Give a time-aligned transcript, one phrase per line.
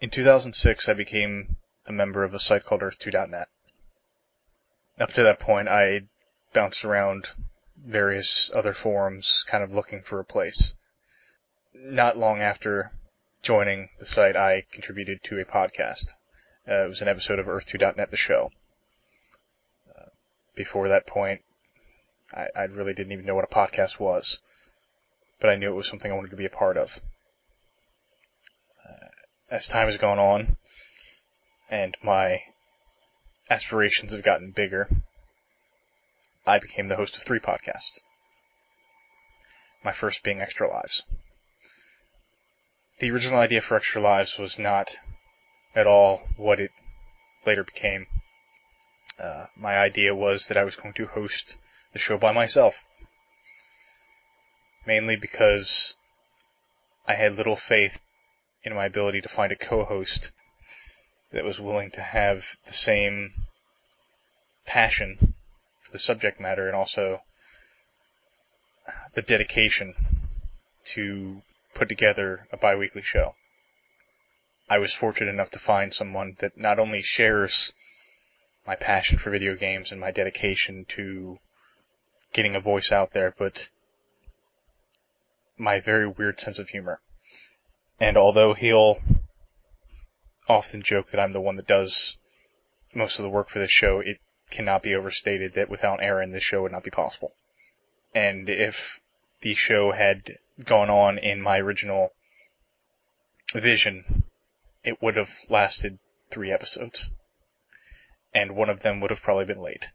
[0.00, 3.48] In 2006, I became a member of a site called Earth2.net.
[4.98, 6.04] Up to that point, I
[6.54, 7.28] bounced around
[7.76, 10.74] various other forums, kind of looking for a place.
[11.74, 12.92] Not long after
[13.42, 16.14] joining the site, I contributed to a podcast.
[16.66, 18.52] Uh, it was an episode of Earth2.net, the show.
[19.94, 20.06] Uh,
[20.54, 21.44] before that point,
[22.32, 24.40] I, I really didn't even know what a podcast was,
[25.40, 27.02] but I knew it was something I wanted to be a part of.
[29.50, 30.56] As time has gone on,
[31.68, 32.44] and my
[33.50, 34.88] aspirations have gotten bigger,
[36.46, 37.98] I became the host of three podcasts.
[39.82, 41.04] My first being Extra Lives.
[43.00, 44.94] The original idea for Extra Lives was not
[45.74, 46.70] at all what it
[47.44, 48.06] later became.
[49.18, 51.58] Uh, my idea was that I was going to host
[51.92, 52.86] the show by myself.
[54.86, 55.96] Mainly because
[57.08, 58.00] I had little faith
[58.62, 60.32] in my ability to find a co-host
[61.32, 63.32] that was willing to have the same
[64.66, 65.34] passion
[65.80, 67.22] for the subject matter and also
[69.14, 69.94] the dedication
[70.84, 71.42] to
[71.74, 73.34] put together a biweekly show.
[74.68, 77.72] I was fortunate enough to find someone that not only shares
[78.66, 81.38] my passion for video games and my dedication to
[82.32, 83.68] getting a voice out there, but
[85.58, 87.00] my very weird sense of humor.
[88.00, 88.98] And although he'll
[90.48, 92.18] often joke that I'm the one that does
[92.94, 94.18] most of the work for this show, it
[94.50, 97.34] cannot be overstated that without Aaron, this show would not be possible.
[98.14, 99.00] And if
[99.42, 102.12] the show had gone on in my original
[103.52, 104.24] vision,
[104.84, 105.98] it would have lasted
[106.30, 107.12] three episodes.
[108.32, 109.90] And one of them would have probably been late.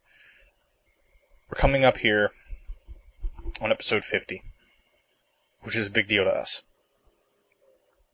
[1.49, 2.31] We're coming up here
[3.61, 4.43] on episode 50,
[5.61, 6.63] which is a big deal to us.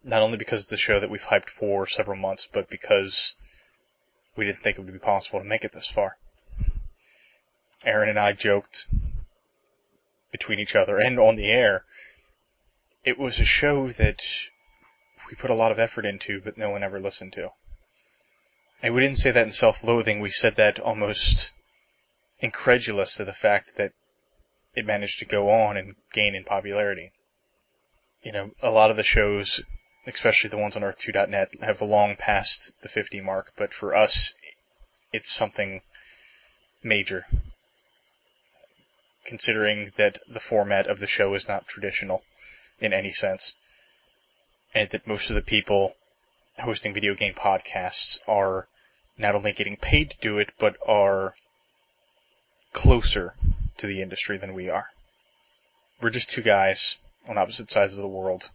[0.04, 3.36] Not only because it's the show that we've hyped for several months, but because
[4.36, 6.18] we didn't think it would be possible to make it this far.
[7.84, 8.88] Aaron and I joked
[10.32, 11.84] between each other and on the air.
[13.04, 14.24] It was a show that
[15.30, 17.52] we put a lot of effort into, but no one ever listened to.
[18.82, 20.20] And we didn't say that in self-loathing.
[20.20, 21.52] We said that almost
[22.40, 23.94] incredulous to the fact that
[24.74, 27.12] it managed to go on and gain in popularity.
[28.24, 29.62] You know, a lot of the shows,
[30.08, 34.34] especially the ones on Earth2.net, have long passed the 50 mark, but for us,
[35.14, 35.82] it's something
[36.82, 37.26] major.
[39.26, 42.24] Considering that the format of the show is not traditional
[42.80, 43.56] in any sense,
[44.74, 45.96] and that most of the people
[46.58, 48.68] hosting video game podcasts are
[49.18, 51.36] not only getting paid to do it, but are
[52.74, 53.36] closer
[53.78, 54.88] to the industry than we are.
[56.02, 56.98] We're just two guys
[57.28, 58.50] on opposite sides of the world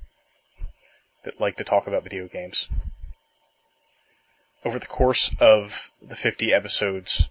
[1.26, 2.69] that like to talk about video games.
[4.64, 7.28] Over the course of the 50 episodes,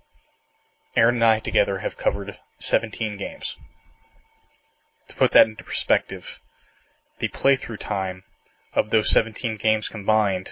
[0.98, 3.56] Aaron and I together have covered 17 games.
[5.08, 6.42] To put that into perspective,
[7.20, 8.26] the playthrough time
[8.74, 10.52] of those 17 games combined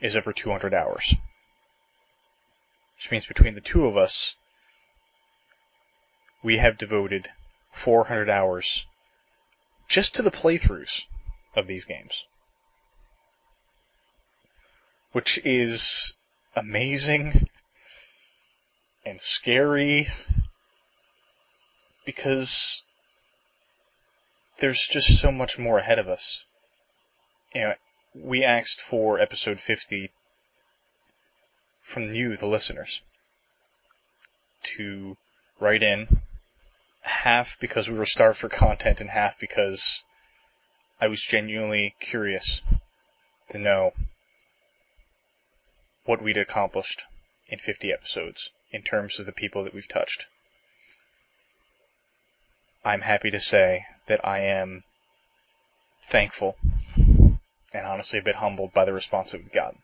[0.00, 1.14] is over 200 hours.
[2.96, 4.34] Which means between the two of us,
[6.42, 7.30] we have devoted
[7.70, 8.86] 400 hours
[9.88, 11.06] just to the playthroughs
[11.54, 12.24] of these games.
[15.16, 16.12] Which is
[16.54, 17.48] amazing
[19.02, 20.08] and scary
[22.04, 22.82] because
[24.58, 26.44] there's just so much more ahead of us.
[27.54, 27.74] You know,
[28.14, 30.12] we asked for episode 50
[31.82, 33.00] from you, the listeners,
[34.64, 35.16] to
[35.58, 36.20] write in
[37.00, 40.02] half because we were starved for content and half because
[41.00, 42.60] I was genuinely curious
[43.48, 43.94] to know
[46.06, 47.04] what we'd accomplished
[47.48, 50.26] in 50 episodes in terms of the people that we've touched.
[52.84, 54.84] I'm happy to say that I am
[56.04, 56.56] thankful
[56.96, 59.80] and honestly a bit humbled by the response that we've gotten.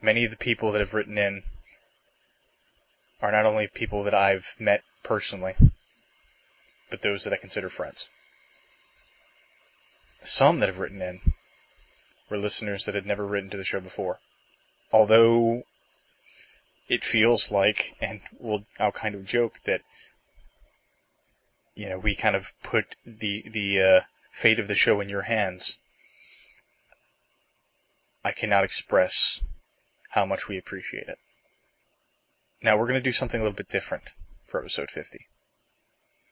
[0.00, 1.42] Many of the people that have written in
[3.20, 5.54] are not only people that I've met personally,
[6.90, 8.08] but those that I consider friends.
[10.22, 11.20] Some that have written in
[12.34, 14.18] were listeners that had never written to the show before.
[14.92, 15.62] Although
[16.88, 19.82] it feels like, and we'll, I'll kind of joke that,
[21.76, 24.00] you know, we kind of put the, the, uh,
[24.32, 25.78] fate of the show in your hands.
[28.24, 29.40] I cannot express
[30.08, 31.18] how much we appreciate it.
[32.62, 34.10] Now we're going to do something a little bit different
[34.48, 35.20] for episode 50.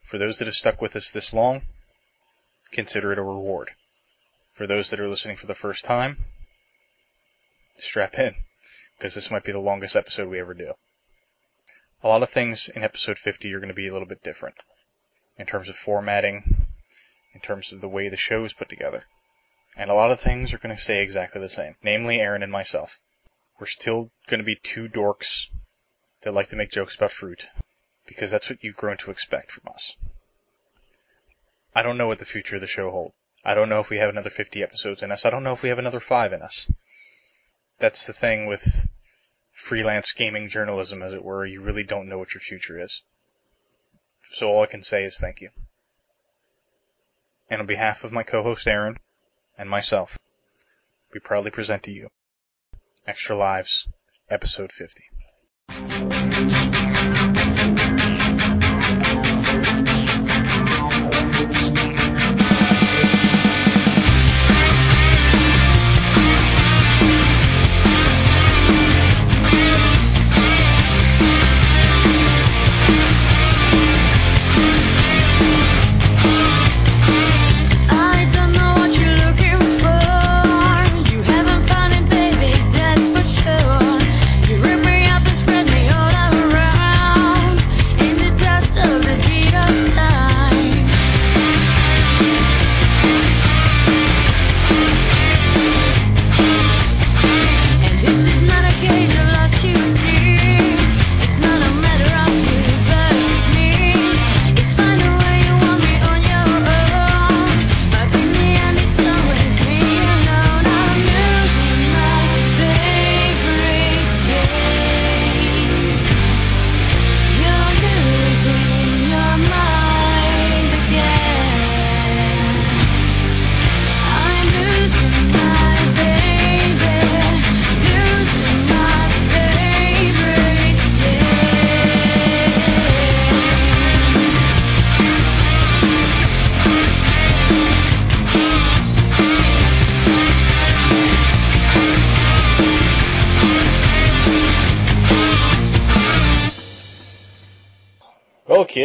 [0.03, 1.61] For those that have stuck with us this long,
[2.71, 3.71] consider it a reward.
[4.53, 6.25] For those that are listening for the first time,
[7.77, 8.35] strap in,
[8.95, 10.73] because this might be the longest episode we ever do.
[12.03, 14.61] A lot of things in episode 50 are going to be a little bit different
[15.37, 16.67] in terms of formatting,
[17.33, 19.05] in terms of the way the show is put together.
[19.75, 22.51] And a lot of things are going to stay exactly the same, namely Aaron and
[22.51, 22.99] myself.
[23.59, 25.49] We're still going to be two dorks
[26.21, 27.49] that like to make jokes about fruit,
[28.05, 29.97] because that's what you've grown to expect from us.
[31.73, 33.15] I don't know what the future of the show holds.
[33.43, 35.25] I don't know if we have another 50 episodes in us.
[35.25, 36.71] I don't know if we have another five in us.
[37.79, 38.89] That's the thing with
[39.51, 41.45] freelance gaming journalism, as it were.
[41.45, 43.03] You really don't know what your future is.
[44.31, 45.49] So all I can say is thank you.
[47.49, 48.97] And on behalf of my co-host Aaron
[49.57, 50.17] and myself,
[51.13, 52.09] we proudly present to you
[53.05, 53.87] Extra Lives,
[54.29, 56.22] episode 50.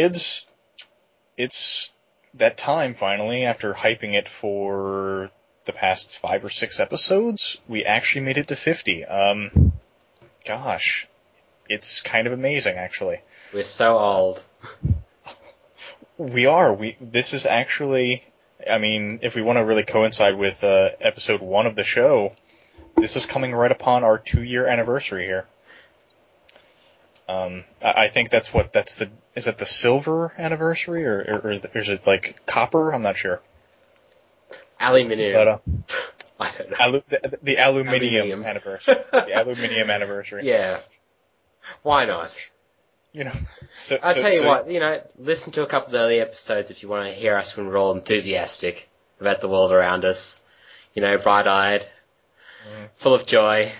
[0.09, 0.47] Kids,
[1.37, 1.91] it's
[2.35, 3.45] that time finally.
[3.45, 5.29] After hyping it for
[5.65, 9.05] the past five or six episodes, we actually made it to 50.
[9.05, 9.73] Um,
[10.45, 11.07] gosh,
[11.69, 13.21] it's kind of amazing, actually.
[13.53, 14.43] We're so old.
[16.17, 16.73] We are.
[16.73, 18.23] We this is actually.
[18.69, 22.35] I mean, if we want to really coincide with uh, episode one of the show,
[22.97, 25.47] this is coming right upon our two-year anniversary here.
[27.29, 29.09] Um, I, I think that's what that's the
[29.39, 32.91] is it the silver anniversary or or, or is it like copper?
[32.93, 33.41] I'm not sure.
[34.79, 35.33] Aluminium.
[35.33, 35.57] But uh,
[36.39, 36.77] I don't know.
[36.79, 38.43] alu- the, the aluminium, Aluminium.
[38.45, 40.47] anniversary, the aluminium anniversary.
[40.47, 40.79] yeah.
[41.83, 42.31] Why not?
[43.13, 43.31] You know.
[43.77, 45.99] So I'll so- tell you so- what, you know, listen to a couple of the
[45.99, 48.87] early episodes if you want to hear us when we're all enthusiastic
[49.19, 50.45] about the world around us.
[50.95, 51.81] You know, bright-eyed,
[52.67, 52.89] Mhm.
[52.95, 53.71] full of joy.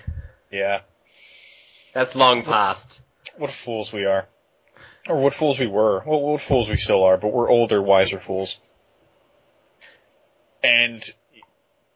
[0.50, 0.80] Yeah.
[1.92, 3.00] That's long past.
[3.36, 4.26] What fools we are.
[5.10, 6.04] Or what fools we were.
[6.06, 8.60] Well, what fools we still are, but we're older, wiser fools.
[10.62, 11.02] And,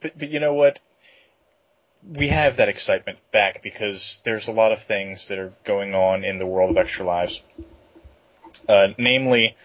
[0.00, 0.80] but, but you know what?
[2.02, 6.24] We have that excitement back because there's a lot of things that are going on
[6.24, 7.40] in the world of Extra Lives.
[8.68, 9.56] Uh, namely,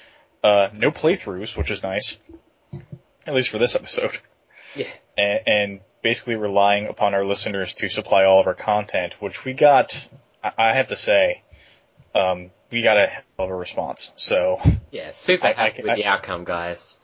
[0.44, 2.20] uh, no playthroughs, which is nice.
[3.26, 4.18] At least for this episode.
[4.76, 4.88] Yeah.
[5.18, 9.54] And, and basically relying upon our listeners to supply all of our content, which we
[9.54, 10.08] got,
[10.44, 11.42] I I have to say,
[12.14, 14.12] um, we got a hell of a response.
[14.16, 14.60] So,
[14.92, 17.00] Yeah, super I- I happy with I- the outcome, guys.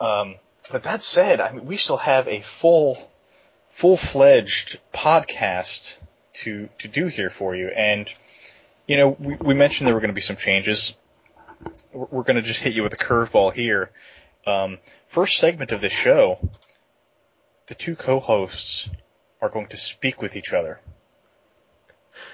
[0.00, 0.36] um,
[0.70, 2.96] but that said, I mean, we still have a full,
[3.70, 5.98] full-fledged podcast
[6.34, 7.68] to to do here for you.
[7.68, 8.12] And
[8.86, 10.96] you know, we, we mentioned there were going to be some changes.
[11.92, 13.90] We're, we're going to just hit you with a curveball here.
[14.46, 16.38] Um, first segment of this show,
[17.66, 18.90] the two co-hosts
[19.40, 20.80] are going to speak with each other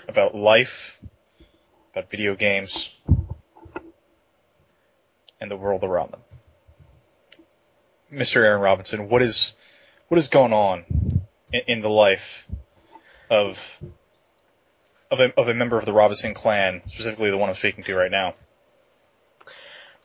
[0.08, 1.00] about life,
[1.92, 2.94] about video games,
[5.40, 6.20] and the world around them.
[8.12, 8.36] Mr.
[8.44, 9.54] Aaron Robinson, what is
[10.08, 10.84] what is going on
[11.52, 12.48] in, in the life
[13.30, 13.80] of
[15.10, 17.94] of a, of a member of the Robinson clan, specifically the one I'm speaking to
[17.94, 18.34] right now?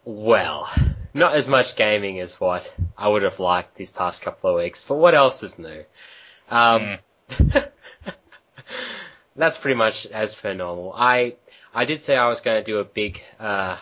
[0.03, 0.69] Well,
[1.13, 4.83] not as much gaming as what I would have liked these past couple of weeks,
[4.85, 5.83] but what else is new?
[6.49, 6.97] Um,
[9.35, 10.93] that's pretty much as per normal.
[10.95, 11.35] I
[11.75, 13.77] I did say I was going to do a big uh,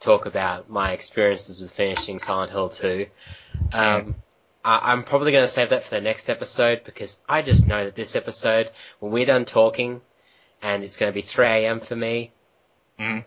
[0.00, 3.06] talk about my experiences with finishing Silent Hill 2.
[3.72, 4.14] Um,
[4.64, 7.84] I, I'm probably going to save that for the next episode because I just know
[7.86, 8.70] that this episode,
[9.00, 10.02] when we're done talking,
[10.60, 11.80] and it's going to be 3 a.m.
[11.80, 12.32] for me,
[13.00, 13.24] Mhm.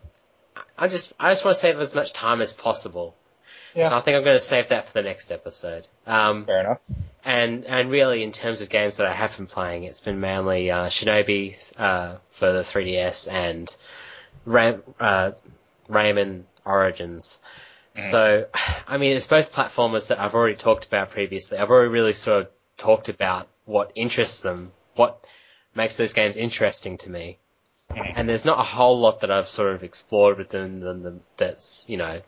[0.77, 3.15] I just I just want to save as much time as possible.
[3.74, 3.89] Yeah.
[3.89, 5.85] So I think I'm going to save that for the next episode.
[6.07, 6.81] Um, Fair enough.
[7.25, 10.71] and and really, in terms of games that I have been playing, it's been mainly
[10.71, 13.75] uh, Shinobi uh, for the 3DS and
[14.45, 15.31] Ram, uh,
[15.89, 17.39] Rayman Origins.
[17.97, 18.47] So,
[18.87, 21.57] I mean, it's both platformers that I've already talked about previously.
[21.57, 25.25] I've already really sort of talked about what interests them, what
[25.73, 27.37] makes those games interesting to me.
[27.91, 28.13] Mhm.
[28.15, 31.95] And there's not a whole lot that I've sort of explored within them that's, you
[31.95, 32.21] know,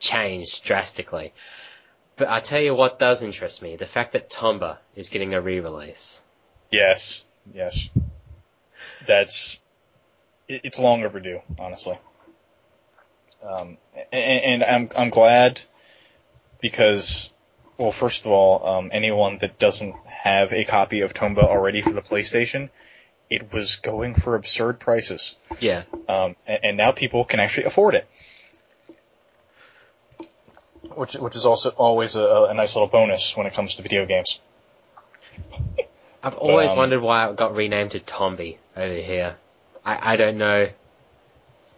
[0.00, 1.32] changed drastically.
[2.16, 5.40] But I tell you what does interest me, the fact that Tomba is getting a
[5.40, 6.20] re-release.
[6.70, 7.24] Yes,
[7.54, 7.88] yes.
[9.06, 9.60] That's
[10.62, 11.98] it's long overdue, honestly.
[13.42, 13.76] Um,
[14.12, 15.60] and, and I'm I'm glad
[16.60, 17.30] because,
[17.76, 21.92] well, first of all, um, anyone that doesn't have a copy of Tomba already for
[21.92, 22.70] the PlayStation,
[23.28, 25.82] it was going for absurd prices, Yeah.
[26.08, 28.06] um, and, and now people can actually afford it.
[30.94, 34.04] Which, which is also always a, a nice little bonus when it comes to video
[34.04, 34.40] games.
[36.22, 39.36] I've always um, wondered why it got renamed to Tombi over here.
[39.84, 40.68] I, I don't know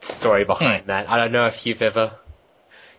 [0.01, 1.09] the story behind that.
[1.09, 2.13] I don't know if you've ever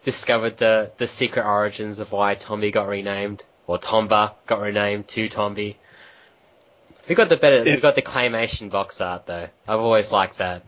[0.04, 5.28] discovered the, the secret origins of why Tombi got renamed, or Tomba got renamed to
[5.28, 5.76] Tombi.
[7.08, 9.48] We got the better, we got the claymation box art though.
[9.68, 10.64] I've always liked that.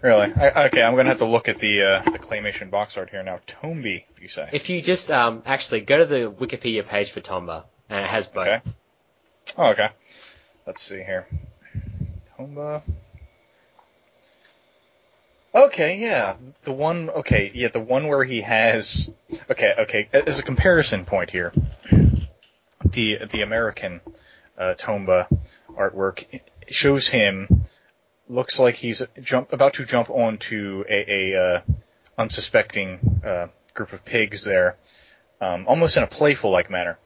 [0.00, 0.32] Really?
[0.32, 3.24] I, okay, I'm gonna have to look at the uh, the claymation box art here
[3.24, 3.40] now.
[3.48, 4.48] Tombi, you say?
[4.52, 8.28] If you just um actually go to the Wikipedia page for Tomba, and it has
[8.28, 8.46] both.
[8.46, 8.60] Okay.
[9.56, 9.88] Oh, okay.
[10.66, 11.26] Let's see here.
[12.38, 12.82] Tomba.
[15.54, 17.08] Okay, yeah, the one.
[17.08, 19.10] Okay, yeah, the one where he has.
[19.50, 20.08] Okay, okay.
[20.12, 21.52] As a comparison point here,
[22.84, 24.00] the the American
[24.58, 25.26] uh, Tomba
[25.70, 27.64] artwork shows him
[28.28, 31.60] looks like he's jump about to jump onto a, a uh,
[32.18, 34.76] unsuspecting uh, group of pigs there,
[35.40, 36.98] um, almost in a playful like manner.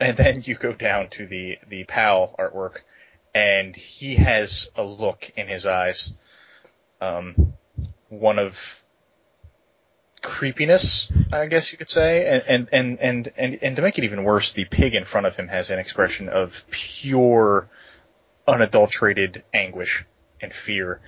[0.00, 2.80] And then you go down to the the PAL artwork,
[3.34, 6.14] and he has a look in his eyes,
[7.00, 7.54] um,
[8.08, 8.82] one of
[10.22, 14.04] creepiness, I guess you could say, and and and and and, and to make it
[14.04, 17.68] even worse, the pig in front of him has an expression of pure,
[18.46, 20.04] unadulterated anguish
[20.40, 21.00] and fear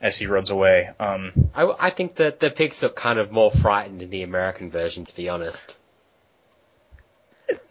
[0.00, 0.90] as he runs away.
[0.98, 4.70] Um, I, I think that the pigs look kind of more frightened in the American
[4.70, 5.76] version, to be honest.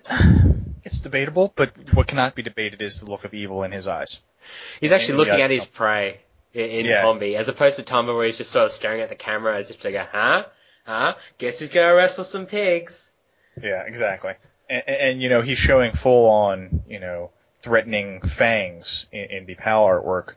[0.83, 4.21] it's debatable, but what cannot be debated is the look of evil in his eyes.
[4.79, 6.21] He's actually And looking at his prey
[6.53, 7.01] in, Yeah.
[7.03, 9.69] Tombi, as opposed to Tomba where he's just sort of staring at the camera as
[9.69, 10.45] if to go, huh?
[10.85, 11.15] Huh?
[11.37, 13.13] Guess he's gonna wrestle some pigs.
[13.61, 14.33] Yeah, exactly.
[14.69, 17.31] And, and, and you know, he's showing full on, you know,
[17.61, 20.33] threatening fangs in, in the PAL artwork,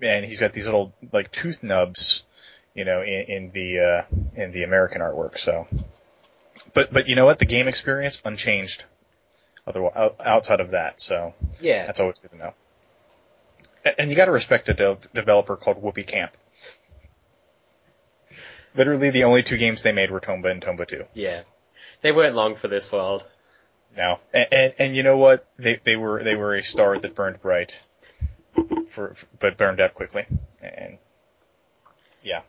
[0.00, 2.22] and he's got these little like tooth nubs,
[2.74, 4.02] you know, in, in the uh,
[4.40, 5.38] in the American artwork.
[5.38, 5.66] So,
[6.74, 7.38] but but you know what?
[7.38, 8.84] The game experience unchanged.
[9.66, 11.86] Otherwise, outside of that, so Yeah.
[11.86, 12.54] that's always good to know.
[13.98, 16.36] And you got to respect a de- developer called Whoopee Camp.
[18.74, 21.04] Literally, the only two games they made were Tomba and Tomba 2.
[21.14, 21.42] Yeah.
[22.02, 23.26] They weren't long for this world.
[23.96, 25.46] No, and, and and you know what?
[25.58, 27.78] They they were they were a star that burned bright,
[28.88, 30.26] for, for but burned out quickly,
[30.62, 30.98] and
[32.22, 32.42] yeah,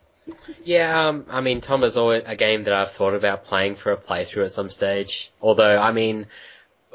[0.63, 3.97] Yeah, um, I mean, Tomba's always a game that I've thought about playing for a
[3.97, 5.31] playthrough at some stage.
[5.41, 6.27] Although, I mean,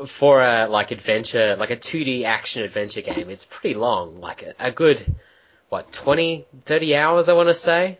[0.06, 4.20] for a, like, adventure, like a 2D action adventure game, it's pretty long.
[4.20, 5.14] Like, a, a good,
[5.68, 7.98] what, 20, 30 hours, I want to say?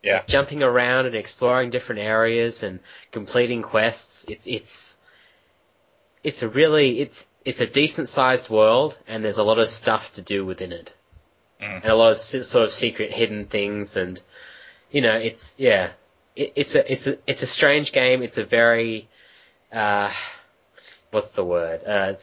[0.00, 2.78] yeah, jumping around and exploring different areas and
[3.10, 4.26] completing quests.
[4.28, 4.96] It's it's
[6.22, 10.12] it's a really it's it's a decent sized world and there's a lot of stuff
[10.14, 10.94] to do within it
[11.60, 11.82] Mm.
[11.82, 14.22] and a lot of sort of secret hidden things and
[14.92, 15.90] you know it's yeah
[16.36, 18.22] it, it's a it's a it's a strange game.
[18.22, 19.08] It's a very
[19.72, 20.12] uh
[21.10, 22.14] what's the word uh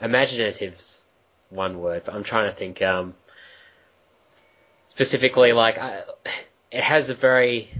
[0.00, 1.02] imaginative's
[1.50, 3.14] one word, but I'm trying to think um
[4.88, 6.02] specifically like I,
[6.70, 7.70] it has a very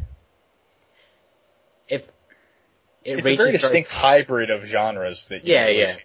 [1.88, 2.08] it
[3.04, 5.86] it it's a very distinct hybrid of genres that you Yeah, really yeah.
[5.86, 6.02] see.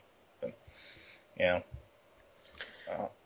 [1.39, 1.63] You know,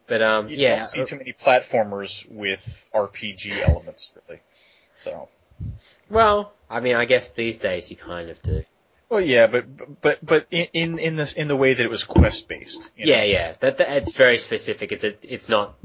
[0.08, 4.42] but um you yeah don't see too many platformers with RPG elements, really.
[5.00, 5.30] So,
[6.10, 8.63] well I mean I guess these days you kind of do
[9.12, 12.48] well, yeah, but but but in in this in the way that it was quest
[12.48, 12.89] based.
[12.96, 15.75] yeah yeah that, that it's very specific it's a, it's not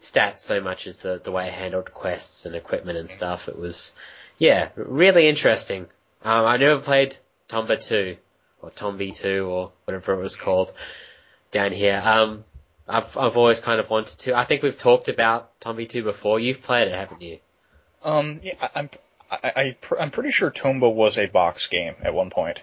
[0.00, 3.58] stats so much as the the way it handled quests and equipment and stuff it
[3.58, 3.92] was
[4.38, 5.86] yeah really interesting
[6.22, 7.16] um I never played
[7.48, 8.16] Tomba 2
[8.60, 10.72] or Tombi 2 or whatever it was called
[11.50, 12.00] down here.
[12.04, 12.44] Um,
[12.88, 14.34] I've I've always kind of wanted to.
[14.34, 16.40] I think we've talked about Tombi 2 before.
[16.40, 17.38] You've played it, haven't you?
[18.02, 18.90] Um, yeah, I'm
[19.30, 22.60] I, I I'm pretty sure Tomba was a box game at one point.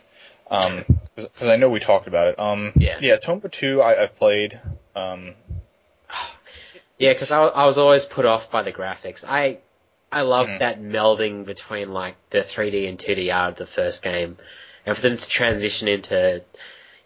[0.51, 0.83] Um,
[1.15, 2.39] because I know we talked about it.
[2.39, 2.97] Um, Yeah.
[2.99, 4.59] yeah, Tomba two I, I've played.
[4.95, 5.33] Um,
[6.97, 9.25] Yeah, because I, I was always put off by the graphics.
[9.27, 9.59] I
[10.11, 10.59] I love Mhm.
[10.59, 14.37] that melding between like the 3D and 2D art of the first game,
[14.85, 16.43] and for them to transition into,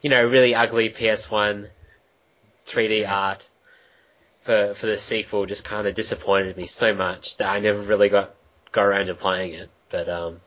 [0.01, 1.69] you know, really ugly PS1
[2.65, 3.11] 3D Mhm.
[3.11, 3.47] art
[4.41, 8.09] for for the sequel just kind of disappointed me so much that I never really
[8.09, 8.33] got
[8.71, 9.69] got around to playing it.
[9.89, 10.41] But um,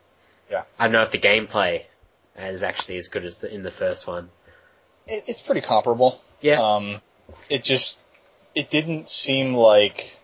[0.51, 0.65] Yeah.
[0.79, 1.85] I don't know if the gameplay
[2.39, 4.31] is actually as good as the, in the first one.
[5.07, 6.21] it, it's pretty comparable.
[6.41, 7.01] Yeah, Um,
[7.51, 8.01] it just
[8.55, 10.17] it didn't seem like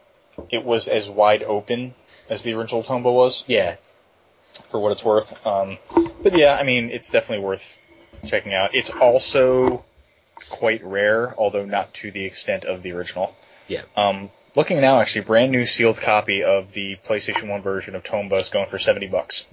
[0.50, 1.94] it was as wide open
[2.28, 3.76] as the original Tomba was, yeah,
[4.70, 5.46] for what it's worth.
[5.46, 5.78] Um,
[6.22, 7.76] but yeah, I mean, it's definitely worth
[8.26, 8.74] checking out.
[8.74, 9.84] It's also
[10.50, 13.34] quite rare, although not to the extent of the original.
[13.68, 13.82] Yeah.
[13.96, 18.40] Um, looking now, actually, brand new sealed copy of the PlayStation 1 version of Tomba
[18.40, 19.46] is going for 70 bucks.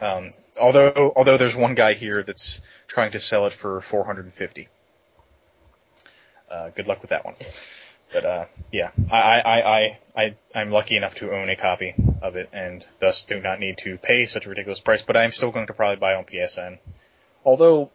[0.00, 4.68] Um, although, although there's one guy here that's trying to sell it for 450.
[6.50, 7.34] Uh, good luck with that one.
[8.12, 12.36] But uh, yeah, I, I, I, I, I'm lucky enough to own a copy of
[12.36, 15.02] it, and thus do not need to pay such a ridiculous price.
[15.02, 16.78] But I'm still going to probably buy on PSN.
[17.44, 17.90] Although,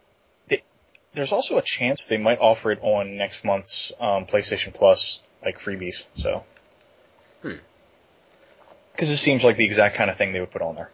[0.48, 0.62] they,
[1.14, 5.58] there's also a chance they might offer it on next month's um, PlayStation Plus, like
[5.58, 6.04] freebies.
[6.14, 6.44] So,
[7.40, 7.56] Hmm.
[8.92, 10.90] because it seems like the exact kind of thing they would put on there.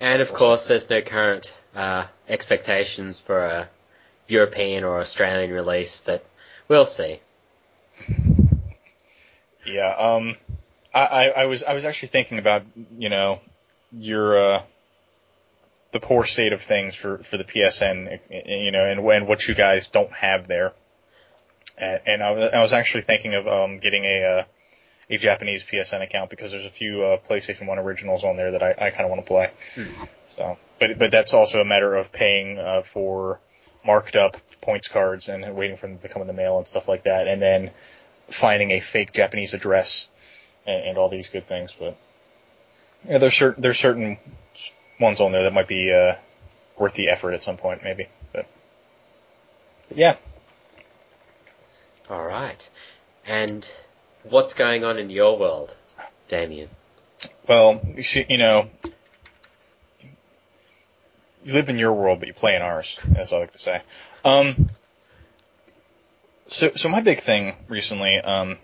[0.00, 3.68] And of course, there's no current uh, expectations for a
[4.26, 6.24] European or Australian release, but
[6.68, 7.20] we'll see.
[9.66, 10.36] Yeah, um,
[10.94, 12.62] I, I, I was I was actually thinking about
[12.96, 13.40] you know
[13.92, 14.62] your uh,
[15.92, 19.54] the poor state of things for, for the PSN, you know, and when what you
[19.54, 20.72] guys don't have there,
[21.76, 24.44] and, and I, was, I was actually thinking of um, getting a uh,
[25.10, 28.62] a Japanese PSN account because there's a few uh, PlayStation One originals on there that
[28.62, 29.50] I, I kind of want to play.
[30.28, 33.40] So, but but that's also a matter of paying uh, for
[33.84, 36.86] marked up points cards and waiting for them to come in the mail and stuff
[36.88, 37.70] like that, and then
[38.28, 40.08] finding a fake Japanese address
[40.66, 41.74] and, and all these good things.
[41.78, 41.96] But
[43.08, 44.18] yeah, there's certain there's certain
[45.00, 46.14] ones on there that might be uh,
[46.78, 48.06] worth the effort at some point, maybe.
[48.32, 48.46] But,
[49.88, 50.16] but yeah,
[52.08, 52.68] All right.
[53.24, 53.68] And
[54.24, 55.74] what's going on in your world,
[56.28, 56.68] Damien?
[57.48, 58.70] well, you see, you know,
[61.44, 63.82] you live in your world, but you play in ours, as I like to say.
[64.24, 64.70] Um,
[66.46, 68.58] so, so my big thing recently, um,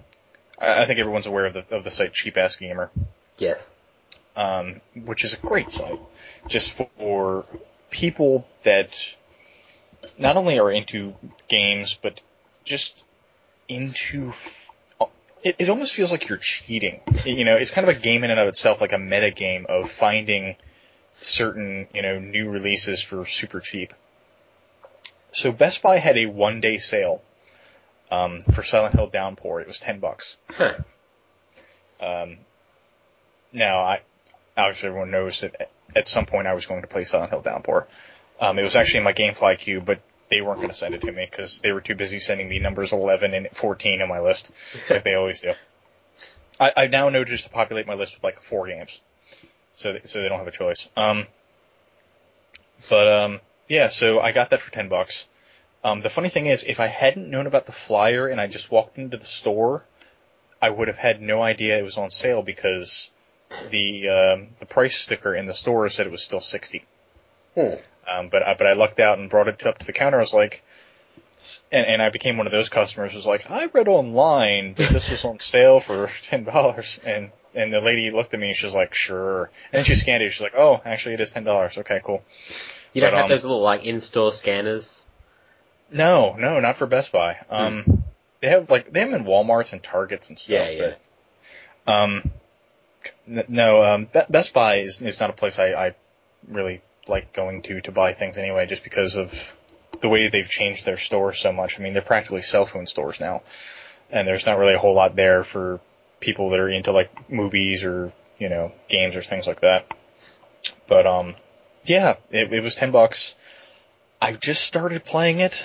[0.61, 2.91] I, I think everyone's aware of the of the site Cheap Ass Gamer.
[3.39, 3.73] Yes.
[4.37, 6.01] um, which is a great site,
[6.49, 7.45] just for
[7.91, 8.99] people that
[10.19, 11.15] not only are into
[11.49, 12.21] games, but
[12.65, 13.05] just
[13.69, 14.29] into.
[14.29, 14.71] F-
[15.47, 17.01] it, it almost feels like you're cheating.
[17.25, 19.67] You know, it's kind of a game in and of itself, like a meta game
[19.69, 20.57] of finding
[21.23, 23.95] certain, you know, new releases for super cheap.
[25.31, 27.23] So Best Buy had a one day sale
[28.11, 29.61] um, for Silent Hill Downpour.
[29.61, 30.37] It was ten bucks.
[30.51, 30.75] Huh.
[32.01, 32.39] Um,
[33.53, 34.01] now, I
[34.57, 37.87] obviously everyone knows that at- some point I was going to play Silent Hill Downpour.
[38.41, 41.03] Um, it was actually in my GameFly queue, but they weren't going to send it
[41.03, 44.21] to me because they were too busy sending me numbers 11 and 14 on my
[44.21, 44.51] list,
[44.91, 45.53] like they always do.
[46.59, 49.01] I, I now know just to populate my list with like four games,
[49.75, 50.89] so they, so they don't have a choice.
[50.97, 51.27] Um,
[52.89, 55.29] but um, yeah, so I got that for 10 bucks.
[55.85, 58.71] Um, the funny thing is, if I hadn't known about the flyer and I just
[58.71, 59.85] walked into the store,
[60.61, 63.11] I would have had no idea it was on sale because
[63.71, 66.85] the um, the price sticker in the store said it was still sixty.
[67.55, 67.75] Hmm.
[68.09, 70.19] Um, but I, but I lucked out and brought it up to the counter.
[70.19, 70.63] I was like,
[71.71, 73.13] and, and I became one of those customers.
[73.13, 77.31] who Was like, I read online that this was on sale for ten dollars, and
[77.55, 79.45] and the lady looked at me and she was like, sure.
[79.45, 80.31] And then she scanned it.
[80.31, 81.79] She's like, oh, actually, it is ten dollars.
[81.79, 82.23] Okay, cool.
[82.93, 85.05] You don't But, have um, those little like in-store scanners.
[85.91, 87.39] No, no, not for Best Buy.
[87.49, 88.05] Um,
[88.41, 90.69] they have like they have them in WalMarts and Targets and stuff.
[90.69, 90.95] Yeah, yeah.
[91.85, 92.31] But, um,
[93.49, 95.95] no, um, Best Buy is is not a place I, I
[96.49, 99.57] really like going to to buy things anyway, just because of
[100.01, 101.79] the way they've changed their stores so much.
[101.79, 103.43] I mean, they're practically cell phone stores now,
[104.11, 105.81] and there's not really a whole lot there for
[106.21, 109.87] people that are into like movies or you know games or things like that.
[110.87, 111.35] But um,
[111.85, 113.37] yeah, it, it was ten bucks.
[114.21, 115.65] I've just started playing it.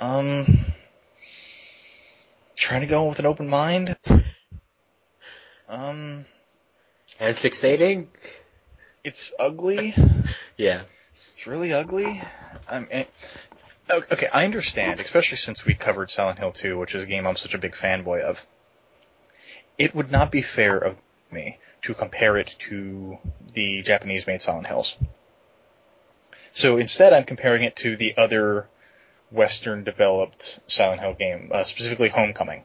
[0.00, 0.46] Um,
[2.56, 3.96] trying to go with an open mind.
[5.66, 6.26] Um,
[7.18, 8.08] And succeeding?
[9.02, 9.94] it's ugly.
[10.56, 10.82] Yeah.
[11.32, 12.20] It's really ugly.
[12.70, 13.04] Eh,
[13.90, 17.36] okay, I understand, especially since we covered Silent Hill 2, which is a game I'm
[17.36, 18.46] such a big fanboy of.
[19.76, 20.96] It would not be fair of
[21.32, 23.18] me to compare it to
[23.52, 24.96] the Japanese-made Silent Hills.
[26.52, 28.68] So instead, I'm comparing it to the other
[29.30, 32.62] Western-developed Silent Hill game, uh, specifically Homecoming.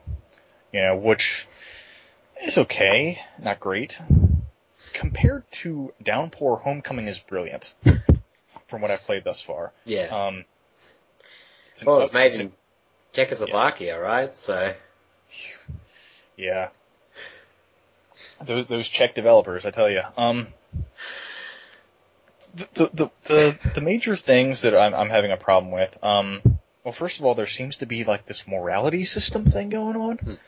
[0.72, 1.48] You know, which
[2.40, 4.00] is okay, not great.
[5.00, 7.74] Compared to Downpour, Homecoming is brilliant.
[8.68, 9.72] From what I've played thus far.
[9.86, 10.08] Yeah.
[10.08, 10.44] Um,
[11.72, 12.52] it's well, it's made in
[13.14, 14.36] Czechoslovakia, right?
[14.36, 14.74] So
[16.36, 16.68] Yeah.
[18.44, 20.02] Those those Czech developers, I tell you.
[20.18, 20.48] Um,
[22.54, 25.96] the the the the, the major things that I'm I'm having a problem with.
[26.04, 26.42] Um,
[26.84, 30.38] well, first of all, there seems to be like this morality system thing going on,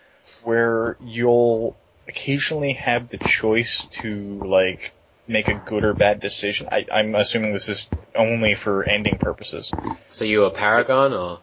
[0.42, 1.74] where you'll
[2.08, 4.92] occasionally have the choice to like
[5.28, 6.68] make a good or bad decision.
[6.70, 9.70] I, I'm assuming this is only for ending purposes.
[10.08, 11.40] so you a Paragon or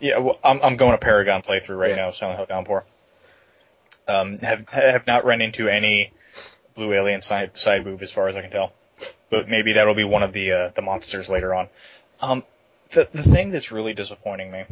[0.00, 1.96] Yeah, well, I'm I'm going a Paragon playthrough right Yeah.
[1.96, 2.84] now, Silent Hill Downpour.
[4.06, 6.12] Um, have have not run into any
[6.74, 8.72] blue alien side side boob as far as I can tell,
[9.30, 11.68] but maybe that'll be one of the uh, the monsters later on.
[12.20, 12.42] Um,
[12.90, 14.64] the the thing that's really disappointing me,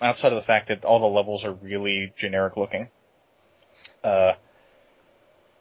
[0.00, 2.88] outside of the fact that all the levels are really generic looking,
[4.02, 4.32] uh,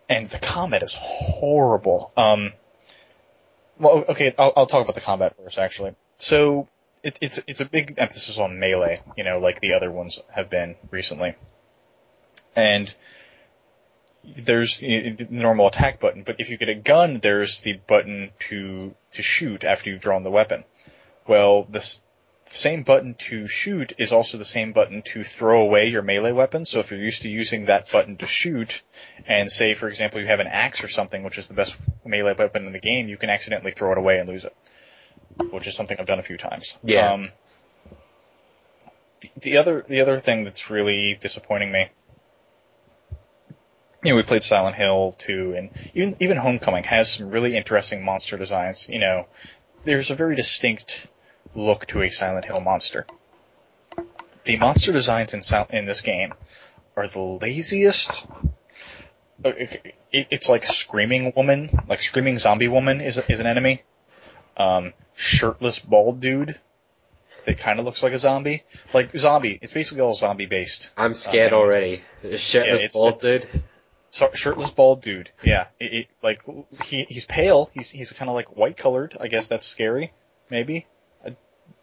[0.09, 2.11] and the combat is horrible.
[2.17, 2.51] Um,
[3.79, 5.95] well, okay, I'll, I'll talk about the combat first, actually.
[6.17, 6.67] So
[7.03, 10.49] it, it's it's a big emphasis on melee, you know, like the other ones have
[10.49, 11.35] been recently.
[12.55, 12.93] And
[14.35, 18.93] there's the normal attack button, but if you get a gun, there's the button to
[19.11, 20.65] to shoot after you've drawn the weapon.
[21.25, 22.01] Well, this
[22.49, 26.65] same button to shoot is also the same button to throw away your melee weapon.
[26.65, 28.81] So if you're used to using that button to shoot,
[29.27, 32.33] and say, for example, you have an axe or something, which is the best melee
[32.33, 34.55] weapon in the game, you can accidentally throw it away and lose it,
[35.51, 36.77] which is something I've done a few times.
[36.83, 37.13] Yeah.
[37.13, 37.31] Um,
[39.21, 41.89] the- the other the other thing that's really disappointing me,
[44.03, 48.03] you know, we played Silent Hill 2, and even even Homecoming has some really interesting
[48.03, 48.89] monster designs.
[48.89, 49.27] You know,
[49.83, 51.07] there's a very distinct
[51.55, 53.05] look to a Silent Hill monster.
[54.43, 56.33] The monster designs in Sil- in this game
[56.95, 58.27] are the laziest.
[59.43, 59.51] uh,
[60.11, 63.83] It's like screaming woman, like screaming zombie woman is is an enemy.
[64.57, 66.59] Um, shirtless bald dude
[67.45, 69.57] that kind of looks like a zombie, like zombie.
[69.61, 70.89] It's basically all zombie based.
[70.97, 72.01] I'm scared Um, already.
[72.37, 73.47] Shirtless it's- bald dude.
[74.11, 75.29] So, shirtless bald dude.
[75.43, 76.41] Yeah, it, it, like
[76.83, 77.69] he he's pale.
[77.75, 79.15] He's he's kind of like white colored.
[79.19, 80.11] I guess that's scary.
[80.49, 80.87] Maybe.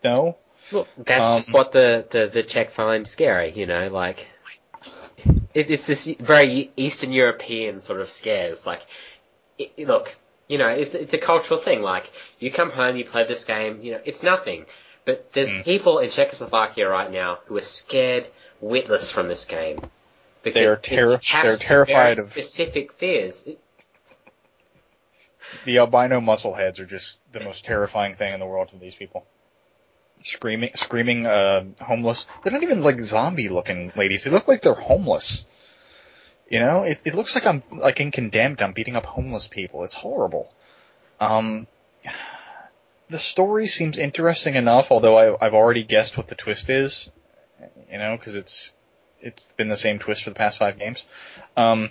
[0.04, 0.36] I, no.
[0.72, 4.26] Well, that's Um, just what the, the, the Czech find scary, you know, like,
[5.54, 8.82] it, it's this very Eastern European sort of scares, like,
[9.58, 10.14] it, it- look,
[10.48, 13.80] you know, it's, it's a cultural thing, like, you come home, you play this game,
[13.82, 14.66] you know, it's nothing,
[15.04, 15.64] but there's Mm.
[15.64, 18.26] people in Czechoslovakia right now who are scared
[18.60, 19.78] witless from this game.
[20.42, 23.46] Because They are it terri- they're to terrified very of- specific fears.
[23.46, 23.60] It-
[25.64, 29.24] The albino muscleheads are just the most terrifying thing in the world to these people.
[30.22, 32.26] Screaming, screaming, uh, homeless.
[32.42, 34.24] They're not even like zombie looking ladies.
[34.24, 35.44] They look like they're homeless.
[36.48, 39.84] You know, it, it looks like I'm, like in Condemned, I'm beating up homeless people.
[39.84, 40.52] It's horrible.
[41.20, 41.66] Um,
[43.08, 47.10] the story seems interesting enough, although I, I've already guessed what the twist is.
[47.90, 48.74] You know, cause it's,
[49.20, 51.04] it's been the same twist for the past five games.
[51.56, 51.90] Um,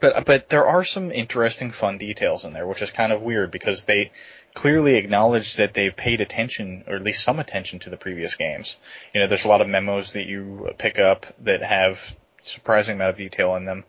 [0.00, 3.50] but but there are some interesting fun details in there, which is kind of weird
[3.50, 4.10] because they
[4.54, 8.76] clearly acknowledge that they've paid attention, or at least some attention, to the previous games.
[9.14, 13.10] You know, there's a lot of memos that you pick up that have surprising amount
[13.10, 13.84] of detail in them.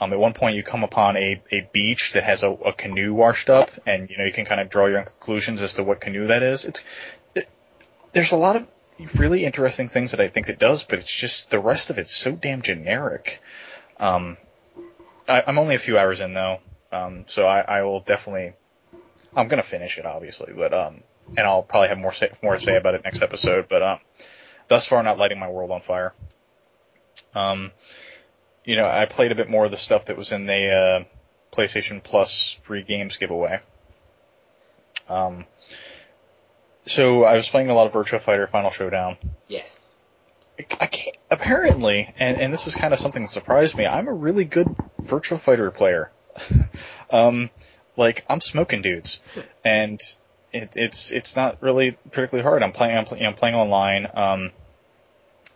[0.00, 3.14] Um, at one point, you come upon a, a beach that has a, a canoe
[3.14, 5.84] washed up, and you know you can kind of draw your own conclusions as to
[5.84, 6.64] what canoe that is.
[6.64, 6.82] It's
[7.34, 7.48] it,
[8.12, 8.66] there's a lot of
[9.14, 12.14] really interesting things that I think it does, but it's just the rest of it's
[12.14, 13.40] so damn generic.
[14.00, 14.38] Um,
[15.28, 16.58] I, I'm only a few hours in though,
[16.90, 18.54] um, so I, I will definitely.
[19.34, 21.02] I'm gonna finish it, obviously, but um,
[21.36, 23.66] and I'll probably have more say, more to say about it next episode.
[23.68, 23.98] But um,
[24.68, 26.12] thus far, not lighting my world on fire.
[27.34, 27.72] Um,
[28.64, 31.04] you know, I played a bit more of the stuff that was in the uh,
[31.54, 33.60] PlayStation Plus free games giveaway.
[35.08, 35.46] Um,
[36.86, 39.16] so I was playing a lot of Virtua Fighter Final Showdown.
[39.48, 39.94] yes.
[40.80, 44.12] I can't, apparently, and, and this is kind of something that surprised me, I'm a
[44.12, 44.68] really good
[45.02, 46.12] Virtua Fighter player.
[47.10, 47.50] um,
[47.96, 49.20] like, I'm smoking dudes.
[49.64, 50.00] And
[50.52, 52.62] it, it's, it's not really particularly hard.
[52.62, 54.06] I'm playing, I'm, play, I'm playing online.
[54.14, 54.50] Um,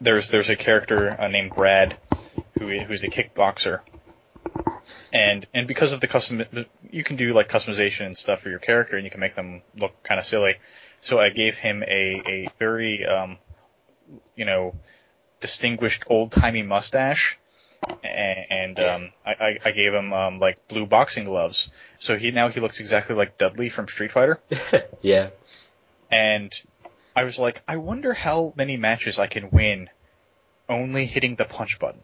[0.00, 1.96] there's, there's a character uh, named Brad
[2.58, 3.80] who, who's a kickboxer.
[5.12, 6.44] and and because of the custom,
[6.90, 9.62] you can do like customization and stuff for your character, and you can make them
[9.76, 10.56] look kind of silly.
[11.00, 13.38] So I gave him a a very um,
[14.34, 14.74] you know,
[15.40, 17.38] distinguished old timey mustache,
[18.04, 21.70] and, and um, I, I- I gave him um, like blue boxing gloves.
[21.98, 24.40] So he now he looks exactly like Dudley from Street Fighter,
[25.02, 25.30] yeah.
[26.10, 26.52] and
[27.14, 29.88] I was like, I wonder how many matches I can win
[30.68, 32.00] only hitting the punch button.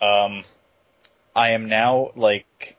[0.00, 0.44] Um,
[1.36, 2.76] I am now like,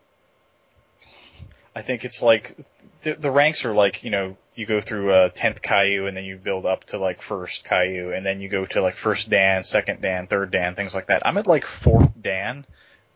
[1.76, 2.58] I think it's like
[3.04, 6.26] the, the ranks are like you know you go through a tenth kyu and then
[6.26, 9.64] you build up to like first kyu and then you go to like first Dan,
[9.64, 11.26] second Dan, third Dan, things like that.
[11.26, 12.66] I'm at like fourth Dan,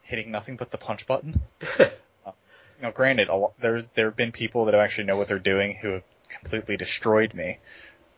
[0.03, 1.41] hitting nothing but the punch button.
[2.81, 5.75] Now, granted, a lo- there there have been people that actually know what they're doing
[5.75, 7.59] who have completely destroyed me,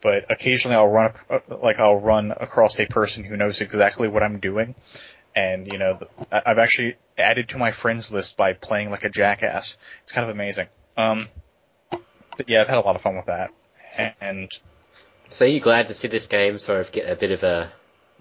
[0.01, 4.07] but occasionally I'll run up, uh, like I'll run across a person who knows exactly
[4.07, 4.75] what I'm doing,
[5.35, 5.99] and you know
[6.31, 9.77] I've actually added to my friends list by playing like a jackass.
[10.03, 10.67] It's kind of amazing.
[10.97, 11.27] Um,
[12.37, 13.51] but yeah, I've had a lot of fun with that,
[14.21, 14.55] and
[15.29, 17.71] So are you glad to see this game sort of get a bit of a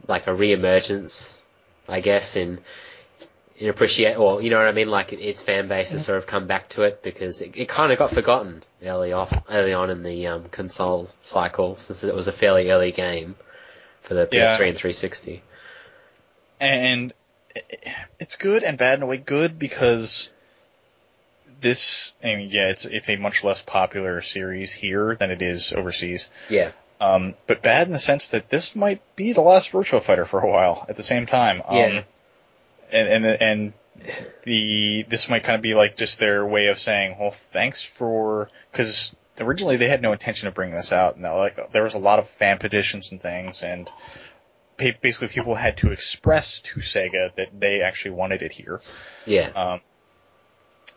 [0.08, 1.40] like a re-emergence,
[1.88, 2.58] I guess, in
[3.58, 6.26] in appreciate or you know what I mean, like its fan base has sort of
[6.26, 9.88] come back to it because it, it kind of got forgotten early off early on
[9.90, 13.34] in the um, console cycle since it was a fairly early game
[14.02, 14.50] for the PS3 Yeah.
[14.66, 15.42] and 360.
[16.60, 17.12] and
[18.20, 19.16] it's good and bad in a way.
[19.16, 20.28] Good because
[21.60, 25.72] this, I mean, yeah, it's it's a much less popular series here than it is
[25.72, 26.28] overseas.
[26.50, 30.24] Yeah, Um, but bad in the sense that this might be the last Virtua Fighter
[30.24, 30.84] for a while.
[30.88, 32.02] At the same time, um, Yeah.
[32.92, 33.72] and and and
[34.42, 38.50] the this might kind of be like just their way of saying, well, thanks for
[38.70, 41.18] because originally they had no intention of bringing this out.
[41.18, 43.90] Now, like there was a lot of fan petitions and things, and
[44.76, 48.80] basically people had to express to Sega that they actually wanted it here.
[49.24, 49.80] yeah, Um,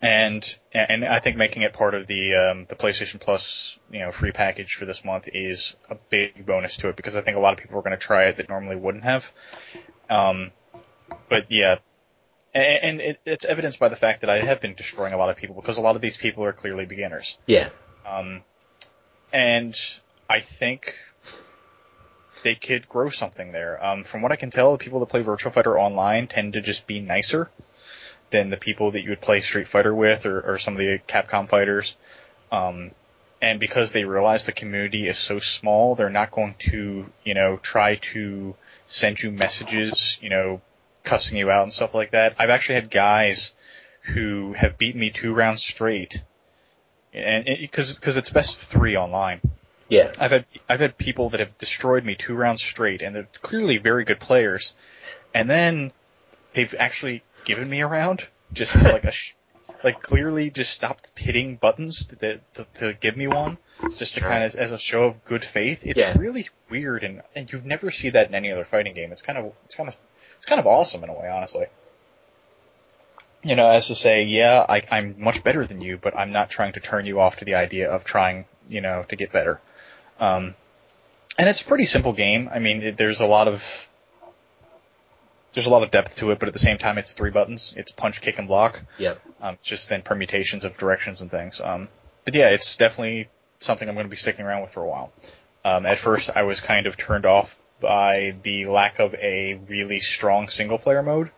[0.01, 4.11] and and I think making it part of the um, the PlayStation Plus you know
[4.11, 7.39] free package for this month is a big bonus to it because I think a
[7.39, 9.31] lot of people are going to try it that normally wouldn't have.
[10.09, 10.51] Um,
[11.27, 11.79] but yeah,
[12.53, 15.29] and, and it, it's evidenced by the fact that I have been destroying a lot
[15.29, 17.37] of people because a lot of these people are clearly beginners.
[17.45, 17.69] yeah,
[18.07, 18.43] Um,
[19.33, 19.77] and
[20.29, 20.95] I think
[22.43, 23.83] they could grow something there.
[23.83, 26.61] Um, from what I can tell, the people that play Virtual Fighter online tend to
[26.61, 27.49] just be nicer
[28.29, 30.99] than the people that you would play Street Fighter with or, or some of the
[31.07, 31.95] Capcom fighters.
[32.51, 32.91] Um,
[33.41, 37.57] and because they realize the community is so small, they're not going to, you know,
[37.57, 38.55] try to
[38.87, 40.61] send you messages, you know,
[41.03, 42.35] cussing you out and stuff like that.
[42.37, 43.53] I've actually had guys
[44.01, 46.21] who have beaten me two rounds straight
[47.13, 49.41] and because because it's best three online.
[49.89, 53.27] yeah, I've had I've had people that have destroyed me two rounds straight, and they're
[53.41, 54.73] clearly very good players,
[55.33, 55.91] and then
[56.53, 59.33] they've actually given me a round just like a sh-
[59.83, 63.57] like clearly just stopped hitting buttons to, to, to give me one
[63.97, 65.85] just to kind of as a show of good faith.
[65.85, 66.17] It's Yeah.
[66.17, 69.11] really weird, and and you've never see that in any other fighting game.
[69.11, 69.95] It's kind of it's kind of
[70.35, 71.65] it's kind of awesome in a way, honestly.
[73.41, 76.49] You know, as to say, yeah, I, I'm much better than you, but I'm not
[76.49, 79.61] trying to turn you off to the idea of trying, you know, to get better.
[80.19, 80.55] Um,
[81.37, 82.49] and it's a pretty simple game.
[82.53, 83.87] I mean, it, there's a lot of
[85.59, 87.73] there's a lot of depth to it, but at the same time, it's three buttons.
[87.75, 88.81] It's punch, kick, and block.
[88.97, 89.15] yeah.
[89.41, 91.59] Um, just then permutations of directions and things.
[91.59, 91.89] Um,
[92.23, 93.27] but yeah, it's definitely
[93.59, 95.11] something I'm going to be sticking around with for a while.
[95.65, 99.99] Um, at first, I was kind of turned off by the lack of a really
[99.99, 101.29] strong single player mode,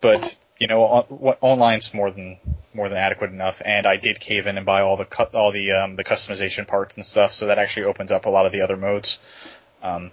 [0.00, 2.38] but you know, on, what- online's more than
[2.74, 3.60] more than adequate enough.
[3.64, 6.66] And I did cave in and buy all the cut all the um, the customization
[6.66, 9.18] parts and stuff, so that actually opens up a lot of the other modes.
[9.82, 10.10] Um,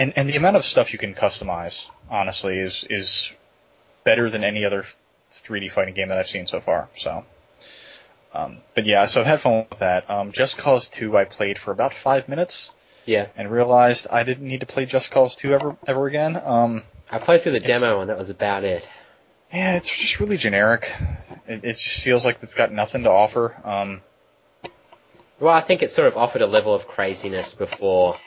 [0.00, 3.34] and and the amount of stuff you can customize, honestly, is is
[4.02, 4.84] better than any other
[5.30, 6.88] 3D fighting game that I've seen so far.
[6.96, 7.24] So,
[8.34, 10.10] um, but yeah, so I've had fun with that.
[10.10, 12.72] Um, Just Cause 2, I played for about five minutes
[13.04, 16.40] Yeah, and realized I didn't need to play Just Cause 2 ever ever again.
[16.42, 16.82] Um,
[17.12, 18.88] I played through the demo and that was about it.
[19.52, 20.94] yeah, it's just really generic.
[21.46, 23.54] It, it just feels like it's got nothing to offer.
[23.64, 24.00] Um,
[25.38, 28.18] Well, I think it sort of offered a level of craziness before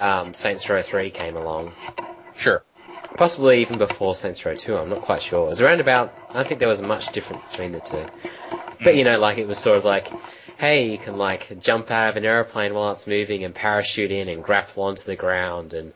[0.00, 1.72] um, Saints Row 3 came along.
[2.36, 2.62] sure.
[3.16, 5.46] Possibly even before Saints Row 2, I'm not quite sure.
[5.46, 8.06] It was around about, I don't think there was much difference between the two.
[8.84, 10.08] But you know, like it was sort of like,
[10.56, 14.28] hey, you can like jump out of an aeroplane while it's moving and parachute in
[14.28, 15.92] and grapple onto the ground and,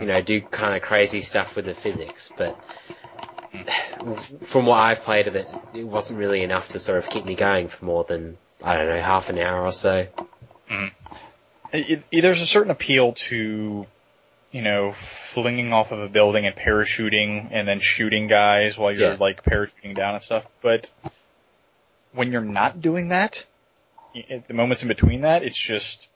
[0.00, 2.32] you know, do kind of crazy stuff with the physics.
[2.34, 2.58] But
[4.44, 7.34] from what I've played of it, it wasn't really enough to sort of keep me
[7.34, 10.06] going for more than, I don't know, half an hour or so.
[11.72, 13.86] It, it, there's a certain appeal to
[14.50, 19.10] you know, flinging off of a building and parachuting and then shooting guys while you're
[19.10, 19.16] Yeah.
[19.20, 20.46] like parachuting down and stuff.
[20.62, 20.90] But
[22.12, 23.44] when you're not doing that,
[24.30, 26.08] at the moments in between that, it's just,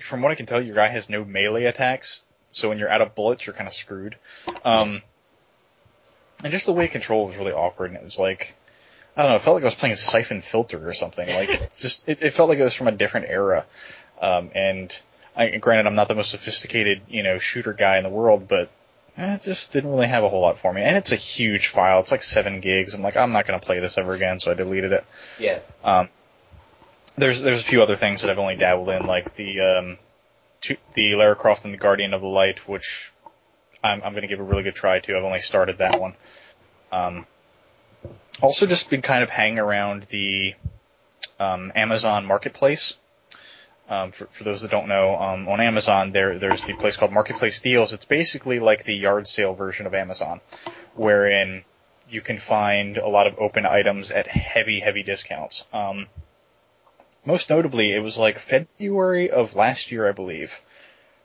[0.00, 2.22] from what I can tell, your guy has no melee attacks.
[2.50, 4.16] So when you're out of bullets, you're kind of screwed.
[4.64, 5.00] Um,
[6.42, 7.90] and just the way it controlled was really awkward.
[7.92, 8.56] And it was like,
[9.16, 11.28] I don't know, it felt like I was playing Siphon Filter or something.
[11.28, 13.66] Like, just, it, it felt like it was from a different era.
[14.20, 15.00] Um, and
[15.36, 18.70] I, granted, I'm not the most sophisticated, you know, shooter guy in the world, but
[19.16, 20.82] eh, it just didn't really have a whole lot for me.
[20.82, 22.00] And it's a huge file.
[22.00, 22.94] It's like seven gigs.
[22.94, 25.04] I'm like, I'm not going to play this ever again, so I deleted it.
[25.38, 25.58] Yeah.
[25.84, 26.08] Um,
[27.16, 29.98] there's there's a few other things that I've only dabbled in, like the um,
[30.60, 33.12] two, the Lara Croft and the Guardian of the Light, which
[33.84, 35.16] I'm I'm going to give a really good try to.
[35.16, 36.14] I've only started that one.
[36.90, 37.26] Um,
[38.40, 40.54] also, just been kind of hanging around the
[41.38, 42.96] um, Amazon Marketplace.
[43.88, 47.12] Um, for, for those that don't know, um, on Amazon there there's the place called
[47.12, 47.92] Marketplace Deals.
[47.92, 50.40] It's basically like the yard sale version of Amazon,
[50.94, 51.64] wherein
[52.08, 55.66] you can find a lot of open items at heavy, heavy discounts.
[55.72, 56.06] Um,
[57.24, 60.60] most notably, it was like February of last year, I believe.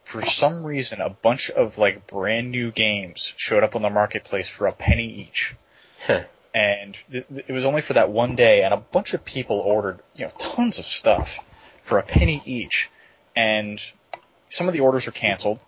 [0.03, 4.47] For some reason, a bunch of like brand new games showed up on the marketplace
[4.47, 5.55] for a penny each.
[6.57, 9.99] And th- it was only for that one day, and a bunch of people ordered,
[10.15, 11.39] you know, tons of stuff
[11.83, 12.89] for a penny each.
[13.35, 13.79] And
[14.49, 15.59] some of the orders were canceled,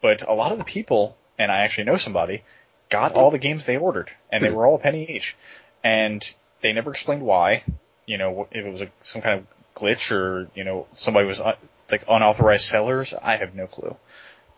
[0.00, 2.42] but a lot of the people, and I actually know somebody,
[2.88, 4.56] got all the games they ordered, and they Hmm.
[4.56, 5.36] were all a penny each.
[5.84, 6.28] And
[6.60, 7.62] they never explained why.
[8.04, 9.46] You know, if it was a, some kind of
[9.80, 11.54] glitch or you know somebody was uh,
[11.88, 13.14] like unauthorized sellers.
[13.14, 13.94] I have no clue.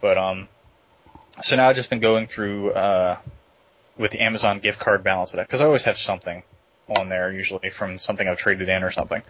[0.00, 0.48] But um,
[1.42, 3.18] so now I've just been going through uh
[4.00, 6.42] with the Amazon gift card balance of that because I always have something
[6.88, 9.22] on there usually from something I've traded in or something,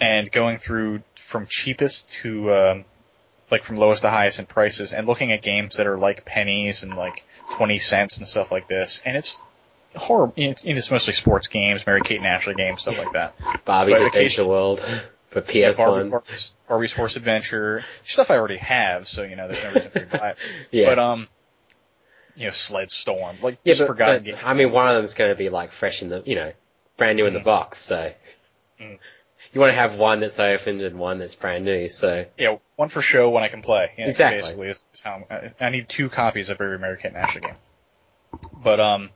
[0.00, 2.84] and going through from cheapest to um,
[3.50, 6.82] like from lowest to highest in prices and looking at games that are like pennies
[6.82, 9.02] and like 20 cents and stuff like this.
[9.04, 9.42] And it's
[9.94, 10.34] horrible.
[10.36, 13.34] It's, it's mostly sports games, Mary Kate and Ashley games, stuff like that.
[13.64, 14.80] Barbie's But Adventure World
[15.30, 16.10] for Yeah, Barbie, PS1.
[16.10, 19.98] Barbie's, Barbie's Horse Adventure, stuff I already have, so you know there's no reason for
[19.98, 20.38] me to buy it.
[20.70, 20.86] yeah.
[20.86, 21.28] But um,
[22.40, 24.44] you know, Sled Storm, like yeah, just but, forgotten but.
[24.44, 26.52] I mean, one of them is going to be like fresh in the, you know,
[26.96, 27.44] brand new in the Mm.
[27.44, 27.78] box.
[27.78, 28.12] So
[28.80, 28.98] Mm.
[29.52, 31.90] you want to have one that's opened and one that's brand new.
[31.90, 33.92] So yeah, one for show, one I can play.
[33.98, 34.40] You know, Exactly.
[34.40, 37.42] Basically, is, is how I'm, I need two copies of every Mary Kate and Ashley
[37.42, 37.56] game.
[38.54, 39.10] But um,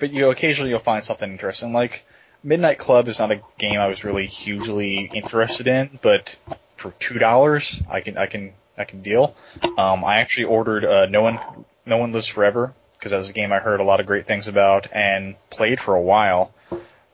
[0.00, 1.72] but you know, occasionally you'll find something interesting.
[1.72, 2.04] Like
[2.42, 6.36] Midnight Club is not a game I was really hugely interested in, but
[6.74, 9.36] for two dollars, I can I can I can deal.
[9.78, 11.38] Um, I actually ordered uh, No One
[11.86, 14.26] No One Lives Forever because that was a game I heard a lot of great
[14.26, 16.52] things about and played for a while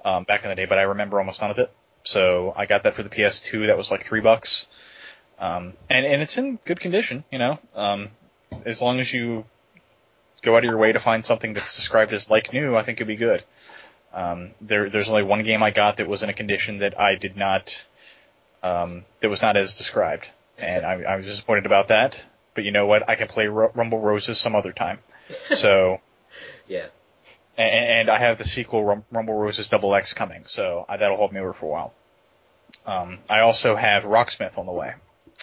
[0.05, 1.73] um, back in the day, but I remember almost none of it.
[2.05, 3.67] So I got that for the PS2.
[3.67, 4.69] That was like three bucks.
[5.41, 8.11] Um, and, and it's in good condition, you know, um,
[8.65, 9.45] as long as you
[10.43, 12.99] go out of your way to find something that's described as like new, I think
[12.99, 13.43] it'd be good.
[14.13, 17.15] Um, there, there's only one game I got that was in a condition that I
[17.15, 17.85] did not,
[18.63, 20.29] um, that was not as described.
[20.59, 22.23] And I, I was disappointed about that.
[22.55, 23.09] But you know what?
[23.09, 24.99] I can play Ru- Rumble Roses some other time.
[25.55, 26.01] So,
[26.69, 26.87] yeah,
[27.57, 31.17] and, and I have the sequel Rum- Rumble Roses Double X coming, so I, that'll
[31.17, 31.95] hold me over for a while.
[32.87, 34.95] Um, I also have Rocksmith on the way,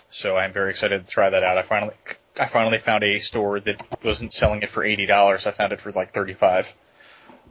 [0.09, 1.57] so I'm very excited to try that out.
[1.57, 1.93] I finally,
[2.39, 5.47] I finally found a store that wasn't selling it for eighty dollars.
[5.47, 6.73] I found it for like thirty-five,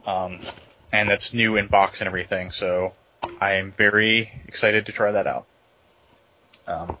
[0.05, 0.39] um,
[0.91, 2.51] and that's new in box and everything.
[2.51, 2.93] So
[3.39, 5.45] I am very excited to try that out.
[6.67, 6.97] Um,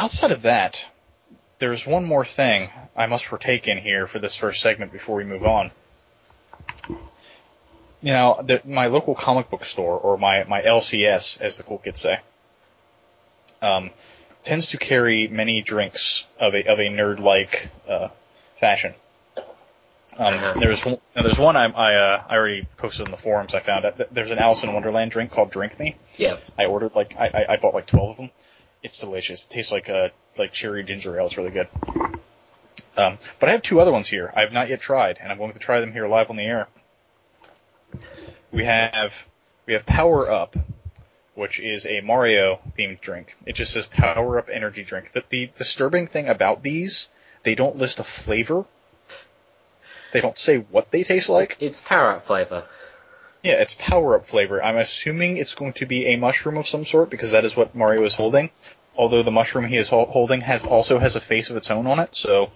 [0.00, 0.88] outside of that,
[1.58, 5.24] there's one more thing I must partake in here for this first segment before we
[5.24, 5.70] move on.
[8.02, 11.76] You know, the, my local comic book store, or my, my LCS, as the cool
[11.76, 12.18] kids say,
[13.60, 13.90] um,
[14.42, 18.08] tends to carry many drinks of a, of a nerd-like, uh,
[18.58, 18.94] fashion.
[20.16, 23.54] Um, there's one, there's one I, I, uh, I already posted in the forums.
[23.54, 24.14] I found it.
[24.14, 25.94] There's an Alice in Wonderland drink called Drink Me.
[26.16, 26.38] yeah.
[26.58, 28.30] I ordered like I, I, I bought like twelve of them.
[28.82, 29.46] It's delicious.
[29.46, 31.26] It tastes like a like cherry ginger ale.
[31.26, 31.68] It's really good.
[32.96, 34.32] Um, but I have two other ones here.
[34.34, 36.44] I have not yet tried, and I'm going to try them here live on the
[36.44, 36.66] air.
[38.52, 39.26] We have
[39.66, 40.56] we have Power Up,
[41.34, 43.36] which is a Mario themed drink.
[43.46, 45.12] It just says Power Up Energy Drink.
[45.12, 47.08] The, the disturbing thing about these,
[47.42, 48.64] they don't list a flavor.
[50.12, 51.56] They don't say what they taste like.
[51.60, 52.66] It's power up flavor.
[53.42, 54.62] Yeah, it's power up flavor.
[54.62, 57.74] I'm assuming it's going to be a mushroom of some sort because that is what
[57.74, 58.50] Mario is holding.
[58.96, 62.00] Although the mushroom he is holding has also has a face of its own on
[62.00, 62.14] it.
[62.14, 62.50] So,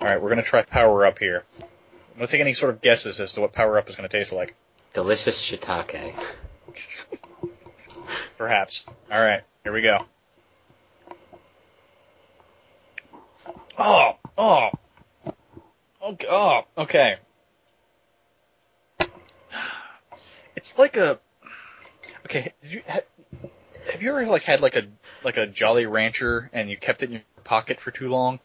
[0.00, 1.44] all right, we're gonna try power up here.
[1.60, 4.32] I'm gonna take any sort of guesses as to what power up is gonna taste
[4.32, 4.54] like.
[4.94, 6.14] Delicious shiitake.
[8.38, 8.84] Perhaps.
[9.10, 9.98] All right, here we go.
[13.76, 14.70] Oh, oh,
[15.26, 15.34] oh
[16.02, 17.16] okay, oh, okay.
[20.60, 21.18] It's like a.
[22.26, 23.00] Okay, did you ha,
[23.90, 24.82] have you ever like had like a
[25.24, 28.40] like a Jolly Rancher and you kept it in your pocket for too long?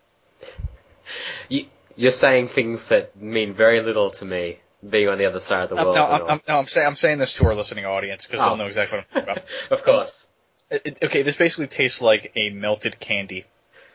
[1.49, 1.65] You,
[1.97, 4.59] you're saying things that mean very little to me,
[4.89, 5.95] being on the other side of the Um, world.
[5.97, 6.21] no, I'm.
[6.29, 8.45] I'm, no, I'm saying I'm saying this to our listening audience because Oh.
[8.45, 9.45] they'll know exactly what I'm talking about.
[9.71, 10.27] of course.
[10.71, 13.43] It, it- okay, this basically tastes like a melted candy.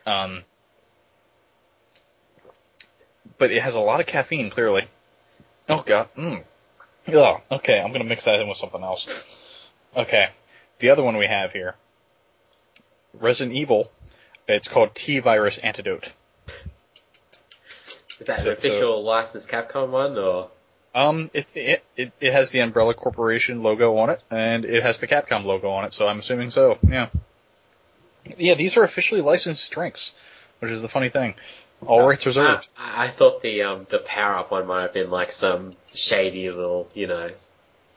[0.04, 0.44] Um,
[3.38, 4.88] but it has a lot of caffeine, clearly.
[5.70, 6.10] Oh god.
[6.18, 6.44] Mm.
[7.14, 7.40] Ugh.
[7.50, 9.06] Okay, I'm gonna mix that in with something else.
[9.96, 10.28] Okay.
[10.78, 11.74] The other one we have here.
[13.14, 13.90] Resident Evil.
[14.48, 16.12] It's called T-Virus Antidote.
[18.18, 20.50] Is that So- an official licensed Capcom one, or
[20.94, 24.98] Um, it, it it it has the Umbrella Corporation logo on it, and it has
[24.98, 26.78] the Capcom logo on it, so I'm assuming so.
[26.86, 27.08] Yeah.
[28.36, 30.12] Yeah, these are officially licensed drinks,
[30.58, 31.34] which is the funny thing.
[31.86, 32.68] All rights reserved.
[32.78, 36.50] I, I thought the um the power up one might have been like some shady
[36.50, 37.30] little, you know,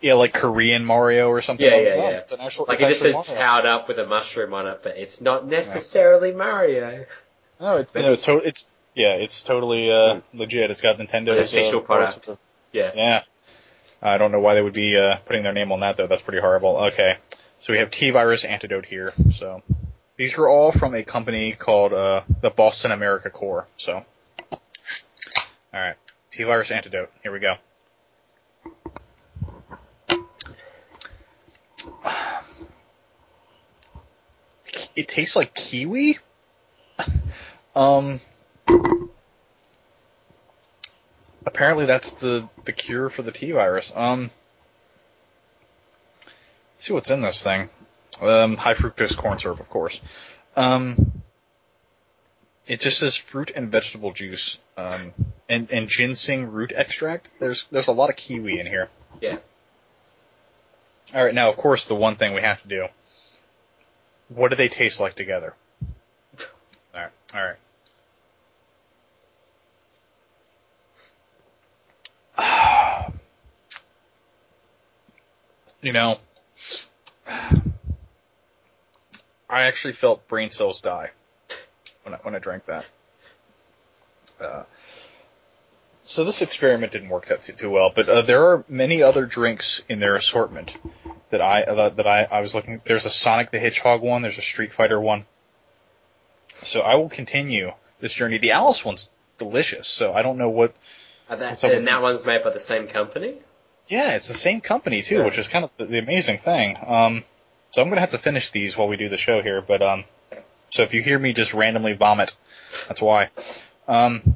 [0.01, 1.65] Yeah, like Korean Mario or something.
[1.65, 2.11] Yeah, like yeah, that.
[2.11, 2.17] yeah.
[2.19, 3.35] It's an actual, like it just said Mario.
[3.35, 7.05] powered up with a mushroom on it, but it's not necessarily Mario.
[7.59, 10.69] No, it's no, it's, to- it's yeah, it's totally uh, legit.
[10.71, 12.27] It's got Nintendo's An official uh, product.
[12.29, 12.37] of-
[12.71, 12.91] Yeah.
[12.95, 13.21] Yeah.
[14.01, 16.07] I don't know why they would be uh, putting their name on that though.
[16.07, 16.75] That's pretty horrible.
[16.87, 17.17] Okay,
[17.61, 19.13] so we have T-Virus Antidote here.
[19.31, 19.63] So
[20.17, 23.67] these are all from a company called uh, the Boston America Corps.
[23.77, 24.05] So
[24.51, 25.95] all right,
[26.31, 27.11] T-Virus Antidote.
[27.23, 27.55] Here we go.
[34.95, 36.19] It tastes like kiwi.
[37.75, 38.21] um.
[41.45, 43.91] Apparently that's the the cure for the T virus.
[43.95, 44.29] Um.
[46.77, 47.69] See what's in this thing.
[48.21, 50.01] Um, high fructose corn syrup, of course.
[50.55, 51.23] Um.
[52.65, 54.57] It just says fruit and vegetable juice.
[54.77, 55.13] Um,
[55.49, 57.31] and and ginseng root extract.
[57.39, 58.89] There's there's a lot of kiwi in here.
[59.21, 59.37] Yeah.
[61.13, 62.87] All right, now of course the one thing we have to do.
[64.29, 65.53] What do they taste like together?
[66.95, 67.43] All right, all
[72.37, 73.13] right.
[75.81, 76.17] You know,
[79.53, 81.11] I actually felt brain cells die
[82.03, 82.85] when I, when I drank that.
[84.41, 84.63] Uh,
[86.01, 89.25] so this experiment didn't work out too, too well, but uh, there are many other
[89.25, 90.75] drinks in their assortment
[91.29, 92.81] that I uh, that I, I was looking.
[92.83, 94.21] There's a Sonic the Hedgehog one.
[94.21, 95.25] There's a Street Fighter one.
[96.55, 98.37] So I will continue this journey.
[98.37, 99.87] The Alice one's delicious.
[99.87, 100.75] So I don't know what.
[101.29, 103.35] That, What's up with and that one's made by the same company?
[103.87, 105.25] Yeah, it's the same company too, Yeah.
[105.25, 106.77] which is kind of the, the amazing thing.
[106.85, 107.23] Um,
[107.73, 109.59] so I'm gonna have to finish these while we do the show here.
[109.59, 110.03] But um,
[110.69, 112.35] so if you hear me just randomly vomit,
[112.87, 113.29] that's why.
[113.87, 114.35] Um,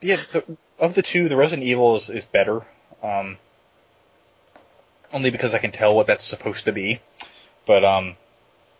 [0.00, 0.42] yeah, the,
[0.78, 2.62] of the two, the Resident Evil is, is better.
[3.02, 3.36] Um,
[5.12, 7.00] only because I can tell what that's supposed to be.
[7.66, 8.16] But um,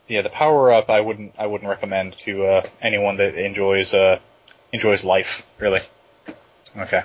[0.06, 4.20] yeah, the power up I wouldn't I wouldn't recommend to uh, anyone that enjoys uh,
[4.72, 5.80] enjoys life really.
[6.74, 7.02] Okay.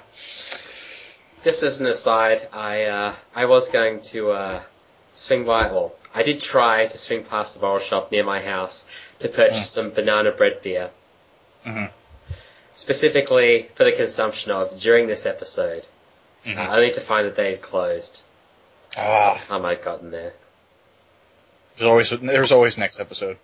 [1.44, 4.62] Just as an aside, I uh, I was going to uh,
[5.12, 8.88] swing by, well, I did try to swing past the bottle shop near my house
[9.20, 10.92] to purchase some banana bread beer,
[11.66, 11.90] Mhm.
[12.72, 15.86] specifically for the consumption of during this episode,
[16.46, 16.58] Mhm.
[16.58, 18.22] uh, only to find that they had closed
[18.96, 20.34] by Ah, the time I'd gotten there.
[21.78, 23.38] there's always there's always next episode.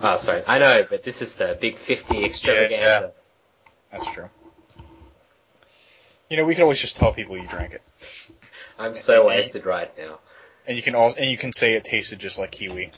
[0.00, 3.12] Oh, sorry, I know, but this is the big 50 extravaganza.
[3.90, 4.28] That's true.
[6.28, 7.82] You know, we can always just tell people you drank it,
[8.78, 10.18] I'm so wasted right now.
[10.68, 12.92] And you can all and you can say it tasted just like kiwi.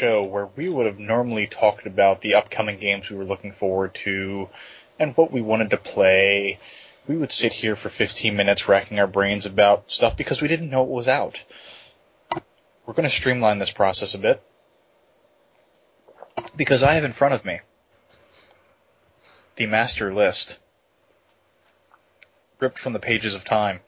[0.00, 3.94] Show where we would have normally talked about the upcoming games we were looking forward
[3.94, 4.48] to
[4.98, 6.58] and what we wanted to play.
[7.06, 10.70] We would sit here for 15 minutes racking our brains about stuff because we didn't
[10.70, 11.44] know it was out.
[12.86, 14.42] We're going to streamline this process a bit
[16.56, 17.60] Because I have in front of me
[19.56, 20.58] the master list
[22.58, 23.80] ripped from the pages of time.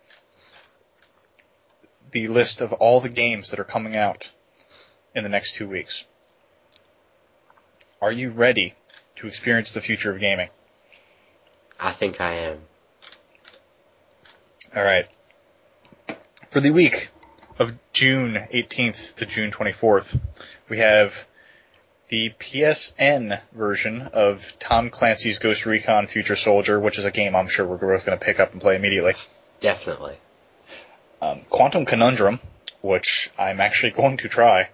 [2.10, 4.30] The list of all the games that are coming out
[5.14, 6.04] in the next two weeks.
[8.00, 8.74] Are you ready
[9.16, 10.48] to experience the future of gaming?
[11.78, 12.58] I think I am.
[14.76, 15.08] Alright.
[16.50, 17.10] For the week
[17.58, 20.18] of June 18th to June 24th,
[20.68, 21.26] we have
[22.08, 27.48] the PSN version of Tom Clancy's Ghost Recon Future Soldier, which is a game I'm
[27.48, 29.14] sure we're both going to pick up and play immediately.
[29.60, 30.16] Definitely.
[31.20, 32.40] Um, Quantum Conundrum,
[32.80, 34.68] which I'm actually going to try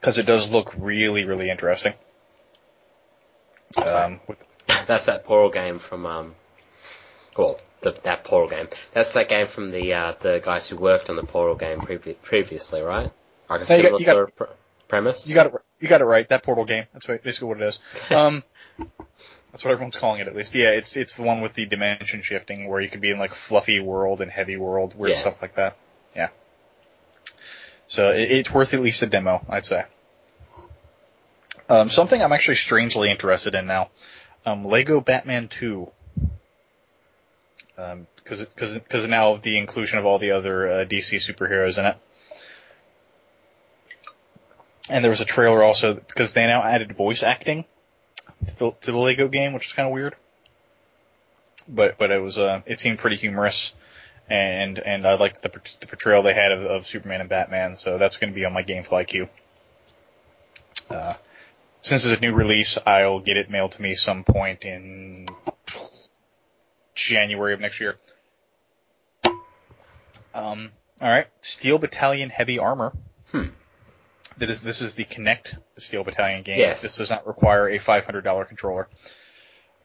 [0.00, 1.94] because it does look really, really interesting.
[3.76, 4.20] Um,
[4.86, 6.34] That's that Portal game from um,
[7.36, 8.68] well, the, that Portal game.
[8.92, 12.16] That's that game from the uh, the guys who worked on the Portal game previ-
[12.22, 13.10] previously, right?
[13.50, 14.44] Like a No, you got- similar you got- sort of pr-
[14.88, 15.28] premise.
[15.28, 15.52] you got it.
[15.80, 16.28] You got it right.
[16.28, 16.84] That Portal game.
[16.92, 17.78] That's what- basically what it is.
[18.10, 18.42] Um,
[19.52, 20.54] that's what everyone's calling it, at least.
[20.54, 23.34] Yeah, it's it's the one with the dimension shifting, where you could be in like
[23.34, 25.20] fluffy world and heavy world, weird Yeah.
[25.20, 25.76] stuff like that.
[26.16, 26.28] Yeah.
[27.88, 29.84] So it, it's worth at least a demo, I'd say.
[31.68, 33.88] Um, something I'm actually strangely interested in now.
[34.46, 35.90] Um, Lego Batman 2.
[37.76, 41.86] Um, cause, cause, cause now the inclusion of all the other, uh, DC superheroes in
[41.86, 41.96] it.
[44.90, 47.64] And there was a trailer also, because they now added voice acting
[48.46, 50.16] to the, to the Lego game, which is kind of weird.
[51.68, 53.74] But, but it was, uh, it seemed pretty humorous.
[54.30, 55.48] And, and I liked the,
[55.80, 58.62] the portrayal they had of, of Superman and Batman, so that's gonna be on my
[58.62, 59.28] Gamefly queue.
[60.90, 61.14] Uh,
[61.82, 65.28] since it's a new release, I'll get it mailed to me some point in
[66.94, 67.96] January of next year.
[70.34, 71.28] Um, alright.
[71.40, 72.92] Steel Battalion Heavy Armor.
[73.32, 73.48] Hmm.
[74.38, 76.58] That is, this is the Kinect the Steel Battalion game.
[76.58, 76.82] Yes.
[76.82, 78.88] This does not require a $500 controller.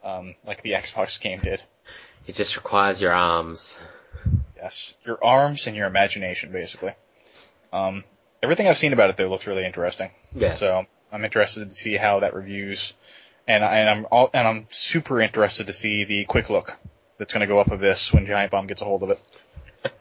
[0.04, 1.64] Um, like the Xbox game did.
[2.28, 3.78] It just requires your arms.
[4.64, 4.96] Yes.
[5.06, 6.94] Your arms and your imagination, basically.
[7.74, 8.06] Um,
[8.42, 10.10] everything I've seen about it though looks really interesting.
[10.34, 10.52] Yeah.
[10.52, 12.94] So I'm interested to see how that reviews,
[13.46, 16.78] and I, and I'm all, and I'm super interested to see the quick look
[17.18, 19.22] that's going to go up of this when Giant Bomb gets a hold of it.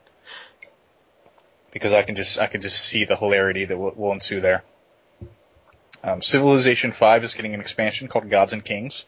[1.72, 4.62] because I can just I can just see the hilarity that will, will ensue there.
[6.04, 9.06] Um, Civilization 5 is getting an expansion called Gods and Kings.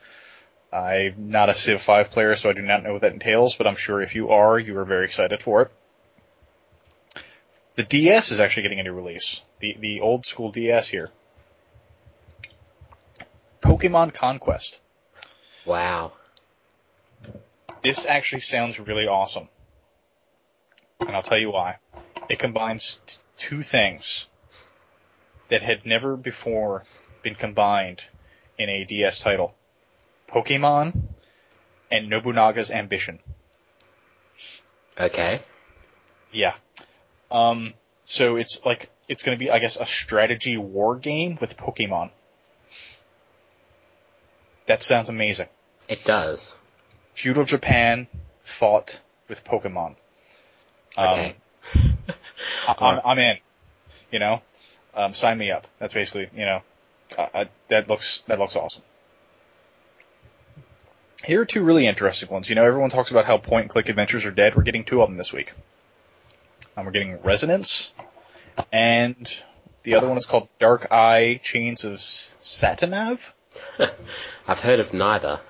[0.75, 3.69] I'm not a Civ 5 player, so I do not know what that entails, but
[3.69, 5.71] I'm sure if you are, you are very excited for it.
[7.77, 9.43] The DS is actually getting a new release.
[9.61, 11.11] The the old school DS here.
[13.61, 14.81] Pokemon Conquest.
[15.65, 16.13] Wow.
[17.83, 19.49] This actually sounds really awesome.
[21.01, 21.77] And I'll tell you why.
[22.29, 24.27] It combines t- two things
[25.49, 26.85] that had never before
[27.23, 28.03] been combined
[28.59, 29.55] in a DS title.
[30.29, 31.03] Pokemon
[31.91, 33.21] and Nobunaga's Ambition.
[34.99, 35.43] Okay.
[36.33, 36.55] Yeah.
[37.31, 42.11] Um, so it's like, it's gonna be, I guess, a strategy war game with Pokemon.
[44.67, 45.49] That sounds amazing.
[45.89, 46.55] It does.
[47.15, 48.07] Feudal Japan
[48.43, 49.97] fought with Pokemon.
[50.97, 51.37] Um, Okay.
[52.69, 53.39] I, I'm, I'm in.
[54.11, 54.43] You know,
[54.95, 55.67] um, sign me up.
[55.79, 56.63] That's basically, you know,
[57.19, 58.83] uh, uh, that looks that looks awesome.
[61.25, 62.49] Here are two really interesting ones.
[62.49, 64.55] You know, everyone talks about how point and click adventures are dead.
[64.55, 65.55] We're getting two of them this week.
[66.77, 67.95] Um, we're getting Resonance,
[68.73, 69.33] and
[69.85, 73.33] the other one is called Dark Eye Chains of Satinav.
[74.49, 75.41] I've heard of neither.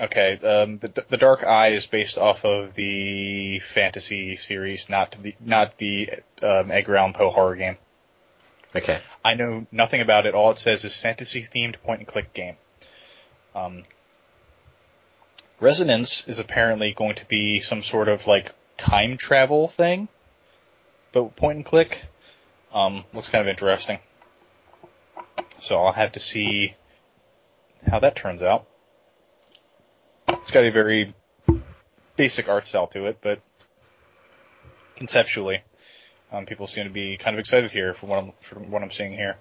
[0.00, 5.34] Okay, um, the the Dark Eye is based off of the fantasy series, not the
[5.40, 6.10] not the
[6.42, 7.76] um, Edgar Allan Poe horror game.
[8.74, 9.00] Okay.
[9.24, 10.34] I know nothing about it.
[10.34, 12.56] All it says is fantasy themed point and click game.
[13.54, 13.84] Um,
[15.58, 20.08] Resonance is apparently going to be some sort of like time travel thing,
[21.12, 22.04] but point and click.
[22.72, 23.98] Um, looks kind of interesting.
[25.60, 26.74] So I'll have to see
[27.88, 28.66] how that turns out.
[30.28, 31.14] It's got a very
[32.16, 33.40] basic art style to it, but
[34.96, 35.62] conceptually,
[36.32, 38.90] um, people seem to be kind of excited here from what I'm from what I'm
[38.90, 39.36] seeing here.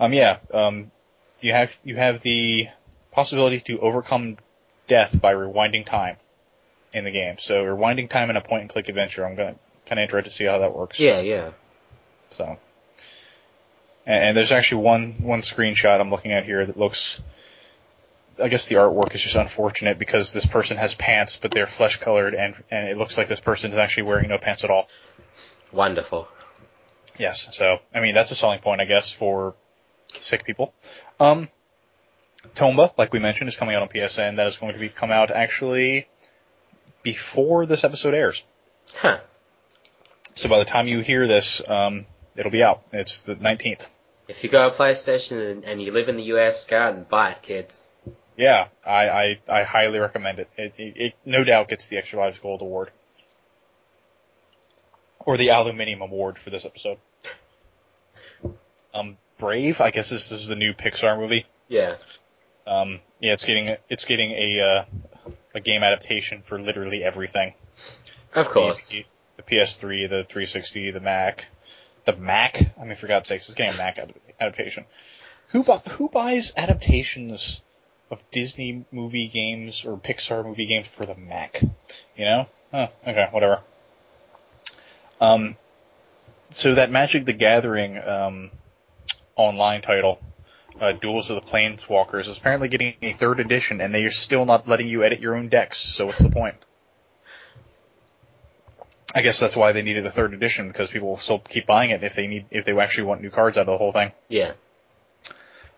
[0.00, 0.90] Um, yeah, um,
[1.40, 2.68] you have you have the
[3.12, 4.38] possibility to overcome
[4.88, 6.16] death by rewinding time
[6.92, 7.36] in the game.
[7.38, 9.26] So rewinding time in a point and click adventure.
[9.26, 9.56] I'm gonna
[9.86, 11.00] kind of interested to see how that works.
[11.00, 11.50] Yeah, yeah.
[12.28, 12.58] So,
[14.06, 17.20] and, and there's actually one one screenshot I'm looking at here that looks.
[18.42, 21.98] I guess the artwork is just unfortunate because this person has pants, but they're flesh
[22.00, 24.88] colored, and and it looks like this person is actually wearing no pants at all.
[25.70, 26.28] Wonderful.
[27.18, 27.54] Yes.
[27.56, 29.54] So, I mean, that's a selling point, I guess, for
[30.18, 30.72] sick people.
[31.20, 31.48] Um,
[32.54, 34.36] Tomba, like we mentioned, is coming out on PSN.
[34.36, 36.06] That is going to be come out actually
[37.02, 38.44] before this episode airs.
[38.94, 39.20] Huh.
[40.34, 42.82] So by the time you hear this, um, it'll be out.
[42.92, 43.88] It's the 19th.
[44.28, 47.08] If you got a PlayStation and, and you live in the US, go out and
[47.08, 47.86] buy it, kids.
[48.36, 50.48] Yeah, I, I, I highly recommend it.
[50.56, 50.94] It, it.
[50.96, 52.90] it no doubt gets the Extra Lives Gold Award.
[55.20, 56.98] Or the Aluminium Award for this episode.
[58.94, 61.46] Um, Brave, I guess this, this is the new Pixar movie.
[61.66, 61.96] Yeah.
[62.66, 67.54] Um, yeah, it's getting it's getting a uh, a game adaptation for literally everything.
[68.34, 68.88] Of course.
[68.88, 69.04] The,
[69.36, 71.48] the PS3, the 360, the Mac,
[72.04, 72.74] the Mac.
[72.80, 73.98] I mean, for God's sakes, it's getting a Mac
[74.40, 74.84] adaptation.
[75.48, 77.60] Who bu- who buys adaptations
[78.10, 81.62] of Disney movie games or Pixar movie games for the Mac?
[82.16, 82.46] You know?
[82.70, 83.60] Huh, okay, whatever.
[85.20, 85.56] Um,
[86.50, 88.50] so that Magic the Gathering um,
[89.36, 90.20] online title,
[90.80, 94.44] uh, Duels of the Planeswalkers, is apparently getting a third edition, and they are still
[94.44, 95.78] not letting you edit your own decks.
[95.78, 96.56] So what's the point?
[99.14, 101.90] I guess that's why they needed a third edition because people will still keep buying
[101.90, 104.12] it if they need if they actually want new cards out of the whole thing.
[104.28, 104.52] Yeah.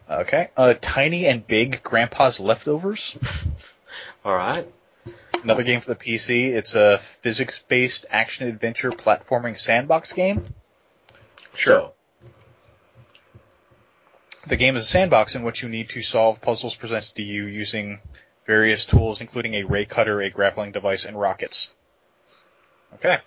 [0.09, 0.51] Okay.
[0.57, 3.17] Uh, Tiny and Big Grandpa's Leftovers.
[4.25, 4.71] Alright.
[5.43, 6.55] Another game for the PC.
[6.55, 10.47] It's a physics-based action adventure platforming sandbox game.
[11.55, 11.93] Sure.
[14.47, 17.47] The game is a sandbox in which you need to solve puzzles presented to you
[17.47, 18.01] using
[18.47, 21.73] various tools, including a ray cutter, a grappling device, and rockets.
[22.97, 23.19] Okay.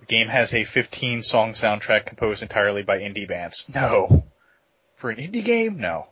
[0.00, 3.70] The game has a 15 song soundtrack composed entirely by indie bands.
[3.74, 4.24] No.
[4.96, 5.78] For an indie game?
[5.78, 6.08] No.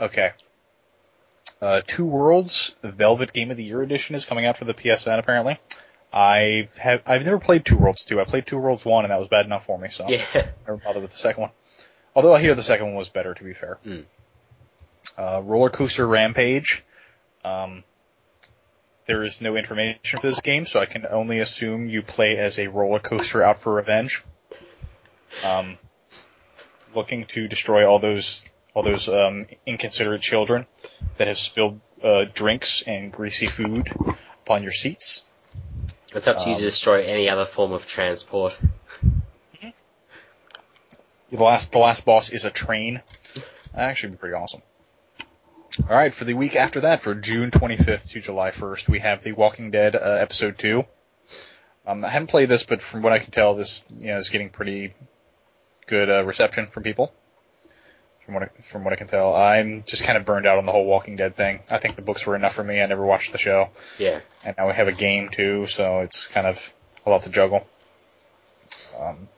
[0.00, 0.32] Okay.
[1.60, 4.72] Uh, Two Worlds, the Velvet Game of the Year edition is coming out for the
[4.74, 5.58] PSN apparently.
[6.12, 8.18] I have, I've never played Two Worlds 2.
[8.20, 10.24] I played Two Worlds 1 and that was bad enough for me, so Yeah.
[10.66, 11.50] never bothered with the second one.
[12.14, 13.78] Although I hear the second one was better, to be fair.
[13.86, 14.04] Mm.
[15.16, 16.82] Uh, Roller Coaster Rampage.
[17.44, 17.84] Um,
[19.06, 22.58] there is no information for this game, so I can only assume you play as
[22.58, 24.22] a roller coaster out for revenge.
[25.44, 25.78] Um,
[26.94, 30.66] looking to destroy all those all those um, inconsiderate children
[31.16, 33.88] that have spilled uh, drinks and greasy food
[34.44, 35.24] upon your seats.
[36.14, 38.58] It's up to you Um, to destroy any other form of transport.
[41.30, 43.02] The last the last boss is a train.
[43.74, 44.62] That actually be pretty awesome.
[45.88, 49.22] All right, for the week after that, for June 25th to July 1st, we have
[49.22, 50.84] The Walking Dead uh, episode two.
[51.86, 54.28] Um, I haven't played this, but from what I can tell, this you know is
[54.28, 54.94] getting pretty
[55.86, 57.12] good uh, reception from people.
[58.24, 60.66] From what I, from what I can tell, I'm just kind of burned out on
[60.66, 61.60] the whole Walking Dead thing.
[61.70, 62.80] I think the books were enough for me.
[62.82, 64.20] I never watched the show, Yeah.
[64.44, 66.72] and now we have a game too, so it's kind of
[67.06, 67.66] a lot to juggle.
[69.00, 69.28] Um,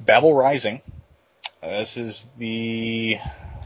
[0.00, 0.80] Babel Rising.
[1.62, 3.18] Uh, this is the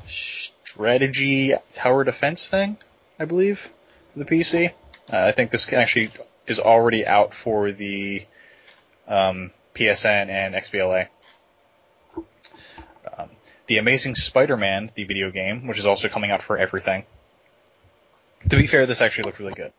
[0.06, 2.76] strategy tower defense thing,
[3.18, 3.70] I believe,
[4.12, 4.70] for the PC.
[5.12, 6.10] Uh, I think this actually
[6.46, 8.26] is already out for the
[9.06, 11.08] um, PSN and XBLA.
[12.16, 13.30] Um,
[13.66, 17.04] the Amazing Spider-Man, the video game, which is also coming out for everything.
[18.50, 19.72] To be fair, this actually looked really good.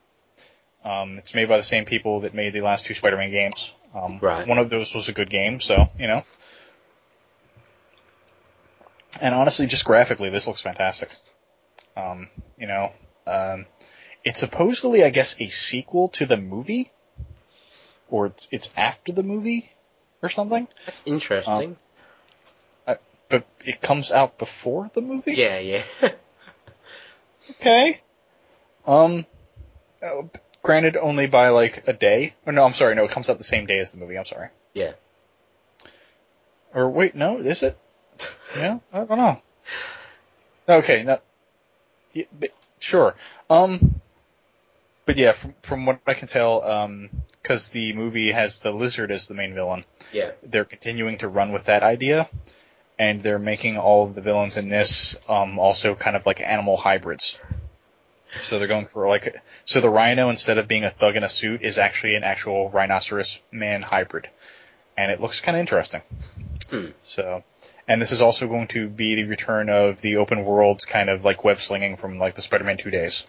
[0.83, 3.73] Um, it's made by the same people that made the last two Spider-Man games.
[3.93, 4.47] Um, Right.
[4.47, 6.23] One of those was a good game, so you know.
[9.21, 11.11] And honestly, just graphically, this looks fantastic.
[11.95, 12.91] Um, you know,
[13.25, 13.65] um,
[14.23, 16.91] it's supposedly, I guess, a sequel to the movie,
[18.09, 19.69] or it's it's after the movie,
[20.21, 20.67] or something.
[20.85, 21.77] That's interesting.
[23.27, 25.33] But it comes out before the movie.
[25.33, 25.83] yeah, yeah.
[27.51, 27.99] Okay.
[28.85, 29.25] Um,
[30.01, 30.23] uh,
[30.61, 32.35] granted, only by like a day.
[32.45, 32.93] Or no, I'm sorry.
[32.95, 34.17] No, it comes out the same day as the movie.
[34.17, 34.49] I'm sorry.
[34.75, 34.93] yeah.
[36.73, 37.77] Or wait, no, is it?
[38.55, 39.41] Yeah, I don't know.
[40.67, 41.19] Okay, no.
[42.13, 43.15] Yeah, but, sure.
[43.49, 44.01] Um,
[45.05, 47.09] but yeah, from from what I can tell, um,
[47.41, 50.31] because the movie has the lizard as the main villain, Yeah.
[50.41, 52.27] they're continuing to run with that idea,
[52.97, 56.77] and they're making all of the villains in this um, also kind of like animal
[56.77, 57.37] hybrids.
[58.41, 59.35] So they're going for like
[59.65, 62.69] so the rhino instead of being a thug in a suit is actually an actual
[62.69, 64.27] rhinoceros man hybrid,
[64.97, 66.01] and it looks kind of interesting.
[66.69, 66.87] Hmm.
[67.03, 67.43] So,
[67.87, 71.23] and this is also going to be the return of the open world kind of
[71.23, 73.25] like web slinging from like the Spider-Man 2 days.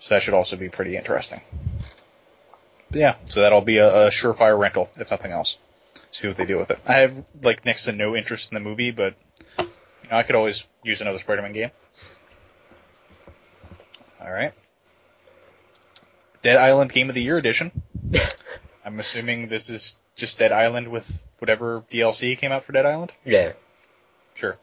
[0.00, 1.40] So that should also be pretty interesting.
[2.90, 5.58] But yeah, so that'll be a, a surefire rental, if nothing else.
[6.12, 6.78] See what they do with it.
[6.86, 9.14] I have like next to no interest in the movie, but
[9.58, 9.66] you
[10.10, 11.70] know, I could always use another Spider-Man game.
[14.20, 14.52] All right.
[16.42, 17.82] Dead Island Game of the Year edition.
[18.84, 23.12] I'm assuming this is just Dead Island with whatever DLC came out for Dead Island.
[23.24, 23.52] Yeah.
[24.34, 24.58] sure.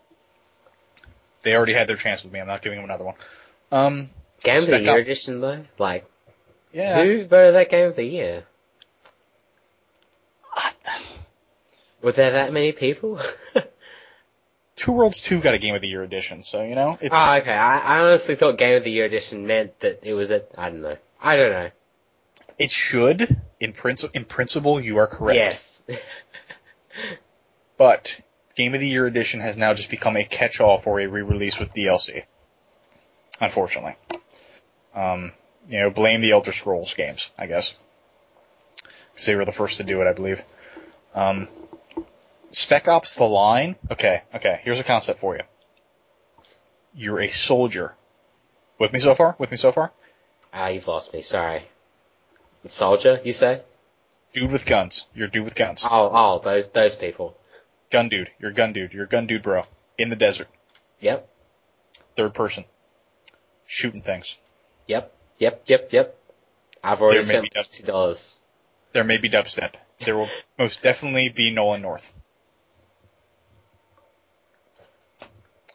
[1.42, 2.40] They already had their chance with me.
[2.40, 3.16] I'm not giving them another one.
[3.72, 4.10] Um,
[4.44, 5.66] Game of the Year Ops- edition though?
[5.78, 6.06] Like,
[6.74, 7.04] yeah.
[7.04, 8.44] who voted that Game of the Year?
[12.02, 13.20] Were there that many people?
[14.76, 17.38] Two Worlds 2 got a Game of the Year edition, so, you know, it's, oh,
[17.38, 17.54] okay.
[17.54, 20.70] I, I honestly thought Game of the Year edition meant that it was a, I
[20.70, 20.98] don't know.
[21.22, 21.70] I don't know.
[22.58, 25.38] It should, in, princi- in principle, you are correct.
[25.38, 25.84] Yes.
[27.78, 28.22] But
[28.56, 31.74] Game of the Year edition has now just become a catch-all for a re-release with
[31.74, 32.24] DLC.
[33.42, 33.96] Unfortunately.
[34.94, 35.34] Um,
[35.68, 37.76] you know, blame the Elder Scrolls games, I guess.
[39.14, 40.42] Because they were the first to do it, I believe.
[41.14, 41.48] Um,
[42.52, 43.76] Spec Ops The Line.
[43.92, 45.44] Okay, okay, here's a concept for you.
[46.94, 47.94] You're a soldier.
[48.80, 49.36] With me so far?
[49.38, 49.92] With me so far?
[50.54, 51.22] Ah, you've lost me.
[51.22, 51.68] Sorry.
[52.70, 53.62] Soldier, you say?
[54.34, 55.08] Dude with guns.
[55.14, 55.84] You're dude with guns.
[55.84, 57.38] Oh, oh, those those people.
[57.90, 58.32] Gun dude.
[58.40, 58.94] You're gun dude.
[58.94, 59.64] You're gun dude, bro.
[59.98, 60.48] In the desert.
[61.00, 61.30] Yep,
[62.16, 62.66] Third person.
[63.66, 64.38] Shooting things.
[64.88, 66.18] yep, yep, yep, yep.
[66.84, 68.42] I've already There spent sixty dollars.
[68.94, 69.74] There may be dubstep.
[70.04, 72.14] There will most definitely be Nolan North.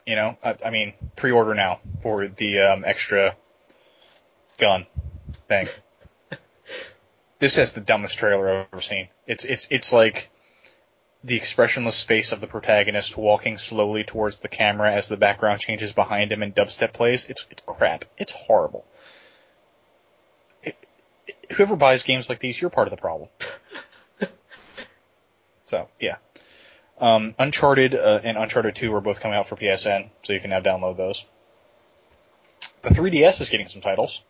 [0.06, 3.36] You know, I, I mean, pre-order now for the um, extra
[4.58, 4.86] gun
[5.48, 5.68] thing.
[7.40, 9.08] This has the dumbest trailer I've ever seen.
[9.26, 10.30] It's it's it's like
[11.24, 15.92] the expressionless face of the protagonist walking slowly towards the camera as the background changes
[15.92, 17.28] behind him and dubstep plays.
[17.28, 18.04] It's it's crap.
[18.16, 18.86] It's horrible.
[20.62, 20.76] It-
[21.26, 23.28] it- whoever buys games like these, you're part of the problem.
[25.66, 26.16] so yeah.
[26.98, 30.50] Um, Uncharted uh, and Uncharted 2 are both coming out for PSN, so you can
[30.50, 31.24] now download those.
[32.82, 34.22] The 3DS is getting some titles.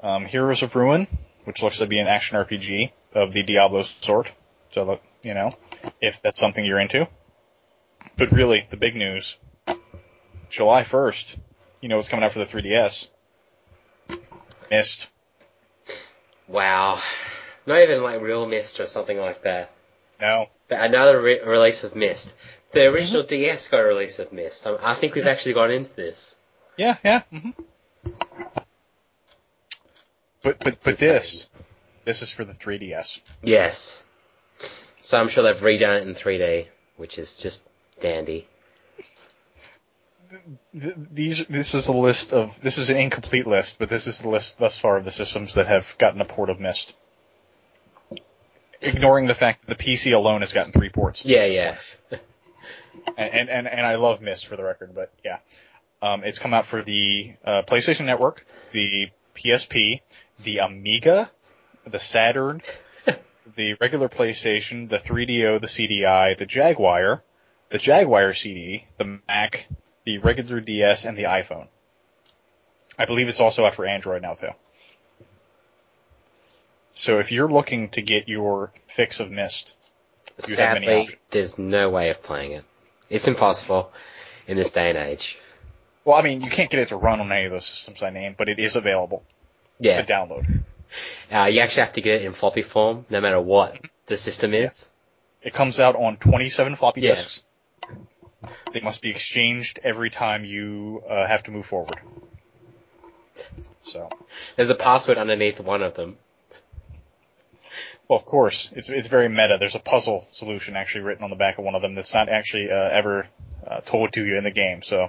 [0.00, 1.08] Um, Heroes of Ruin,
[1.44, 4.30] which looks to be an action RPG of the Diablo sort.
[4.70, 5.54] So, look, you know,
[6.00, 7.06] if that's something you're into.
[8.16, 9.36] But really, the big news,
[10.50, 11.38] July 1st,
[11.80, 13.08] you know what's coming out for the 3DS?
[14.70, 15.10] Myst.
[16.48, 16.98] Wow.
[17.66, 19.70] Not even like real Myst or something like that.
[20.20, 20.48] No.
[20.68, 22.34] But another re- release of Myst.
[22.72, 22.94] The Mm-hmm.
[22.94, 24.66] original DS got a release of Myst.
[24.66, 26.34] I, I think we've actually gone into this.
[26.76, 27.22] Yeah, yeah.
[27.30, 27.50] hmm
[30.42, 31.48] But but but this,
[32.04, 33.20] this is for the 3DS.
[33.42, 34.02] Yes.
[35.00, 36.66] So I'm sure they've redone it in 3D,
[36.96, 37.64] which is just
[38.00, 38.48] dandy.
[40.72, 44.28] These this is a list of this is an incomplete list, but this is the
[44.28, 46.96] list thus far of the systems that have gotten a port of Myst.
[48.80, 51.24] Ignoring the fact that the PC alone has gotten three ports.
[51.24, 51.76] Yeah, yeah.
[53.16, 55.38] and and and, and I love Myst for the record, but yeah,
[56.00, 60.00] um, it's come out for the uh, PlayStation Network, the PSP,
[60.42, 61.30] the Amiga,
[61.86, 62.62] the Saturn,
[63.56, 67.22] the regular PlayStation, the 3DO, the CDI, the Jaguar,
[67.70, 69.66] the Jaguar CD, the Mac,
[70.04, 71.68] the regular DS, and the iPhone.
[72.98, 74.50] I believe it's also out for Android now too.
[76.94, 79.76] So if you're looking to get your fix of Myst,
[80.46, 81.20] You have many Sadly, options.
[81.30, 82.64] there's no way of playing it.
[83.08, 83.92] It's impossible
[84.46, 85.38] in this day and age.
[86.04, 88.10] Well, I mean, you can't get it to run on any of those systems I
[88.10, 89.22] named, but it is available
[89.78, 90.00] Yeah.
[90.02, 90.62] to download.
[91.30, 94.52] Uh, you actually have to get it in floppy form, no matter what the system
[94.54, 94.88] is.
[95.42, 97.14] It comes out on 27 floppy Yeah.
[97.14, 97.42] disks.
[98.72, 101.98] They must be exchanged every time you uh, have to move forward.
[103.82, 104.08] So,
[104.56, 106.16] There's a password underneath one of them.
[108.08, 109.56] well, of course, it's it's very meta.
[109.58, 112.28] There's a puzzle solution actually written on the back of one of them that's not
[112.28, 113.26] actually uh, ever
[113.66, 114.82] uh, told to you in the game.
[114.82, 115.08] So, yeah.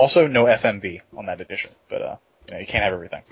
[0.00, 2.16] Also, no FMV on that edition, but uh,
[2.48, 3.22] you know, you can't have everything.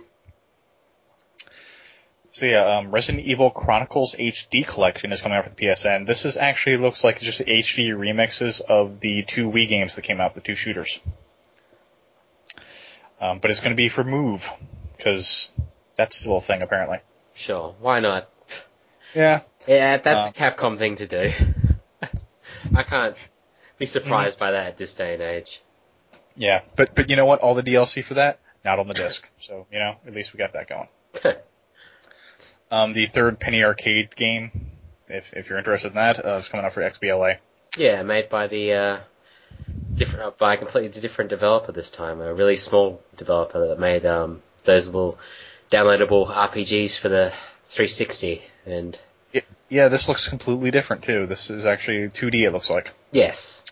[2.31, 6.07] So yeah, um, Resident Evil Chronicles HD Collection is coming out for the PSN.
[6.07, 10.21] This is actually looks like just HD remixes of the two Wii games that came
[10.21, 11.01] out, the two shooters.
[13.19, 14.49] Um, but it's going to be for Move
[14.97, 15.51] because
[15.97, 16.99] that's still a thing apparently.
[17.35, 18.29] Sure, why not?
[19.15, 19.41] Yeah.
[19.67, 21.33] Yeah, that's Uh, a Capcom thing to do.
[22.75, 23.17] I can't
[23.79, 25.63] be surprised by that at this day and age.
[26.39, 27.41] Yeah, but but you know what?
[27.41, 30.39] All the DLC for that not on the disc, so you know at least we
[30.39, 30.89] got that going.
[32.71, 34.71] Um, the third Penny Arcade game,
[35.09, 37.39] if if you're interested in that, uh, is coming out for XBLA.
[37.77, 38.99] yeah, made by the uh,
[39.95, 42.21] different uh, by a completely different developer this time.
[42.21, 45.19] A really small developer that made um, those little
[45.71, 47.33] downloadable RPGs for the
[47.71, 48.43] 360.
[48.67, 48.99] And
[49.33, 51.27] It, yeah, this looks completely different too.
[51.27, 52.47] This is actually 2D.
[52.47, 52.93] It looks like.
[53.13, 53.65] yes,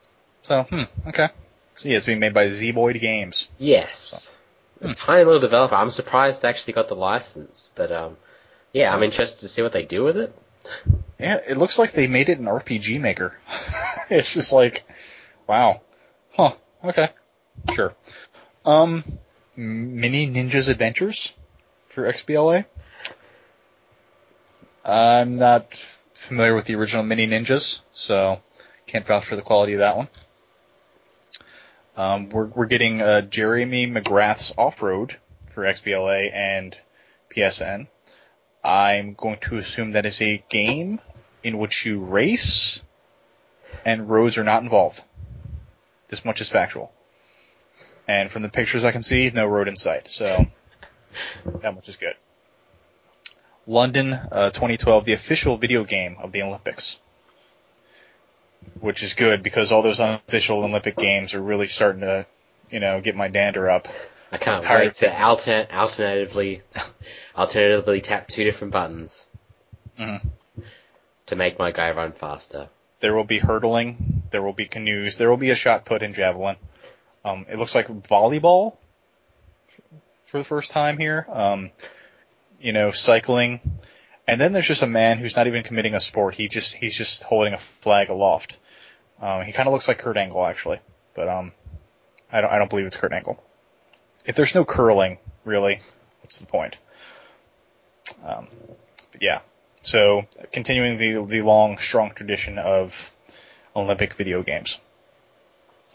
[0.43, 1.29] So hmm, okay.
[1.77, 3.51] So yeah, it's being made by Zeboyd Games.
[3.59, 4.35] yes,
[4.81, 5.74] a tiny little developer.
[5.74, 8.16] I'm surprised they actually got the license, but um,
[8.72, 10.35] yeah, I'm interested to see what they do with it.
[11.20, 13.37] Yeah, it looks like they made it an RPG maker.
[14.11, 14.85] it's just like,
[15.47, 15.83] wow,
[16.33, 17.11] huh, okay,
[17.74, 17.95] sure.
[18.64, 19.05] Um,
[19.55, 21.35] Mini Ninjas Adventures
[21.89, 22.64] for XBLA.
[24.83, 25.74] I'm not
[26.14, 28.41] familiar with the original Mini Ninjas, so
[28.87, 30.09] can't vouch for the quality of that one.
[31.97, 35.16] Um, we're we're getting uh, Jeremy McGrath's Off Road
[35.51, 36.76] for XBLA and
[37.34, 37.86] PSN.
[38.62, 41.01] I'm going to assume that is a game
[41.42, 42.82] in which you race
[43.84, 45.03] and roads are not involved.
[46.09, 46.92] This much is factual.
[48.07, 50.47] And from the pictures I can see, no road in sight, so
[51.62, 52.14] that much is good.
[53.66, 57.01] London, uh, 2012, the official video game of the Olympics.
[58.81, 62.27] Which is good because all those unofficial Olympic games are really starting to,
[62.71, 63.89] you know, get my dander up.
[64.31, 66.63] I can't Tired wait to alter- alternatively,
[67.37, 69.27] alternatively tap two different buttons
[69.99, 70.21] Mhm.
[71.27, 72.69] to make my guy run faster.
[73.01, 76.13] There will be hurdling, there will be canoes, there will be a shot put in
[76.13, 76.57] javelin.
[77.25, 78.77] Um, it looks like volleyball
[80.27, 81.27] for the first time here.
[81.29, 81.71] Um,
[82.61, 83.61] you know, cycling,
[84.27, 86.35] and then there's just a man who's not even committing a sport.
[86.35, 88.59] He just he's just holding a flag aloft.
[89.20, 90.81] Um, he kind of looks like Kurt Angle actually,
[91.14, 91.53] but um,
[92.33, 93.43] I don't I don't believe it's Kurt Angle.
[94.24, 95.81] If there's no curling, really,
[96.22, 96.77] what's the point?
[98.24, 98.49] Um,
[99.12, 99.41] but yeah.
[99.83, 103.12] So continuing the the long strong tradition of
[103.74, 104.81] Olympic video games.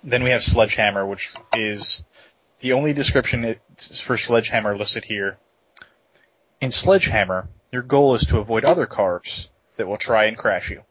[0.03, 2.01] Then we have Sledgehammer, which is
[2.61, 5.37] the only description for Sledgehammer listed here.
[6.59, 10.83] In Sledgehammer, your goal is to avoid other cars that will try and crash you,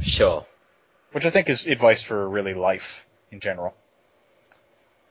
[0.00, 0.46] Sure.
[1.12, 3.74] which I think is advice for really life in general.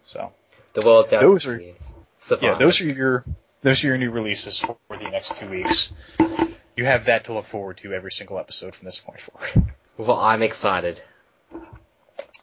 [0.03, 0.31] So
[0.73, 1.61] The world's out Those are-
[2.41, 3.25] yeah, those are your
[3.61, 5.91] those are your new releases for the next two weeks.
[6.75, 9.73] You have that to look forward to every single episode from this point forward.
[9.97, 11.01] Well, I'm excited.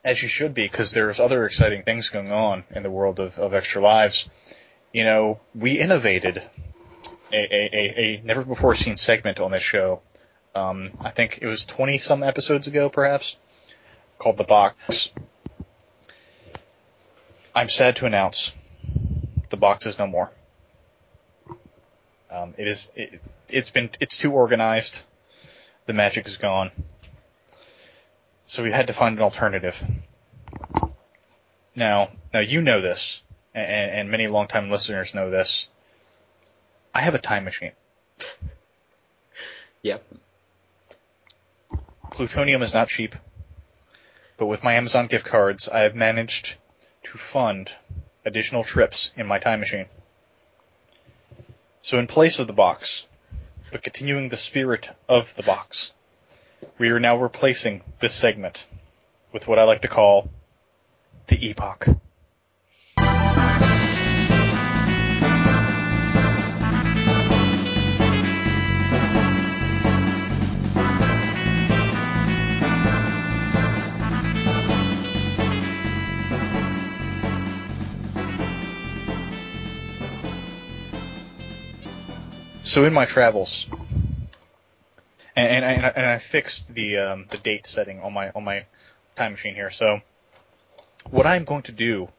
[0.04, 3.38] As you should be, because there's other exciting things going on in the world of,
[3.38, 4.30] of Extra Lives.
[4.92, 6.42] You know, we innovated
[7.32, 10.00] a, a, a, never before seen segment on this show.
[10.54, 13.36] Um, I think it was 20 some episodes ago, perhaps,
[14.18, 15.10] called The Box.
[17.54, 18.54] I'm sad to announce
[19.50, 20.30] the box is no more.
[22.30, 25.02] Um, it is, it, it's been, it's too organized.
[25.86, 26.70] The magic is gone.
[28.46, 29.84] So we had to find an alternative.
[31.74, 33.22] Now, now you know this,
[33.54, 35.68] and, and many longtime listeners know this.
[37.00, 37.72] I have a time machine.
[39.82, 40.04] Yep.
[42.10, 43.16] Plutonium is not cheap,
[44.36, 46.56] but with my Amazon gift cards, I have managed
[47.04, 47.70] to fund
[48.26, 49.86] additional trips in my time machine.
[51.80, 53.06] So in place of the box,
[53.72, 55.94] but continuing the spirit of the box,
[56.76, 58.66] we are now replacing this segment
[59.32, 60.28] with what I like to call
[61.28, 61.86] the epoch.
[82.70, 83.66] So in my travels,
[85.34, 88.64] and, and, I, and I fixed the um, the date setting on my on my
[89.16, 89.72] time machine here.
[89.72, 90.02] So
[91.10, 92.10] what I'm going to do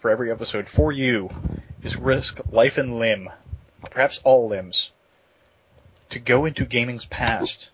[0.00, 1.30] for every episode for you
[1.84, 3.30] is risk life and limb,
[3.92, 4.90] perhaps all limbs,
[6.10, 7.70] to go into gaming's past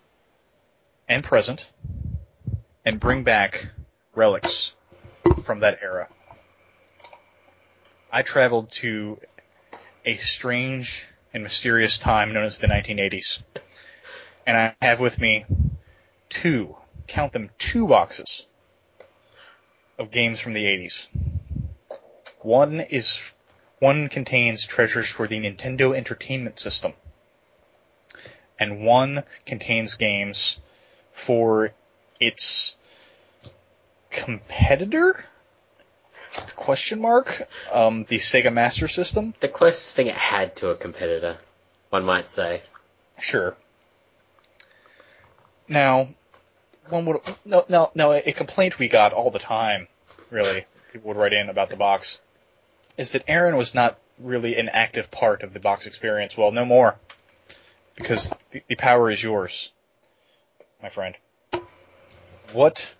[1.07, 1.65] and present
[2.85, 3.69] and bring back
[4.13, 4.75] relics
[5.45, 6.07] from that era.
[8.11, 9.19] I traveled to
[10.05, 13.43] a strange and mysterious time known as the 1980s.
[14.45, 15.45] And I have with me
[16.29, 16.75] two,
[17.07, 18.45] count them, two boxes
[19.97, 21.07] of games from the 80s.
[22.41, 23.21] One is,
[23.79, 26.93] one contains treasures for the Nintendo Entertainment System.
[28.57, 30.59] And one contains games
[31.13, 31.73] for
[32.19, 32.75] its
[34.09, 35.25] competitor?
[36.59, 37.47] Question mark?
[37.71, 39.33] Um, the Sega Master System?
[39.39, 41.37] The closest thing it had to a competitor,
[41.89, 42.63] one might say.
[43.17, 43.55] Sure.
[45.69, 46.09] Now,
[46.89, 49.87] one would no no no a complaint we got all the time,
[50.29, 52.19] really, people would write in about the box,
[52.97, 56.35] is that Aaron was not really an active part of the box experience.
[56.35, 56.99] Well, no more,
[57.95, 59.71] because the, the power is yours,
[60.83, 61.15] my friend.
[62.51, 62.93] What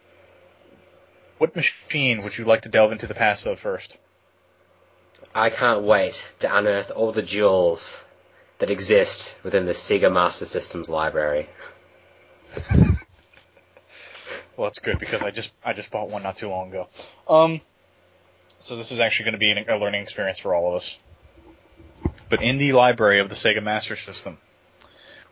[1.40, 3.98] what machine would you like to delve into the past of first?
[5.34, 8.06] I can't wait to unearth all the jewels
[8.60, 11.50] that exist within the Sega Master System's library.
[14.60, 16.90] Well, that's good because I just I just bought one not too long ago.
[17.30, 17.62] Um,
[18.60, 21.00] so this is actually going to be an, a learning experience for all of us.
[22.28, 24.38] But in the library of the Sega Master System,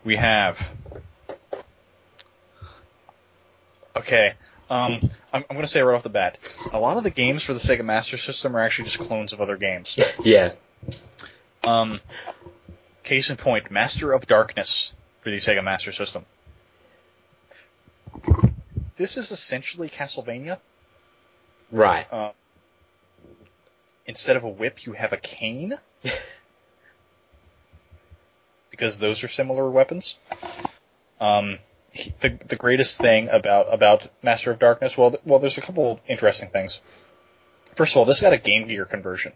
[0.05, 0.66] we have.
[3.97, 4.36] Okay,
[4.70, 6.38] um, I'm, I'm going to say right off the bat,
[6.72, 9.41] a lot of the games for the Sega Master System are actually just clones of
[9.41, 9.97] other games.
[10.24, 10.53] Yeah.
[11.65, 11.99] Um,
[13.03, 16.26] case in point, Master of Darkness for the Sega Master System.
[18.95, 20.59] This is essentially Castlevania.
[21.72, 22.11] Right.
[22.11, 22.32] Uh,
[24.05, 25.78] instead of a whip, you have a cane.
[28.78, 30.18] because those are similar weapons.
[31.20, 31.57] Um,
[31.98, 35.62] he- the the greatest thing about about Master of Darkness, well, th- well, there's a
[35.62, 36.82] couple interesting things.
[37.76, 39.34] First of all, this got a Game Gear conversion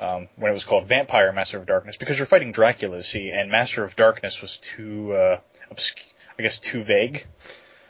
[0.00, 3.50] um, when it was called Vampire Master of Darkness because you're fighting Dracula, see, and
[3.50, 5.38] Master of Darkness was too, uh,
[5.72, 6.02] obsc-
[6.38, 7.24] I guess, too vague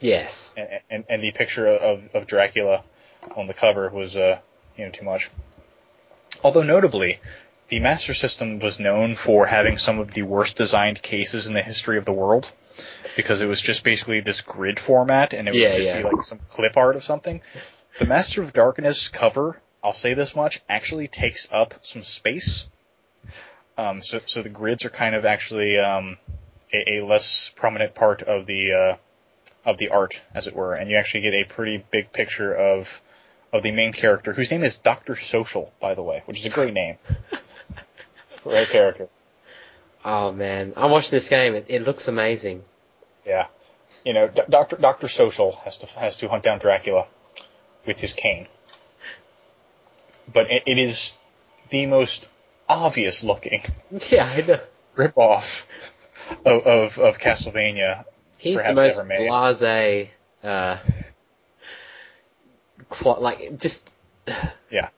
[0.01, 0.53] Yes.
[0.57, 2.83] and, and, and the picture of, of Dracula
[3.37, 4.39] on the cover was, uh,
[4.77, 5.31] you know, too much.
[6.43, 7.21] Although notably,
[7.69, 11.63] the Master System was known for having some of the worst designed cases in the
[11.63, 12.51] history of the world
[13.17, 15.99] because it was just basically this grid format and it would Yeah, just yeah.
[15.99, 17.43] be like some clip art of something.
[17.99, 22.69] The Master of Darkness cover, I'll say this much, actually takes up some space.
[23.77, 26.19] Um, so, so the grids are kind of actually um,
[26.73, 28.97] a, a less prominent part of the uh,
[29.65, 33.01] of the art, as it were, and you actually get a pretty big picture of
[33.53, 36.51] of the main character, whose name is Doctor Social, by the way, which is a
[36.51, 36.97] great name
[38.43, 39.09] for a character.
[40.05, 41.55] Oh man, I'm watching this game.
[41.55, 42.65] It, it looks amazing.
[43.27, 43.47] Yeah,
[44.05, 47.07] you know, Doctor Doctor Social has to has to hunt down Dracula
[47.87, 48.49] with his cane,
[50.33, 51.17] but it, it is
[51.71, 52.29] the most
[52.69, 53.63] obvious looking
[54.11, 54.61] Yeah, I know.
[54.97, 55.67] rip off
[56.45, 58.05] of, of of Castlevania.
[58.39, 59.31] He's Perhaps the most ever made.
[59.31, 60.09] blasé,
[60.43, 60.79] uh,
[63.05, 63.89] like just
[64.71, 64.89] Yeah.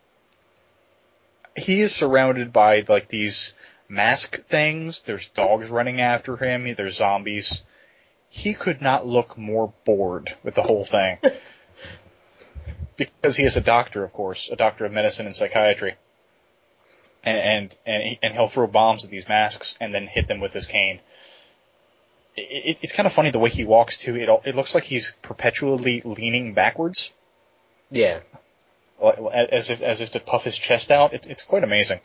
[1.57, 3.53] He is surrounded by like these
[3.89, 5.03] mask things.
[5.03, 6.75] There's dogs running after him.
[6.75, 7.63] There's zombies.
[8.29, 11.19] He could not look more bored with the whole thing.
[12.97, 15.95] because he is a doctor, of course, a doctor of medicine and psychiatry.
[17.23, 20.41] And and and, he, and he'll throw bombs at these masks and then hit them
[20.41, 21.01] with his cane.
[22.37, 24.17] It, it, it's kind of funny the way he walks too.
[24.17, 27.13] It it looks like he's perpetually leaning backwards,
[27.91, 28.21] yeah.
[29.01, 31.15] as if as if to puff his chest out.
[31.15, 32.01] It's it's quite amazing.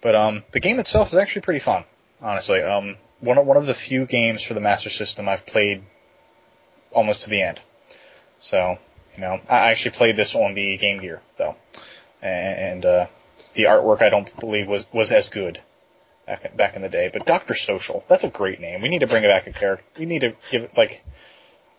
[0.00, 1.84] But um, the game itself is actually pretty fun,
[2.20, 2.62] honestly.
[2.62, 5.82] Um, one of one of the few games for the Master System I've played
[6.92, 7.60] almost to the end.
[8.40, 8.78] So
[9.14, 11.56] you know, I actually played this on the Game Gear though,
[12.22, 13.06] and uh,
[13.54, 15.60] the artwork I don't believe was was as good
[16.26, 17.10] back back in the day.
[17.12, 18.82] But Doctor Social, that's a great name.
[18.82, 19.84] We need to bring it back a character.
[19.98, 21.04] We need to give it like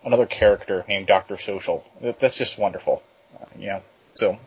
[0.04, 1.86] another character named Doctor Social.
[2.02, 3.02] That's just wonderful.
[3.40, 3.80] Uh,
[4.14, 4.38] so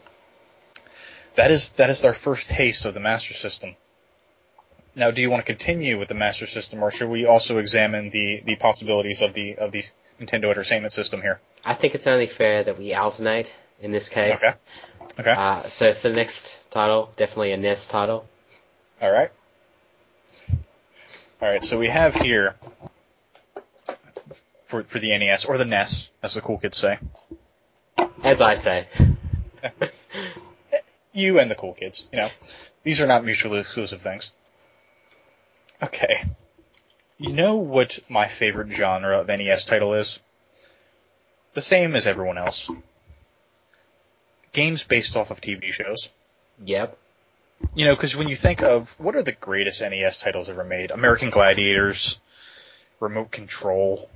[1.35, 3.76] that is that is our first taste of the Master System.
[4.95, 8.11] Now, do you want to continue with the Master System, or should we also examine
[8.11, 9.85] the, the possibilities of the of the
[10.20, 11.41] Nintendo Entertainment System here?
[11.64, 14.43] I think it's only fair that we alternate in this case.
[14.43, 14.57] Okay.
[15.18, 15.30] Okay.
[15.30, 18.26] Uh, so for the next title, definitely a NES title.
[19.01, 19.30] All right.
[21.41, 21.64] All right.
[21.64, 22.57] So we have here
[24.66, 26.99] for for the NES or the NES, as the cool kids say.
[28.22, 28.87] As I say.
[31.13, 32.31] You and the cool kids, you know.
[32.83, 34.33] These are not mutually exclusive things.
[35.83, 36.25] Okay.
[37.19, 40.19] You know what my favorite genre of NES title is?
[41.53, 42.71] The same as everyone else.
[44.53, 46.09] Games based off of TV shows.
[46.65, 46.99] Yep.
[47.75, 50.91] You know, because when you think of what are the greatest NES titles ever made?
[50.91, 52.19] American Gladiators,
[53.01, 54.11] Remote Control,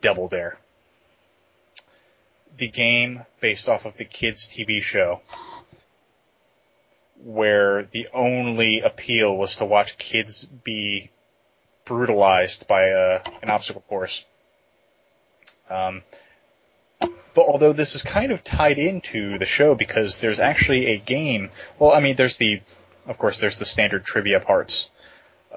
[0.00, 0.58] Double Dare.
[2.56, 5.20] The game based off of the kids' TV show,
[7.22, 11.10] where the only appeal was to watch kids be
[11.84, 14.24] brutalized by a, an obstacle course.
[15.68, 16.02] Um,
[17.00, 21.50] but although this is kind of tied into the show because there's actually a game.
[21.78, 22.62] Well, I mean, there's the,
[23.06, 24.90] of course, there's the standard trivia parts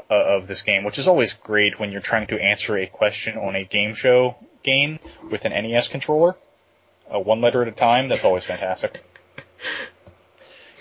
[0.09, 3.37] uh, of this game, which is always great when you're trying to answer a question
[3.37, 4.99] on a game show game
[5.31, 6.35] with an NES controller,
[7.13, 8.07] uh, one letter at a time.
[8.07, 9.03] That's always fantastic.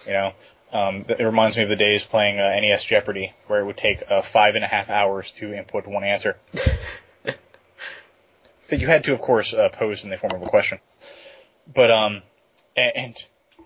[0.07, 0.33] You know,
[0.73, 4.03] um, it reminds me of the days playing uh, NES Jeopardy, where it would take
[4.11, 6.37] uh, five and a half hours to input one answer.
[8.69, 10.79] that you had to, of course, uh, pose in the form of a question.
[11.73, 12.23] But um,
[12.77, 13.17] and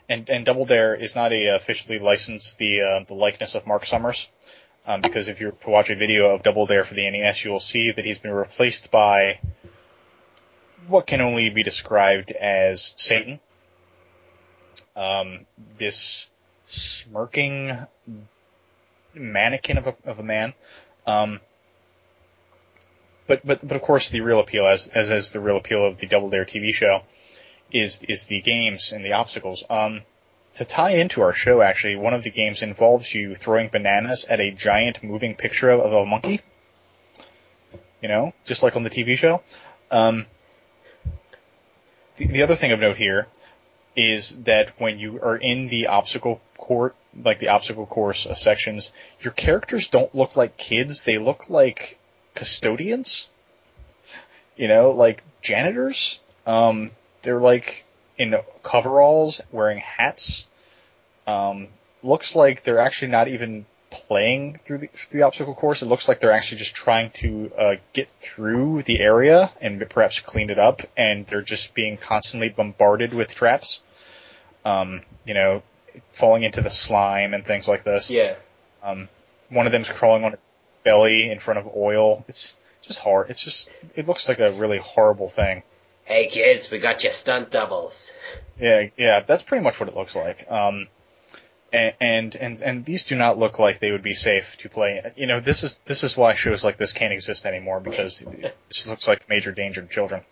[0.09, 3.87] and and Double Dare is not a officially licensed the uh, the likeness of Mark
[3.87, 4.29] Summers,
[4.87, 7.61] um, because if you watch a video of Double Dare for the NES, you will
[7.61, 9.39] see that he's been replaced by
[10.89, 13.41] what can only be described as Satan.
[14.97, 15.47] Um,
[15.79, 16.29] this
[16.67, 17.77] smirking
[19.15, 20.55] mannequin of a, of a man.
[21.07, 21.41] Um,
[23.27, 25.99] but, but, but of course the real appeal, as, as is the real appeal of
[25.99, 27.03] the Double Dare TV show,
[27.71, 29.65] is, is the games and the obstacles.
[29.71, 30.03] Um,
[30.55, 34.41] to tie into our show, actually, one of the games involves you throwing bananas at
[34.41, 36.41] a giant moving picture of, of a monkey.
[38.03, 39.43] You know, just like on the TV show.
[39.91, 40.27] Um,
[42.17, 43.27] the, the other thing of note here
[43.95, 49.33] is that when you are in the obstacle court, like the obstacle course sections, your
[49.33, 51.05] characters don't look like kids.
[51.05, 51.99] They look like
[52.35, 53.29] custodians.
[54.57, 56.21] You know, like janitors.
[56.47, 56.91] Um,
[57.23, 57.85] they're like
[58.19, 60.47] in coveralls, wearing hats.
[61.27, 61.69] Um,
[62.03, 65.83] looks like they're actually not even playing through the, through the obstacle course.
[65.83, 70.21] It looks like they're actually just trying to uh, get through the area and perhaps
[70.21, 73.81] clean it up, and they're just being constantly bombarded with traps.
[74.65, 75.63] Um, you know,
[76.13, 78.11] falling into the slime and things like this.
[78.11, 78.35] Yeah.
[78.83, 79.09] Um,
[79.49, 80.43] one of them's crawling on its
[80.85, 82.25] belly in front of oil.
[82.29, 83.31] It's just hard.
[83.31, 85.63] It's just it looks like a really horrible thing.
[86.05, 88.13] Hey kids, we got your stunt doubles.
[88.61, 90.51] Yeah, yeah, that's pretty much what it looks like.
[90.51, 90.89] Um,
[91.73, 95.13] and, and and these do not look like they would be safe to play.
[95.17, 98.57] You know, this is this is why shows like this can't exist anymore because it
[98.69, 100.23] just looks like major danger to children.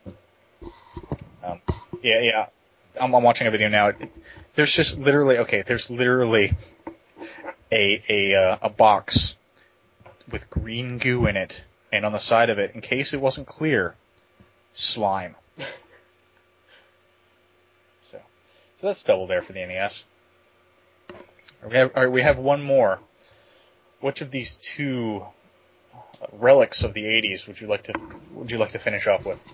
[1.43, 1.61] Um,
[2.03, 2.47] yeah, yeah.
[3.01, 3.93] I'm, I'm watching a video now.
[4.55, 5.63] There's just literally okay.
[5.63, 6.55] There's literally
[7.73, 9.37] a a uh, a box
[10.31, 11.63] with green goo in it,
[11.93, 13.95] and on the side of it, in case it wasn't clear,
[14.73, 15.37] slime.
[18.03, 18.19] So,
[18.79, 20.05] so that's Double Dare for the NES.
[21.69, 22.99] We have, all right, we have one more.
[24.01, 25.25] Which of these two
[26.33, 27.93] relics of the 80s would you like to
[28.33, 29.45] would you like to finish off with?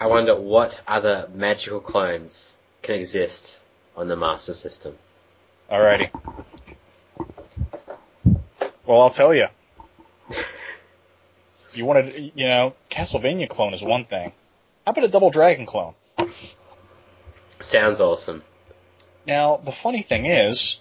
[0.00, 2.52] I wonder what other magical clones
[2.82, 3.58] can exist
[3.96, 4.96] on the Master System.
[5.70, 6.10] Alrighty.
[8.84, 9.46] Well, I'll tell you.
[11.72, 14.32] You wanted, you know, Castlevania clone is one thing.
[14.84, 15.94] How about a Double Dragon clone?
[17.60, 18.42] Sounds awesome.
[19.26, 20.80] Now, the funny thing is,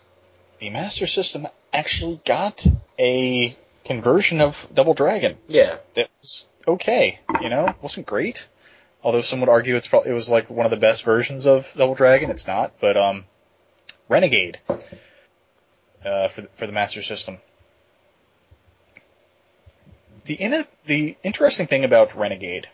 [0.59, 2.65] the Master System actually got
[2.99, 5.77] a conversion of Double Dragon Yeah.
[5.95, 7.19] that was okay.
[7.41, 8.47] You know, wasn't great.
[9.03, 11.71] Although some would argue it's probably it was like one of the best versions of
[11.75, 12.29] Double Dragon.
[12.31, 13.25] It's not, but um,
[14.07, 14.59] Renegade
[16.05, 17.39] uh, for the, for the Master System.
[20.25, 22.69] The in the interesting thing about Renegade,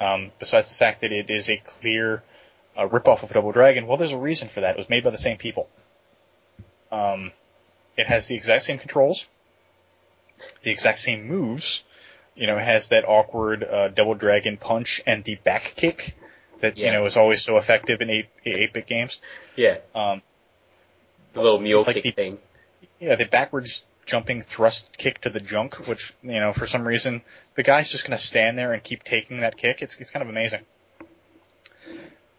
[0.00, 2.24] um, besides the fact that it is a clear
[2.76, 4.70] uh, ripoff of Double Dragon, well, there's a reason for that.
[4.72, 5.68] It was made by the same people.
[6.92, 7.32] Um,
[7.96, 9.28] it has the exact same controls,
[10.62, 11.82] the exact same moves.
[12.34, 16.16] You know, it has that awkward uh, Double Dragon punch and the back kick
[16.60, 16.86] that Yeah.
[16.86, 19.20] you know is always so effective in eight eight bit games.
[19.56, 19.78] Yeah.
[19.94, 20.22] Um,
[21.34, 22.38] The little mule Like kick the- thing.
[23.00, 27.22] yeah, the backwards jumping thrust kick to the junk, which you know for some reason
[27.54, 29.80] the guy's just going to stand there and keep taking that kick.
[29.82, 30.60] It's it's kind of amazing.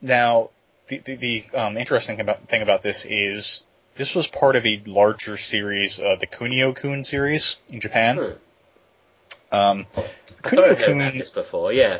[0.01, 0.49] Now,
[0.87, 3.63] the the, the um, interesting about, thing about this is
[3.95, 8.17] this was part of a larger series, uh, the Kunio Kun series in Japan.
[8.17, 9.55] Hmm.
[9.55, 11.99] Um, I Kunio heard Kun, this before, yeah.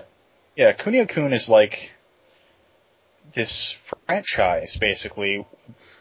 [0.55, 1.91] yeah, Kunio Kun is like
[3.34, 5.45] this franchise basically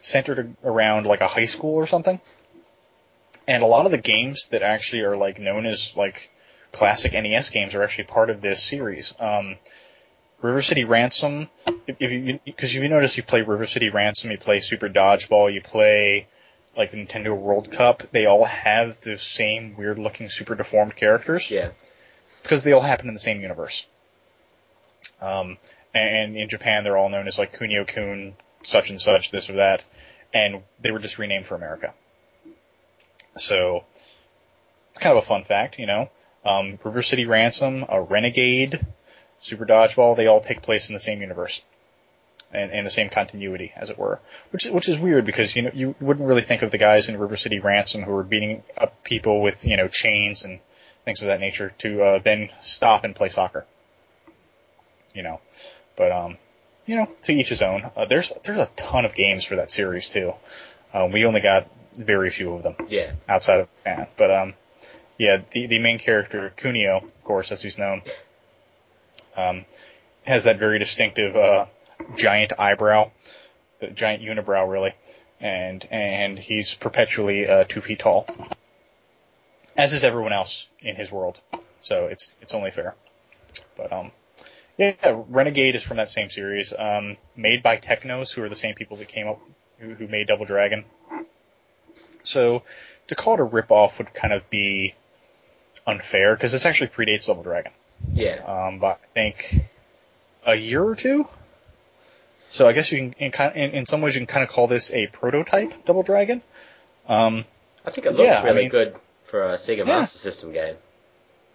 [0.01, 2.21] centered around like a high school or something.
[3.47, 6.31] And a lot of the games that actually are like known as like
[6.73, 9.15] classic NES games are actually part of this series.
[9.19, 9.57] Um,
[10.43, 11.49] River City Ransom,
[11.87, 15.53] if, you because if you notice, you play River City Ransom, you play Super Dodgeball,
[15.53, 16.27] you play
[16.77, 18.03] like the Nintendo World Cup.
[18.13, 21.71] They all have the same weird looking, super deformed characters Yeah.
[22.43, 23.87] because they all happen in the same universe.
[25.21, 25.59] Um,
[25.95, 29.55] and in Japan, they're all known as like Kunio Kun, such and such, this or
[29.55, 29.85] that,
[30.35, 31.93] and they were just renamed for America.
[33.37, 33.85] So
[34.91, 36.11] it's kind of a fun fact, you know.
[36.45, 38.85] Um, River City Ransom, a Renegade,
[39.43, 41.63] Super Dodgeball, they all take place in the same universe.
[42.55, 44.21] And, and the same continuity, as it were,
[44.51, 47.09] which is which is weird because you know you wouldn't really think of the guys
[47.09, 50.59] in River City Ransom who were beating up people with you know chains and
[51.07, 53.65] things of that nature to uh, then stop and play soccer.
[55.15, 55.41] You know,
[55.97, 56.37] but um,
[56.85, 57.91] you know, to each his own.
[57.97, 60.35] Uh, there's there's a ton of games for that series too.
[60.93, 63.13] Um, we only got very few of them Yeah.
[63.27, 64.55] outside of Japan, but um,
[65.17, 68.03] yeah, the the main character Kunio, of course, as he's known,
[69.37, 69.65] um,
[70.25, 71.67] has that very distinctive uh,
[72.17, 73.11] giant eyebrow,
[73.81, 74.95] the giant unibrow really,
[75.41, 78.27] and and he's perpetually uh, two feet tall,
[79.77, 81.41] as is everyone else in his world.
[81.83, 82.95] So it's it's only fair.
[83.77, 84.13] But um,
[84.79, 84.95] Yeah,
[85.29, 88.97] Renegade is from that same series, um, made by Technos, who are the same people
[88.99, 89.41] that came up,
[89.79, 90.85] who, who made Double Dragon.
[92.23, 92.63] So,
[93.09, 94.95] to call it a ripoff would kind of be
[95.87, 97.73] unfair, because this actually predates Double Dragon,
[98.13, 98.43] Yeah.
[98.47, 99.65] um, by, I think,
[100.47, 101.27] a year or two?
[102.51, 104.51] So I guess you can, in, kind- in, in some ways you can kind of
[104.51, 106.43] call this a prototype Double Dragon.
[107.09, 107.45] Um,
[107.85, 109.85] I think it looks Yeah, I really mean- good for a Sega Yeah.
[109.85, 110.77] Master System game.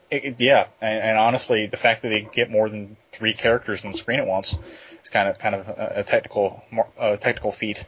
[0.09, 3.83] It, it- yeah, and, and honestly, the fact that they get more than three characters
[3.85, 4.57] on the screen at once
[5.03, 6.63] is kind of kind of a, a technical
[6.97, 7.85] a technical feat.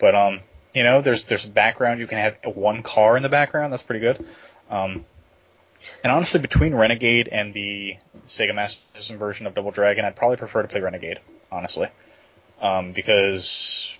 [0.00, 0.40] But um,
[0.74, 2.00] you know, there's there's background.
[2.00, 3.72] You can have one car in the background.
[3.72, 4.26] That's pretty good.
[4.68, 5.04] Um,
[6.02, 7.96] and honestly, between Renegade and the
[8.26, 11.20] Sega Master System version of Double Dragon, I'd probably prefer to play Renegade,
[11.50, 11.88] honestly,
[12.60, 13.96] um, because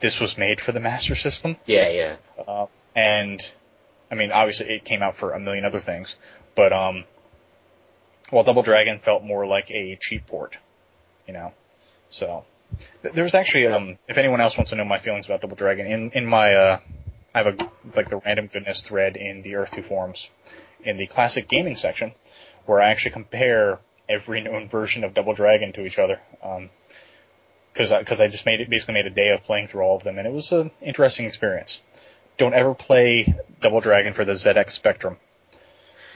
[0.00, 1.56] this was made for the Master System.
[1.66, 2.16] Yeah, yeah.
[2.46, 3.40] Uh, and
[4.10, 6.16] I mean, obviously, it came out for a million other things,
[6.54, 7.04] but um,
[8.30, 10.56] while Double Dragon felt more like a cheap port,
[11.26, 11.52] you know.
[12.10, 12.44] So
[13.02, 15.86] th- there's actually, um, if anyone else wants to know my feelings about Double Dragon,
[15.86, 16.80] in in my uh,
[17.34, 20.30] I have a like the random goodness thread in the Earth Two forums,
[20.82, 22.12] in the classic gaming section,
[22.66, 26.20] where I actually compare every known version of Double Dragon to each other.
[26.42, 26.70] Um,
[27.72, 30.02] because I, I just made it basically made a day of playing through all of
[30.02, 31.80] them, and it was an interesting experience.
[32.36, 35.16] Don't ever play Double Dragon for the ZX Spectrum.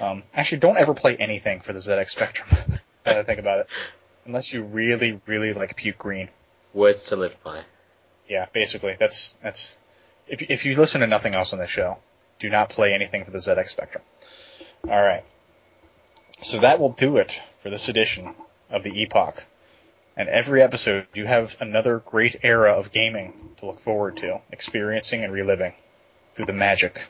[0.01, 2.48] Um, actually, don't ever play anything for the ZX Spectrum.
[2.70, 3.66] now that I think about it,
[4.24, 6.28] unless you really, really like puke green.
[6.74, 7.62] Words to live by.
[8.28, 9.78] Yeah, basically, that's that's.
[10.26, 11.98] If if you listen to nothing else on this show,
[12.39, 14.02] do not play anything for the ZX Spectrum.
[14.88, 15.24] All right.
[16.40, 18.34] So that will do it for this edition
[18.68, 19.44] of the Epoch.
[20.16, 25.24] And every episode, you have another great era of gaming to look forward to, experiencing
[25.24, 25.72] and reliving
[26.34, 27.06] through the magic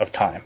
[0.00, 0.44] of time.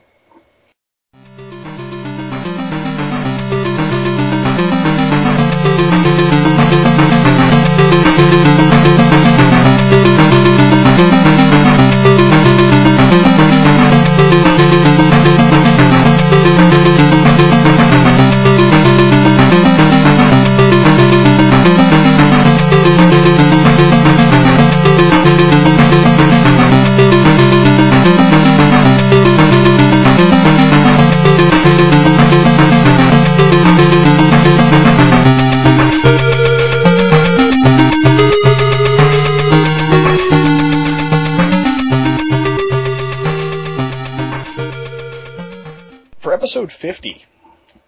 [46.81, 47.25] 50,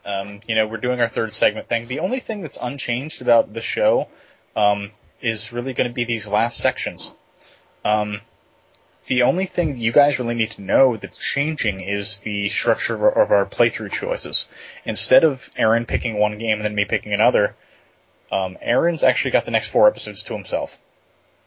[0.05, 1.87] um, you know, we're doing our third segment thing.
[1.87, 4.09] The only thing that's unchanged about the show
[4.55, 4.91] um,
[5.23, 7.11] is really going to be these last sections.
[7.85, 8.21] Um,
[9.07, 13.03] the only thing you guys really need to know that's changing is the structure of
[13.03, 14.47] our, of our playthrough choices.
[14.85, 17.57] Instead of Aaron picking one game and then me picking another,
[18.31, 20.79] um, Aaron's actually got the next four episodes to himself,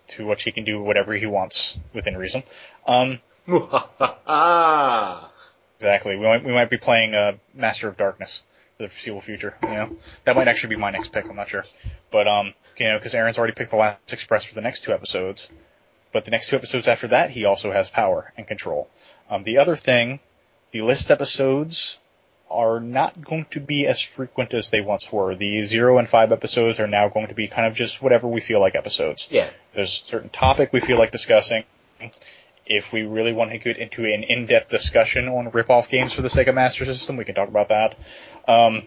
[0.10, 2.44] to which he can do whatever he wants within reason.
[5.78, 6.16] Exactly.
[6.16, 8.44] We might we might be playing uh, Master of Darkness
[8.78, 9.58] for the foreseeable future.
[9.64, 11.26] You know, that might actually be my next pick.
[11.30, 11.64] I'm not sure,
[12.12, 14.94] but um, you know, because Aaron's already picked the Last Express for the next two
[14.94, 15.50] episodes,
[16.14, 18.88] but the next two episodes after that, he also has power and control.
[19.30, 20.20] Um, the other thing,
[20.72, 22.00] the list episodes
[22.50, 25.36] are not going to be as frequent as they once were.
[25.36, 28.40] The zero and five episodes are now going to be kind of just whatever we
[28.40, 29.28] feel like episodes.
[29.32, 29.50] Yeah.
[29.74, 31.64] There's a certain topic we feel like discussing.
[32.66, 36.30] If we really want to get into an in-depth discussion on rip-off games for the
[36.30, 37.96] Sega Master System, we can talk about that.
[38.48, 38.84] Um,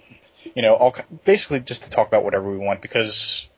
[0.54, 0.94] you know, all,
[1.24, 3.48] basically just to talk about whatever we want because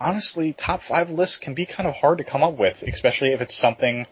[0.00, 3.40] honestly, top five lists can be kind of hard to come up with, especially if
[3.40, 4.06] it's something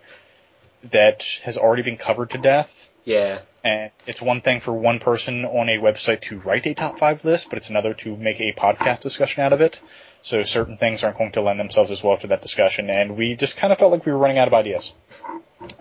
[0.90, 2.90] that has already been covered to death.
[3.04, 3.40] Yeah.
[3.62, 7.24] And it's one thing for one person on a website to write a top five
[7.24, 9.80] list, but it's another to make a podcast discussion out of it.
[10.22, 13.36] So certain things aren't going to lend themselves as well to that discussion, and we
[13.36, 14.92] just kind of felt like we were running out of ideas.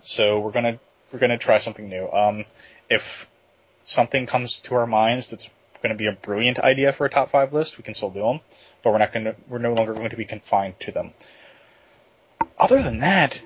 [0.01, 0.79] So we're gonna
[1.11, 2.09] we're gonna try something new.
[2.11, 2.45] Um,
[2.89, 3.27] if
[3.81, 5.49] something comes to our minds that's
[5.81, 8.21] going to be a brilliant idea for a top five list, we can still do
[8.21, 8.39] them,
[8.81, 11.11] but we're not going to we're no longer going to be confined to them.
[12.57, 13.39] Other than that,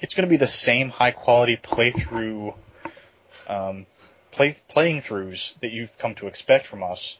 [0.00, 2.54] it's going to be the same high quality playthrough
[3.46, 3.86] um,
[4.30, 7.18] play playing throughs that you've come to expect from us.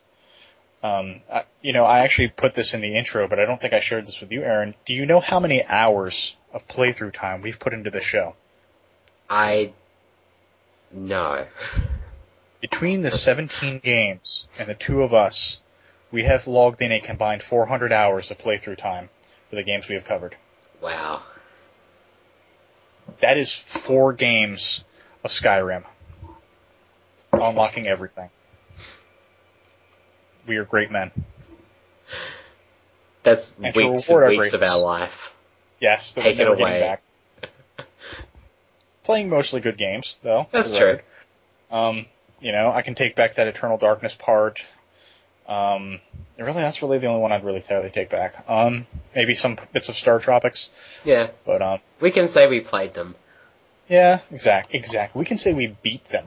[0.83, 3.73] Um, I, you know, I actually put this in the intro, but I don't think
[3.73, 4.74] I shared this with you, Aaron.
[4.85, 8.35] Do you know how many hours of playthrough time we've put into the show?
[9.32, 9.72] I.
[10.92, 11.46] No.
[12.60, 15.59] Between the 17 games and the two of us,
[16.10, 19.09] we have logged in a combined 400 hours of playthrough time
[19.48, 20.36] for the games we have covered.
[20.82, 21.22] Wow.
[23.20, 24.84] That is four games
[25.24, 25.84] of Skyrim.
[27.32, 28.28] Unlocking everything.
[30.46, 31.10] We are great men.
[33.22, 35.34] That's And weeks and weeks of our life.
[35.80, 36.98] Yes, Take it away.
[39.05, 40.47] Playing mostly good games, though.
[40.51, 41.01] That's true.
[41.70, 42.07] Um,
[42.41, 44.66] you know, I can take back that Eternal Darkness part.
[45.49, 46.01] Um,
[46.39, 48.49] really, that's really the only one I'd really totally take back.
[48.49, 50.70] Um, maybe some bits of Star Tropics,
[51.05, 53.15] Yeah, but um, we can say we played them.
[53.89, 55.19] yeah, exact, exactly.
[55.19, 56.27] We can say we beat them,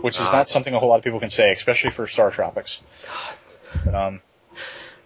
[0.00, 0.32] which is Ah.
[0.32, 2.80] not something a whole lot of people can say, especially for Star Tropics.
[3.84, 4.20] But, um,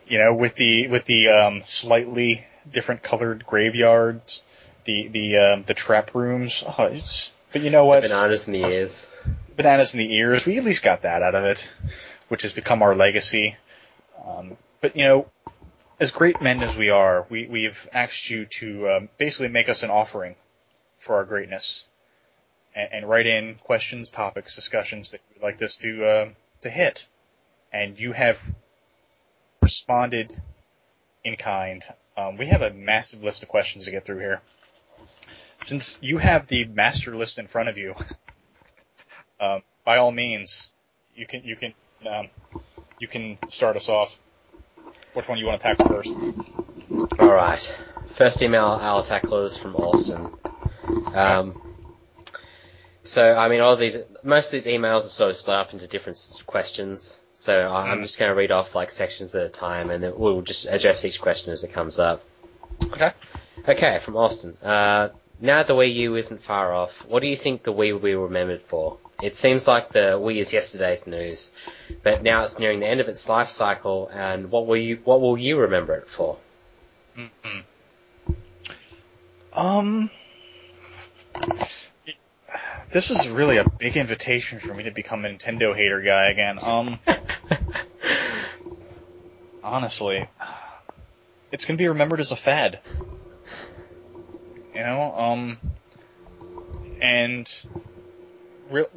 [0.07, 4.43] you know, with the with the um, slightly different colored graveyards,
[4.85, 6.65] the the um, the trap rooms.
[6.67, 8.03] Oh, it's, but you know what?
[8.03, 9.09] Bananas in the ears.
[9.57, 10.47] bananas in the ears.
[10.47, 11.69] We at least got that out of it,
[12.29, 13.57] which has become our legacy.
[14.27, 15.27] Um, but you know,
[16.01, 19.83] as great men as we are, we we've asked you to um, basically make us
[19.83, 20.35] an offering
[20.99, 21.85] for our greatness,
[22.75, 26.29] and, and write in questions, topics, discussions that you'd like us to uh,
[26.63, 27.07] to hit,
[27.73, 28.43] and you have
[29.63, 30.41] responded
[31.25, 31.83] in kind.
[32.17, 34.41] Um, we have a massive list of questions to get through here.
[35.61, 37.95] Since you have the master list in front of you,
[39.41, 40.71] um, by all means,
[41.15, 41.75] you can you can
[42.07, 42.29] um,
[42.99, 44.19] you can start us off.
[45.15, 46.13] Which one you want to tackle first?
[47.21, 47.75] Alright.
[48.11, 50.29] First email I'll tackle is from Austin.
[51.15, 51.61] Um,
[53.05, 55.73] so, I mean, all of these, most of these emails are sort of split up
[55.73, 57.21] into different questions.
[57.35, 58.03] So I'm Mm.
[58.03, 61.05] just going to read off like sections at a time and then we'll just address
[61.05, 62.23] each question as it comes up.
[62.87, 63.13] Okay.
[63.69, 64.57] Okay, from Austin.
[64.63, 68.01] Uh, now the Wii U isn't far off, what do you think the Wii will
[68.01, 68.99] be remembered for?
[69.23, 71.53] It seems like the Wii is yesterday's news,
[72.03, 75.21] but now it's nearing the end of its life cycle, and what will you what
[75.21, 76.37] will you remember it for?
[79.53, 80.11] Um,
[82.91, 86.59] this is really a big invitation for me to become a Nintendo hater guy again.
[86.61, 86.99] Um,
[89.63, 90.29] honestly,
[91.53, 92.81] it's gonna be remembered as a fad.
[94.75, 95.59] You know, um,
[97.01, 97.51] and
[98.71, 98.89] real,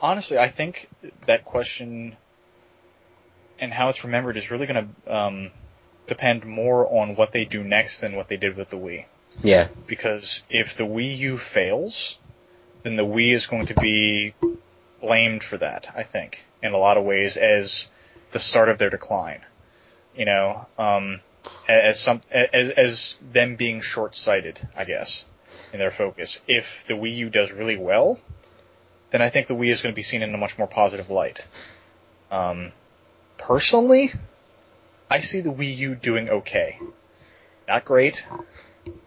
[0.00, 0.88] honestly, I think
[1.26, 2.16] that question
[3.60, 5.50] and how it's remembered is really gonna um,
[6.06, 9.04] depend more on what they do next than what they did with the Wii
[9.42, 12.18] yeah, because if the Wii U fails,
[12.82, 14.34] then the Wii is going to be
[15.00, 17.88] blamed for that, I think, in a lot of ways as
[18.32, 19.40] the start of their decline.
[20.16, 21.20] You know, um,
[21.68, 25.24] as some as as them being short-sighted, I guess,
[25.72, 26.40] in their focus.
[26.46, 28.18] If the Wii U does really well,
[29.10, 31.10] then I think the Wii is going to be seen in a much more positive
[31.10, 31.46] light.
[32.30, 32.72] Um,
[33.36, 34.12] personally,
[35.10, 36.78] I see the Wii U doing okay.
[37.66, 38.26] Not great,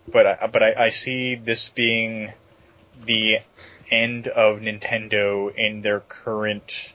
[0.07, 2.31] but I, but I, I see this being
[3.05, 3.39] the
[3.89, 6.93] end of Nintendo in their current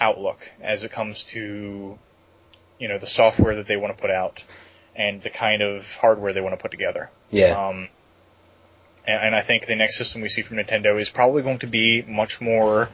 [0.00, 1.98] outlook as it comes to
[2.82, 4.42] you know the software that they want to put out
[4.96, 7.10] and the kind of hardware they want to put together.
[7.30, 7.88] yeah, Um,
[9.06, 11.68] and, and I think the next system we see from Nintendo is probably going to
[11.68, 12.88] be much more.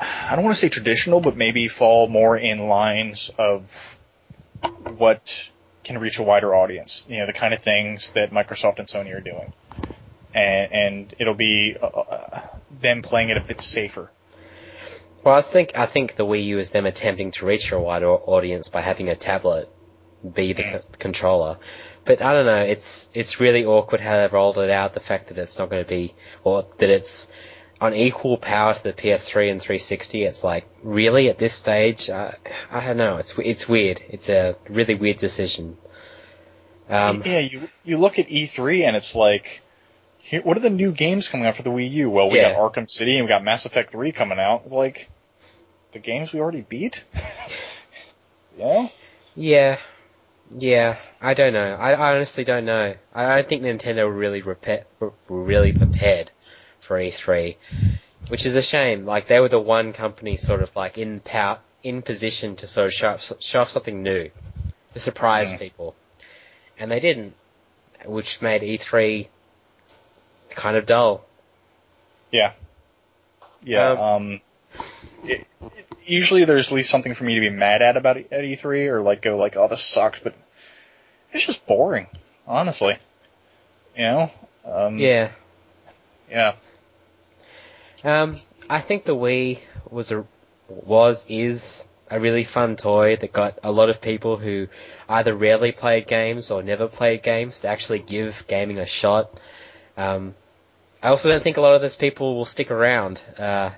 [0.00, 3.98] I don't want to say traditional, but maybe fall more in lines of
[4.96, 5.50] what
[5.84, 7.06] can reach a wider audience.
[7.08, 9.52] You know, the kind of things that Microsoft and Sony are doing,
[10.34, 12.48] and, and it'll be uh, uh,
[12.80, 14.10] them playing it a bit safer.
[15.22, 18.08] Well, I think I think the Wii U is them attempting to reach a wider
[18.10, 19.68] audience by having a tablet
[20.34, 20.72] be the Mm.
[20.72, 21.58] co- controller.
[22.04, 22.62] But I don't know.
[22.62, 24.94] It's it's really awkward how they've rolled it out.
[24.94, 26.14] The fact that it's not going to be,
[26.44, 27.30] or that it's
[27.80, 30.24] on equal power to the PS3 and 360.
[30.24, 32.08] It's like really at this stage.
[32.10, 32.36] I,
[32.70, 33.16] I don't know.
[33.18, 34.00] It's it's weird.
[34.08, 35.76] It's a really weird decision.
[36.88, 39.62] Um, yeah, you you look at E3 and it's like,
[40.30, 42.10] here, what are the new games coming out for the Wii U?
[42.10, 42.52] Well, we Yeah.
[42.52, 44.62] got Arkham City and we got Mass Effect 3 coming out.
[44.64, 45.10] It's like,
[45.92, 47.04] the games we already beat.
[48.56, 48.88] yeah.
[49.34, 49.78] Yeah,
[50.50, 51.00] yeah.
[51.20, 51.74] I don't know.
[51.74, 52.94] I, I honestly don't know.
[53.14, 56.30] I don't think Nintendo were really repa- were really prepared
[56.80, 57.56] for E3,
[58.28, 59.06] which is a shame.
[59.06, 62.86] Like they were the one company sort of like in power, in position to sort
[62.88, 64.30] of show off, show off something new,
[64.92, 65.58] to surprise Mm.
[65.58, 65.94] people,
[66.78, 67.34] and they didn't,
[68.04, 69.28] which made E3
[70.54, 71.24] kind of dull.
[72.30, 72.52] Yeah.
[73.62, 73.90] Yeah.
[73.90, 74.40] Um, Um,
[75.24, 78.30] it, it- usually there's at least something for me to be mad at about at
[78.30, 80.34] E3 or like go like, oh, this sucks, but
[81.32, 82.06] it's just boring,
[82.46, 82.96] honestly.
[83.96, 84.30] You know?
[84.64, 85.30] Um, Yeah.
[86.30, 86.54] Yeah.
[88.04, 89.58] Um, I think the Wii
[89.90, 90.24] was a
[90.68, 94.68] was is a really fun toy that got a lot of people who
[95.08, 99.30] either rarely played games or never played games to actually give gaming a shot.
[99.96, 100.34] Um,
[101.02, 103.20] I also don't think a lot of those people will stick around.
[103.38, 103.70] Uh,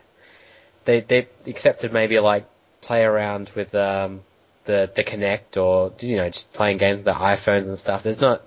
[0.85, 2.47] they they accepted maybe like
[2.81, 4.23] play around with um,
[4.65, 8.03] the the Kinect or you know just playing games with the iPhones and stuff.
[8.03, 8.43] There's not,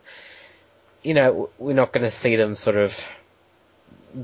[1.03, 2.99] you know, we're not going to see them sort of.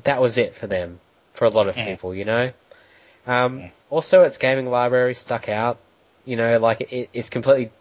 [0.03, 0.99] That was it for them
[1.33, 1.85] for a lot of Mhm.
[1.85, 2.51] people, you know.
[3.27, 3.71] Um, Mhm.
[3.89, 5.77] Also, its gaming library stuck out.
[6.25, 7.71] You know, like it, it's completely,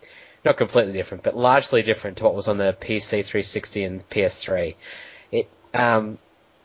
[0.44, 4.76] not completely different, but largely different to what was on the PC 360 and PS3.
[5.30, 6.18] It um,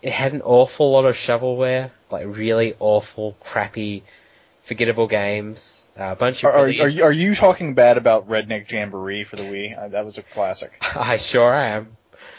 [0.05, 4.03] it had an awful lot of shovelware, like really awful, crappy,
[4.63, 5.87] forgettable games.
[5.99, 8.71] Uh, a bunch of Are, are, really are, you, are you talking bad about Redneck
[8.71, 9.75] Jamboree for the Wii?
[9.75, 10.77] Uh, that was a classic.
[10.95, 11.97] I sure am.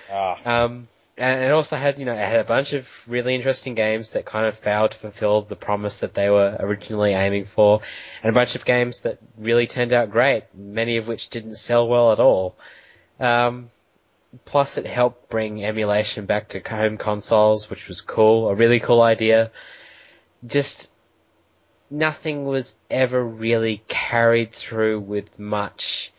[0.09, 0.86] Ah, Um,
[1.18, 4.26] and it also had, you know, it had a bunch of really interesting games that
[4.26, 7.80] kind of failed to fulfill the promise that they were originally aiming for,
[8.22, 11.88] and a bunch of games that really turned out great, many of which didn't sell
[11.88, 12.55] well at all.
[13.18, 13.72] Um,
[14.45, 19.03] plus it helped bring emulation back to home consoles, which was cool, a really cool
[19.03, 19.51] idea.
[20.47, 20.91] Just,
[21.91, 26.13] nothing was ever really carried through with much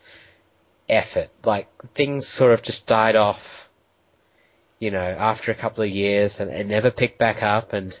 [0.88, 1.30] effort.
[1.44, 3.68] Like, things sort of just died off
[4.78, 7.98] you know, after a couple of years and it never picked back up and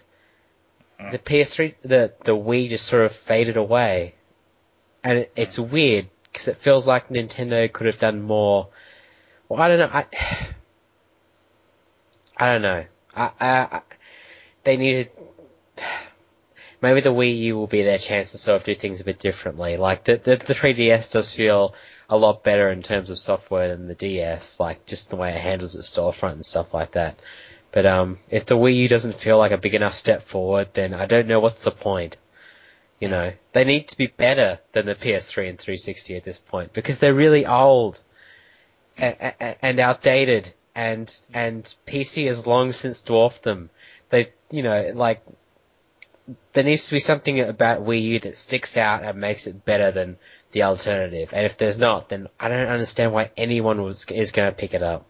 [1.00, 1.10] mm.
[1.10, 4.14] the PS3, the, the Wii just sort of faded away.
[5.02, 8.68] And it, it's weird because it feels like Nintendo could have done more.
[9.48, 9.90] Well, I don't know.
[9.92, 10.06] I,
[12.36, 12.84] I don't know.
[13.14, 13.82] I, I, I,
[14.64, 15.10] they needed,
[16.82, 19.18] maybe the Wii U will be their chance to sort of do things a bit
[19.18, 19.76] differently.
[19.76, 21.74] Like the, the, the 3DS does feel
[22.08, 25.40] a lot better in terms of software than the DS, like just the way it
[25.40, 27.18] handles its storefront and stuff like that.
[27.70, 30.94] But um, if the Wii U doesn't feel like a big enough step forward, then
[30.94, 32.16] I don't know what's the point.
[32.98, 36.72] You know, they need to be better than the PS3 and 360 at this point
[36.72, 38.00] because they're really old
[38.98, 43.70] and, outdated, and and PC has long since dwarfed them.
[44.10, 45.22] They, you know, like
[46.52, 49.90] there needs to be something about Wii U that sticks out and makes it better
[49.90, 50.18] than
[50.52, 51.30] the alternative.
[51.32, 54.74] And if there's not, then I don't understand why anyone was is going to pick
[54.74, 55.06] it up.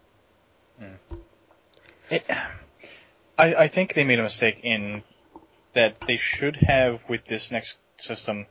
[2.09, 2.25] it,
[3.37, 5.03] I, I think they made a mistake in
[5.73, 8.47] that they should have, with this next system,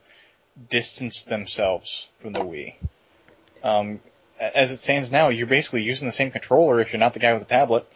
[0.70, 2.74] distanced themselves from the Wii.
[3.62, 4.00] Um,
[4.40, 7.32] as it stands now, you're basically using the same controller if you're not the guy
[7.32, 7.88] with the tablet,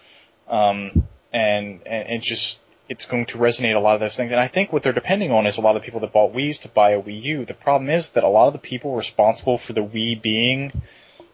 [0.48, 4.32] um, and and it just it's going to resonate a lot of those things.
[4.32, 6.59] And I think what they're depending on is a lot of people that bought Wii's
[6.60, 7.44] to buy a Wii U.
[7.44, 10.82] The problem is that a lot of the people responsible for the Wii being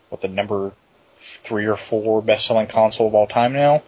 [0.09, 0.73] what the number
[1.17, 3.83] three or four best selling console of all time now,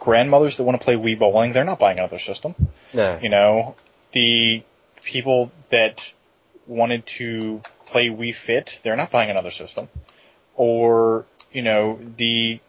[0.00, 2.54] grandmothers that want to play Wii bowling, they're not buying another system.
[2.92, 3.18] No.
[3.22, 3.76] You know,
[4.12, 4.62] the
[5.02, 6.12] people that
[6.66, 9.88] wanted to play Wii Fit, they're not buying another system.
[10.56, 12.60] Or, you know, the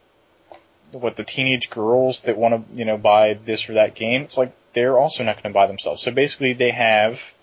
[0.92, 4.38] what the teenage girls that want to, you know, buy this or that game, it's
[4.38, 6.04] like they're also not going to buy themselves.
[6.04, 7.34] So basically they have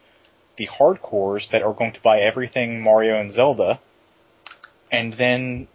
[0.56, 3.80] the hardcores that are going to buy everything Mario and Zelda
[4.90, 5.68] and then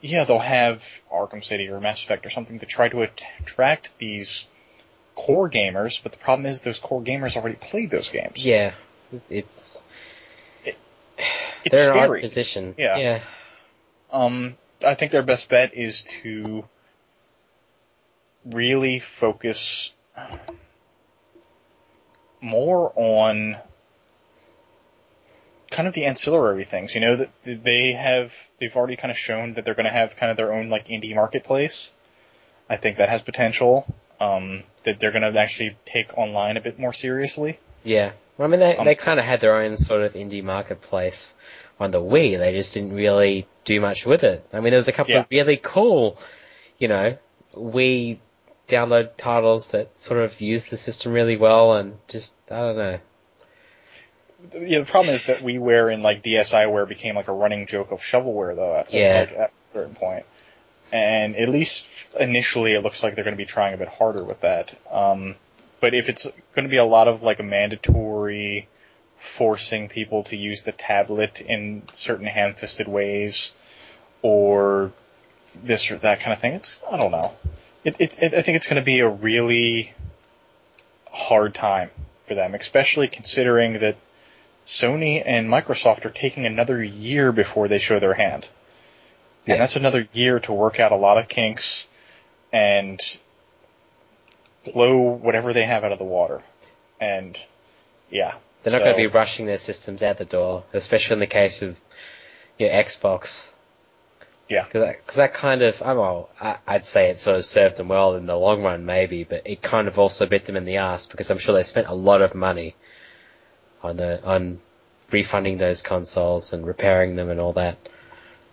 [0.00, 0.82] yeah, they'll have
[1.12, 4.48] Arkham City or Mass Effect or something to try to attract these
[5.14, 8.44] core gamers, but the problem is those core gamers already played those games.
[8.44, 8.72] Yeah,
[9.28, 9.82] it's
[10.64, 10.78] It's
[11.70, 12.20] they're in an odd scary.
[12.22, 12.74] position.
[12.78, 12.96] Yeah.
[12.96, 13.22] yeah,
[14.12, 16.64] Um, I think their best bet is to
[18.44, 19.92] really focus
[22.40, 23.56] more on
[25.70, 26.94] kind of the ancillary things.
[26.94, 30.16] You know that they have they've already kind of shown that they're going to have
[30.16, 31.92] kind of their own like indie marketplace.
[32.68, 33.92] I think that has potential.
[34.20, 37.58] Um, that they're going to actually take online a bit more seriously.
[37.84, 38.12] yeah.
[38.36, 41.34] Well, I mean, they Um, they kind of had their own sort of indie marketplace
[41.80, 42.38] on the Wii.
[42.38, 44.46] They just didn't really do much with it.
[44.52, 45.20] I mean, there was a couple Yeah.
[45.20, 46.18] of really cool,
[46.78, 47.16] you know,
[47.54, 48.18] Wii
[48.68, 52.98] download titles that sort of used the system really well, and just I don't know.
[54.54, 58.00] Yeah, the problem is that WiiWare and like DSiWare became like a running joke of
[58.00, 58.76] shovelware though.
[58.76, 59.20] At, Yeah.
[59.20, 60.22] Like, at a certain.
[60.92, 64.24] And at least initially, it looks like they're going to be trying a bit harder
[64.24, 64.76] with that.
[64.90, 65.36] Um,
[65.78, 66.24] but if it's
[66.54, 68.68] going to be a lot of like a mandatory
[69.20, 73.52] forcing people to use the tablet in certain ham-fisted ways,
[74.22, 74.92] or
[75.62, 77.32] this or that kind of thing, it's I don't know.
[77.84, 79.94] It, it, it, I think it's going to be a really
[81.10, 81.90] hard time
[82.26, 83.96] for them, especially considering that
[84.66, 88.48] Sony and Microsoft are taking another year before they show their hand.
[89.46, 89.54] Yeah.
[89.54, 91.88] And that's another year to work out a lot of kinks
[92.52, 93.00] and
[94.72, 96.42] blow whatever they have out of the water.
[97.00, 97.38] And
[98.10, 98.34] yeah.
[98.62, 101.26] They're not so- going to be rushing their systems out the door, especially in the
[101.26, 101.80] case of
[102.58, 103.48] your Xbox.
[104.48, 104.64] Yeah.
[104.64, 107.86] Because that, that kind of, I well, I, I'd say it sort of served them
[107.88, 110.78] well in the long run, maybe, but it kind of also bit them in the
[110.78, 112.74] ass because I'm sure they spent a lot of money
[113.82, 114.58] on the on
[115.12, 117.78] refunding those consoles and repairing them and all that.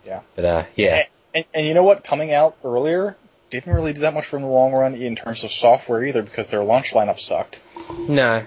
[0.06, 0.22] Yeah.
[0.36, 1.04] But uh, yeah,
[1.34, 2.04] And, and you know what?
[2.04, 3.16] Coming out earlier
[3.50, 6.04] didn't really do that much for them in the long run in terms of software
[6.06, 7.60] either because their launch lineup sucked.
[8.08, 8.46] no,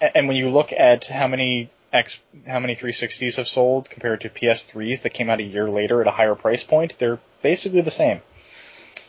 [0.00, 4.28] And when you look at how many X, how many 360s have sold compared to
[4.28, 7.90] PS3s that came out a year later at a higher price point, they're basically the
[7.90, 8.20] same.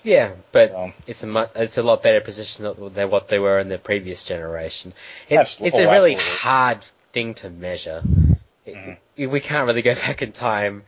[0.03, 3.59] yeah, but So, it's a mu- it's a lot better position than what they were
[3.59, 4.93] in the previous generation.
[5.29, 6.37] It's it's oh, a really absolutely.
[6.37, 6.83] hard
[7.13, 8.03] thing to measure.
[8.65, 8.97] It- Mhm.
[9.29, 10.83] We can't really go back in time,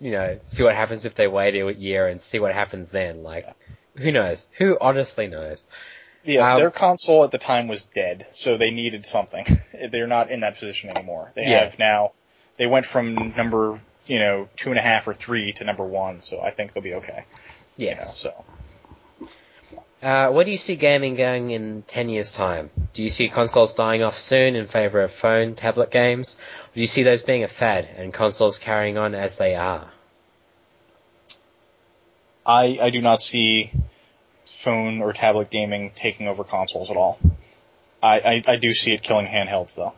[0.00, 3.22] you know, see what happens if they wait a year and see what happens then.
[3.22, 3.46] Like,
[3.96, 4.50] who knows?
[4.58, 5.66] Who honestly knows?
[6.28, 9.44] Yeah, Um, their console at the time was dead, so they needed something.
[9.90, 11.32] They're not in that position anymore.
[11.34, 11.64] They Yeah.
[11.64, 12.12] have now.
[12.58, 16.22] They went from number, you know, two and a half or three to number one,
[16.22, 17.24] so I think they'll be okay.
[17.76, 18.16] you know, Yes.
[18.18, 18.44] so.
[20.02, 22.70] Uh, where do you see gaming going in 10 years' time?
[22.92, 26.36] Do you see consoles dying off soon in favor of phone, tablet games?
[26.36, 29.88] Or do you see those being a fad and consoles carrying on as they are?
[32.46, 33.70] I, I do not see
[34.58, 37.18] phone or tablet gaming taking over consoles at all.
[38.02, 39.94] I, I, I do see it killing handhelds though.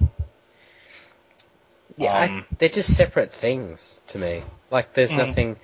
[1.97, 4.43] Yeah, I, Um, they're just separate things to me.
[4.71, 5.27] Like, there's Mm.
[5.27, 5.57] nothing.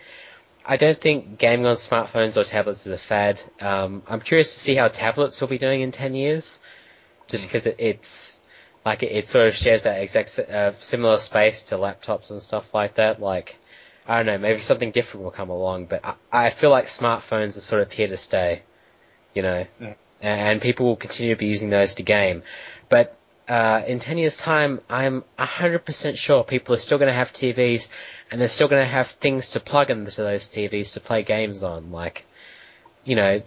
[0.65, 3.41] I don't think gaming on smartphones or tablets is a fad.
[3.61, 6.59] Um, I'm curious to see how tablets will be doing in 10 years,
[7.29, 8.41] just because it, it's
[8.85, 12.75] like it, it sort of shares that exact uh, similar space to laptops and stuff
[12.75, 13.21] like that.
[13.21, 13.57] Like,
[14.09, 17.57] I don't know, maybe something different will come along, but I, I feel like smartphones
[17.57, 18.63] are sort of here to stay,
[19.37, 19.95] you know, Mm.
[20.23, 22.43] and people will continue to be using those to game.
[22.89, 23.17] But
[23.49, 27.89] uh, in 10 years' time, I'm 100% sure people are still going to have TVs
[28.31, 31.63] and they're still going to have things to plug into those TVs to play games
[31.63, 31.93] on.
[31.93, 32.25] Like,
[33.05, 33.43] you know,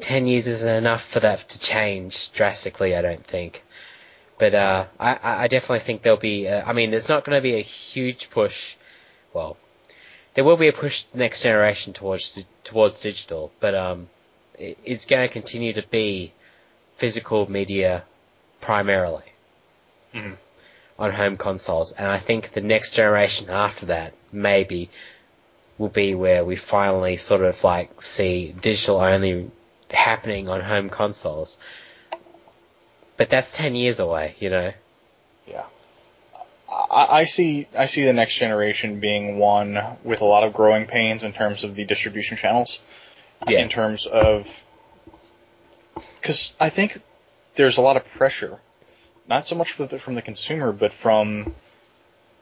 [0.00, 3.62] 10 years isn't enough for that to change drastically, I don't think.
[4.38, 7.42] But uh, I, I definitely think there'll be, uh, I mean, there's not going to
[7.42, 8.74] be a huge push.
[9.32, 9.56] Well,
[10.34, 14.08] there will be a push next generation towards towards digital, but um,
[14.84, 16.32] it's going to continue to be
[16.96, 18.04] physical media
[18.60, 19.24] primarily
[20.14, 20.36] Mhm.
[20.98, 24.90] on home consoles, and I think the next generation after that maybe
[25.78, 29.50] will be where we finally sort of like see digital only
[29.90, 31.58] happening on home consoles.
[33.16, 34.72] But that's ten years away, you know.
[35.46, 35.64] Yeah.
[36.70, 40.86] I, I see I see the next generation being one with a lot of growing
[40.86, 42.80] pains in terms of the distribution channels.
[43.48, 43.60] Yeah.
[43.60, 44.46] In terms of
[46.16, 47.00] because I think
[47.54, 48.58] there's a lot of pressure,
[49.28, 51.54] not so much with the, from the consumer, but from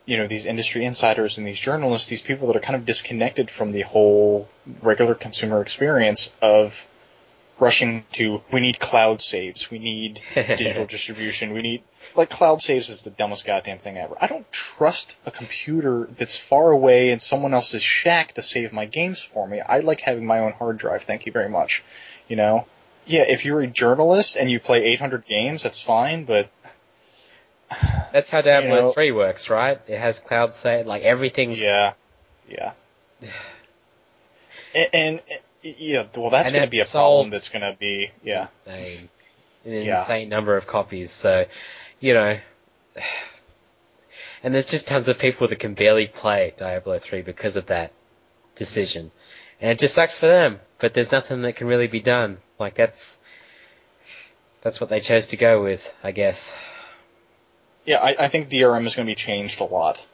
[0.05, 3.51] you know these industry insiders and these journalists, these people that are kind of disconnected
[3.51, 4.49] from the whole
[4.83, 6.87] regular consumer experience of
[7.61, 11.83] rushing to we need cloud saves, we need digital distribution, we need
[12.17, 14.17] like cloud saves is the dumbest goddamn thing ever.
[14.21, 18.87] I don't trust a computer that's far away in someone else's shack to save my
[18.87, 19.61] games for me.
[19.61, 21.03] I like having my own hard drive.
[21.03, 21.85] Thank you very much.
[22.29, 22.67] You know,
[23.07, 26.51] yeah, if you're a journalist and you play 800 games, that's fine, but
[28.13, 29.81] That's how Diablo You know- 3 works, right?
[29.87, 31.93] It has cloud save, like everything's yeah,
[32.49, 32.73] yeah.
[34.73, 35.23] And, and
[35.63, 37.31] yeah, well, that's going to be a problem.
[37.31, 38.49] That's going to be yeah.
[38.49, 39.09] insane.
[39.65, 39.99] An Yeah.
[40.01, 41.11] insane number of copies.
[41.11, 41.47] So,
[42.01, 42.39] you know,
[44.43, 47.93] and there's just tons of people that can barely play Diablo 3 because of that
[48.55, 49.11] decision.
[49.61, 52.39] And it just sucks for them, but there's nothing that can really be done.
[52.59, 53.19] Like that's,
[54.63, 56.55] that's what they chose to go with, I guess.
[57.85, 60.05] Yeah, I, I think DRM is going to be changed a lot.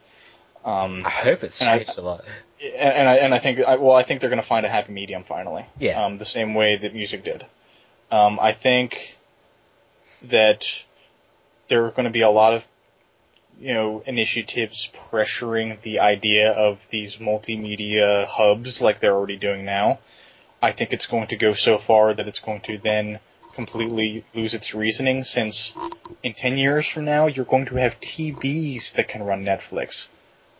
[0.64, 2.24] Um, I hope it's changed a lot.
[2.62, 4.68] And, and I and I think I, well, I think they're going to find a
[4.68, 5.66] happy medium finally.
[5.78, 6.04] Yeah.
[6.04, 7.44] Um, the same way that music did.
[8.10, 9.18] Um, I think
[10.22, 10.66] that
[11.68, 12.64] there are going to be a lot of
[13.58, 19.98] you know initiatives pressuring the idea of these multimedia hubs like they're already doing now.
[20.62, 23.20] I think it's going to go so far that it's going to then
[23.52, 25.74] completely lose its reasoning since
[26.22, 30.08] in 10 years from now you're going to have TVs that can run Netflix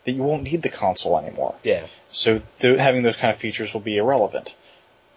[0.07, 1.55] that you won't need the console anymore.
[1.63, 1.85] Yeah.
[2.07, 4.55] So th- having those kind of features will be irrelevant.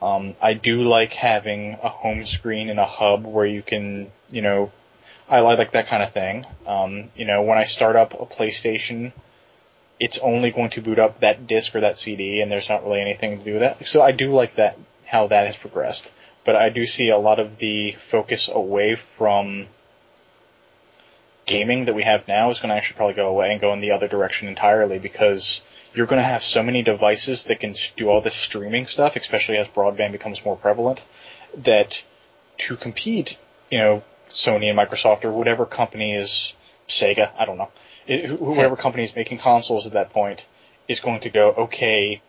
[0.02, 4.42] Um, I do like having a home screen and a hub where you can, you
[4.42, 4.72] know,
[5.28, 6.44] I like that kind of thing.
[6.66, 9.12] Um, you know, when I start up a PlayStation,
[10.00, 13.00] it's only going to boot up that disc or that CD, and there's not really
[13.00, 13.86] anything to do with that.
[13.86, 14.76] So I do like that
[15.06, 16.12] how that has progressed,
[16.44, 19.68] but I do see a lot of the focus away from
[21.50, 23.80] gaming that we have now is going to actually probably go away and go in
[23.80, 25.60] the other direction entirely because
[25.92, 29.56] you're going to have so many devices that can do all this streaming stuff, especially
[29.56, 31.04] as broadband becomes more prevalent,
[31.56, 32.02] that
[32.58, 33.36] to compete,
[33.70, 36.54] you know, Sony and Microsoft or whatever company is
[36.88, 37.70] Sega, I don't know,
[38.06, 40.46] it, whoever company is making consoles at that point
[40.86, 42.22] is going to go, okay,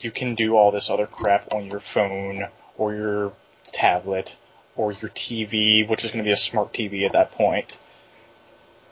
[0.00, 2.46] you can do all this other crap on your phone
[2.76, 3.32] or your
[3.64, 4.36] tablet
[4.76, 7.72] or your TV, which is going to be a smart TV at that point.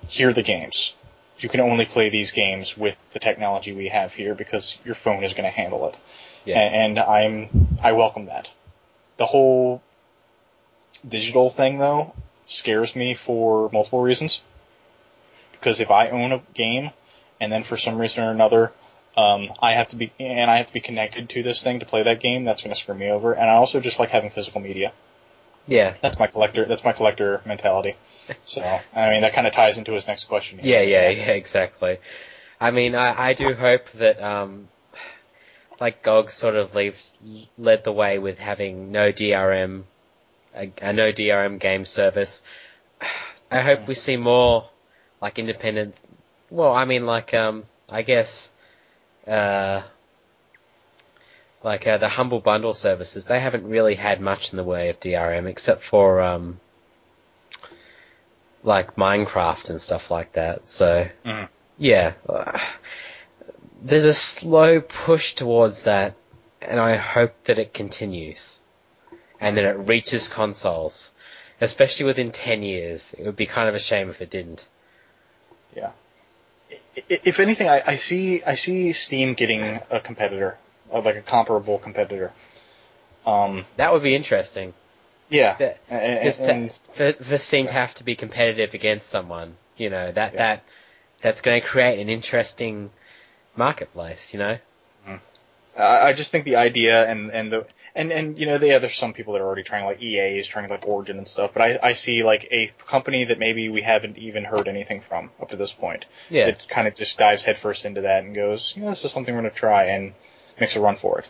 [0.08, 0.94] Here are the games.
[1.38, 5.24] You can only play these games with the technology we have here because your phone
[5.24, 5.98] is going to handle it.
[6.44, 6.58] Yeah.
[6.60, 8.50] And, and I'm I welcome that.
[9.16, 9.82] The whole
[11.06, 12.14] digital thing though
[12.44, 14.42] scares me for multiple reasons.
[15.52, 16.90] Because if I own a game
[17.40, 18.72] and then for some reason or another
[19.16, 21.86] um, I have to be and I have to be connected to this thing to
[21.86, 23.32] play that game, that's going to screw me over.
[23.32, 24.92] And I also just like having physical media.
[25.66, 25.94] Yeah.
[26.00, 26.66] That's my collector.
[26.66, 27.96] That's my collector mentality.
[28.44, 28.62] So
[28.94, 30.60] I mean that kind of ties into his next question.
[30.62, 31.98] Yeah, yeah, yeah, exactly.
[32.60, 34.68] I mean, I, I do hope that, um,
[35.80, 37.14] like GOG sort of leaves,
[37.58, 39.82] led the way with having no DRM,
[40.54, 42.42] a, a no DRM game service.
[43.50, 44.70] I hope we see more,
[45.20, 46.00] like, independent,
[46.48, 48.50] well, I mean, like, um, I guess,
[49.26, 49.82] uh,
[51.64, 55.00] like, uh, the Humble Bundle services, they haven't really had much in the way of
[55.00, 56.60] DRM, except for, um,
[58.62, 61.48] like Minecraft and stuff like that, so, Mhm.
[61.78, 62.60] yeah, uh,
[63.82, 66.14] there's a slow push towards that,
[66.62, 68.58] and I hope that it continues,
[69.40, 71.10] and that it reaches consoles,
[71.60, 73.14] especially within 10 years.
[73.14, 74.64] It would be kind of a shame if it didn't.
[75.76, 75.90] Yeah.
[76.96, 80.56] If anything, I, I see I see Steam getting a competitor,
[81.02, 82.32] like a comparable competitor.
[83.26, 84.74] Um, That would be interesting.
[85.30, 90.12] yeah, That- and, and- for Steam to have to be competitive against someone, you know,
[90.12, 90.38] that, Yeah.
[90.38, 90.62] that,
[91.22, 92.90] that's going to create an interesting
[93.56, 94.58] marketplace, you know?
[95.76, 97.66] I I just think the idea and and the
[97.96, 100.46] and and you know yeah, there's some people that are already trying like EA is
[100.46, 103.82] trying like Origin and stuff, but I I see like a company that maybe we
[103.82, 106.04] haven't even heard anything from up to this point.
[106.30, 106.46] Yeah.
[106.46, 109.34] That kind of just dives headfirst into that and goes, you know, this is something
[109.34, 110.14] we're gonna try and
[110.60, 111.28] makes a run for it.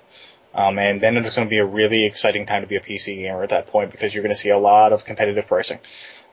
[0.55, 3.17] Um, and then it's going to be a really exciting time to be a PC
[3.17, 5.81] gamer at that point because you're going to see a lot of competitive pricing.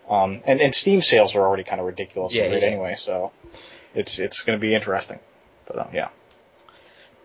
[0.07, 2.65] Um, and, and Steam sales are already kind of ridiculous Yeah, yeah.
[2.65, 3.31] anyway, so
[3.95, 5.19] it's it's going to be interesting.
[5.65, 6.09] But um, yeah.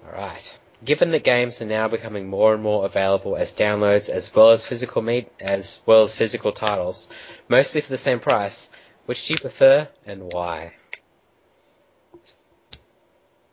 [0.06, 0.56] Alright.
[0.84, 4.64] Given that games are now becoming more and more available as downloads as well as
[4.64, 7.08] physical meet as well as physical titles,
[7.48, 8.70] mostly for the same price,
[9.06, 10.74] which do you prefer and why?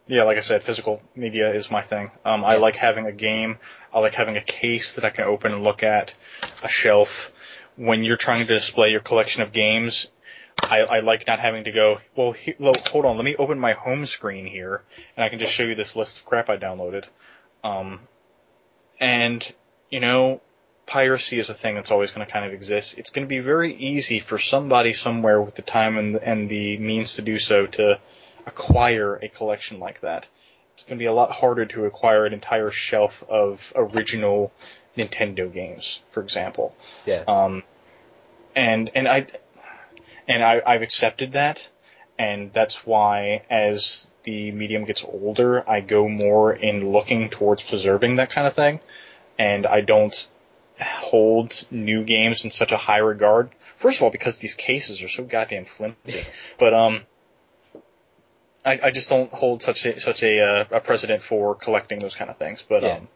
[0.08, 2.12] Yeah, like I said, physical media is my thing.
[2.26, 3.58] Um, I like having a game.
[3.94, 6.14] I like having a case that I can open and look at,
[6.62, 7.32] a shelf.
[7.78, 10.08] When you're trying to display your collection of games,
[10.62, 13.60] I, I like not having to go, well, he, lo- hold on, let me open
[13.60, 14.82] my home screen here,
[15.16, 17.06] and I can just show you this list of crap I downloaded.
[17.64, 18.02] Um,
[19.00, 19.54] and,
[19.90, 20.42] you know,
[20.86, 22.98] piracy is a thing that's always going to kind of exist.
[22.98, 26.78] It's going to be very easy for somebody somewhere with the time and, and the
[26.78, 28.00] means to do so to
[28.46, 30.28] acquire a collection like that.
[30.74, 34.52] It's going to be a lot harder to acquire an entire shelf of original
[34.98, 36.76] Nintendo games, for example.
[37.06, 37.24] Yeah.
[37.28, 37.64] Um,
[38.56, 39.28] and and I
[40.28, 41.68] and I, I've accepted that,
[42.18, 48.18] and that's why as the medium gets older, I go more in looking towards preserving
[48.18, 48.80] that kind of thing,
[49.38, 50.28] and I don't
[50.82, 53.52] hold new games in such a high regard.
[53.78, 56.26] First of all, because these cases are so goddamn flimsy,
[56.58, 57.02] but um.
[58.66, 62.16] I, I just don't hold such a such a, uh, a precedent for collecting those
[62.16, 62.64] kind of things.
[62.68, 62.96] But Yeah.
[62.98, 63.08] um,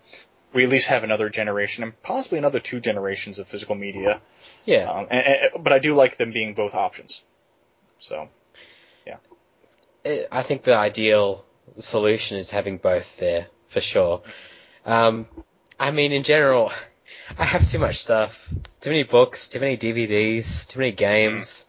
[0.54, 4.22] we at least have another generation and possibly another two generations of physical media.
[4.66, 4.90] Yeah.
[4.92, 7.22] Um, and, and- but I do like them being both options.
[8.00, 8.30] So
[9.06, 9.18] yeah.
[10.32, 11.44] I think the ideal
[11.78, 14.22] solution is having both there, for sure.
[14.86, 15.28] Um,
[15.80, 16.72] I mean, in general,
[17.38, 18.50] I have too much stuff.
[18.80, 21.66] Too many books, too many DVDs, too many games.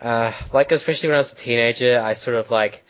[0.00, 2.83] Uh, like, especially when I was a teenager, I sort of like,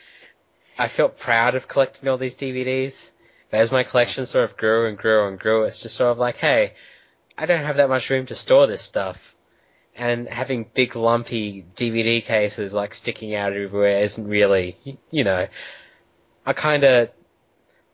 [0.79, 3.11] I felt proud of collecting all these DVDs.
[3.51, 6.19] But as my collection sort of grew and grew and grew, it's just sort of
[6.19, 6.75] like, hey,
[7.39, 9.35] I don't have that much room to store this stuff.
[9.97, 14.77] And having big lumpy DVD cases like sticking out everywhere isn't really,
[15.11, 15.47] you know,
[16.45, 17.11] I kind of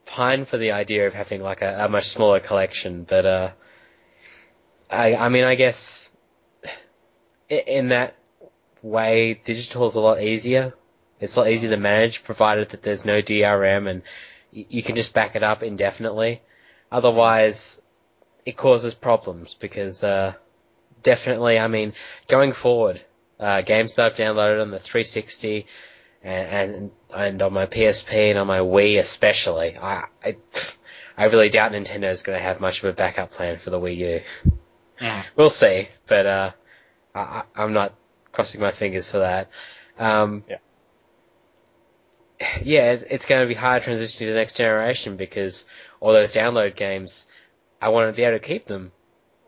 [0.06, 3.50] pine for the idea of having like a, a much smaller collection, but uh,
[4.90, 6.10] I I mean I guess
[7.48, 8.16] in that
[8.82, 10.74] way digital is a lot easier.
[11.20, 14.02] It's a lot easier to manage, provided that there's no DRM and
[14.52, 16.42] you can just back it up indefinitely.
[16.90, 17.80] Otherwise,
[18.44, 20.32] it causes problems because uh,
[21.02, 21.92] definitely, I mean,
[22.26, 23.00] going forward,
[23.38, 25.66] uh, games that I've downloaded on the 360
[26.22, 30.36] and, and and on my PSP and on my Wii especially, I I,
[31.16, 33.78] I really doubt Nintendo is going to have much of a backup plan for the
[33.80, 34.20] Wii U.
[35.36, 36.50] We'll see, but uh,
[37.14, 37.94] I- I'm not
[38.32, 39.48] crossing my fingers for that.
[39.98, 40.56] Um, Yeah.
[42.62, 45.66] Yeah, it's going to be hard transitioning to the next generation because
[46.00, 47.26] all those download games,
[47.82, 48.92] I want to be able to keep them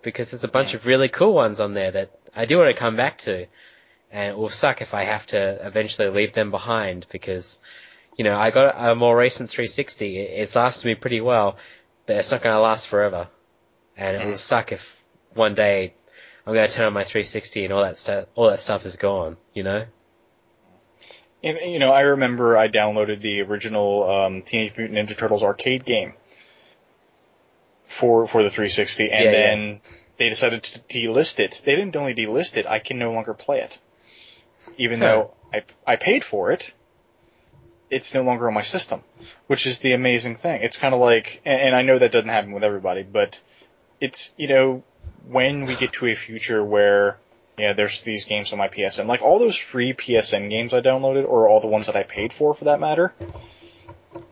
[0.02, 2.78] because there's a bunch of really cool ones on there that I do want to
[2.78, 3.46] come back to,
[4.10, 7.60] and it will suck if I have to eventually leave them behind because,
[8.16, 10.18] you know, I got a more recent 360.
[10.18, 11.56] It's lasted me pretty well,
[12.06, 13.28] but it's not going to last forever,
[13.96, 14.96] and it will suck if
[15.34, 15.94] one day
[16.46, 18.96] I'm going to turn on my 360 and all that stuff, all that stuff is
[18.96, 19.38] gone.
[19.54, 19.86] You know?
[21.42, 25.84] And, you know, I remember I downloaded the original um, Teenage Mutant Ninja Turtles arcade
[25.84, 26.14] game
[27.86, 29.30] for for the 360, and Yeah, yeah.
[29.30, 29.80] then
[30.18, 31.62] they decided to delist it.
[31.64, 33.78] They didn't only delist it; I can no longer play it,
[34.78, 35.06] even Huh.
[35.06, 36.72] though I I paid for it.
[37.90, 39.02] It's no longer on my system,
[39.48, 40.62] which is the amazing thing.
[40.62, 43.42] It's kind of like, and, and I know that doesn't happen with everybody, but
[44.00, 44.82] it's you know
[45.28, 47.18] when we get to a future where
[47.62, 49.06] yeah, there's these games on my PSN.
[49.06, 52.32] Like all those free PSN games I downloaded, or all the ones that I paid
[52.32, 53.12] for, for that matter.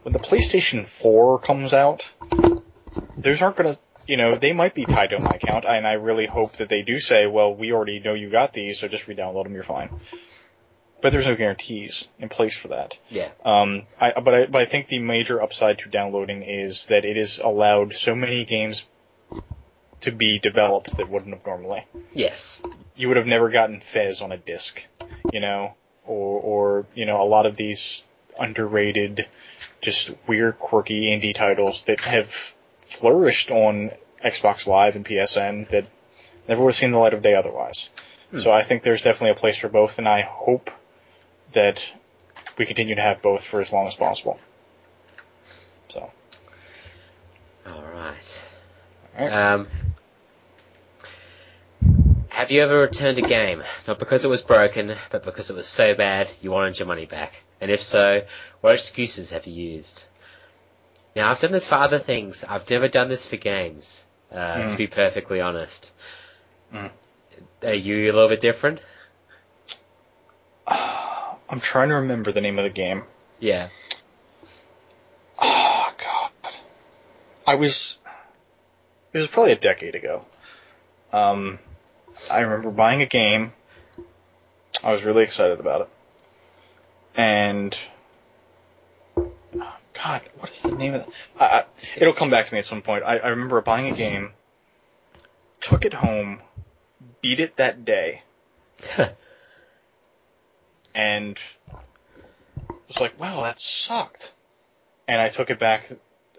[0.03, 2.11] When the PlayStation 4 comes out,
[3.17, 3.79] those aren't gonna,
[4.09, 6.83] you know, they might be tied to my account, and I really hope that they
[6.83, 9.91] do say, well, we already know you got these, so just re-download them, you're fine.
[11.01, 12.99] But there's no guarantees in place for that.
[13.11, 13.29] Yeah.
[13.45, 17.17] Um, I, but I, but I think the major upside to downloading is that it
[17.17, 18.85] is allowed so many games
[20.01, 22.61] to be developed that wouldn't have normally Yes.
[22.97, 24.87] you would have never gotten Fez on a disc,
[25.33, 25.75] you know,
[26.07, 28.05] or or you know a lot of these
[28.39, 29.27] underrated,
[29.81, 33.91] just weird, quirky indie titles that have flourished on
[34.25, 35.87] Xbox Live and PSN that
[36.49, 37.91] never would have seen the light of day otherwise.
[38.31, 38.39] Hmm.
[38.41, 40.71] So I think there's definitely a place for both, and I hope
[41.53, 41.93] that
[42.57, 44.39] we continue to have both for as long as possible.
[45.89, 46.11] So,
[47.67, 48.43] All right.
[49.29, 49.69] Um,
[52.29, 55.67] have you ever returned a game, not because it was broken, but because it was
[55.67, 57.35] so bad you wanted your money back?
[57.61, 58.23] And if so,
[58.61, 60.05] what excuses have you used?
[61.15, 62.45] Now, I've done this for other things.
[62.45, 64.77] I've never done this for games, uh, to Mm.
[64.77, 65.91] be perfectly honest.
[66.73, 66.91] Mm.
[67.65, 68.81] Are you a little bit different?
[70.67, 73.05] I'm trying to remember the name of the game.
[73.39, 73.69] Yeah.
[75.43, 76.31] Oh God,
[77.47, 77.99] I was.
[79.13, 80.25] It was probably a decade ago.
[81.13, 81.59] Um,
[82.31, 83.53] I remember buying a game.
[84.83, 85.89] I was really excited about it,
[87.17, 87.77] and
[89.93, 91.09] God, what is the name of it?
[91.39, 91.65] I, I,
[91.97, 93.05] it'll come back to me at some point.
[93.05, 94.33] I, I remember buying a game,
[95.61, 96.41] took it home,
[97.21, 98.23] beat it that day,
[100.95, 101.39] and
[102.89, 104.35] was like, "Wow, that sucked."
[105.07, 105.91] And I took it back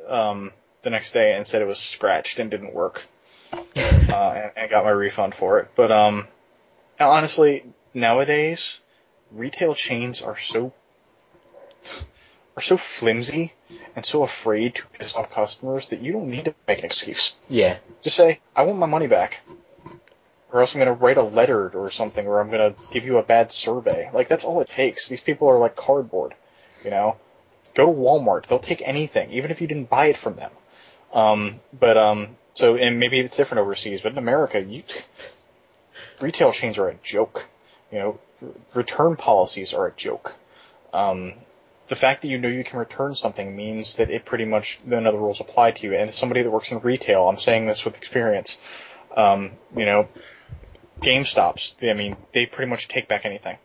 [0.08, 0.52] um,
[0.84, 3.04] the next day and said it was scratched and didn't work,
[3.54, 5.70] uh, and, and got my refund for it.
[5.76, 6.28] But um,
[7.00, 8.80] honestly, nowadays,
[9.32, 10.74] retail chains are so
[12.58, 13.54] are so flimsy
[13.96, 17.36] and so afraid to piss off customers that you don't need to make an excuse.
[17.48, 17.78] yeah.
[18.02, 19.42] Just say, "I want my money back."
[20.52, 23.24] Or else I'm gonna write a letter or something, or I'm gonna give you a
[23.24, 24.10] bad survey.
[24.14, 25.08] Like that's all it takes.
[25.08, 26.34] These people are like cardboard,
[26.84, 27.18] you know.
[27.74, 30.52] Go to Walmart; they'll take anything, even if you didn't buy it from them.
[31.14, 34.84] Um, but um, so and maybe it's different overseas, but in America, you
[36.20, 37.48] retail chains are a joke.
[37.92, 40.36] You know, r- return policies are a joke.
[40.94, 41.34] Um,
[41.90, 45.06] the fact that you know you can return something means that it pretty much none
[45.06, 45.94] of the rules apply to you.
[45.94, 48.58] And as somebody that works in retail, I'm saying this with experience.
[49.16, 50.08] Um, you know,
[51.02, 51.76] GameStops.
[51.90, 53.58] I mean, they pretty much take back anything.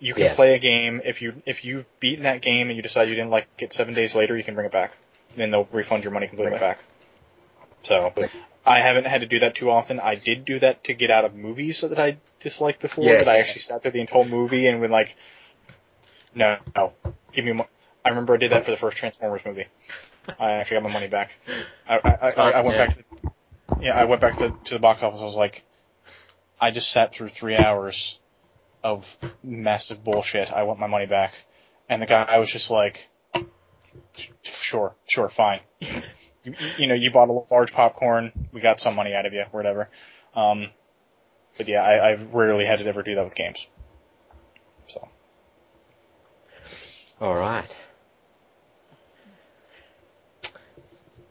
[0.00, 0.34] You can Yeah.
[0.34, 3.30] play a game if you if you've beaten that game and you decide you didn't
[3.30, 4.96] like it seven days later, you can bring it back,
[5.36, 6.84] and they'll refund your money completely back.
[7.82, 8.12] So.
[8.64, 9.98] I haven't had to do that too often.
[9.98, 13.04] I did do that to get out of movies that I disliked before.
[13.04, 13.18] Yeah.
[13.18, 15.16] that I actually sat through the entire movie and went like,
[16.34, 16.92] no, no,
[17.32, 17.52] give me.
[17.52, 17.66] Mo-.
[18.04, 19.66] I remember I did that for the first Transformers movie.
[20.38, 21.36] I actually got my money back.
[21.88, 22.86] I, I, I, I went yeah.
[22.86, 25.20] back to, the, yeah, I went back to, to the box office.
[25.20, 25.64] I was like,
[26.60, 28.20] I just sat through three hours
[28.84, 30.52] of massive bullshit.
[30.52, 31.44] I want my money back.
[31.88, 33.08] And the guy was just like,
[34.42, 35.60] sure, sure, fine.
[36.44, 38.32] You, you know, you bought a large popcorn.
[38.52, 39.88] We got some money out of you, whatever.
[40.34, 40.70] Um,
[41.56, 43.66] but yeah, I, I've rarely had to ever do that with games.
[44.88, 45.08] So.
[47.20, 47.76] All right.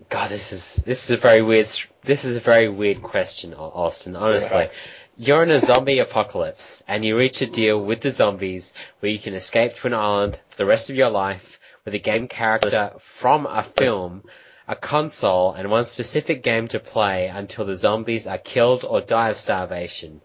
[0.09, 1.69] God, this is this is a very weird.
[2.01, 4.15] This is a very weird question, Austin.
[4.15, 4.69] Honestly,
[5.15, 9.19] you're in a zombie apocalypse, and you reach a deal with the zombies where you
[9.19, 12.93] can escape to an island for the rest of your life with a game character
[12.99, 14.23] from a film,
[14.67, 19.29] a console, and one specific game to play until the zombies are killed or die
[19.29, 20.21] of starvation.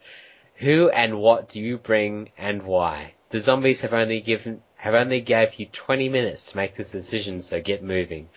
[0.56, 3.14] Who and what do you bring and why?
[3.30, 7.42] The zombies have only given have only gave you 20 minutes to make this decision,
[7.42, 8.28] so get moving.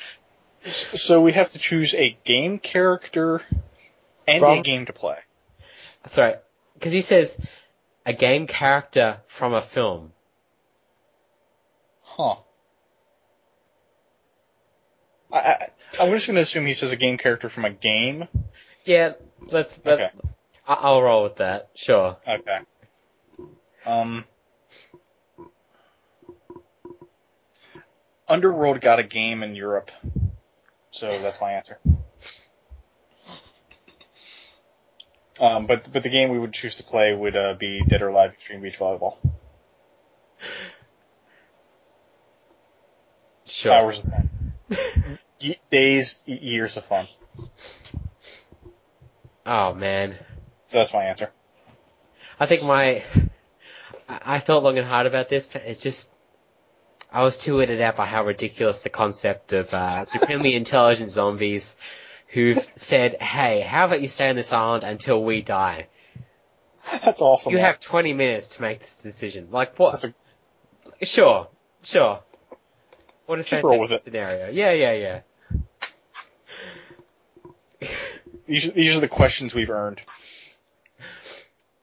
[0.64, 3.42] So we have to choose a game character
[4.28, 5.18] and From- a game to play.
[6.06, 6.36] Sorry,
[6.74, 7.40] because he says
[8.06, 10.14] a game character from a film.
[12.02, 12.38] Huh.
[15.32, 15.70] I, I,
[16.00, 18.28] I'm just going to assume he says a game character from a game.
[18.86, 19.80] Yeah, let's.
[19.86, 20.10] let's Okay.
[20.68, 21.70] I- I'll roll with that.
[21.76, 22.18] Sure.
[22.28, 22.60] Okay.
[23.86, 24.26] Um.
[28.28, 29.90] Underworld got a game in Europe,
[30.92, 31.80] so that's my answer.
[35.40, 38.10] Um, but but the game we would choose to play would uh, be Dead or
[38.10, 39.16] Alive Extreme Beach Volleyball.
[43.46, 43.74] Sure.
[43.74, 44.30] Hours of fun.
[45.70, 47.08] Days, years of fun.
[49.46, 50.16] Oh man.
[50.68, 51.32] So that's my answer.
[52.40, 53.04] I think my,
[54.08, 56.12] I thought long and hard about this, but it's just,
[57.12, 61.78] I was too weirded out by how ridiculous the concept of uh, supremely intelligent zombies
[62.28, 65.88] who've said, hey, how about you stay on this island until we die?
[67.04, 67.52] That's awesome.
[67.52, 67.66] You man.
[67.66, 69.48] have 20 minutes to make this decision.
[69.52, 70.02] Like what?
[70.02, 70.14] That's
[71.02, 71.48] Sure,
[71.82, 72.22] sure.
[73.30, 74.50] What a Just roll with fantastic scenario.
[74.50, 75.22] Yeah, yeah,
[77.80, 77.90] yeah.
[78.48, 80.02] These, these are the questions we've earned.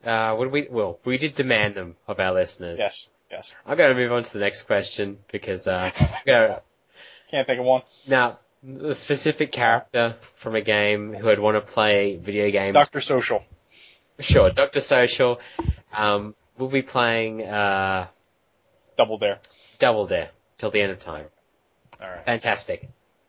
[0.04, 2.80] Uh, what we, well, we did demand them of our listeners.
[2.80, 3.54] Yes, yes.
[3.64, 5.88] I'm going to move on to the next question because, uh,
[6.26, 6.62] gonna,
[7.30, 7.82] Can't think of one.
[8.08, 12.74] Now, the specific character from a game who would want to play video games.
[12.74, 13.44] Doctor Social.
[14.18, 15.38] Sure, Doctor Social.
[15.92, 18.08] Um, we'll be playing uh,
[18.98, 19.38] Double Dare.
[19.78, 21.26] Double Dare till the end of time.
[22.00, 22.24] All right.
[22.24, 22.88] Fantastic.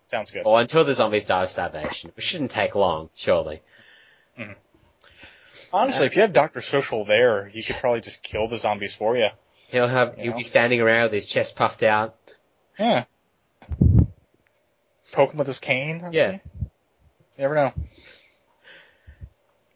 [0.09, 0.43] Sounds good.
[0.45, 3.61] Or until the zombies die of starvation, which shouldn't take long, surely.
[4.39, 4.53] Mm-hmm.
[5.73, 9.17] Honestly, if you have Doctor Social there, you could probably just kill the zombies for
[9.17, 9.29] you.
[9.69, 10.37] He'll have You he'll know?
[10.37, 12.15] be standing around with his chest puffed out.
[12.79, 13.03] Yeah.
[15.11, 16.01] Poke him with his cane.
[16.03, 16.33] or Yeah.
[16.33, 16.39] You
[17.39, 17.73] never know.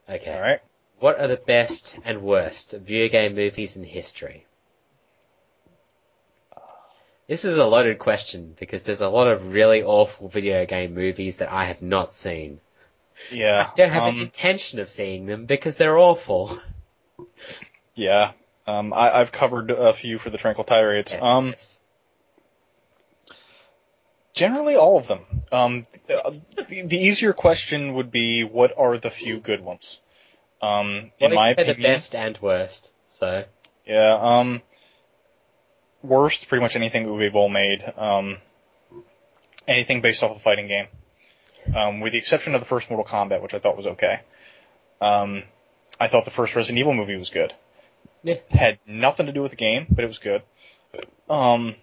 [0.10, 0.34] Okay.
[0.34, 0.60] All right.
[1.00, 4.46] What are the best and worst video game movies in history?
[7.32, 11.38] This is a loaded question because there's a lot of really awful video game movies
[11.38, 12.60] that I have not seen.
[13.32, 13.70] Yeah.
[13.72, 16.60] I don't have um, any intention of seeing them because they're awful.
[17.96, 18.32] Yeah.
[18.68, 21.12] Um, I, I've covered a few for the Tranquil Tirades.
[21.12, 21.82] Yes, um, yes.
[24.34, 25.20] generally all of them.
[25.52, 30.00] Um, the, the easier question would be, what are the few good ones?
[30.62, 32.94] Um, Well, in my they're the best and worst.
[33.08, 33.44] So
[33.86, 34.14] yeah.
[34.14, 34.62] Um,
[36.04, 37.84] worst, pretty much anything Uwe Boll made.
[37.98, 38.38] Um,
[39.68, 40.88] anything based off a fighting game,
[41.76, 44.22] um, with the exception of the first Mortal Kombat, which I thought was okay.
[45.00, 45.44] Um,
[46.00, 47.54] I thought the first Resident Evil movie was good.
[48.24, 48.36] Yeah.
[48.50, 50.44] Had nothing to do with the game, but it was good.
[51.30, 51.76] Um,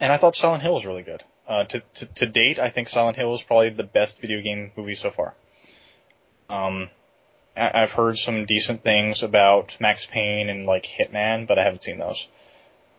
[0.00, 1.22] and I thought Silent Hill was really good.
[1.46, 4.70] Uh, to, to, to date, I think Silent Hill is probably the best video game
[4.76, 5.34] movie so far.
[6.50, 6.90] Um,
[7.56, 11.84] I, I've heard some decent things about Max Payne and like Hitman, but I haven't
[11.84, 12.28] seen those.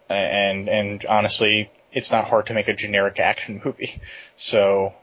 [0.10, 4.02] And, and honestly, it's not hard to make a generic action movie.
[4.36, 4.94] So,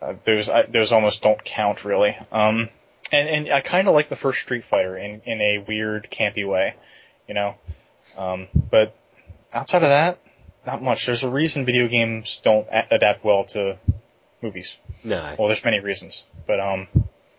[0.00, 2.16] uh, those, I, those almost don't count really.
[2.32, 2.70] Um,
[3.12, 6.48] and, and I kind of like the first Street Fighter in, in a weird, campy
[6.48, 6.74] way,
[7.26, 7.54] you know?
[8.16, 8.96] Um, but
[9.52, 10.18] outside of that,
[10.66, 11.04] not much.
[11.06, 13.78] There's a reason video games don't a- adapt well to
[14.42, 14.78] movies.
[15.04, 15.34] no.
[15.38, 16.88] Well, there's many reasons, but um,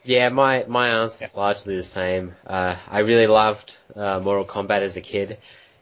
[0.03, 2.35] Yeah, my my answer's largely the same.
[2.45, 5.38] Uh, I really loved uh, Mortal Kombat as a kid,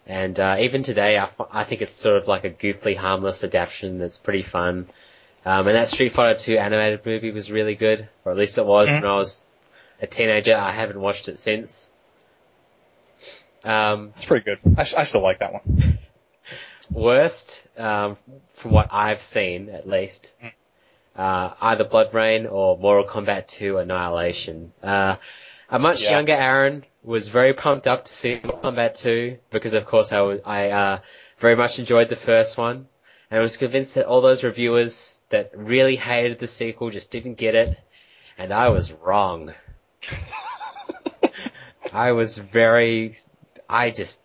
[0.08, 4.00] and uh, even today, I, I think it's sort of like a goofy, harmless adaptation
[4.00, 4.88] that's pretty fun.
[5.46, 8.66] Um, and that Street Fighter 2 animated movie was really good, or at least it
[8.66, 9.02] was Mhm.
[9.02, 9.44] when I was
[10.02, 10.56] a teenager.
[10.56, 11.90] I haven't watched it since.
[13.64, 14.60] Um, it's pretty good.
[14.78, 16.00] I, I still like that one.
[16.92, 18.18] worst, um,
[18.54, 20.32] from what I've seen at least,
[21.18, 24.72] uh, either BloodRayne or Mortal Kombat 2 Annihilation.
[24.84, 25.16] Uh,
[25.70, 26.12] a much Yeah.
[26.12, 30.20] younger Aaron was very pumped up to see Mortal Kombat 2 because of course I
[30.22, 31.00] was, I, uh,
[31.40, 32.88] very much enjoyed the first one
[33.32, 37.36] and I was convinced that all those reviewers that really hated the sequel just didn't
[37.36, 37.78] get it
[38.38, 39.54] and I was wrong.
[41.94, 43.18] I was very,
[43.70, 44.20] I just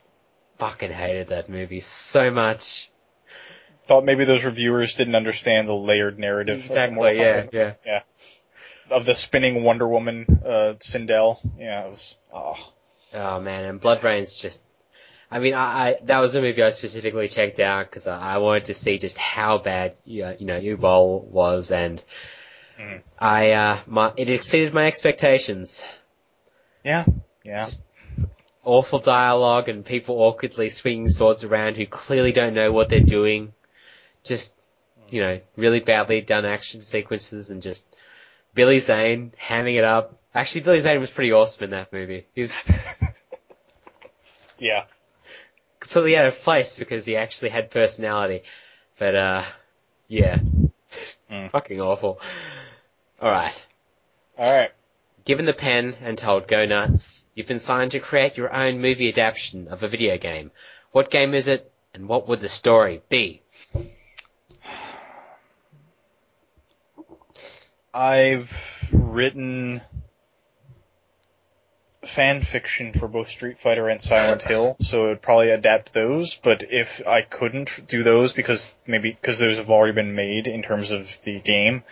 [0.59, 2.91] fucking hated that movie so much.
[3.87, 8.03] Thought maybe those reviewers didn't understand the layered narrative Exactly, yeah, Kombat- yeah.
[8.93, 11.39] Of the spinning Wonder Woman, uh, Sindel.
[11.59, 12.17] Yeah, it was.
[12.33, 12.57] Oh,
[13.15, 14.63] Oh man, and BloodRayne's just.
[15.31, 18.39] I mean, I, I that was a movie I specifically checked out because I, I
[18.39, 22.03] wanted to see just how bad you know, you know Uwe Boll was, and
[22.79, 23.01] Mhm.
[23.19, 25.83] I uh, my it exceeded my expectations.
[26.85, 27.05] yeah.
[27.45, 27.65] Yeah.
[27.65, 27.83] Just
[28.65, 33.53] awful dialogue and people awkwardly swinging swords around who clearly don't know what they're doing.
[34.25, 34.55] Just,
[35.11, 37.85] you know, really badly done action sequences and just
[38.55, 40.19] Billy Zane hamming it up.
[40.35, 42.27] Actually, Billy Zane was pretty awesome in that movie.
[42.35, 42.53] He was
[44.59, 44.85] Yeah.
[45.81, 48.43] completely out of place because he actually had personality.
[48.99, 49.45] But, uh,
[50.09, 50.39] yeah.
[51.31, 51.51] Mm.
[51.51, 52.21] Fucking awful.
[53.21, 53.67] Alright.
[54.39, 54.71] All right.
[55.25, 59.09] Given the pen and told go nuts, you've been signed to create your own movie
[59.09, 60.51] adaptation of a video game.
[60.91, 63.43] What game is it, and what would the story be?
[67.95, 69.83] I've written
[72.05, 76.35] fan fiction for both Street Fighter and Silent Hill, so it would probably adapt those.
[76.35, 80.63] But if I couldn't do those because maybe because those have already been made in
[80.63, 81.85] terms of the game,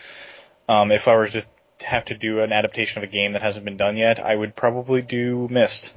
[0.67, 1.45] um, if I were to
[1.83, 4.55] have to do an adaptation of a game that hasn't been done yet, I would
[4.55, 5.95] probably do Myst.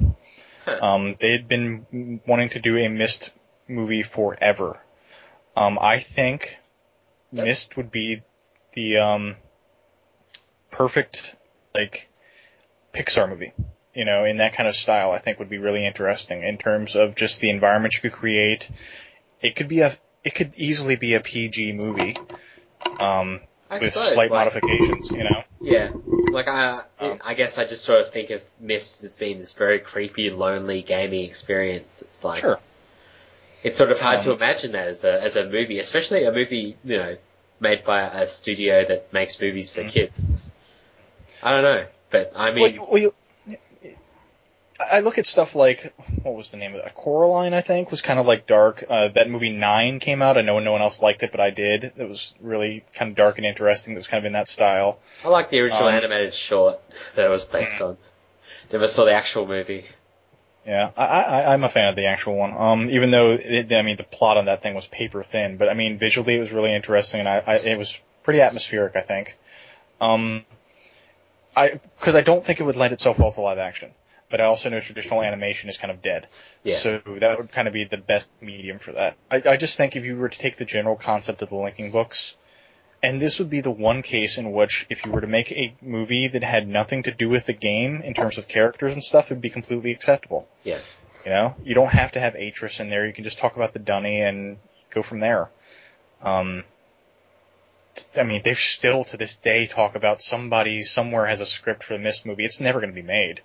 [0.65, 0.79] Huh.
[0.81, 3.33] Um, they had been wanting to do a Myst
[3.69, 4.81] movie forever.
[5.57, 6.59] Um, I think
[7.33, 8.23] Myst would be
[8.73, 9.37] the um,
[10.75, 11.35] perfect
[11.75, 12.09] like
[12.93, 13.53] Pixar movie.
[13.95, 16.97] You know, in that kind of style, I think would be really interesting in terms
[16.97, 18.69] of just the environment you could create.
[19.41, 22.17] It could be a, it could easily be a PG movie,
[22.99, 23.41] um,
[23.71, 25.11] I with suppose, slight like- modifications.
[25.13, 25.91] You know, Yeah,
[26.33, 29.53] like I, Um, I guess I just sort of think of Myst as being this
[29.53, 32.03] very creepy, lonely gaming experience.
[32.03, 32.59] It's like sure.
[33.63, 36.33] it's sort of hard to Um, imagine that as a as a movie, especially a
[36.33, 37.17] movie you know
[37.61, 39.89] made by a studio that makes movies for Mhm.
[39.89, 40.19] kids.
[40.19, 40.55] It's
[41.45, 43.15] I don't know, but I Well, mean, you- well, you-
[44.81, 45.95] I look at stuff like
[46.25, 46.95] what was the name of it?
[46.95, 48.83] Coraline, I think, was kind of like dark.
[48.89, 50.37] Uh, that movie Nine came out.
[50.37, 51.93] I know no one else liked it, but I did.
[51.97, 53.95] It was really kind of dark and interesting.
[53.95, 54.99] It was kind of in that style.
[55.25, 56.81] I like the original um, animated short
[57.15, 57.91] that it was based Mhm.
[57.91, 57.99] on.
[58.73, 59.85] Never saw the actual movie.
[60.67, 62.53] Yeah, I, I, I'm a fan of the actual one.
[62.57, 65.69] Um, even though it, I mean the plot on that thing was paper thin, but
[65.69, 68.97] I mean visually it was really interesting, and I, I it was pretty atmospheric.
[68.97, 69.37] I think.
[70.01, 70.45] Um,
[71.57, 73.93] I because I don't think it would lend itself well to live action,
[74.31, 76.29] but I also know traditional animation is kind of dead.
[76.63, 76.77] Yeah.
[76.77, 79.17] So that would kind of be the best medium for that.
[79.31, 81.91] I, I just think if you were to take the general concept of the linking
[81.91, 82.37] books,
[83.03, 85.75] and this would be the one case in which if you were to make a
[85.83, 89.31] movie that had nothing to do with the game in terms of characters and stuff,
[89.31, 90.49] it would be completely acceptable.
[90.63, 90.79] Yeah.
[91.25, 93.07] You know, you don't have to have Atrus in there.
[93.07, 94.59] You can just talk about the D'ni and
[94.91, 95.49] go from there.
[96.23, 96.65] Um,
[98.17, 101.95] I mean, they still to this day talk about somebody somewhere has a script for
[101.95, 102.45] the Myst movie.
[102.45, 103.41] It's never going to be made.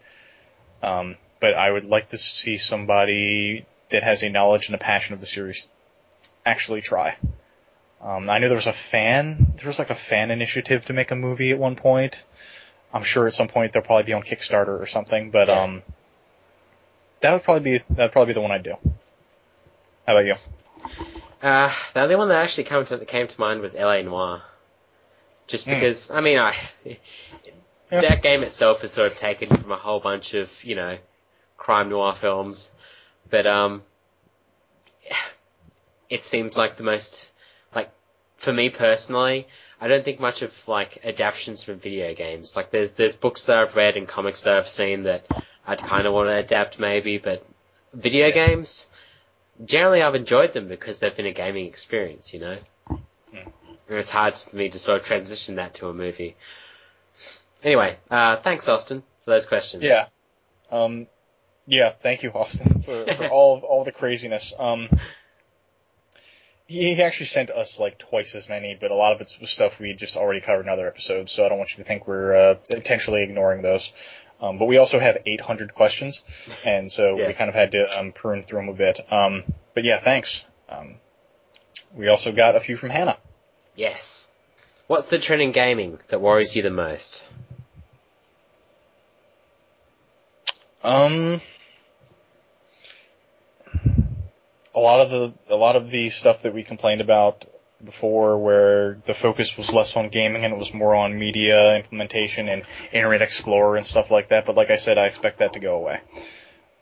[0.82, 5.14] Um, but I would like to see somebody that has a knowledge and a passion
[5.14, 5.68] of the series
[6.46, 7.18] actually try.
[8.02, 11.12] Um, I know there was a fan, there was like a fan initiative to make
[11.12, 12.24] a movie at one point.
[12.94, 15.64] I'm sure at some point they'll probably be on Kickstarter or something, but Yeah.
[15.64, 15.84] um,
[17.20, 18.76] that would probably be that would probably be the one I'd do.
[20.08, 20.36] How about you?
[21.42, 24.04] Uh, the only one that actually came to came to mind was L.A.
[24.04, 24.42] Noire.
[25.48, 26.56] Just because, I mean, I
[27.92, 28.02] Yeah.
[28.02, 30.98] that game itself is sort of taken from a whole bunch of you know
[31.58, 32.72] crime noir films,
[33.30, 33.82] but um,
[36.10, 37.32] it seems like the most
[37.74, 37.90] like
[38.38, 39.48] for me personally.
[39.82, 42.56] I don't think much of like adaptations from video games.
[42.56, 45.26] Like there's there's books that I've read and comics that I've seen that
[45.66, 47.44] I'd kind of want to adapt maybe, but
[47.94, 48.34] video Yeah.
[48.34, 48.88] games
[49.64, 52.58] generally I've enjoyed them because they've been a gaming experience, you know.
[52.88, 53.50] Hmm.
[53.88, 56.36] And it's hard for me to sort of transition that to a movie.
[57.64, 59.84] Anyway, uh, thanks Austin for those questions.
[59.84, 60.08] Yeah.
[60.72, 61.08] Um,
[61.66, 61.92] yeah.
[61.92, 64.54] Thank you, Austin, for, for all of, all the craziness.
[64.58, 64.90] Um,
[66.68, 69.50] he he actually sent us like twice as many, but a lot of it's was
[69.50, 71.32] stuff we just already covered in other episodes.
[71.32, 73.92] So I don't want you to think we're uh, intentionally ignoring those.
[74.42, 76.24] Um, but we also have 800 questions,
[76.64, 77.28] and so Yeah.
[77.28, 79.00] we kind of had to um, prune through them a bit.
[79.12, 79.44] Um,
[79.74, 80.46] but yeah, thanks.
[80.70, 80.96] Um,
[81.94, 83.18] we also got a few from Hannah.
[83.76, 84.30] Yes.
[84.88, 87.26] What's the trend in gaming that worries you the most?
[90.84, 91.42] Um,
[94.74, 97.46] a lot of the a lot of the stuff that we complained about
[97.84, 102.50] before, where the focus was less on gaming and it was more on media implementation
[102.50, 104.46] and Internet Explorer and stuff like that.
[104.46, 106.02] But like I said, I expect that to go away.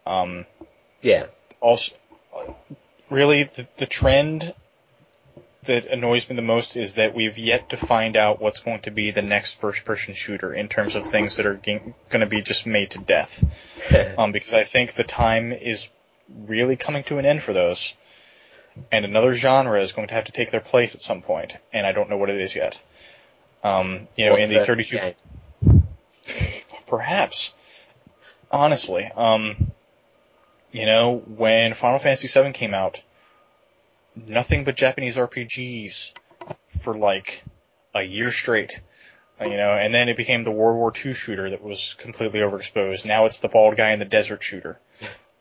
[0.05, 0.45] Um,
[1.01, 1.27] Yeah.
[1.59, 1.93] also,
[3.09, 4.53] really, the, the trend
[5.67, 8.91] that annoys me the most is that we've yet to find out what's going to
[8.91, 12.65] be the next first-person shooter in terms of things that are going to be just
[12.65, 13.43] made to death
[14.17, 15.89] um, because I think the time is
[16.47, 17.93] really coming to an end for those,
[18.91, 21.85] and another genre is going to have to take their place at some point, and
[21.85, 22.81] I don't know what it is yet.
[23.63, 27.53] Um, you know, in the versus 32, perhaps.
[28.51, 29.71] honestly, um,
[30.71, 33.01] you know, when Final Fantasy VII came out,
[34.15, 36.13] nothing but Japanese RPGs
[36.79, 37.43] for like
[37.93, 38.81] a year straight.
[39.39, 43.05] You know, and then it became the World War II shooter that was completely overexposed.
[43.05, 44.79] Now it's the bald guy in the desert shooter.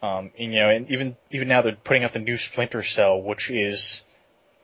[0.07, 3.21] Um, and, you know, and even even now they're putting out the new Splinter Cell,
[3.21, 4.05] which is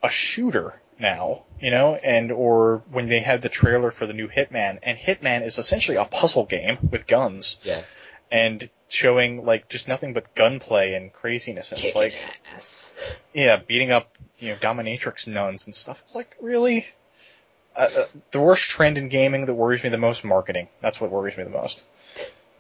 [0.03, 1.45] a shooter now.
[1.61, 5.45] You know, and or when they had the trailer for the new Hitman, and Hitman
[5.47, 7.83] is essentially a puzzle game with guns Yeah.
[8.31, 11.71] and showing like just nothing but gunplay and craziness.
[11.73, 12.25] And it's Kicking like,
[12.55, 12.93] ass.
[13.33, 16.01] yeah, beating up you know dominatrix nuns and stuff.
[16.03, 16.87] It's like really.
[17.75, 20.69] Uh, uh, the worst trend in gaming that worries me the most marketing.
[20.83, 21.85] That's what worries me the most.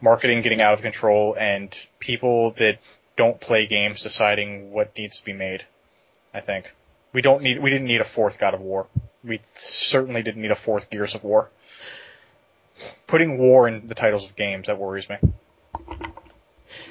[0.03, 2.81] Marketing getting out of control and people that
[3.16, 5.65] don't play games deciding what needs to be made.
[6.35, 6.74] I think
[7.12, 8.87] we don't need we didn't need a fourth God of War.
[9.23, 11.49] We certainly didn't need a fourth Gears of War.
[13.07, 15.16] Putting war in the titles of games that worries me.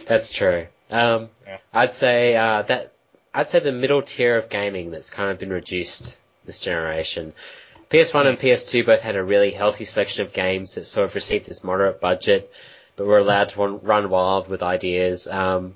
[0.06, 0.68] That's true.
[0.90, 1.58] Um, Yeah.
[1.74, 2.94] I'd say uh, that
[3.34, 7.34] I'd say the middle tier of gaming that's kind of been reduced this generation.
[7.90, 11.46] PS1 and PS2 both had a really healthy selection of games that sort of received
[11.46, 12.52] this moderate budget,
[12.96, 15.28] but were allowed to run, run wild with ideas.
[15.28, 15.76] Um,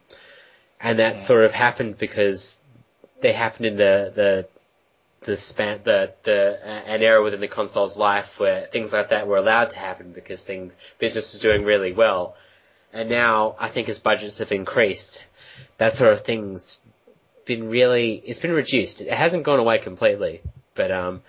[0.79, 2.61] and that sort of happened because
[3.21, 4.47] they happened in the the
[5.21, 9.27] the span the the uh, an era within the console's life where things like that
[9.27, 12.35] were allowed to happen because thing business was doing really well.
[12.93, 15.25] And now I think as budgets have increased,
[15.77, 16.79] that sort of thing's
[17.45, 19.01] been really it's been reduced.
[19.01, 20.41] It hasn't gone away completely,
[20.75, 21.23] but um,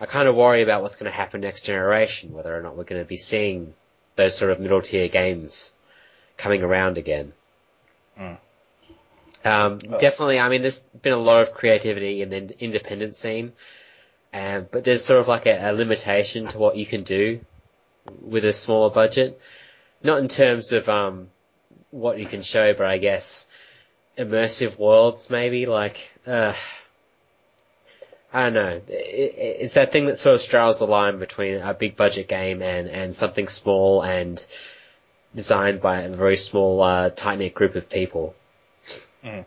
[0.00, 2.84] I kind of worry about what's going to happen next generation, whether or not we're
[2.84, 3.74] going to be seeing
[4.16, 5.72] those sort of middle tier games
[6.36, 7.32] coming around again.
[8.18, 8.38] Mm.
[9.44, 13.52] Um, definitely, I mean, there's been a lot of creativity in the independent scene,
[14.34, 17.40] um, but there's sort of like a, a limitation to what you can do
[18.20, 19.40] with a smaller budget.
[20.02, 21.28] Not in terms of um,
[21.90, 23.48] what you can show, but I guess
[24.18, 25.66] immersive worlds maybe.
[25.66, 26.54] Like, uh,
[28.32, 28.80] I don't know.
[28.88, 32.28] It, it, it's that thing that sort of straddles the line between a big budget
[32.28, 34.44] game and, and something small and
[35.34, 38.34] designed by a very small, uh, tight knit group of people.
[39.24, 39.44] Mm.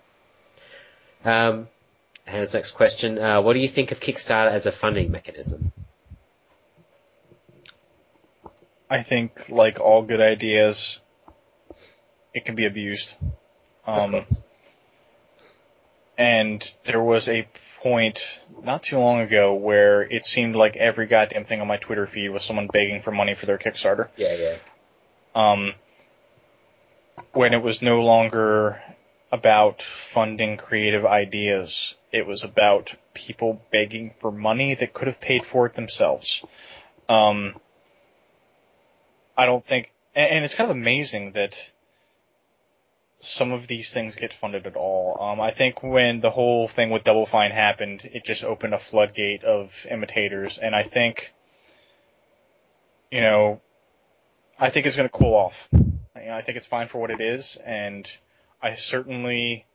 [1.23, 1.68] Um,
[2.27, 5.72] and his next question, uh, what do you think of Kickstarter as a funding mechanism?
[8.89, 11.01] I think, like all good ideas,
[12.34, 13.15] it can be abused.
[13.88, 14.26] Um,
[16.18, 17.47] and there was a
[17.84, 22.07] point not too long ago where it seemed like every goddamn thing on my Twitter
[22.07, 24.07] feed was someone begging for money for their Kickstarter.
[24.15, 24.55] Yeah, yeah.
[25.35, 25.73] Um,
[27.34, 28.81] when it was no longer
[29.34, 35.45] about funding creative ideas, it was about people begging for money that could have paid
[35.45, 36.43] for it themselves.
[37.10, 37.55] Um,
[39.35, 41.72] I don't think, and, and it's kind of amazing that
[43.23, 45.17] some of these things get funded at all.
[45.21, 48.77] Um, I think when the whole thing with Double Fine happened, it just opened a
[48.79, 51.33] floodgate of imitators, and I think,
[53.11, 53.61] you know,
[54.59, 55.69] I think it's going to cool off.
[55.71, 58.09] You know, I think it's fine for what it is, and
[58.61, 59.65] I certainly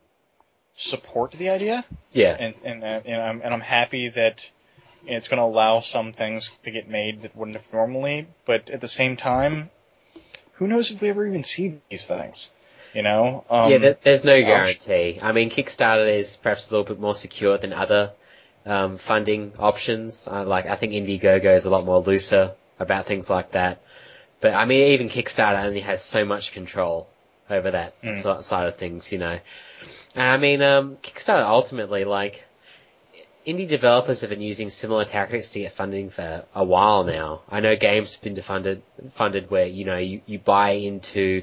[0.74, 2.36] support the idea, Yeah.
[2.38, 4.48] and and uh, and I'm and I'm happy that
[5.06, 8.26] it's going to allow some things to get made that wouldn't have normally.
[8.46, 9.70] But at the same time,
[10.54, 12.50] who knows if we ever even see these things?
[12.94, 13.44] You know?
[13.50, 15.18] Um, yeah, there, there's no guarantee.
[15.22, 18.12] I mean, Kickstarter is perhaps a little bit more secure than other
[18.64, 20.26] um, funding options.
[20.26, 23.80] Uh, like, I think Indiegogo is a lot more looser about things like that.
[24.40, 27.08] But I mean, even Kickstarter only has so much control
[27.50, 28.22] over that Mm.
[28.22, 29.38] so- side of things, you know.
[30.14, 32.44] And I mean, um, Kickstarter ultimately, like,
[33.46, 37.40] indie developers have been using similar tactics to get funding for a while now.
[37.50, 38.82] I know games have been funded,
[39.14, 41.42] funded where, you know, you, you buy into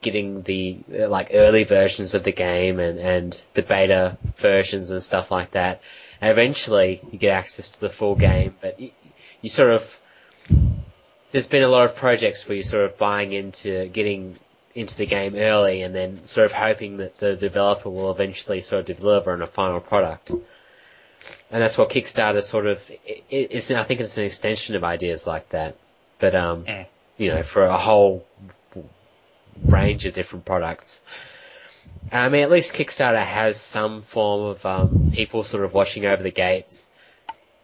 [0.00, 5.02] getting the uh, like early versions of the game and, and the beta versions and
[5.02, 5.80] stuff like that.
[6.20, 8.90] And eventually you get access to the full game, but you,
[9.42, 10.00] you sort of
[11.32, 14.36] there's been a lot of projects where you're sort of buying into getting
[14.74, 18.88] into the game early and then sort of hoping that the developer will eventually sort
[18.88, 20.30] of deliver on a final product.
[20.30, 25.48] And that's what Kickstarter sort of it's I think it's an extension of ideas like
[25.50, 25.76] that.
[26.18, 26.86] But um Mm.
[27.16, 28.24] you know, for a whole
[29.64, 31.02] range of different products.
[32.10, 36.22] I mean, at least Kickstarter has some form of um, people sort of watching over
[36.22, 36.88] the gates,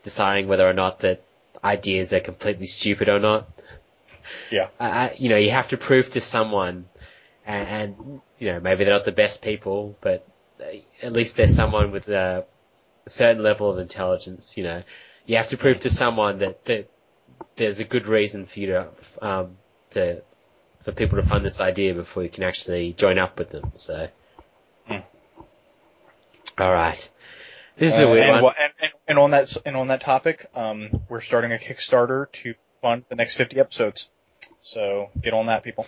[0.03, 1.23] deciding whether or not that
[1.63, 3.49] ideas are completely stupid or not.
[4.51, 4.69] Yeah.
[4.79, 6.87] I, I- you know, you have to prove to someone,
[7.47, 10.27] and, and you know, maybe they're not the best people, but
[11.03, 12.45] at least they're someone with a
[13.07, 14.57] certain level of intelligence.
[14.57, 14.83] You know,
[15.27, 16.91] you have to prove to someone that that
[17.57, 18.89] there's a good reason for you to
[19.23, 19.57] um,
[19.91, 20.23] to
[20.85, 23.73] for people to fund this idea before you can actually join up with them.
[23.75, 24.09] So,
[24.89, 24.99] Hmm.
[26.59, 27.09] all right,
[27.77, 28.55] this is a Uh, weird and, one.
[28.61, 32.55] and, and, and on that and on that topic, um, we're starting a Kickstarter to
[32.83, 34.11] fund the next 50 episodes.
[34.61, 35.87] So get on that, people.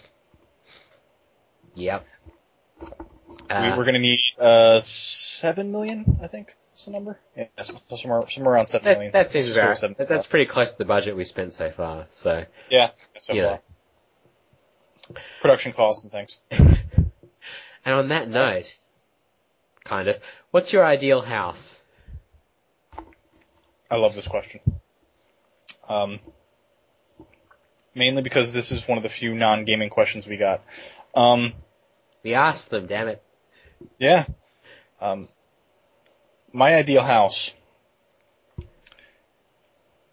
[1.74, 2.04] Yep.
[2.80, 2.88] we,
[3.50, 6.56] Uh, we're going to need uh seven million, I think.
[6.74, 7.18] Is the number?
[7.36, 7.46] Yeah,
[7.88, 9.12] somewhere somewhere around seven million.
[9.12, 9.96] that, that seems Let's just go very, seven.
[9.98, 12.06] that, that's pretty close to the budget we spent so far.
[12.10, 12.90] So, yeah.
[13.18, 13.50] So you far.
[13.52, 13.60] know.
[15.40, 16.38] Production costs and things.
[16.50, 18.74] and on that note,
[19.84, 20.18] kind of,
[20.50, 21.80] what's your ideal house?
[23.90, 24.60] I love this question.
[25.88, 26.18] Um,
[27.94, 30.62] mainly because this is one of the few non-gaming questions we got.
[31.14, 31.52] Um,
[32.22, 33.22] We asked them, damn it.
[33.98, 34.26] yeah.
[35.00, 35.28] Um,
[36.52, 37.54] my ideal house.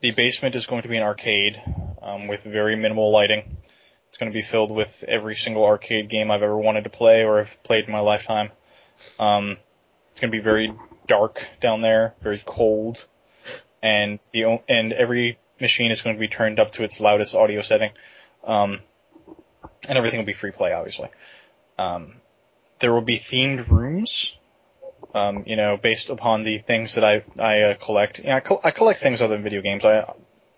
[0.02, 1.62] The basement is going to be an arcade
[2.02, 3.58] um, with very minimal lighting.
[4.24, 7.40] Going to be filled with every single arcade game I've ever wanted to play or
[7.40, 8.52] have played in my lifetime.
[9.20, 9.58] Um,
[10.12, 10.74] it's going to be very
[11.10, 13.06] dark down there, very cold,
[13.82, 17.62] and the and every machine is going to be turned up to its loudest audio
[17.62, 17.92] setting,
[18.46, 18.80] um,
[19.90, 21.10] and everything will be free play, obviously.
[21.78, 22.14] Um,
[22.80, 24.38] there will be themed rooms,
[25.14, 28.20] um, you know, based upon the things that I I uh, collect.
[28.20, 29.84] Yeah, I, col- I collect things other than video games.
[29.84, 30.14] I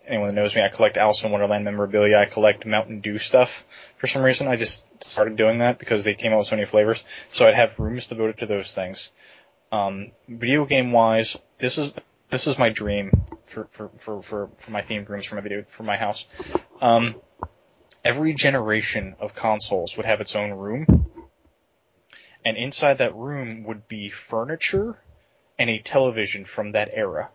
[0.06, 2.18] anyone that knows me, I collect Alice in Wonderland memorabilia.
[2.18, 3.64] I collect Mountain Dew stuff
[3.98, 4.48] for some reason.
[4.48, 7.04] I just started doing that because they came out with so many flavors.
[7.30, 9.10] So I'd have rooms devoted to those things.
[9.72, 11.92] Um, video game wise, this is
[12.30, 13.10] this is my dream
[13.46, 16.26] for for, for, for, for my themed rooms for my video for my house.
[16.80, 17.16] Um,
[18.04, 20.86] every generation of consoles would have its own room,
[22.44, 24.98] and inside that room would be furniture
[25.58, 27.30] and a television from that era.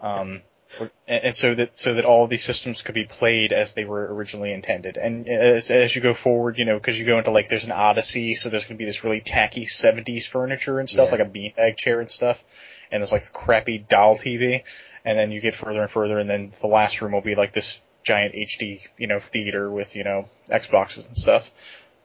[0.00, 0.42] Um,
[0.80, 0.90] and,
[1.24, 4.52] and so that so that all these systems could be played as they were originally
[4.52, 4.96] intended.
[4.96, 7.72] And as, as you go forward, you know, because you go into like there's an
[7.72, 11.18] Odyssey, so there's gonna be this really tacky '70s furniture and stuff, Yeah.
[11.18, 12.42] like a beanbag chair and stuff,
[12.90, 14.62] and there's like crappy doll TV.
[15.04, 17.52] And then you get further and further, and then the last room will be like
[17.52, 21.50] this giant HD, you know, theater with you know Xboxes and stuff.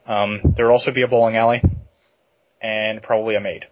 [0.06, 1.62] Um, there will also be a bowling alley,
[2.62, 3.68] and probably a maid.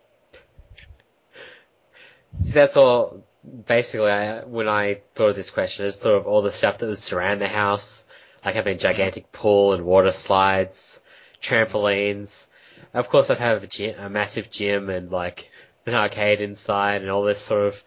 [2.42, 3.24] See, that's all.
[3.66, 6.80] Basically, I, when I thought of this question, I just thought of all the stuff
[6.80, 8.04] that would surround the house,
[8.44, 11.00] like having a gigantic pool and water slides,
[11.42, 12.48] trampolines.
[12.94, 15.50] Of course, I'd have a, gym, a massive gym and like
[15.86, 17.84] an arcade inside and all this sort of,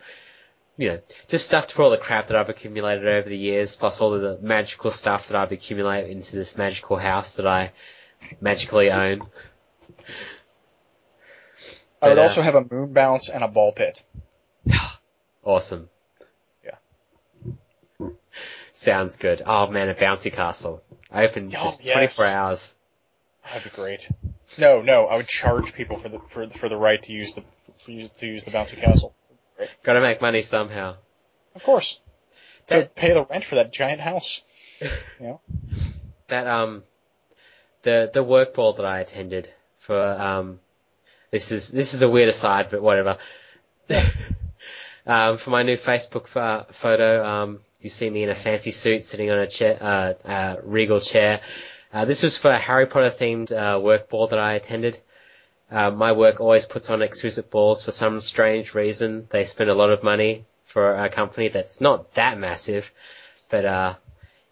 [0.79, 3.77] you know, just stuff to put all the crap that I've accumulated over the years,
[3.77, 7.73] plus all of the magical stuff that I've accumulated into this magical house that I
[8.41, 9.23] magically own.
[12.01, 14.03] I would But, uh, also have a moon bounce and a ball pit.
[15.51, 15.89] Awesome.
[16.65, 18.09] Yeah.
[18.73, 19.43] Sounds good.
[19.45, 20.83] Oh man, a bouncy castle.
[21.13, 22.17] Open Oh, just yes.
[22.17, 22.75] 24 hours.
[23.45, 24.09] That'd be great.
[24.59, 27.43] No, no, I would charge people for the for for the right to use the
[27.79, 29.13] for to use the bouncy castle.
[29.83, 30.97] Gotta make money somehow.
[31.57, 31.99] Of course.
[32.69, 34.43] To That- pay the rent for that giant house.
[35.21, 35.41] You know?
[36.29, 36.85] That, um,
[37.83, 40.61] the, the work ball that I attended for, um,
[41.33, 43.19] this is, this is a weird aside, but whatever.
[45.11, 49.03] um, for my new Facebook pho- photo, um, you see me in a fancy suit
[49.03, 51.41] sitting on a chair, uh, uh, regal chair.
[51.93, 55.01] Uh, this was for a Harry Potter themed, uh, work ball that I attended.
[55.69, 59.27] Uh, my work always puts on exquisite balls for some strange reason.
[59.31, 62.93] They spend a lot of money for a company that's not that massive,
[63.51, 63.95] but uh,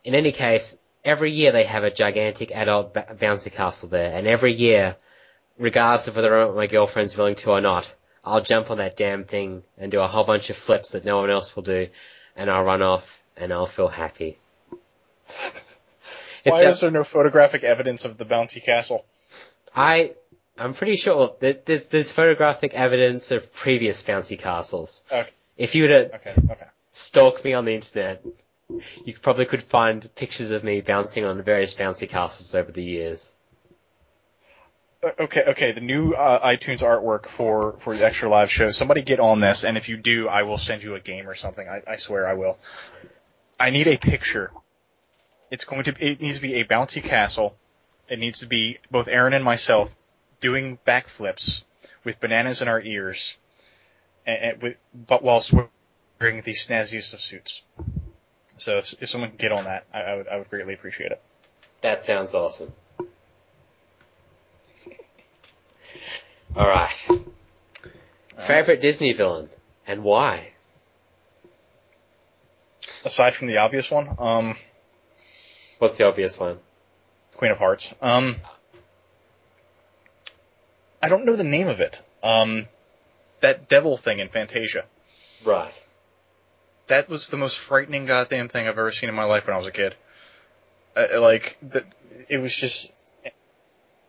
[0.02, 4.26] in any case, every year they have a gigantic adult ba- bouncy castle there, and
[4.26, 4.96] every year,
[5.56, 7.94] regardless of whether or not my girlfriend's willing to or not,
[8.28, 11.16] I'll jump on that damn thing and do a whole bunch of flips that no
[11.20, 11.88] one else will do,
[12.36, 14.38] and I'll run off and I'll feel happy.
[16.44, 19.04] Why a- is there no photographic evidence of the bouncy castle?
[19.74, 20.12] I
[20.58, 25.02] I'm pretty sure that there's there's photographic evidence of previous bouncy castles.
[25.10, 25.30] Okay.
[25.56, 26.66] If you were to Okay, okay.
[26.92, 28.24] stalk me on the internet,
[29.04, 33.34] you probably could find pictures of me bouncing on various bouncy castles over the years.
[35.02, 35.72] Uh, Okay, okay.
[35.72, 38.70] The new uh, iTunes artwork for for the extra live show.
[38.70, 41.34] Somebody get on this, and if you do, I will send you a game or
[41.34, 41.68] something.
[41.68, 42.58] I, I swear I will.
[43.60, 44.50] I need a picture.
[45.50, 45.94] It's going to.
[45.98, 47.56] It needs to be a bouncy castle.
[48.08, 49.94] It needs to be both Aaron and myself
[50.40, 51.64] doing backflips
[52.04, 53.36] with bananas in our ears,
[54.26, 57.62] and, and with, but whilst wearing the snazziest of suits.
[58.56, 61.12] So if, if someone can get on that, I, I would I would greatly appreciate
[61.12, 61.22] it.
[61.82, 62.72] That sounds awesome.
[66.56, 67.08] Alright.
[68.38, 69.48] Favorite Disney villain
[69.86, 70.52] and why?
[73.04, 74.56] Aside from the obvious one, um,
[75.78, 76.58] What's the obvious one?
[77.36, 77.94] Queen of Hearts.
[78.02, 78.36] Um,
[81.00, 82.02] I don't know the name of it.
[82.22, 82.66] Um,
[83.40, 84.84] that devil thing in Fantasia.
[85.44, 85.72] Right.
[86.88, 89.58] That was the most frightening goddamn thing I've ever seen in my life when I
[89.58, 89.94] was a kid.
[90.96, 91.56] Uh, like,
[92.28, 92.92] it was just,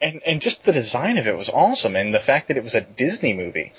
[0.01, 2.75] and and just the design of it was awesome, and the fact that it was
[2.75, 3.73] a Disney movie,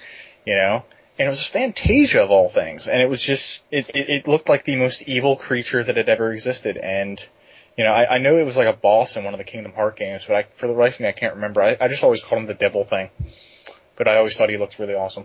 [0.44, 0.84] you know,
[1.18, 4.28] and it was a Fantasia of all things, and it was just, it it, it
[4.28, 7.24] looked like the most evil creature that had ever existed, and.
[7.78, 9.72] You know, I, I know it was like a boss in one of the Kingdom
[9.72, 11.62] Heart games, but I, for the life of me, I can't remember.
[11.62, 13.08] I, I just always called him the Devil thing,
[13.96, 15.24] but I always thought he looked really awesome.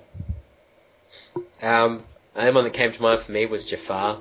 [1.61, 2.03] Um,
[2.33, 4.19] the one that came to mind for me was Jafar.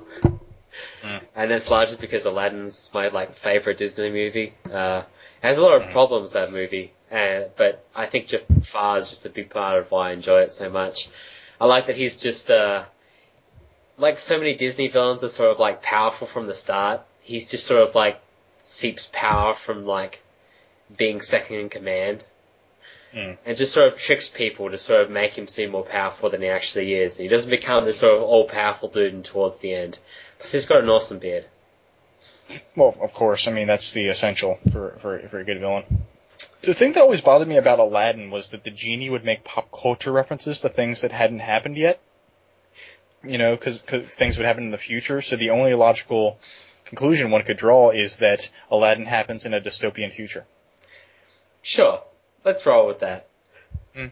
[1.03, 1.21] Mm.
[1.35, 4.53] And that's largely because Aladdin's my like favorite Disney movie.
[4.69, 5.03] Uh,
[5.45, 9.29] has a lot of problems that movie, uh, but I think Jafar is just a
[9.29, 11.09] big part of why I enjoy it so much.
[11.59, 12.85] I like that he's just uh,
[13.97, 17.01] like so many Disney villains are sort of like powerful from the start.
[17.21, 18.19] He's just sort of like
[18.59, 20.21] seeps power from like
[20.95, 22.25] being second in command.
[23.13, 23.37] Mm.
[23.45, 26.41] And just sort of tricks people to sort of make him seem more powerful than
[26.41, 27.17] he actually is.
[27.17, 29.97] He doesn't become this sort of all-powerful dude towards the end.
[30.37, 31.45] Plus he's got an awesome beard.
[32.75, 33.47] Well, of course.
[33.47, 36.05] I mean, that's the essential for, for, for a good villain.
[36.61, 39.71] The thing that always bothered me about Aladdin was that the genie would make pop
[39.71, 41.99] culture references to things that hadn't happened yet.
[43.23, 45.21] You know, because things would happen in the future.
[45.21, 46.37] So the only logical
[46.85, 50.45] conclusion one could draw is that Aladdin happens in a dystopian future.
[51.61, 52.03] Sure,
[52.43, 53.27] let's roll with that.
[53.95, 54.07] Hmm.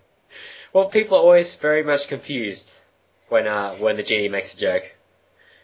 [0.74, 2.74] Well, people are always very much confused
[3.30, 4.92] when uh, when the genie makes a joke.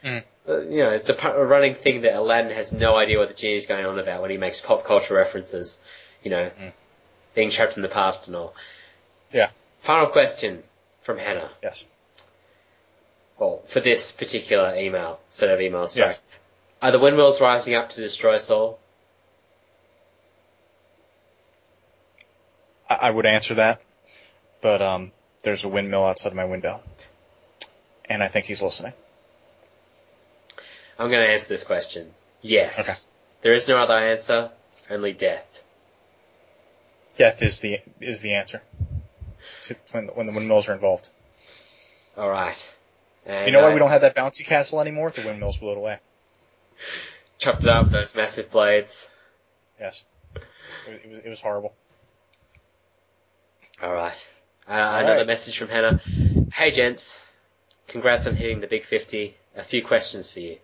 [0.04, 0.18] Hmm.
[0.48, 3.34] Uh, you know, it's a, a running thing that Aladdin has no idea what the
[3.34, 5.82] genie's going on about when he makes pop culture references.
[6.24, 6.70] You know, Hmm.
[7.36, 8.54] being trapped in the past and all.
[9.32, 9.50] Yeah.
[9.80, 10.64] Final question
[11.02, 11.50] from Hannah.
[11.64, 11.86] Yes.
[13.38, 16.12] Well, for this particular email, set of emails, sorry.
[16.12, 16.20] Yes.
[16.82, 18.80] Are the windmills rising up to destroy us all?
[22.90, 23.82] I, I would answer that,
[24.62, 25.12] but um,
[25.44, 26.82] there's a windmill outside my window,
[28.10, 28.94] and I think he's listening.
[31.00, 32.12] I'm going to answer this question.
[32.42, 32.80] Yes.
[32.80, 32.98] Okay.
[33.42, 34.52] There is no other answer,
[34.92, 35.46] only death.
[37.16, 38.62] Death is the is the answer
[39.92, 41.10] when when the windmills are involved.
[42.18, 42.70] Alright.
[43.26, 45.12] And You know why I we don't have that bouncy castle anymore?
[45.12, 46.00] The windmills blew it away.
[47.38, 49.10] chopped it up with those massive blades.
[49.80, 50.04] Yes.
[50.88, 51.74] It was, it was, horrible.
[53.82, 54.26] Alright.
[54.68, 55.28] Uh, All another right.
[55.28, 56.02] message from Hannah.
[56.54, 57.22] Hey gents,
[57.88, 59.36] congrats on hitting the big 50.
[59.56, 60.58] A few questions for you.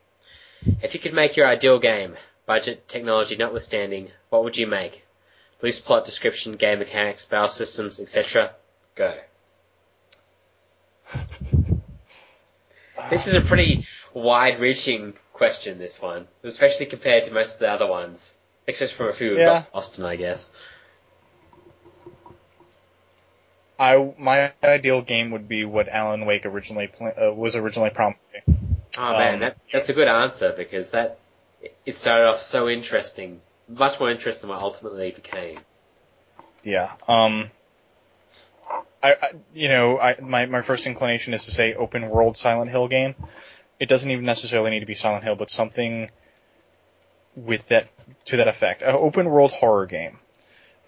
[0.81, 2.15] If you could make your ideal game,
[2.45, 5.03] budget, technology notwithstanding, what would you make?
[5.61, 8.51] Loose plot description, game mechanics, battle systems, etc.
[8.95, 9.13] Go.
[13.09, 17.87] This is a pretty wide-reaching question, this one, especially compared to most of the other
[17.87, 18.33] ones,
[18.67, 19.63] except for a few Yeah.
[19.73, 20.51] Austin, I guess.
[23.77, 28.21] I my ideal game would be what Alan Wake originally pla- uh, was originally promised.
[28.97, 31.19] Oh man, Um, that that's a good answer because that
[31.85, 35.59] it started off so interesting, much more interesting than what ultimately became.
[36.63, 36.93] Yeah.
[37.07, 37.51] Um.
[39.03, 42.71] I, I you know I my my first inclination is to say open world Silent
[42.71, 43.15] Hill game.
[43.79, 46.09] It doesn't even necessarily need to be Silent Hill, but something
[47.35, 47.89] with that
[48.25, 48.81] to that effect.
[48.81, 50.19] An open world horror game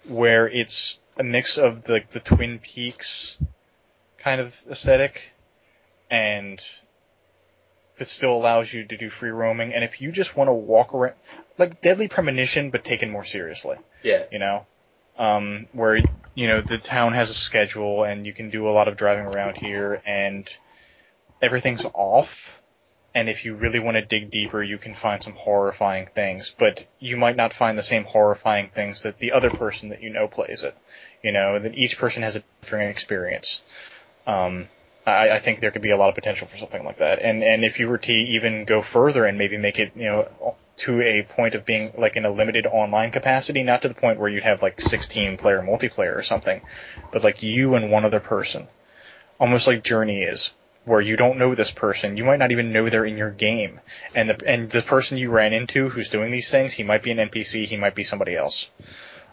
[0.06, 3.38] where it's a mix of the the Twin Peaks
[4.16, 5.32] kind of aesthetic
[6.10, 6.60] and
[8.00, 10.94] it still allows you to do free roaming and if you just want to walk
[10.94, 11.14] around
[11.58, 14.66] like Deadly Premonition but taken more seriously Yeah, you know,
[15.18, 15.96] um, where
[16.34, 19.26] you know the town has a schedule and you can do a lot of driving
[19.26, 20.48] around here and
[21.42, 22.62] everything's off.
[23.14, 26.86] And if you really want to dig deeper, you can find some horrifying things, but
[27.00, 30.28] you might not find the same horrifying things that the other person that you know
[30.28, 30.76] plays it.
[31.22, 33.62] You know, that each person has a different experience.
[34.26, 34.68] Um,
[35.08, 37.22] I, I think there could be a lot of potential for something like that.
[37.22, 40.56] And and if you were to even go further and maybe make it, you know,
[40.78, 44.18] to a point of being like in a limited online capacity, not to the point
[44.18, 46.60] where you'd have like 16 player multiplayer or something,
[47.10, 48.68] but like you and one other person,
[49.40, 50.54] almost like Journey is,
[50.84, 53.80] where you don't know this person, you might not even know they're in your game,
[54.14, 57.10] and the and the person you ran into who's doing these things, he might be
[57.10, 58.70] an NPC, he might be somebody else.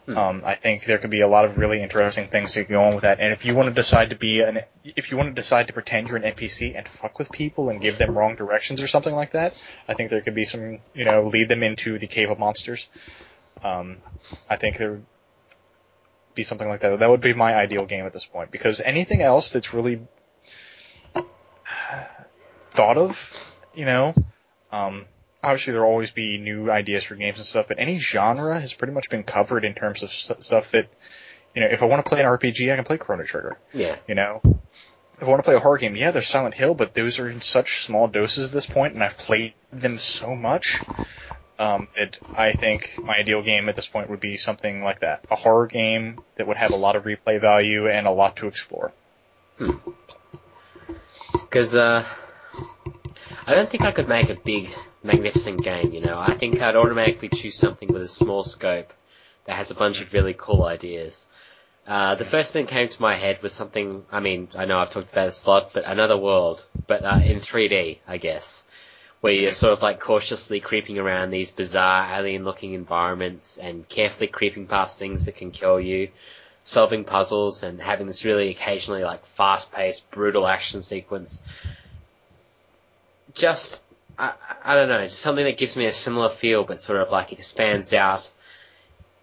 [0.06, 0.16] Hmm.
[0.16, 2.94] Um, I think there could be a lot of really interesting things that go on
[2.94, 3.18] with that.
[3.18, 5.72] And if you want to decide to be an, if you want to decide to
[5.72, 9.14] pretend you're an NPC and fuck with people and give them wrong directions or something
[9.14, 9.54] like that,
[9.88, 12.88] I think there could be some, you know, lead them into the cave of monsters.
[13.64, 13.96] Um,
[14.48, 15.06] I think there would
[16.36, 17.00] be something like that.
[17.00, 20.06] That would be my ideal game at this point because anything else that's really
[22.70, 23.32] thought of,
[23.74, 24.14] you know,
[24.70, 25.06] um,
[25.46, 28.92] obviously there'll always be new ideas for games and stuff, but any genre has pretty
[28.92, 30.88] much been covered in terms of st- stuff that,
[31.54, 33.56] you know, if I want to play an RPG, I can play Chrono Trigger.
[33.72, 33.94] Yeah.
[34.08, 36.94] You know, if I want to play a horror game, yeah, there's Silent Hill, but
[36.94, 40.80] those are in such small doses at this point, and I've played them so much
[41.60, 45.24] um, that I think my ideal game at this point would be something like that:
[45.30, 48.48] a horror game that would have a lot of replay value and a lot to
[48.48, 48.92] explore.
[51.32, 52.04] Because uh,
[53.48, 54.70] I don't think I could make a big,
[55.04, 55.92] magnificent game.
[55.92, 58.92] You know, I think I'd automatically choose something with a small scope
[59.44, 61.28] that has a bunch of really cool ideas.
[61.86, 64.04] Uh, the first thing that came to my head was something.
[64.10, 67.20] I mean, I know I've talked about this a lot, but another world, but uh,
[67.24, 68.64] in 3D, I guess,
[69.20, 74.66] where you're sort of like cautiously creeping around these bizarre alien-looking environments and carefully creeping
[74.66, 76.08] past things that can kill you,
[76.64, 81.44] solving puzzles and having this really occasionally like fast-paced, brutal action sequence.
[83.36, 83.84] Just,
[84.18, 84.32] I,
[84.64, 87.32] I don't know, just something that gives me a similar feel, but sort of like
[87.32, 88.28] expands out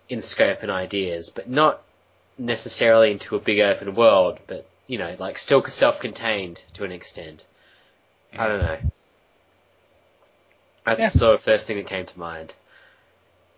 [0.07, 1.81] in scope and ideas, but not
[2.37, 7.43] necessarily into a big open world, but you know, like still self-contained to an extent.
[8.37, 8.77] I don't know.
[10.85, 11.09] That's Yeah.
[11.09, 12.53] the sort of first thing that came to mind.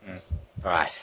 [0.07, 0.22] Mm.
[0.64, 0.98] Alright.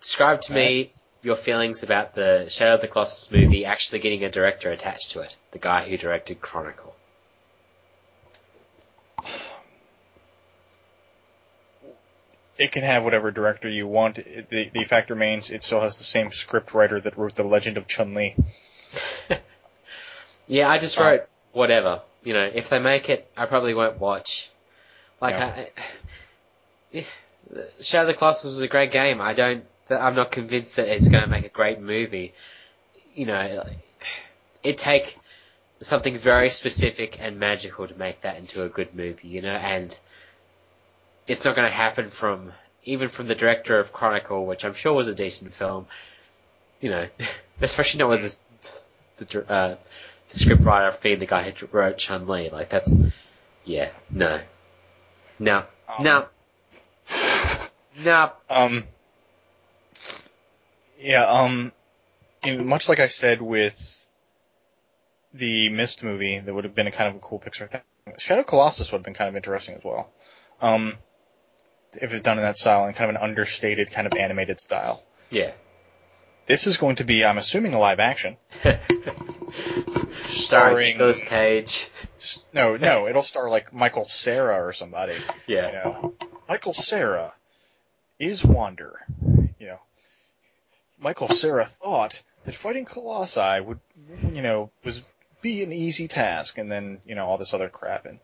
[0.00, 4.30] Describe to me your feelings about the Shadow of the Colossus movie actually getting a
[4.30, 5.36] director attached to it.
[5.52, 6.94] The guy who directed Chronicle.
[12.60, 14.18] It can have whatever director you want.
[14.18, 17.42] It, the, the fact remains, it still has the same script writer that wrote The
[17.42, 18.36] Legend of Chun Li.
[20.46, 22.02] Yeah, I just Uh, wrote whatever.
[22.24, 24.50] You know, if they make it, I probably won't watch.
[25.20, 25.66] Like, Yeah.
[26.92, 27.06] I, I,
[27.80, 29.20] Shadow of the Colossus was a great game.
[29.20, 29.64] I don't.
[29.88, 32.34] I'm not convinced that it's going to make a great movie.
[33.14, 33.64] You know,
[34.62, 35.16] it take
[35.80, 39.28] something very specific and magical to make that into a good movie.
[39.28, 39.96] You know, and
[41.26, 42.52] it's not going to happen from
[42.84, 45.86] even from the director of Chronicle, which I'm sure was a decent film.
[46.80, 47.08] You know,
[47.60, 48.42] especially not with this,
[49.18, 49.76] the uh,
[50.30, 52.50] the scriptwriter being the guy who wrote Chun Li.
[52.50, 52.94] Like that's,
[53.64, 54.40] yeah, no,
[55.38, 56.26] no, Um, no,
[58.02, 58.32] no.
[58.48, 58.84] Um,
[60.98, 61.72] yeah, um,
[62.46, 64.06] much like I said with
[65.32, 67.80] the Myst movie, that would have been a kind of a cool Pixar thing.
[68.18, 70.10] Shadow Colossus would have been kind of interesting as well.
[70.60, 70.94] Um,
[72.00, 75.02] if it's done in that style, in kind of an understated kind of animated style.
[75.30, 75.52] Yeah.
[76.46, 78.36] This is going to be, I'm assuming, a live action.
[78.64, 78.78] Starring
[80.26, 81.88] Starring- Nicolas Cage.
[82.52, 85.16] No, no, it'll star like Michael Cera or somebody.
[85.46, 85.66] Yeah.
[85.66, 86.14] You know,
[86.48, 87.32] Michael Cera
[88.18, 89.00] is Wander.
[89.58, 89.80] You know,
[90.98, 93.80] Michael Cera thought that fighting Colossi would,
[94.32, 95.02] you know, was
[95.40, 98.04] be an easy task, and then you know all this other crap.
[98.04, 98.18] And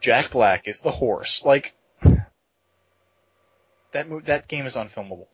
[0.00, 1.44] Jack Black is the horse.
[1.44, 1.74] Like
[3.92, 4.08] that.
[4.08, 5.26] Mo- that game is unfilmable.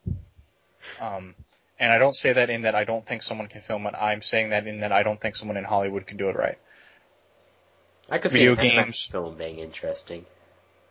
[1.01, 1.35] Um,
[1.79, 3.95] and I don't say that in that I don't think someone can film it.
[3.95, 6.59] I'm saying that in that I don't think someone in Hollywood can do it right.
[8.09, 9.09] I could Video see games.
[9.11, 10.25] film being interesting.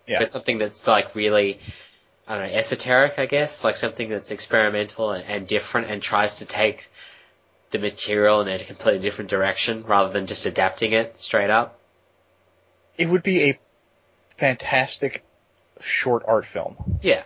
[0.05, 0.19] Yeah.
[0.19, 1.59] But something that's like really,
[2.27, 6.39] I don't know, esoteric, I guess, like something that's experimental and, and different and tries
[6.39, 6.89] to take
[7.71, 11.79] the material in a completely different direction rather than just adapting it straight up.
[12.97, 13.59] it would be a
[14.37, 15.25] fantastic
[15.79, 16.99] short art film.
[17.01, 17.23] Yeah.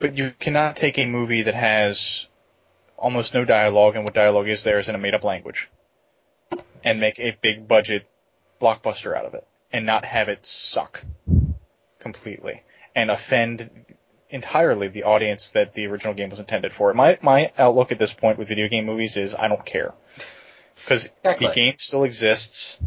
[0.00, 2.26] But you cannot take a movie that has
[2.96, 5.70] almost no dialogue, and what dialogue is there is in a made up language,
[6.82, 8.06] and make a big budget
[8.60, 11.04] blockbuster out of it, and not have it suck
[11.98, 12.62] completely,
[12.94, 13.70] and offend
[14.30, 16.94] entirely the audience that the original game was intended for.
[16.94, 19.92] My, my outlook at this point with video game movies is I don't care.
[20.76, 21.46] Because Exactly.
[21.46, 22.80] the game still exists,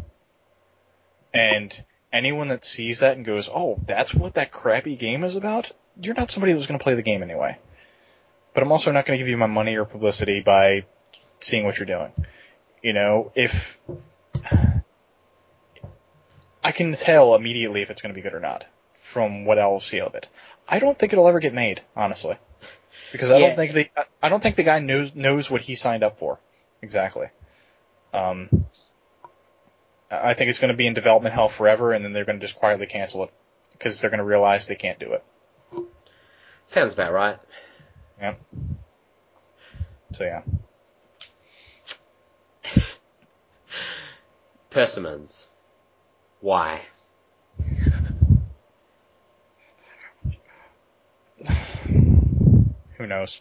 [1.32, 5.70] and anyone that sees that and goes, "Oh, that's what that crappy game is about,"
[6.00, 7.56] you're not somebody who's going to play the game anyway.
[8.52, 10.84] But I'm also not going to give you my money or publicity by
[11.40, 12.12] seeing what you're doing.
[12.82, 13.78] You know, if
[16.62, 18.64] I can tell immediately if it's going to be good or not
[18.94, 20.28] from what I'll see of it.
[20.68, 22.36] I don't think it'll ever get made, honestly,
[23.12, 23.48] because I Yeah.
[23.48, 23.90] don't think the
[24.22, 26.38] I don't think the guy knows knows what he signed up for
[26.80, 27.26] exactly.
[28.14, 28.64] Um,
[30.10, 32.46] I think it's going to be in development hell forever, and then they're going to
[32.46, 33.30] just quietly cancel it
[33.72, 35.24] because they're going to realize they can't do it.
[36.66, 37.38] Sounds about right.
[38.18, 38.34] Yeah.
[40.12, 40.42] So yeah.
[44.70, 45.48] Persimmons.
[46.40, 46.82] Why?
[52.96, 53.38] Who knows?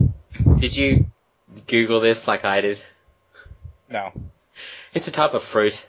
[0.58, 1.06] Did you
[1.68, 2.82] Google this like I did?
[3.90, 4.12] No.
[4.94, 5.86] It's a type of fruit,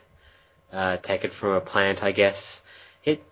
[0.71, 2.63] uh, taken from a plant, I guess.
[3.03, 3.23] It,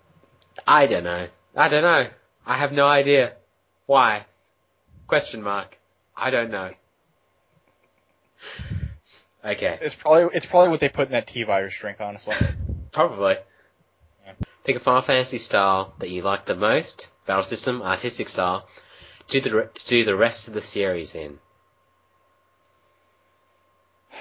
[0.67, 1.27] I don't know.
[1.55, 2.07] I don't know.
[2.45, 3.33] I have no idea.
[3.85, 4.25] Why?
[5.07, 5.77] Question mark.
[6.15, 6.71] I don't know.
[9.43, 9.77] Okay.
[9.81, 12.35] It's probably it's probably what they put in that T virus drink, honestly.
[12.91, 13.37] Probably.
[14.25, 14.33] Yeah.
[14.63, 18.67] Pick a Final Fantasy style that you like the most, battle system, artistic style,
[19.27, 21.39] do the to do the rest of the series in.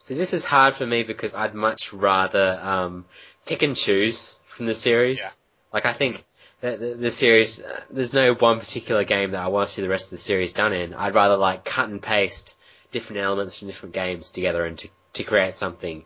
[0.00, 3.04] So this is hard for me because I'd much rather um,
[3.44, 5.18] pick and choose from the series.
[5.18, 5.28] Yeah.
[5.70, 6.24] Like I think
[6.60, 9.82] the, the, the series, uh, there's no one particular game that I want to see
[9.82, 10.94] the rest of the series done in.
[10.94, 12.54] I'd rather like cut and paste
[12.90, 16.04] different elements from different games together and to, to create something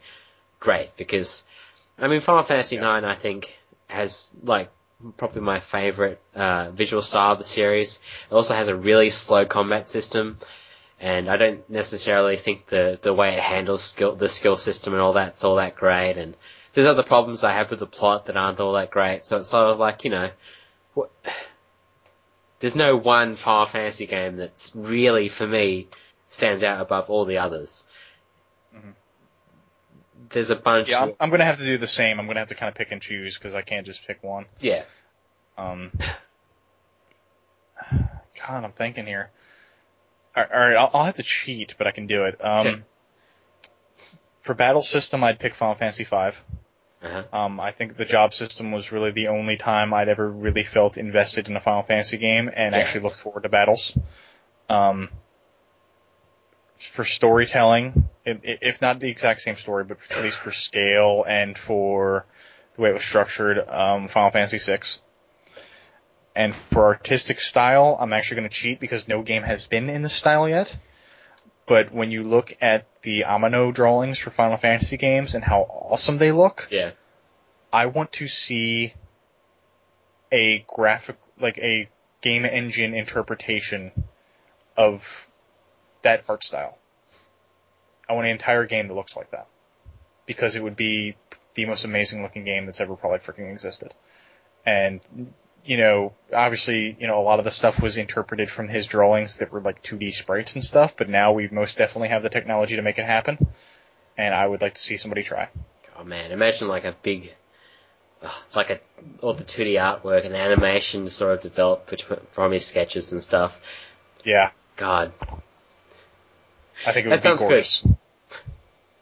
[0.60, 1.44] great because
[1.98, 2.98] I mean Final Fantasy Yeah.
[2.98, 3.54] IX I think
[3.88, 4.70] has like
[5.16, 8.00] probably my favorite uh, visual style of the series.
[8.30, 10.38] It also has a really slow combat system
[11.00, 15.02] and I don't necessarily think the the way it handles skill the skill system and
[15.02, 16.36] all that's all that great and
[16.74, 19.50] there's other problems I have with the plot that aren't all that great so it's
[19.50, 20.30] sort of like you know
[20.94, 21.10] what,
[22.60, 25.88] there's no one Final Fantasy game that's really for me
[26.30, 27.86] stands out above all the others.
[28.74, 28.94] Mhm.
[30.30, 30.88] There's a bunch.
[30.90, 32.18] Yeah, I'm, I'm gonna have to do the same.
[32.20, 34.46] I'm gonna have to kind of pick and choose because I can't just pick one.
[34.60, 34.84] yeah.
[35.58, 35.90] Um,
[37.90, 39.30] God, I'm thinking here.
[40.36, 42.42] All all right, I'll, I'll have to cheat, but I can do it.
[42.44, 42.84] Um,
[44.40, 46.30] for battle system, I'd pick Final Fantasy V.
[47.02, 47.36] Uh-huh.
[47.36, 50.96] Um, I think the job system was really the only time I'd ever really felt
[50.96, 52.80] invested in a Final Fantasy game and Yeah.
[52.80, 53.96] actually looked forward to battles.
[54.68, 55.08] Um,
[56.78, 62.24] for storytelling, if not the exact same story, but at least for scale and for
[62.76, 64.80] the way it was structured, um, Final Fantasy VI.
[66.34, 70.02] And for artistic style, I'm actually going to cheat because no game has been in
[70.02, 70.74] this style yet.
[71.66, 76.18] But when you look at the Amano drawings for Final Fantasy games and how awesome
[76.18, 76.92] they look, Yeah.
[77.72, 78.94] I want to see
[80.30, 81.88] a graphic, like a
[82.20, 83.92] game engine interpretation
[84.76, 85.26] of
[86.02, 86.78] that art style.
[88.08, 89.46] I want an entire game that looks like that.
[90.26, 91.16] Because it would be
[91.54, 93.94] the most amazing looking game that's ever probably freaking existed.
[94.64, 95.00] And,
[95.64, 99.36] you know, obviously, you know, a lot of the stuff was interpreted from his drawings
[99.36, 102.76] that were like 2D sprites and stuff, but now we most definitely have the technology
[102.76, 103.46] to make it happen.
[104.16, 105.48] And I would like to see somebody try.
[105.98, 107.32] Oh man, imagine like a big,
[108.22, 108.80] uh, like a
[109.20, 113.22] all the 2D artwork and the animation sort of developed between, from his sketches and
[113.22, 113.60] stuff.
[114.24, 115.12] Yeah, God,
[116.86, 117.96] I think it That would be sounds good.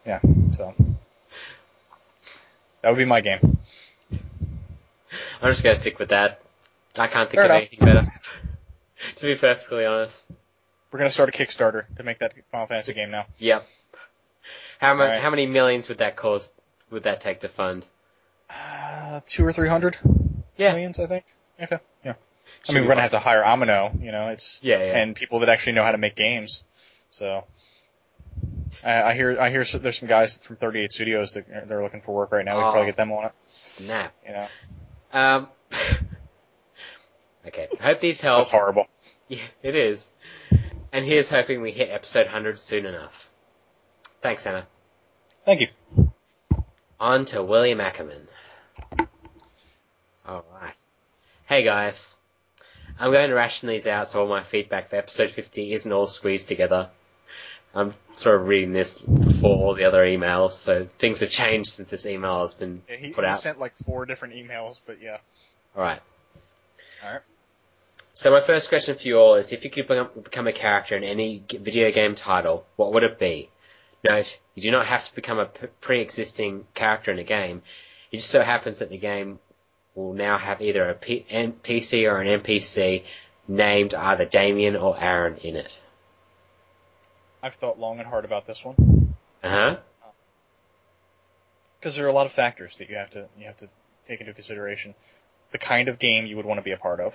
[0.07, 0.21] Yeah,
[0.53, 0.75] so
[2.83, 3.59] that would be my game.
[5.43, 6.41] I'm just gonna stick with that.
[6.99, 7.61] I can't think Fair of enough.
[7.69, 8.07] anything better.
[9.17, 10.27] to be perfectly honest.
[10.91, 13.27] We're gonna start a Kickstarter to make that Final Fantasy game now.
[13.39, 13.67] Yep.
[14.81, 15.21] How, ma- Alright.
[15.21, 16.53] how many millions would that cost?
[16.91, 17.87] Would that take to fund?
[18.51, 19.97] Uh, two or three hundred
[20.57, 20.73] Yeah.
[20.73, 21.25] millions, I think.
[21.63, 22.15] Okay, yeah.
[22.69, 24.99] I mean, we're gonna have to hire Amano, you know, it's Yeah, yeah.
[24.99, 26.65] and people that actually know how to make games.
[27.11, 27.45] So,
[28.83, 32.01] I, I hear I hear there's some guys from 38 Studios that are- they're looking
[32.01, 32.57] for work right now.
[32.57, 32.73] We could Oh.
[32.73, 33.33] probably get them on it.
[33.45, 34.13] Snap.
[34.27, 34.49] You know,
[35.13, 35.49] Um.
[37.47, 37.69] Okay.
[37.81, 38.39] I hope these help.
[38.41, 38.87] that's horrible.
[39.29, 40.11] Yeah, it is.
[40.93, 43.31] And here's hoping we hit episode 100 soon enough.
[44.23, 44.67] Thanks, Anna.
[45.45, 45.69] Thank you.
[46.99, 48.27] On to William Ackerman.
[50.29, 50.75] Alright.
[51.47, 52.17] Hey guys.
[52.99, 56.07] I'm going to ration these out so all my feedback for episode 50 isn't all
[56.09, 56.91] squeezed together.
[57.73, 61.89] I'm sort of reading this before all the other emails, so things have changed since
[61.89, 63.41] this email has been Yeah, he, put he out.
[63.43, 65.19] sent like four different emails, but yeah.
[65.77, 66.01] Alright.
[67.05, 67.21] All right.
[68.21, 69.89] So my first question for you all is, if you could
[70.25, 73.49] become, a character in any video game title, what would it be?
[74.05, 77.63] Note, you do not have to become a pre-existing character in a game.
[78.13, 79.39] It just so happens that the game
[79.95, 83.05] will now have either a P- NPC or an NPC
[83.49, 85.81] named either Damien or Aaron in it.
[87.43, 89.15] I've thought long and hard about this one.
[89.43, 89.77] Uh huh.
[91.79, 93.71] because there are a lot of factors that you have to you have to
[94.05, 94.95] take into consideration.
[95.53, 97.15] The kind of game you would want to be a part of.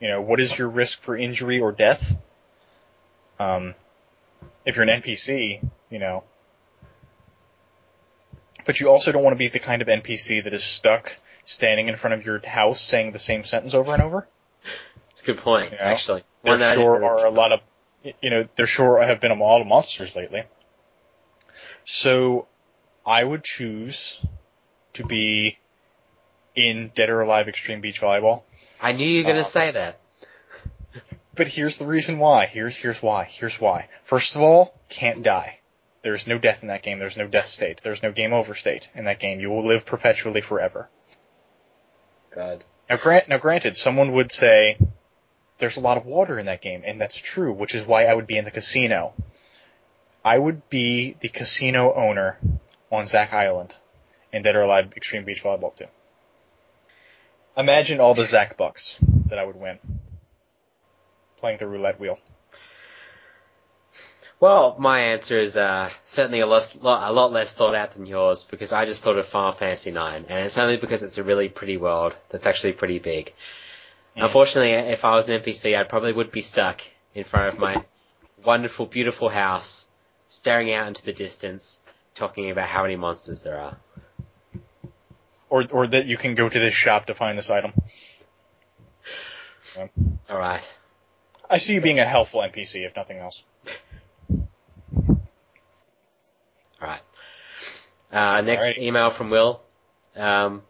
[0.00, 2.16] You know, what is your risk for injury or death?
[3.38, 3.74] Um,
[4.64, 6.24] if you're an NPC, you know,
[8.64, 11.88] but you also don't want to be the kind of NPC that is stuck standing
[11.88, 14.26] in front of your house saying the same sentence over and over.
[15.10, 15.78] It's a good point, Yeah.
[15.80, 16.22] actually.
[16.44, 17.60] There sure are a lot of,
[18.22, 20.44] you know, there sure have been a lot of monsters lately.
[21.84, 22.46] So,
[23.04, 24.24] I would choose
[24.94, 25.58] to be
[26.54, 28.42] in Dead or Alive Extreme Beach Volleyball.
[28.82, 30.00] I knew you were going Uh, to say that.
[31.34, 32.46] But here's the reason why.
[32.46, 33.24] Here's here's why.
[33.24, 33.88] Here's why.
[34.04, 35.60] First of all, can't die.
[36.02, 36.98] There's no death in that game.
[36.98, 37.80] There's no death state.
[37.82, 39.38] There's no game over state in that game.
[39.40, 40.88] You will live perpetually forever.
[42.34, 42.64] God.
[42.88, 44.78] Now, grant, now granted, someone would say
[45.58, 48.14] there's a lot of water in that game, and that's true, which is why I
[48.14, 49.12] would be in the casino.
[50.24, 52.38] I would be the casino owner
[52.90, 53.74] on Zack Island
[54.32, 55.84] in Dead or Alive Extreme Beach Volleyball 2.
[57.56, 59.78] Imagine all the Zack bucks that I would win
[61.40, 62.18] playing the roulette wheel.
[64.38, 68.06] Well, my answer is uh, certainly a, less, lot, a lot less thought out than
[68.06, 71.24] yours because I just thought of Final Fantasy IX, and it's only because it's a
[71.24, 73.34] really pretty world that's actually pretty big.
[74.16, 74.24] Mm.
[74.24, 76.80] Unfortunately, if I was an NPC, I probably would be stuck
[77.14, 77.84] in front of my
[78.44, 79.88] wonderful, beautiful house,
[80.28, 81.80] staring out into the distance,
[82.14, 83.76] talking about how many monsters there are.
[85.50, 87.72] Or, or that you can go to this shop to find this item.
[90.30, 90.66] All right.
[91.48, 93.42] I see you being a helpful NPC, if nothing else.
[94.30, 95.18] All
[96.80, 97.00] right.
[98.12, 99.60] Uh, next email from Will.
[100.16, 100.62] Um,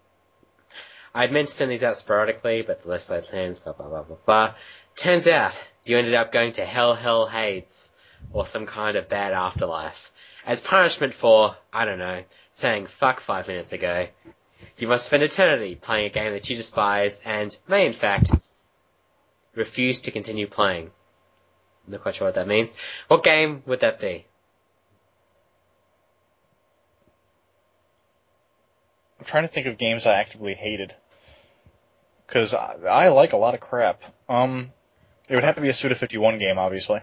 [1.14, 4.02] I'd meant to send these out sporadically, but the list I plans, blah, blah, blah,
[4.02, 4.54] blah, blah.
[4.96, 7.92] Turns out you ended up going to Hell, Hell, Hades,
[8.32, 10.12] or some kind of bad afterlife.
[10.46, 14.06] As punishment for, I don't know, saying fuck five minutes ago,
[14.78, 18.30] you must spend eternity playing a game that you despise and may in fact
[19.54, 20.90] refuse to continue playing.
[21.86, 22.74] I'm not quite sure what that means.
[23.08, 24.26] What game would that be?
[29.18, 30.94] I'm trying to think of games I actively hated.
[32.26, 34.02] Cause I, I like a lot of crap.
[34.28, 34.72] Um,
[35.28, 37.00] it would have to be a Suda 51 game, obviously.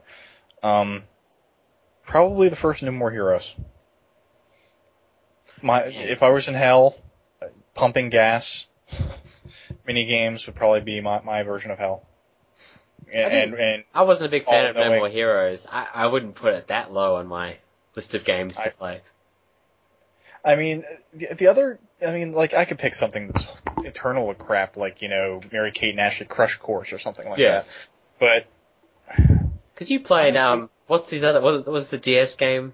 [0.63, 1.03] Um,
[2.05, 3.55] probably the first No More Heroes.
[5.61, 6.95] My, if I was in hell,
[7.78, 8.68] pumping gas,
[9.88, 12.06] mini games would probably be my, my version of hell.
[13.14, 14.98] And, and, and I wasn't a big fan of no way.
[14.99, 15.66] More Heroes.
[15.72, 17.56] I, I wouldn't put it that low on my
[17.95, 19.02] list of games to I- play.
[20.45, 20.84] I mean,
[21.14, 23.48] the, the other, I mean, like, I could pick something that's
[23.84, 27.39] eternal with crap, like, you know, Mary Kate and Ashley Crush Course or something like
[27.39, 27.64] Yeah.
[27.64, 27.68] that.
[28.20, 28.46] But,
[29.73, 32.73] Because you played, Honestly- um, what's these other, what was, what was the DS game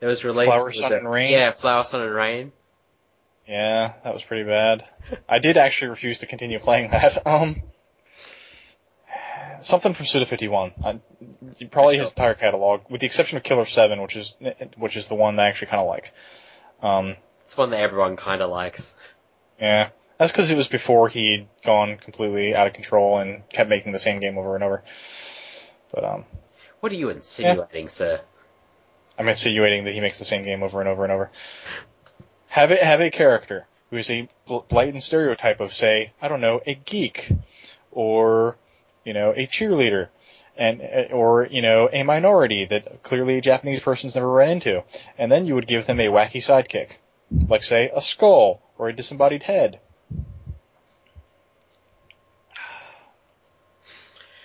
[0.00, 0.52] that was released?
[0.52, 1.32] Flower, Was Sun, it- and Rain?
[1.32, 2.52] Yeah, Flower, Sun, and Rain.
[3.48, 4.84] Yeah, that was pretty bad.
[5.28, 7.18] I did actually refuse to continue playing that.
[7.26, 7.62] Um,
[9.60, 10.72] something from Suda 51.
[10.84, 11.00] I,
[11.70, 14.36] probably his entire catalog, with the exception of Killer 7, which is,
[14.76, 16.12] which is the one that I actually kind of like.
[16.82, 18.94] Um, It's one that everyone kind of likes.
[19.60, 19.90] yeah.
[20.18, 23.98] That's because it was before he'd gone completely out of control and kept making the
[23.98, 24.82] same game over and over.
[25.92, 26.24] But, um,
[26.80, 28.22] What are you insinuating, sir?
[29.18, 31.30] I'm insinuating that he makes the same game over and over and over.
[32.56, 36.62] Have it have a character who is a blatant stereotype of, say, I don't know,
[36.66, 37.30] a geek,
[37.90, 38.56] or
[39.04, 40.08] you know, a cheerleader,
[40.56, 44.82] and uh, or you know, a minority that clearly a Japanese person's never run into,
[45.18, 46.92] and then you would give them a wacky sidekick,
[47.46, 49.78] like say a skull or a disembodied head.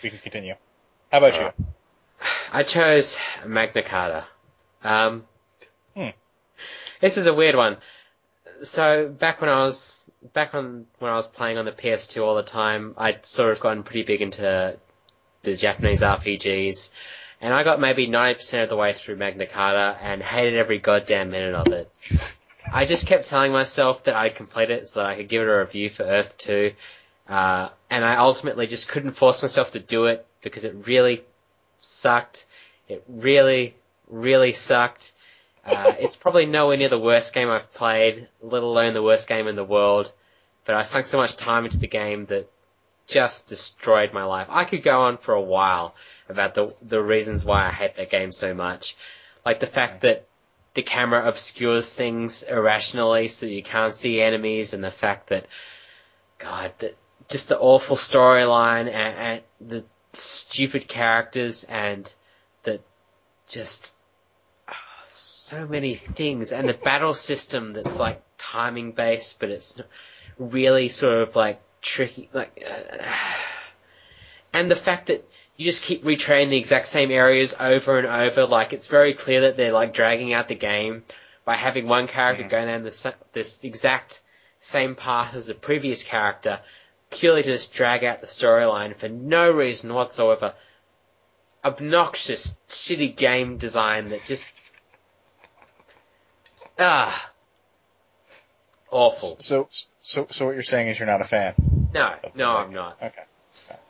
[0.04, 0.56] We can continue.
[1.14, 1.66] How about you?
[2.52, 4.26] I chose Magna Carta.
[4.84, 5.24] Um,
[5.96, 6.10] Hmm.
[7.00, 7.78] This is a weird one.
[8.62, 12.36] So back when I was back on when I was playing on the PS2 all
[12.36, 14.78] the time, I'd sort of gotten pretty big into
[15.42, 16.92] the Japanese RPGs,
[17.42, 21.32] and I got maybe 90% of the way through Magna Carta and hated every goddamn
[21.32, 21.92] minute of it.
[22.72, 25.48] I just kept telling myself that I'd complete it so that I could give it
[25.48, 26.74] a review for Earth 2,
[27.28, 31.24] uh, and I ultimately just couldn't force myself to do it because it really
[31.80, 32.46] sucked.
[32.88, 33.76] It really,
[34.08, 35.14] really sucked.
[35.66, 39.48] Uh, it's probably nowhere near the worst game I've played, let alone the worst game
[39.48, 40.12] in the world.
[40.66, 42.50] But I sunk so much time into the game that
[43.08, 44.48] just destroyed my life.
[44.50, 45.96] I could go on for a while
[46.30, 48.96] about the the reasons why I hate that game so much,
[49.46, 50.28] like the fact that
[50.74, 55.48] the camera obscures things irrationally so you can't see enemies, and the fact that,
[56.40, 56.96] God, that
[57.28, 59.84] just the awful storyline and, and the
[60.14, 62.12] stupid characters and
[62.64, 62.80] the
[63.48, 63.96] just
[65.14, 69.80] so many things and the battle system that's like timing based but it's
[70.38, 73.04] really sort of like tricky like uh,
[74.54, 78.46] and the fact that you just keep retraining the exact same areas over and over
[78.46, 81.04] like it's very clear that they're like dragging out the game
[81.44, 82.50] by having one character Mhm.
[82.50, 84.22] go down this this exact
[84.60, 86.60] same path as the previous character
[87.10, 90.54] purely to just drag out the storyline for no reason whatsoever
[91.66, 94.50] obnoxious shitty game design that just
[96.80, 97.32] ah
[98.90, 99.68] awful So,
[100.02, 101.54] so, so what you're saying is you're not a fan?
[101.94, 103.24] no no i'm not Okay.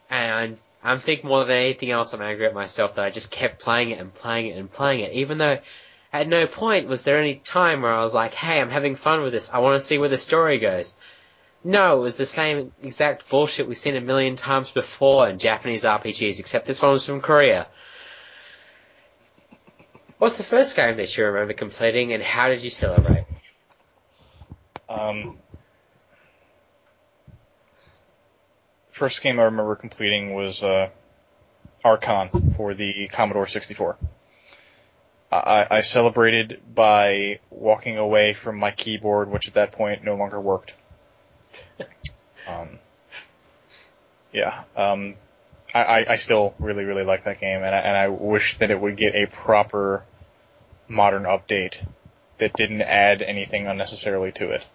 [0.10, 3.30] and I I think more than anything else, I'm angry at myself that I just
[3.30, 5.60] kept playing it and playing it and playing it, even though
[6.12, 9.22] at no point was there any time where I was like, hey, I'm having fun
[9.22, 9.54] with this.
[9.54, 10.98] I want to see where the story goes.
[11.64, 15.84] No, it was the same exact bullshit we've seen a million times before in Japanese
[15.84, 17.68] RPGs, except this one was from Korea.
[20.22, 23.26] What's the first game that you remember completing, and how did you celebrate?
[24.88, 25.40] Um,
[28.92, 30.90] first game I remember completing was uh,
[31.84, 33.98] Archon for the Commodore 64.
[35.32, 40.40] I, I celebrated by walking away from my keyboard, which at that point no longer
[40.40, 40.76] worked.
[42.48, 42.78] um,
[44.32, 45.16] yeah, um,
[45.74, 48.80] I, I, still really, really like that game, and I, and I wish that it
[48.80, 50.04] would get a proper
[50.92, 51.84] modern update
[52.38, 54.68] that didn't add anything unnecessarily to it.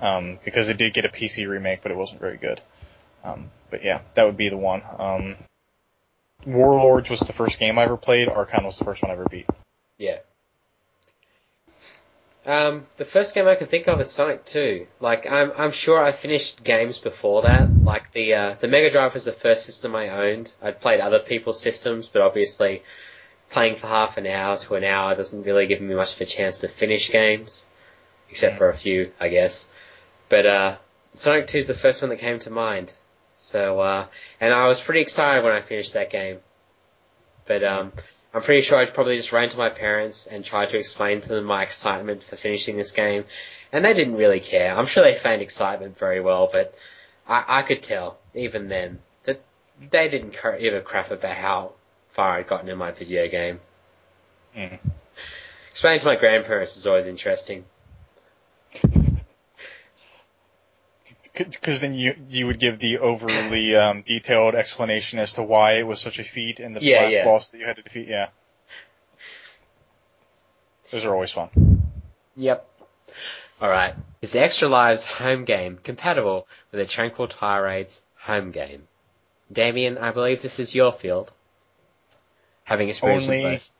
[0.00, 2.60] Um, because it did get a PC remake, but it wasn't very good.
[3.24, 4.82] Um, but yeah, that would be the one.
[4.98, 5.36] Um,
[6.46, 8.28] Warlords was the first game I ever played.
[8.28, 9.46] Archon was the first one I ever beat.
[9.96, 10.18] Yeah.
[12.46, 14.86] Um, the first game I can think of is Sonic 2.
[15.00, 17.68] Like, I'm, I'm sure I finished games before that.
[17.82, 20.52] Like, the, uh, the Mega Drive was the first system I owned.
[20.62, 22.84] I'd played other people's systems, but obviously
[23.50, 26.26] playing for half an hour to an hour doesn't really give me much of a
[26.26, 27.66] chance to finish games.
[28.30, 29.70] Except for a few, I guess.
[30.28, 30.76] But, uh,
[31.12, 32.92] Sonic 2 is the first one that came to mind.
[33.36, 34.06] So, uh,
[34.38, 36.40] and I was pretty excited when I finished that game.
[37.46, 37.92] But, um,
[38.34, 41.28] I'm pretty sure I'd probably just ran to my parents and tried to explain to
[41.28, 43.24] them my excitement for finishing this game.
[43.72, 44.76] And they didn't really care.
[44.76, 46.74] I'm sure they feigned excitement very well, but
[47.26, 49.40] I, I could tell, even then, that
[49.90, 51.72] they didn't give a crap about how
[52.18, 53.60] far I'd gotten in my video game.
[54.56, 54.80] Mm.
[55.70, 57.64] Explaining to my grandparents is always interesting.
[61.32, 65.86] Because then you you would give the overly um, detailed explanation as to why it
[65.86, 67.24] was such a feat and the Yeah, last yeah.
[67.24, 68.08] boss that you had to defeat.
[68.08, 68.30] Yeah,
[70.90, 71.50] those are always fun.
[72.36, 72.68] Yep.
[73.62, 73.94] Alright.
[74.22, 78.88] Is the Extra Lives home game compatible with the Tranquil Tirades home game?
[79.52, 81.32] Damien, I believe this is your field.
[82.68, 83.70] Having experience with Only both.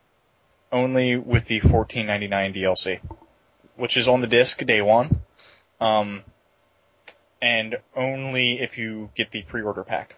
[0.72, 3.00] only with the 14.99 DLC,
[3.76, 5.20] which is on the disc day one,
[5.78, 6.24] um,
[7.42, 10.16] and only if you get the pre-order pack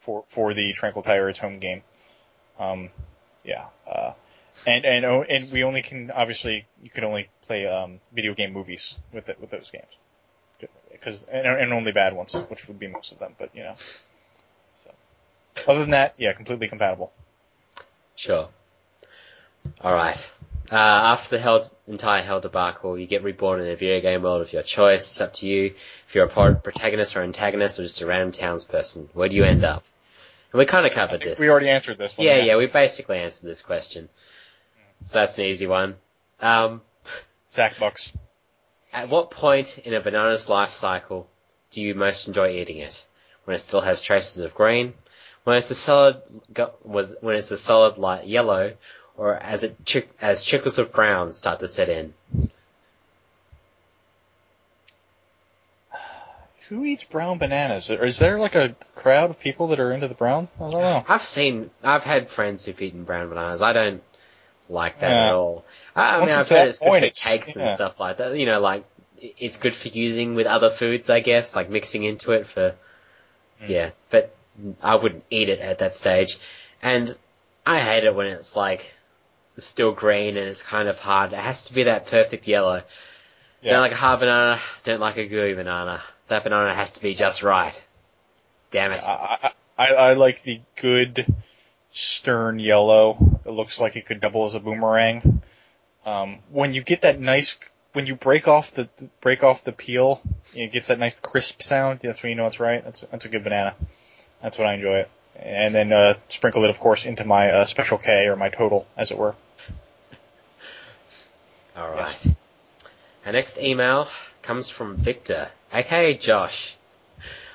[0.00, 1.82] for for the Tranquil Tirades home game.
[2.58, 2.90] Um,
[3.44, 4.14] yeah, uh,
[4.66, 8.52] and and oh, and we only can obviously you can only play um, video game
[8.52, 12.88] movies with it, with those games, because and, and only bad ones, which would be
[12.88, 13.36] most of them.
[13.38, 13.74] But you know,
[14.84, 14.90] so
[15.68, 17.12] other than that, yeah, completely compatible.
[18.18, 18.48] Sure.
[19.80, 20.26] Alright.
[20.72, 24.42] Uh, after the hell, entire hell debacle, you get reborn in a video game world
[24.42, 25.06] of your choice.
[25.06, 25.74] It's up to you
[26.08, 29.06] if you're a pro- protagonist or antagonist or just a random townsperson.
[29.14, 29.84] Where do you end up?
[30.52, 31.38] And we kind of covered this.
[31.38, 32.26] we already answered this one.
[32.26, 34.08] Yeah, yeah, we basically answered this question.
[35.04, 35.94] So that's an easy one.
[36.40, 36.82] Um,
[37.52, 37.80] Zach
[38.92, 41.28] at what point in a banana's life cycle
[41.70, 43.04] do you most enjoy eating it?
[43.44, 44.94] When it still has traces of green,
[45.44, 46.20] when it's a solid
[46.84, 48.74] was when it's a solid light yellow,
[49.16, 49.76] or as it
[50.20, 52.12] as trickles of brown start to set in.
[56.68, 57.90] Who eats brown bananas?
[57.90, 60.48] Or is there like a crowd of people that are into the brown?
[60.56, 61.04] I don't know.
[61.08, 63.62] I've seen, I've had friends who've eaten brown bananas.
[63.62, 64.02] I don't
[64.68, 65.28] like that Yeah.
[65.28, 65.64] at all.
[65.96, 67.74] I, I mean, I've heard it's good point, for it's- cakes and yeah.
[67.74, 68.36] stuff like that.
[68.38, 68.84] You know, like
[69.18, 72.74] it's good for using with other foods, I guess, like mixing into it for,
[73.62, 73.68] Mm.
[73.70, 73.90] yeah.
[74.10, 74.32] But
[74.82, 76.38] I wouldn't eat it at that stage,
[76.82, 77.16] and
[77.66, 78.94] I hate it when it's like
[79.58, 81.32] still green and it's kind of hard.
[81.32, 82.82] It has to be that perfect yellow.
[83.62, 83.72] Yeah.
[83.72, 84.60] Don't like a hard banana.
[84.84, 86.02] Don't like a gooey banana.
[86.28, 87.80] That banana has to be just right.
[88.70, 89.02] Damn it.
[89.04, 91.26] I, I, I I like the good
[91.90, 93.40] stern yellow.
[93.44, 95.42] It looks like it could double as a boomerang.
[96.04, 97.58] Um, when you get that nice,
[97.92, 98.88] when you break off the
[99.20, 100.20] break off the peel,
[100.54, 102.00] it gets that nice crisp sound.
[102.00, 102.84] That's when you know it's right.
[102.84, 103.74] That's that's a good banana.
[104.42, 105.10] That's what I enjoy it.
[105.36, 108.86] And then uh, sprinkle it, of course, into my uh, special K or my total,
[108.96, 109.34] as it were.
[111.76, 112.26] All right.
[113.24, 114.08] Our next email
[114.42, 116.76] comes from Victor, aka Josh.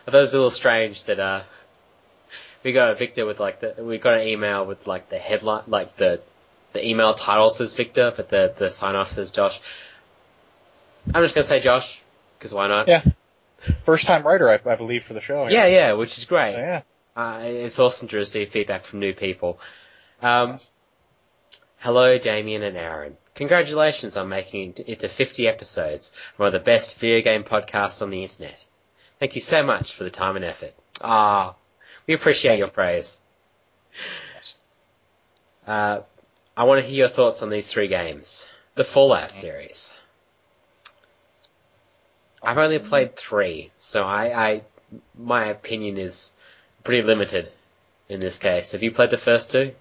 [0.07, 1.41] I thought it was a little strange that uh,
[2.63, 5.63] we got a Victor with like the we got an email with like the headline,
[5.67, 6.21] like the
[6.73, 9.59] the email title says Victor, but the the sign off says Josh.
[11.13, 12.01] I'm just gonna say Josh
[12.37, 12.87] because why not?
[12.87, 13.03] Yeah.
[13.83, 15.47] First time writer, I, I believe, for the show.
[15.47, 16.53] yeah, yeah, which is great.
[16.53, 16.81] Yeah.
[17.15, 19.59] Uh, it's awesome to receive feedback from new people.
[20.21, 20.57] Um,
[21.77, 23.17] hello, Damien and Aaron.
[23.35, 28.01] Congratulations on making it to 50 episodes, of one of the best video game podcasts
[28.01, 28.63] on the internet.
[29.19, 30.73] Thank you so much for the time and effort.
[31.01, 31.55] Ah,
[32.07, 32.73] we appreciate Thank your you.
[32.73, 33.21] praise.
[34.35, 34.55] Yes.
[35.65, 35.99] Uh,
[36.57, 38.47] I want to hear your thoughts on these three games.
[38.75, 39.93] The Fallout series.
[42.43, 44.61] I've only played three, so I, I
[45.17, 46.33] my opinion is
[46.83, 47.51] pretty limited
[48.09, 48.73] in this case.
[48.73, 49.73] Have you played the first two?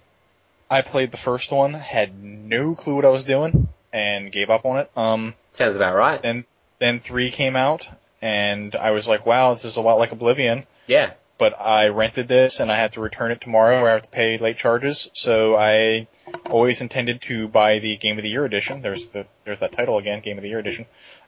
[0.69, 4.65] I played the first one, had no clue what I was doing, and gave up
[4.65, 4.91] on it.
[4.95, 6.21] Um, Sounds about right.
[6.21, 6.45] then
[6.79, 7.87] then three came out,
[8.21, 10.65] and I was like, wow, this is a lot like Oblivion.
[10.87, 11.11] Yeah.
[11.37, 14.09] But I rented this, and I had to return it tomorrow, or I have to
[14.09, 15.09] pay late charges.
[15.13, 16.07] So I
[16.45, 18.81] always intended to buy the Game of the Year edition.
[18.81, 20.85] There's the there's that title again, Game of the Year edition.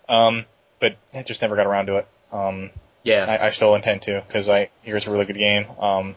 [0.08, 0.46] Um,
[0.80, 2.08] but I just never got around to it.
[2.32, 2.72] Um,
[3.04, 3.26] Yeah.
[3.26, 5.66] I, I still intend to because I hear it's a really good game.
[5.80, 6.16] Um,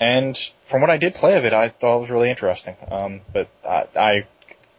[0.00, 2.76] and from what I did play of it, I thought it was really interesting.
[2.90, 4.26] Um, but I, I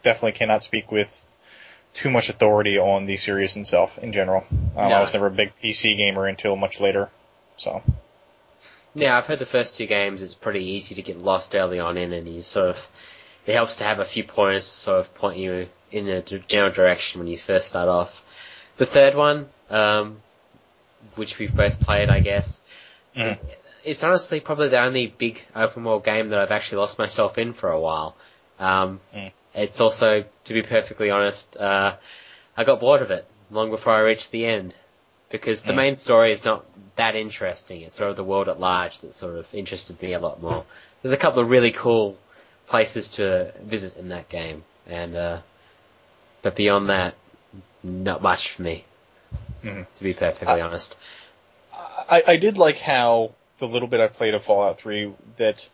[0.02, 1.26] definitely cannot speak with
[1.92, 4.44] too much authority on the series itself in general.
[4.76, 4.96] Um, No.
[4.96, 7.10] I was never a big PC gamer until much later.
[7.56, 7.82] So
[8.94, 10.22] Yeah, I've heard the first two games.
[10.22, 12.88] It's pretty easy to get lost early on in, and you sort of
[13.46, 16.72] it helps to have a few pointers to sort of point you in a general
[16.72, 18.24] direction when you first start off.
[18.80, 20.22] The third one, um,
[21.16, 22.62] which we've both played, I guess,
[23.14, 23.36] Mhm.
[23.84, 27.52] it's honestly probably the only big open world game that I've actually lost myself in
[27.52, 28.16] for a while.
[28.58, 29.32] Um, Mm.
[29.52, 31.96] It's also, to be perfectly honest, uh,
[32.56, 34.74] I got bored of it long before I reached the end
[35.28, 35.76] because the Mm.
[35.76, 36.64] main story is not
[36.96, 37.82] that interesting.
[37.82, 40.64] It's sort of the world at large that sort of interested me a lot more.
[41.02, 42.16] There's a couple of really cool
[42.66, 45.38] places to visit in that game, and uh,
[46.40, 47.14] but beyond that,
[47.82, 48.84] not much for me.
[49.64, 49.86] Mhm.
[49.96, 50.96] To be perfectly I- honest.
[51.72, 55.68] I, I did like how the little bit I played of Fallout 3 that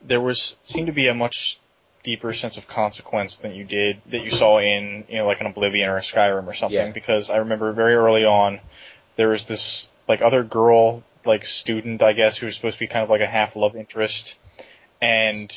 [0.00, 1.58] there was seemed to be a much
[2.02, 5.46] deeper sense of consequence than you did that you saw in you know like an
[5.46, 6.90] Oblivion or a Skyrim or something Yeah.
[6.92, 8.58] because I remember very early on
[9.16, 12.88] there was this like other girl like student I guess who was supposed to be
[12.88, 14.36] kind of like a half love interest
[15.00, 15.56] and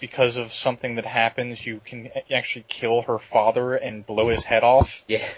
[0.00, 4.64] because of something that happens you can actually kill her father and blow his head
[4.64, 5.28] off Yeah.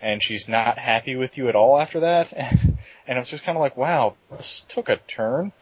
[0.00, 2.32] and she's not happy with you at all after that.
[3.06, 5.52] and it's just kind of like, wow, this took a turn.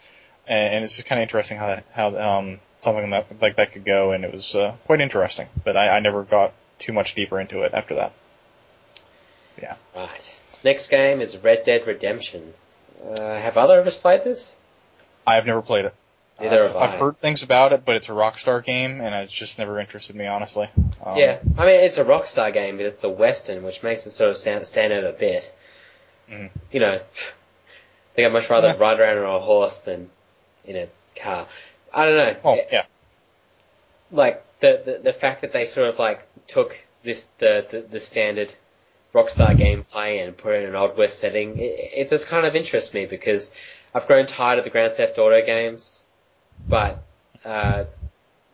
[0.47, 3.85] And, it's just kind of interesting how that, how um, something that, like that could
[3.85, 5.47] go, and it was uh, quite interesting.
[5.63, 8.13] But I, I never got too much deeper into it after that.
[9.61, 9.75] Yeah.
[9.95, 10.35] Right.
[10.65, 12.55] Next game is Red Dead Redemption.
[13.05, 14.57] Uh, have other of us played this?
[15.27, 15.95] I've never played it.
[16.41, 16.81] Neither I've, I.
[16.87, 20.15] I've heard things about it, but it's a Rockstar game, and it's just never interested
[20.15, 20.69] me, honestly.
[21.05, 24.11] Um, yeah, I mean it's a Rockstar game, but it's a Western, which makes it
[24.11, 25.53] sort of stand, stand out a bit.
[26.31, 26.51] Mhm.
[26.71, 27.01] You know, I
[28.15, 28.77] think I'd much rather Yeah.
[28.79, 30.11] ride around on a horse than
[30.65, 31.47] in a car.
[31.93, 32.37] I don't know.
[32.45, 32.85] Oh, yeah.
[34.11, 38.01] Like the, the the fact that they sort of like took this the the, the
[38.01, 38.55] standard
[39.15, 41.63] Rockstar gameplay and put it in an Old West setting, it,
[41.95, 43.55] it does kind of interest me because
[43.95, 46.03] I've grown tired of the Grand Theft Auto games,
[46.67, 47.03] but
[47.45, 47.85] uh,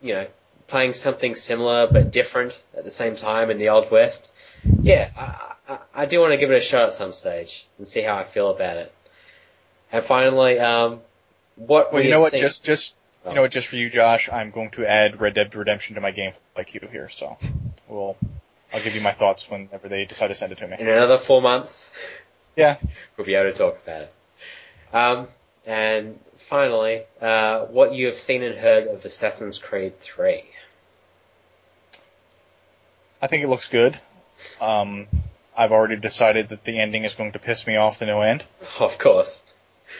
[0.01, 0.27] you know,
[0.67, 4.31] playing something similar but different at the same time in the Old West,
[4.81, 7.87] yeah, I, I, I do want to give it a shot at some stage and
[7.87, 8.93] see how I feel about it.
[9.91, 10.99] And finally, um,
[11.55, 12.31] what Well, we you know what?
[12.31, 12.95] seen- Just, just,
[13.27, 13.51] you know what?
[13.51, 16.73] Just for you, Josh, I'm going to add Red Dead Redemption to my game like
[16.73, 17.09] you here.
[17.09, 17.37] So,
[17.87, 18.17] we'll,
[18.73, 20.75] I'll give you my thoughts whenever they decide to send it to me.
[20.79, 21.91] in another four months,
[22.55, 22.77] Yeah.
[23.17, 24.13] we'll be able to talk about it.
[24.93, 25.27] Um,
[25.65, 30.43] and finally, uh, what you have seen and heard of Assassin's Creed 3.
[33.21, 33.99] I think it looks good.
[34.61, 35.07] Um,
[35.57, 38.43] I've already decided that the ending is going to piss me off to no end
[38.79, 39.43] Of course.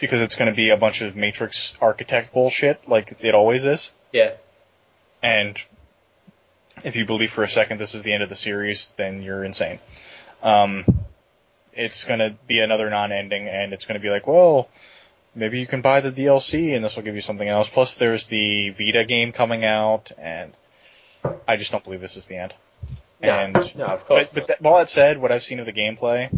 [0.01, 3.91] because it's going to be a bunch of Matrix architect bullshit like it always is.
[4.11, 4.33] Yeah.
[5.23, 5.59] And
[6.83, 9.43] if you believe for a second this is the end of the series, then you're
[9.43, 9.79] insane.
[10.43, 10.85] Um,
[11.73, 14.69] it's going to be another non-ending, and it's going to be like, well,
[15.35, 17.69] maybe you can buy the DLC, and this will give you something else.
[17.69, 20.53] Plus, there's the Vita game coming out, and
[21.47, 22.53] I just don't believe this is the end.
[23.21, 24.33] No, and no, of course.
[24.33, 26.29] but, but that, while that said, what I've seen of the gameplay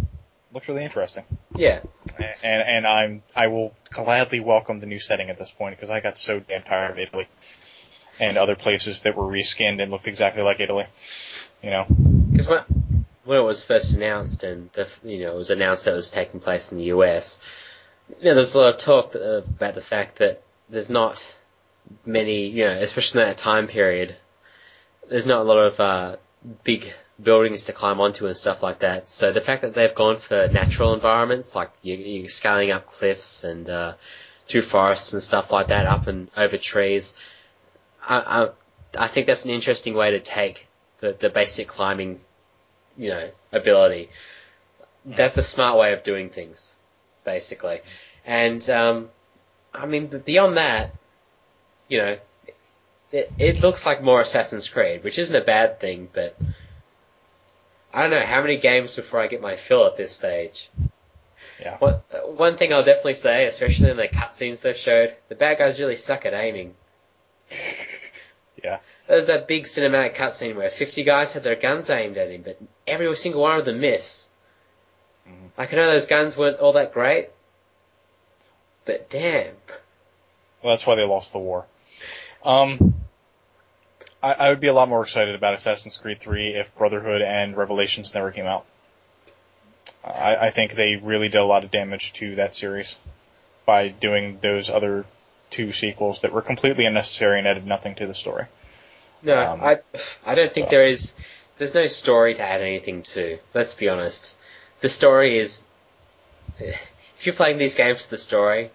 [0.53, 1.23] looks really interesting,
[1.55, 1.81] yeah.
[2.19, 5.99] and and I'm I will gladly welcome the new setting at this point because I
[5.99, 7.27] got so damn tired of Italy
[8.19, 10.85] and other places that were reskinned and looked exactly like Italy.
[11.61, 11.85] You know,
[12.31, 15.91] Because when, when it was first announced and the, you know it was announced that
[15.91, 17.43] it was taking place in the US,
[18.21, 21.35] know, there's a lot of talk uh, about the fact that there's not
[22.05, 24.15] many, you know, especially in that time period,
[25.09, 26.15] there's not a lot of uh,
[26.63, 29.07] big buildings to climb onto and stuff like that.
[29.07, 33.43] So the fact that they've gone for natural environments, like you, you're scaling up cliffs
[33.43, 33.93] and uh,
[34.45, 37.13] through forests and stuff like that, up and over trees,
[38.05, 38.45] I,
[38.97, 40.67] I, I think that's an interesting way to take
[40.99, 42.19] the, the basic climbing,
[42.97, 44.09] you know, ability.
[45.05, 46.75] That's a smart way of doing things,
[47.27, 47.81] basically.
[48.25, 49.09] And, um,
[49.73, 50.95] I mean, beyond that,
[51.89, 52.17] you know,
[53.11, 56.37] it, it looks like more Assassin's Creed, which isn't a bad thing, but
[57.93, 60.69] I don't know how many games before I get my fill at this stage.
[61.59, 61.77] Yeah.
[61.79, 65.79] One, one thing I'll definitely say, especially in the cutscenes they've showed, the bad guys
[65.79, 66.75] really suck at aiming.
[68.63, 68.79] Yeah.
[69.07, 72.59] There's that big cinematic cutscene where 50 guys had their guns aimed at him, but
[72.85, 74.29] every single one of them miss.
[75.57, 77.29] Like, I know those guns weren't all that great,
[78.85, 79.53] but damn.
[80.61, 81.65] Well, that's why they lost the war.
[82.43, 82.93] Um,
[84.21, 87.55] I, I would be a lot more excited about Assassin's Creed 3 if Brotherhood and
[87.57, 88.65] Revelations never came out.
[90.03, 92.95] I, I think they really did a lot of damage to that series
[93.65, 95.05] by doing those other
[95.49, 98.45] two sequels that were completely unnecessary and added nothing to the story.
[99.23, 99.79] No, Um, I,
[100.25, 101.15] I don't think so- there is,
[101.57, 103.39] there's no story to add anything to.
[103.53, 104.35] Let's be honest.
[104.81, 105.67] The story is,
[106.59, 108.71] if you're playing these games for the story,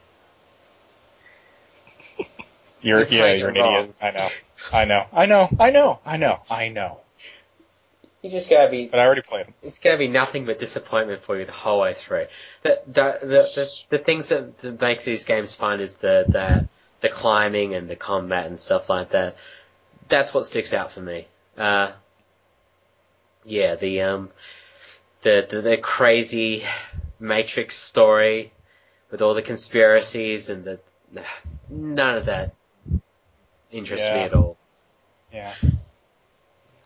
[2.81, 3.74] You're, You're yeah, you're an wrong.
[3.74, 3.94] idiot.
[4.02, 4.28] I know.
[4.72, 5.06] I know.
[5.12, 5.48] I know.
[5.58, 6.00] I know.
[6.05, 6.40] I know.
[6.50, 6.98] I know.
[8.22, 9.55] you just gotta be, But I already played them.
[9.62, 12.26] it's gonna be nothing but disappointment for you the whole way through.
[12.62, 16.68] The the the, the, the things that, that make these games fun is the, the
[17.02, 19.36] the climbing and the combat and stuff like that.
[20.08, 21.26] That's what sticks out for me.
[21.56, 21.92] Uh,
[23.44, 24.31] yeah, the um,
[25.23, 26.65] the, the the crazy
[27.18, 28.52] Matrix story
[29.10, 30.81] with all the conspiracies and the
[31.68, 32.55] none of that
[33.70, 34.57] interests me at all.
[35.33, 35.55] Yeah.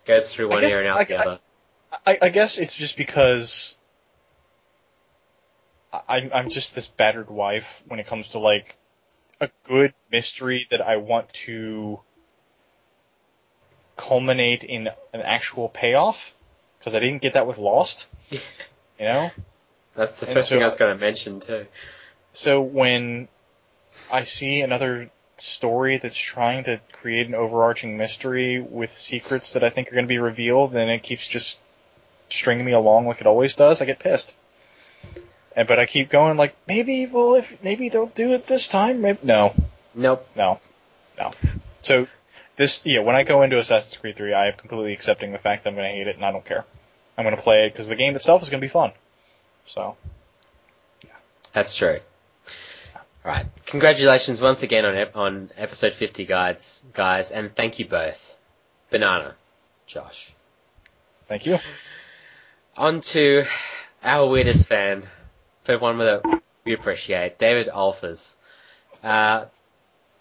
[0.04, 1.38] Goes through one guess- ear and out I- the other.
[2.04, 3.76] I, I guess it's just because
[5.92, 8.76] I, I'm just this battered wife when it comes to like
[9.40, 12.00] a good mystery that I want to
[13.96, 16.34] culminate in an actual payoff
[16.86, 18.06] because I didn't get that with Lost.
[18.30, 18.38] You
[19.00, 19.32] know,
[19.96, 21.66] That's the and first thing I was going to mention too.
[22.32, 23.26] so when
[24.12, 29.70] I see another story that's trying to create an overarching mystery with secrets that I
[29.70, 31.58] think are going to be revealed, and it keeps just
[32.28, 34.32] stringing me along like it always does, I get pissed.
[35.56, 39.00] And but I keep going like maybe well if maybe they'll do it this time.
[39.00, 39.54] Maybe no,
[39.92, 40.28] Nope.
[40.36, 40.60] no,
[41.18, 41.32] no.
[41.82, 42.06] So
[42.56, 45.64] this yeah, when I go into Assassin's Creed 3, I am completely accepting the fact
[45.64, 46.64] that I'm going to hate it and I don't care.
[47.16, 48.92] I'm going to play it because the game itself is going to be fun.
[49.66, 49.96] So
[51.04, 51.10] Yeah.
[51.52, 51.96] That's true.
[53.24, 53.46] Alright.
[53.66, 58.36] Congratulations once again on ep- on episode 50 guides, guys, and thank you both.
[58.90, 59.34] Banana.
[59.86, 60.32] Josh.
[61.28, 61.58] thank you.
[62.76, 63.44] On to
[64.04, 65.04] our weirdest fan,
[65.64, 66.22] but one that
[66.64, 68.36] we appreciate, David Alphas.
[69.02, 69.46] Uh,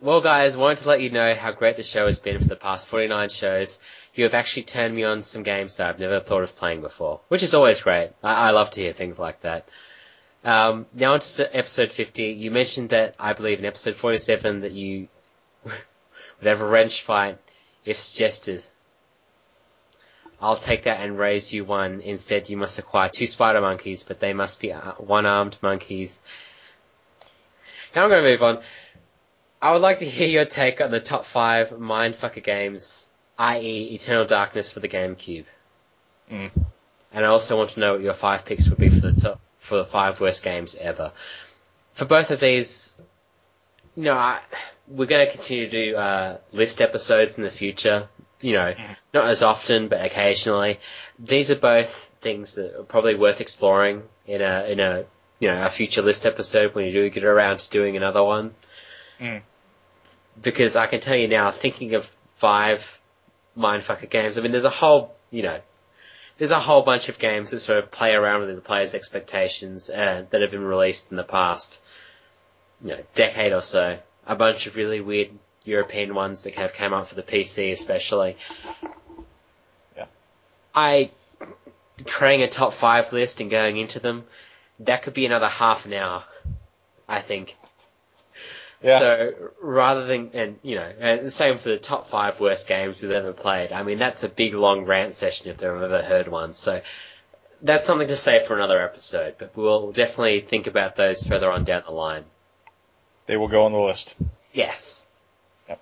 [0.01, 2.56] well, guys, wanted to let you know how great the show has been for the
[2.56, 3.80] past 49 shows.
[4.16, 7.19] You have actually turned me on some games that I've never thought of playing before,
[7.27, 8.11] which is always great.
[8.24, 9.68] I, I love to hear things like that.
[10.45, 12.24] Um, now on to episode 50.
[12.24, 15.10] You mentioned that, I believe, in episode 47 that you
[15.64, 15.74] would
[16.44, 17.40] have a wrench fight
[17.84, 18.64] if suggested.
[20.40, 22.02] I'll take that and raise you one.
[22.02, 26.22] Instead, you must acquire two spider monkeys, but they must be uh, one-armed monkeys.
[27.95, 28.61] Now I'm going to move on.
[29.61, 33.08] I would like to hear your take on the top five mindfucker games,
[33.38, 35.46] i.e., Eternal Darkness for the GameCube.
[36.32, 36.52] Mm.
[37.12, 39.42] And I also want to know what your five picks would be for the top
[39.60, 41.12] for the five worst games ever.
[41.94, 43.00] For both of these,
[43.96, 44.40] you know, I,
[44.88, 48.08] we're going to continue to do uh, list episodes in the future.
[48.42, 48.76] You know,
[49.14, 50.80] not as often, but occasionally.
[51.18, 55.06] These are both things that are probably worth exploring in a in a
[55.40, 58.54] you know a future list episode when you do get around to doing another one.
[59.20, 59.42] Mm.
[60.40, 63.02] Because I can tell you now, thinking of five
[63.58, 64.38] mindfucker games.
[64.38, 65.59] I mean, there's a whole you know
[66.38, 69.90] there's a whole bunch of games that sort of play around with the players' expectations
[69.90, 71.82] uh, that have been released in the past,
[72.84, 73.98] you know, decade or so.
[74.27, 75.30] A bunch of really weird
[75.64, 78.38] European ones that have come out for the PC, especially.
[79.95, 80.06] Yeah.
[80.74, 81.11] I
[82.06, 84.25] creating a top five list and going into them,
[84.80, 86.24] that could be another half an hour.
[87.08, 87.56] I think.
[88.82, 89.00] Yeah.
[89.00, 93.02] So rather than and you know and the same for the top five worst games
[93.02, 93.72] we've ever played.
[93.72, 96.54] I mean that's a big long rant session if they've ever heard one.
[96.54, 96.82] So
[97.62, 99.36] that's something to say for another episode.
[99.38, 102.26] But we'll definitely think about those further on down the line.
[103.26, 104.16] They will go on the list.
[104.54, 105.06] Yes.
[105.68, 105.82] Yep.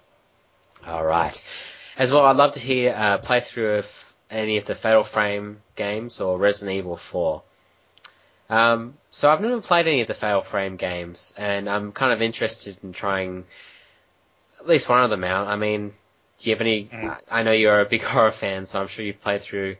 [0.88, 1.50] All right.
[1.98, 6.22] As well, I'd love to hear a playthrough of any of the Fatal Frame games
[6.22, 7.44] or Resident Evil 4.
[8.50, 12.22] Um, so I've never played any of the Fatal Frame games, and I'm kind of
[12.22, 13.46] interested in trying
[14.60, 15.48] at least one of them out.
[15.48, 15.94] I mean,
[16.40, 16.86] do you have any?
[16.86, 17.18] Mhm.
[17.30, 19.78] I I know you're a big horror fan, so I'm sure you've played through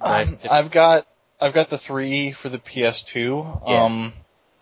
[0.00, 0.46] Um, of.
[0.50, 1.06] I've got
[1.40, 3.62] I've got the three for the PS2.
[3.68, 3.84] Yeah.
[3.84, 4.12] Um,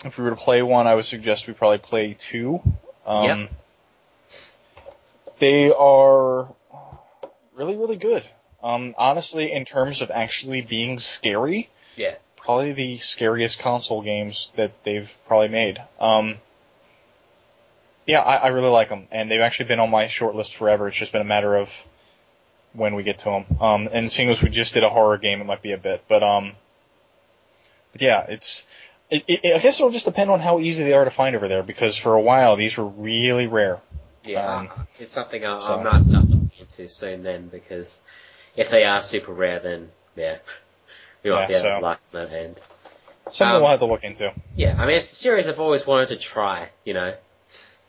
[0.04, 2.60] if we were to play one, I would suggest we probably play two.
[3.06, 3.50] Um, Yep.
[5.38, 6.48] They are
[7.54, 8.24] really really good.
[8.62, 12.14] Um, honestly, in terms of actually being scary, Yeah.
[12.44, 15.82] Probably the scariest console games that they've probably made.
[15.98, 16.36] Um,
[18.06, 20.88] yeah, I, I really like them, and they've actually been on my short list forever.
[20.88, 21.70] It's just been a matter of
[22.74, 23.44] when we get to them.
[23.60, 26.04] Um, and seeing as we just did a horror game, it might be a bit,
[26.08, 26.52] but um,
[27.92, 28.66] but yeah, it's.
[29.10, 31.46] It, it, I guess it'll just depend on how easy they are to find over
[31.46, 33.80] there, because for a while these were really rare.
[34.24, 38.02] Yeah, Um, it's something I, so- I might start looking into soon then because
[38.56, 40.38] if they are super rare, then yeah,
[41.32, 42.54] might Yeah, be able so- like at the.
[43.32, 44.32] Something Um, we'll have to look into.
[44.54, 46.68] Yeah, I mean it's a series I've always wanted to try.
[46.84, 47.14] You know,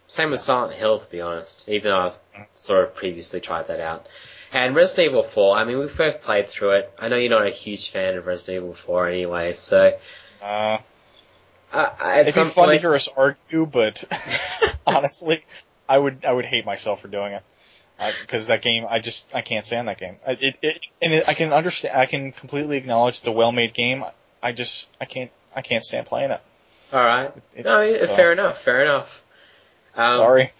[0.07, 1.67] same with Silent Hill to be honest.
[1.67, 2.19] Even though I've
[2.53, 4.07] sort of previously tried that out.
[4.53, 6.93] And Resident Evil 4, I mean we've both played through it.
[6.97, 9.97] I know you're not a huge fan of Resident Evil 4 anyway, so
[10.41, 10.77] Uh,
[11.73, 11.89] uh,
[12.22, 14.03] it'd be fun to hear us argue, but
[14.88, 15.43] honestly,
[15.89, 17.43] I would I would hate myself for doing it
[18.22, 20.17] because that game I just I can't stand that game.
[20.27, 23.51] I, it, it and it, I can understand I can completely acknowledge it's a well
[23.51, 24.03] made game.
[24.43, 26.41] I just I can't I can't stand playing it.
[26.93, 27.32] all right.
[27.56, 28.61] It- No, so- fair enough.
[28.61, 29.24] Fair enough.
[29.95, 30.51] Um, Sorry.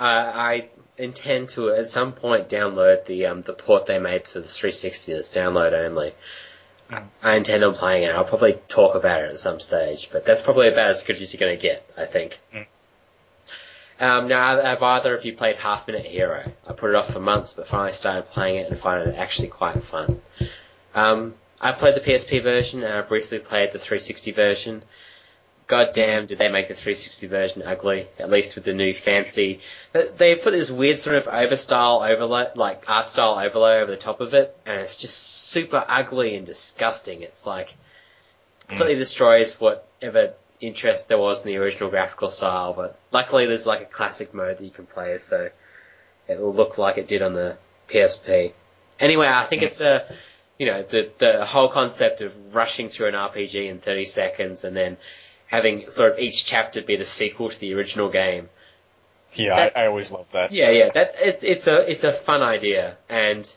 [0.00, 4.40] I, I intend to at some point download the um, the port they made to
[4.40, 6.12] the 360 that's download only.
[6.90, 7.04] Mm.
[7.22, 8.10] I intend on playing it.
[8.10, 11.32] I'll probably talk about it at some stage, but that's probably about as good as
[11.32, 12.38] you're going to get, I think.
[12.52, 12.66] Mm.
[14.00, 16.50] Um, now, have either of you played Half Minute Hero?
[16.66, 19.48] I put it off for months, but finally started playing it and find it actually
[19.48, 20.20] quite fun.
[20.94, 24.82] Um, I played the PSP version and I briefly played the 360 version.
[25.68, 28.08] God damn, did they make the 360 version ugly?
[28.18, 29.60] At least with the new fancy.
[29.92, 34.20] They put this weird sort of overstyle overlay, like art style overlay over the top
[34.20, 37.22] of it, and it's just super ugly and disgusting.
[37.22, 37.74] It's like
[38.68, 42.72] completely destroys whatever interest there was in the original graphical style.
[42.72, 45.50] But luckily, there's like a classic mode that you can play, so
[46.28, 47.56] it will look like it did on the
[47.88, 48.52] PSP.
[48.98, 50.04] Anyway, I think it's a
[50.58, 54.76] you know, the the whole concept of rushing through an RPG in 30 seconds and
[54.76, 54.96] then
[55.46, 58.48] having sort of each chapter be the sequel to the original game.
[59.32, 60.52] Yeah, that- I, I always love that.
[60.52, 63.52] Yeah, yeah, that it, it's a it's a fun idea, and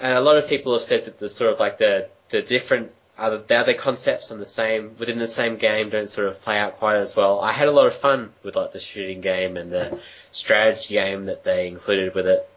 [0.00, 2.92] and a lot of people have said that the sort of like the the different
[3.18, 6.58] other the other concepts on the same within the same game don't sort of play
[6.58, 7.40] out quite as well.
[7.40, 9.98] I had a lot of fun with like the shooting game and the
[10.30, 12.48] strategy game that they included with it.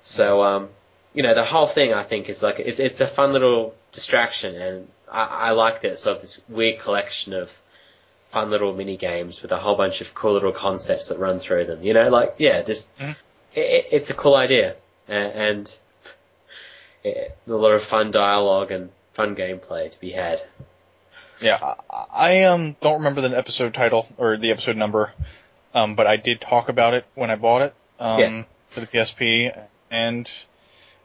[0.00, 0.68] So um,
[1.14, 4.54] you know, the whole thing I think is like it's it's a fun little distraction,
[4.54, 7.50] and I, I like that sort of this weird collection of
[8.30, 11.64] fun little mini games with a whole bunch of cool little concepts that run through
[11.64, 11.82] them.
[11.82, 13.16] You know, like yeah, just Mhm.
[13.54, 14.76] it, it- it's a cool idea,
[15.08, 15.74] and, and
[17.02, 20.42] it, a lot of fun dialogue and fun gameplay to be had.
[21.40, 21.58] Yeah,
[21.90, 25.12] I, I um don't remember the episode title or the episode number,
[25.74, 28.42] um, but I did talk about it when I bought it um, Yeah.
[28.68, 30.30] for the PSP, and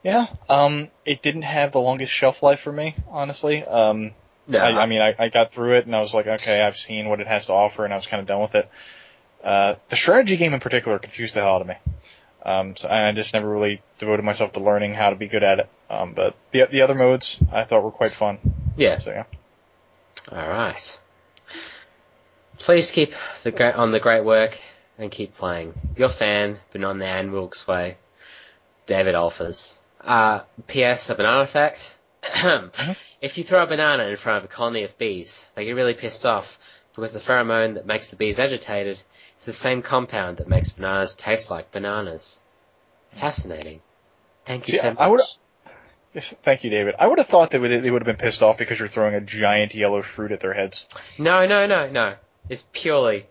[0.02, 3.62] yeah, um, it didn't have the longest shelf life for me, honestly.
[3.64, 4.12] Um,
[4.46, 6.76] No, I, I mean, I, I got through it and I was like, okay, I've
[6.76, 8.68] seen what it has to offer, and I was kind of done with it.
[9.44, 11.74] Uh, the strategy game in particular confused the hell out of me.
[12.44, 15.60] Um, so I just never really devoted myself to learning how to be good at
[15.60, 15.68] it.
[15.92, 18.38] Um, but the the other modes I thought were quite fun.
[18.76, 18.98] yeah.
[18.98, 19.24] So yeah.
[20.32, 20.98] All right.
[22.58, 24.58] Please keep the great, on the great work
[24.98, 25.74] and keep playing.
[25.96, 27.96] Your fan, but not the Annie Wilkes way,
[28.86, 29.74] David Alphas.
[30.00, 31.10] Uh, P.S.
[31.10, 31.96] A banana fact.
[33.20, 35.94] if you throw a banana in front of a colony of bees, they get really
[35.94, 36.58] pissed off
[36.94, 39.00] because the pheromone that makes the bees agitated
[39.40, 42.40] is the same compound that makes bananas taste like bananas.
[43.12, 43.80] Fascinating.
[44.46, 44.98] Thank you See, so much.
[44.98, 45.20] I would-
[46.14, 46.94] Yes, thank you, David.
[46.98, 49.14] I would have thought they would they would have been pissed off because you're throwing
[49.14, 50.86] a giant yellow fruit at their heads.
[51.18, 52.14] No, no, no, no.
[52.48, 53.26] It's purely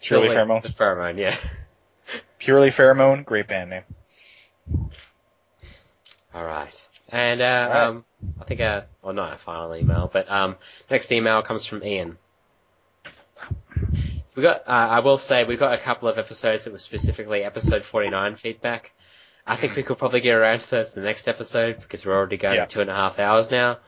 [0.00, 0.66] Purely pheromones.
[0.72, 1.36] pheromone, yeah.
[2.38, 3.24] Purely pheromone.
[3.24, 3.82] Great band name.
[6.34, 6.82] All right.
[7.10, 7.82] And uh, All right.
[7.88, 8.04] um,
[8.40, 10.56] I think, uh, well, not a final email, but um,
[10.90, 12.16] next email comes from Ian.
[14.34, 14.62] We got.
[14.66, 18.36] Uh, I will say we got a couple of episodes that were specifically episode 49
[18.36, 18.92] feedback.
[19.46, 22.14] I think we could probably get around to those in the next episode because we're
[22.16, 22.66] already going Yeah.
[22.66, 23.78] two and a half hours now.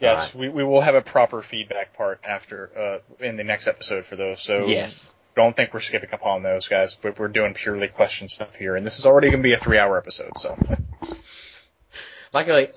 [0.00, 4.04] Yes, we, we will have a proper feedback part after uh, in the next episode
[4.06, 4.40] for those.
[4.42, 5.14] So Yes.
[5.34, 8.84] don't think we're skipping upon those guys, but we're doing purely question stuff here, and
[8.84, 10.36] this is already going to be a three-hour episode.
[10.38, 10.56] So
[12.32, 12.68] Luckily,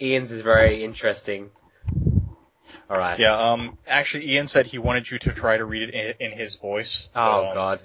[0.00, 1.50] Ian's is very interesting.
[2.88, 3.18] All right.
[3.18, 6.38] yeah, um, actually, Ian said he wanted you to try to read it in, in
[6.38, 7.08] his voice.
[7.16, 7.80] Oh Um, God.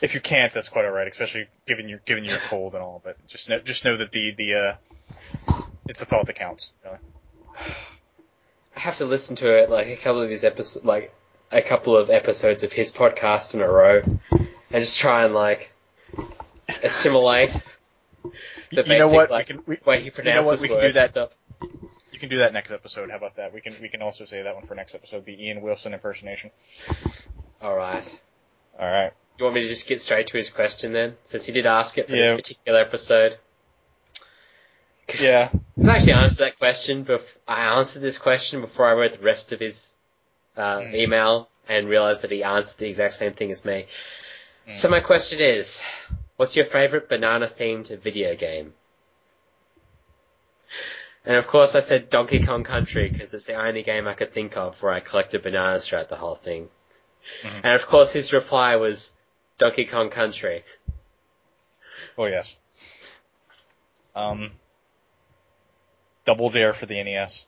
[0.00, 3.00] If you can't, that's quite all right, especially given your given your cold and all.
[3.02, 4.74] But just know, just know that the the uh,
[5.88, 6.72] it's a thought that counts.
[6.84, 6.98] Really.
[8.76, 11.14] I have to listen to it like a couple of his episodes, like
[11.50, 15.72] a couple of episodes of his podcast in a row, and just try and like
[16.82, 17.56] assimilate
[18.72, 19.30] the you know what?
[19.30, 20.60] like, we can we, way he you know pronounces what?
[20.60, 21.10] We can do that.
[21.10, 21.30] stuff.
[22.12, 23.10] You can do that next episode.
[23.10, 23.52] How about that?
[23.52, 25.24] We can we can also say that one for next episode.
[25.24, 26.50] The Ian Wilson impersonation.
[27.60, 28.18] All right.
[28.78, 29.12] All right.
[29.36, 31.66] Do you want me to just get straight to his question then, since he did
[31.66, 32.30] ask it for Yeah.
[32.30, 33.36] this particular episode?
[35.20, 35.50] Yeah.
[35.84, 37.04] I actually answered that question.
[37.04, 39.94] Bef- I answered this question before I read the rest of his
[40.56, 40.94] uh, Mm.
[40.94, 43.86] email and realized that he answered the exact same thing as me.
[44.68, 44.74] Mm.
[44.76, 45.80] So my question is,
[46.36, 48.74] what's your favorite banana-themed video game?
[51.24, 54.32] And of course, I said Donkey Kong Country because it's the only game I could
[54.32, 56.68] think of where I collected bananas throughout the whole thing.
[57.42, 57.60] Mhm.
[57.64, 59.12] And of course, his reply was
[59.58, 60.64] Donkey Kong Country.
[62.18, 62.56] Oh yes.
[64.14, 64.52] Um.
[66.24, 67.46] Double Dare for the NES.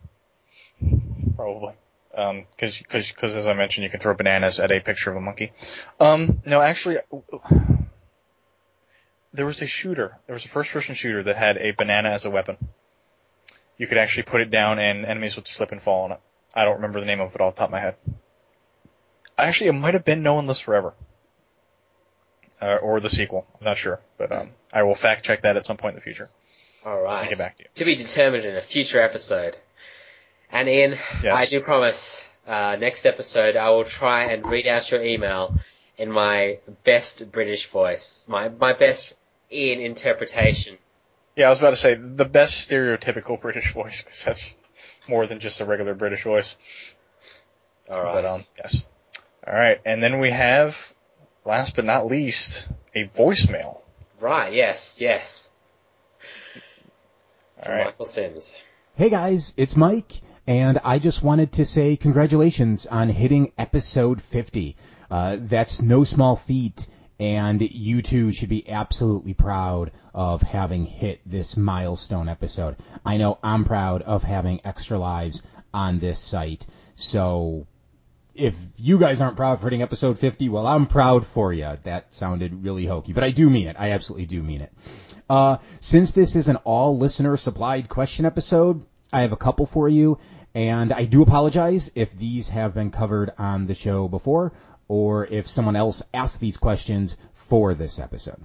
[1.36, 1.74] Probably.
[2.14, 5.16] Um, cause, cause, cause as I mentioned, you can throw bananas at a picture of
[5.16, 5.52] a monkey.
[6.00, 6.98] Um, no, actually,
[9.32, 10.16] there was a shooter.
[10.26, 12.56] There was a first-person shooter that had a banana as a weapon.
[13.76, 16.20] You could actually put it down and enemies would slip and fall on it.
[16.54, 17.96] I don't remember the name of it off the top of my head.
[19.36, 20.94] Actually, it might have been No One Lives Forever.
[22.60, 23.46] Uh, or the sequel.
[23.60, 24.00] I'm not sure.
[24.16, 26.28] But, um, I will fact check that at some point in the future.
[26.84, 27.68] All I'll get back to you.
[27.74, 29.56] To be determined in a future episode.
[30.50, 31.38] And Ian, Yes.
[31.38, 35.54] I do promise, uh, next episode I will try and read out your email
[35.96, 39.16] in my best British voice, my my best
[39.52, 40.78] Ian interpretation.
[41.36, 44.56] Yeah, I was about to say the best stereotypical British voice because that's
[45.08, 46.56] more than just a regular British voice.
[47.90, 48.14] All right.
[48.14, 48.86] But um, yes.
[49.46, 50.92] All right, and then we have,
[51.48, 53.80] last but not least, a voicemail.
[54.20, 54.52] Right.
[54.52, 54.98] Yes.
[55.00, 55.50] Yes.
[57.56, 57.84] All From right.
[57.86, 58.54] Michael Sims.
[58.96, 64.76] Hey guys, it's Mike, and I just wanted to say congratulations on hitting episode 50.
[65.10, 66.86] Uh, that's no small feat,
[67.18, 72.76] and you two should be absolutely proud of having hit this milestone episode.
[73.06, 77.66] I know I'm proud of having extra lives on this site, so
[78.38, 81.76] if you guys aren't proud for hitting episode 50, well, I'm proud for you.
[81.82, 83.76] That sounded really hokey, but I do mean it.
[83.78, 84.72] I absolutely do mean it.
[85.28, 89.88] Uh, since this is an all listener supplied question episode, I have a couple for
[89.88, 90.18] you,
[90.54, 94.52] and I do apologize if these have been covered on the show before,
[94.86, 98.40] or if someone else asked these questions for this episode.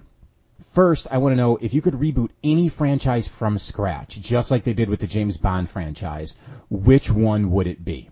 [0.71, 4.63] First, I want to know if you could reboot any franchise from scratch, just like
[4.63, 6.35] they did with the James Bond franchise,
[6.69, 8.09] which one would it be?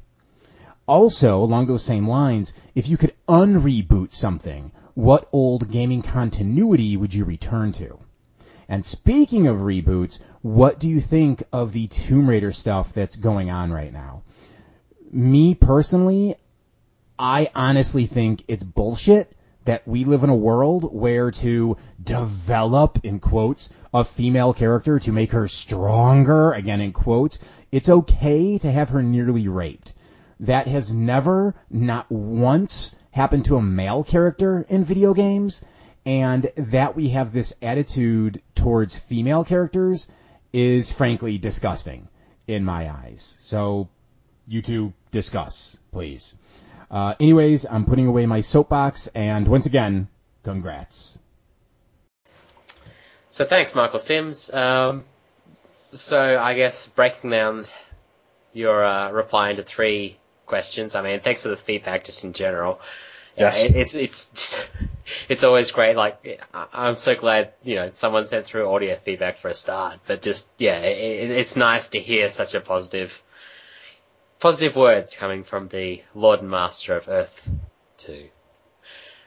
[0.92, 7.14] Also, along those same lines, if you could unreboot something, what old gaming continuity would
[7.14, 7.98] you return to?
[8.68, 13.50] And speaking of reboots, what do you think of the Tomb Raider stuff that's going
[13.50, 14.24] on right now?
[15.14, 16.36] Me personally,
[17.18, 19.32] I honestly think it's bullshit
[19.64, 25.14] that we live in a world where to develop, in quotes, a female character to
[25.14, 27.40] make her stronger, again in quotes,
[27.72, 29.94] it's okay to have her nearly raped.
[30.42, 35.64] That has never, not once, happened to a male character in video games,
[36.06, 40.08] and that we have this attitude towards female characters
[40.52, 42.08] is frankly disgusting
[42.48, 43.38] in my eyes.
[43.40, 43.90] So,
[44.48, 46.34] you two discuss, please.
[46.90, 50.08] Uh, anyways, I'm putting away my soapbox, and once again,
[50.44, 51.18] congrats.
[53.30, 54.54] So thanks, Michael Sims.
[54.54, 55.06] Um,
[55.92, 57.66] so I guess breaking down
[58.52, 60.18] your uh, reply into three
[60.52, 60.96] questions.
[60.96, 62.82] I mean, thanks for the feedback just in general.
[63.38, 63.58] Yes.
[63.58, 64.60] Yeah, it, it's it's
[65.30, 65.96] it's always great.
[65.96, 70.00] Like I'm so glad you know someone sent through audio feedback for a start.
[70.06, 73.24] But just yeah, it, it's nice to hear such a positive
[74.42, 77.50] positive words coming from the Lord and Master of Earth
[77.96, 78.28] Two.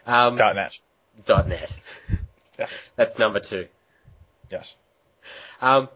[0.06, 0.78] Um, Dot net.
[1.24, 1.74] dot net.
[2.56, 2.72] Yes.
[2.94, 3.66] That's number two.
[4.48, 4.76] Yes.
[5.60, 5.88] Um,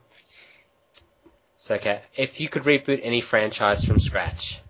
[1.56, 4.60] so okay, if you could reboot any franchise from scratch,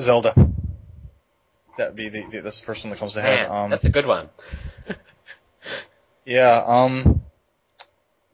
[0.00, 0.34] Zelda.
[1.76, 3.48] That'd be the, the first one that comes to head.
[3.48, 4.28] man, Um, that's a good one.
[6.26, 7.22] Yeah, um,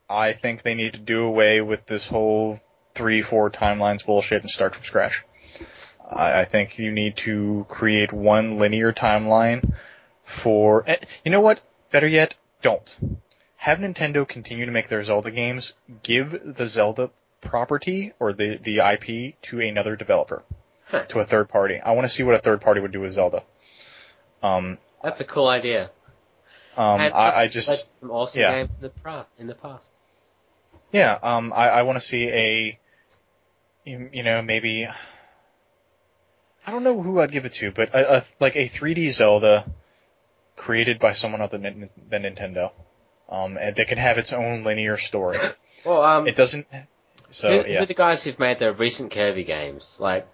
[0.09, 2.61] I think they need to do away with this whole
[2.95, 5.25] three, four timelines bullshit and start from scratch.
[6.09, 9.75] I, I think you need to create one linear timeline
[10.23, 11.63] for, eh, you know what?
[11.91, 13.19] Better yet, don't.
[13.57, 18.79] Have Nintendo continue to make their Zelda games, give the Zelda property or the, the
[18.79, 20.45] IP to another developer,
[20.91, 21.05] Huh.
[21.05, 21.79] to a third party.
[21.79, 23.45] I want to see what a third party would do with Zelda.
[24.43, 25.91] Um, That's a cool idea.
[26.77, 28.53] um, I, I just, some awesome yeah.
[28.53, 29.93] games in the, pra- in the past.
[30.93, 32.79] Yeah, um, I, I want to see a,
[33.85, 34.89] you, you know, maybe,
[36.67, 39.71] I don't know who I'd give it to, but a, a, like a 3D Zelda
[40.57, 42.73] created by someone other than, than Nintendo,
[43.29, 45.39] um, and that can have its own linear story.
[45.87, 46.67] Well, um, It doesn't.
[47.31, 49.99] So who, who yeah, are the guys who've made the recent Kirby games?
[50.01, 50.29] Like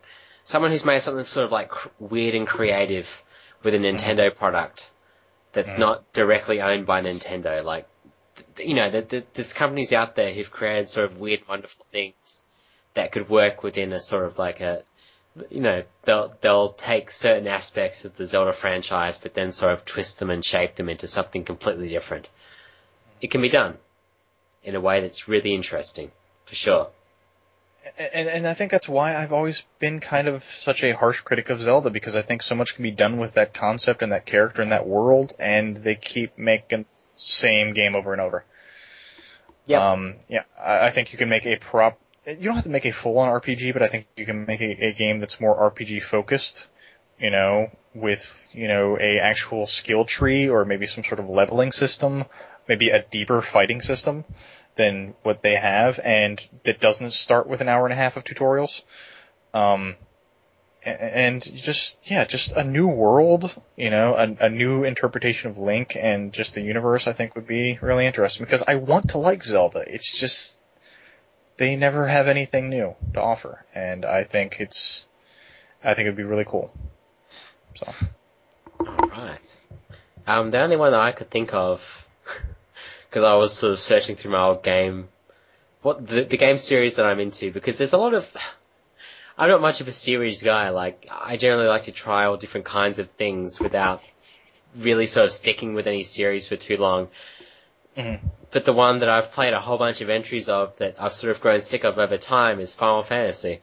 [0.47, 3.23] someone who's made something sort of like cr- weird and creative
[3.63, 4.89] with a Nintendo product
[5.53, 5.79] that's Mhm.
[5.81, 7.63] not directly owned by Nintendo.
[7.63, 7.87] Like
[8.57, 11.85] th- you know, the, the, there's companies out there who've created sort of weird, wonderful
[11.93, 12.47] things
[12.95, 14.83] that could work within a sort of like a
[15.51, 19.85] you know, they'll they'll take certain aspects of the Zelda franchise, but then sort of
[19.85, 22.31] twist them and shape them into something completely different.
[23.21, 23.77] It can be done
[24.63, 26.11] in a way that's really interesting,
[26.47, 26.89] for sure.
[27.99, 31.51] And and I think that's why I've always been kind of such a harsh critic
[31.51, 34.27] of Zelda because I think so much can be done with that concept and that
[34.27, 38.45] character and that world, and they keep making the same game over and over.
[39.67, 39.81] Yep.
[39.81, 41.99] Um, yeah, I, I think you can make a prop.
[42.27, 44.87] You don't have to make a full-on RPG, but I think you can make a,
[44.87, 46.67] a game that's more RPG focused.
[47.19, 51.73] You know, with you know a actual skill tree or maybe some sort of leveling
[51.73, 52.25] system,
[52.69, 54.25] maybe a deeper fighting system
[54.77, 58.25] than what they have, and that doesn't start with an hour and a half of
[58.25, 58.83] tutorials.
[59.53, 59.97] Um,
[60.85, 65.97] and just yeah, just a new world, you know, a, a new interpretation of Link
[66.01, 67.09] and just the universe.
[67.09, 69.83] I think would be really interesting because I want to like Zelda.
[69.87, 70.61] It's just
[71.57, 75.07] they never have anything new to offer, and I think it's
[75.83, 76.73] I think it'd be really cool.
[77.75, 77.93] So
[78.81, 79.41] Alright.
[80.27, 82.06] Um, the only one that I could think of,
[83.09, 85.09] because I was sort of searching through my old game,
[85.83, 88.37] what the, the game series that I'm into, because there's a lot of,
[89.39, 92.67] I'm not much of a series guy, like, I generally like to try all different
[92.67, 94.03] kinds of things without
[94.77, 97.09] really sort of sticking with any series for too long.
[97.97, 98.21] Mhm.
[98.51, 101.31] But the one that I've played a whole bunch of entries of that I've sort
[101.31, 103.61] of grown sick of over time is Final Fantasy.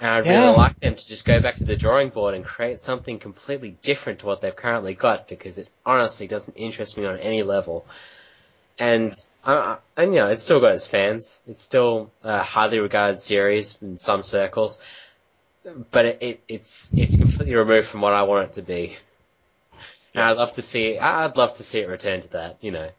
[0.00, 0.44] And I'd Yeah.
[0.44, 3.70] really like them to just go back to the drawing board and create something completely
[3.82, 7.86] different to what they've currently got because it honestly doesn't interest me on any level.
[8.78, 9.14] And,
[9.44, 11.38] uh, and you know, it's still got its fans.
[11.46, 14.82] It's still a highly regarded series in some circles.
[15.90, 18.96] But it, it, it's, it's completely removed from what I want it to be.
[20.14, 22.90] And I'd love to see, I'd love to see it return to that, you know,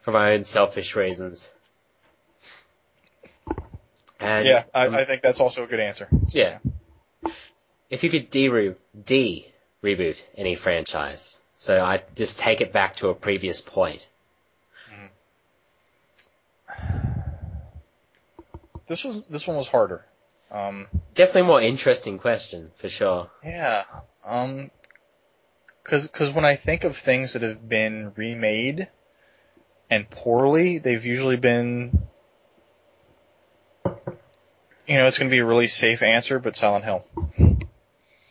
[0.00, 1.50] for my own selfish reasons.
[4.18, 6.08] And yeah, I, um, I think that's also a good answer.
[6.28, 6.58] yeah.
[7.90, 8.74] If you could de re
[9.04, 14.08] de reboot any franchise, so I just take it back to a previous point.
[18.86, 20.04] This was this one was harder.
[20.50, 23.30] Um, Definitely more interesting question for sure.
[23.44, 23.84] Yeah.
[24.24, 24.70] Um,
[25.82, 28.88] cause, cause when I think of things that have been remade
[29.90, 32.06] and poorly, they've usually been,
[33.84, 33.90] you
[34.88, 37.04] know, it's gonna be a really safe answer, but Silent Hill.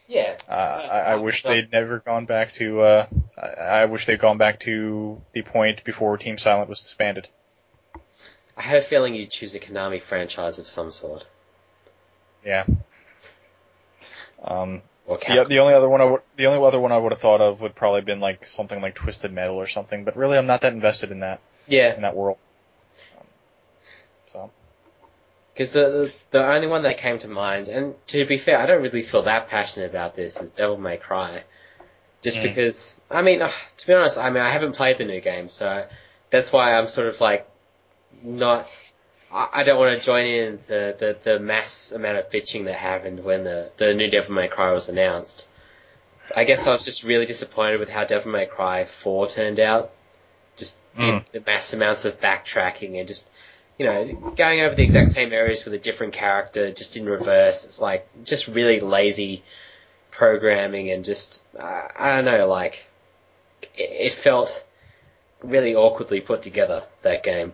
[0.08, 0.38] Yeah.
[0.48, 4.38] Uh, I, I wish they'd never gone back to, uh, I, I wish they'd gone
[4.38, 7.28] back to the point before Team Silent was disbanded.
[8.58, 11.26] I had a feeling you'd choose a Konami franchise of some sort.
[12.46, 12.66] Yeah.
[14.44, 17.12] Um, Or the, the only other one I would, the only other one I would
[17.12, 20.38] have thought of would probably been like something like Twisted Metal or something, but really
[20.38, 22.38] I'm not that invested in that, Yeah, in that world.
[23.20, 23.28] Um,
[24.32, 24.52] so.
[25.54, 28.66] because the, the the only one that came to mind, and to be fair, I
[28.68, 31.44] don't really feel that passionate about this, is Devil May Cry.
[32.22, 32.44] Just Mm.
[32.44, 35.50] because, I mean, uh, to be honest, I mean, I haven't played the new game,
[35.50, 35.86] so
[36.32, 37.48] that's why I'm sort of like
[38.26, 38.68] not.
[39.32, 42.76] I I don't want to join in the, the, the mass amount of bitching that
[42.76, 45.48] happened when the, the new Devil May Cry was announced.
[46.36, 49.92] I guess I was just really disappointed with how Devil May Cry 4 turned out.
[50.58, 51.26] Just the, Mm.
[51.32, 53.30] the mass amounts of backtracking and just,
[53.78, 57.66] you know, going over the exact same areas with a different character, just in reverse.
[57.66, 59.44] It's like, just really lazy
[60.12, 62.86] programming and just, uh, I don't know, like,
[63.78, 64.64] it, it felt
[65.44, 67.54] really awkwardly put together, that game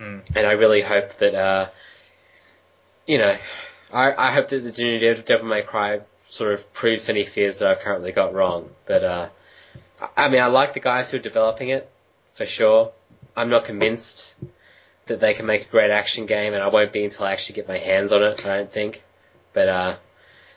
[0.00, 0.22] Mm.
[0.34, 1.68] and I really hope that, uh,
[3.06, 3.36] you know,
[3.92, 7.68] I, I hope that the new Devil May Cry sort of proves any fears that
[7.68, 8.70] I've currently got wrong.
[8.86, 9.28] But, uh,
[10.16, 11.88] I mean, I like the guys who are developing it,
[12.34, 12.90] for sure.
[13.36, 14.34] I'm not convinced
[15.06, 17.56] that they can make a great action game, and I won't be until I actually
[17.56, 19.02] get my hands on it, I don't think.
[19.52, 19.96] But, uh,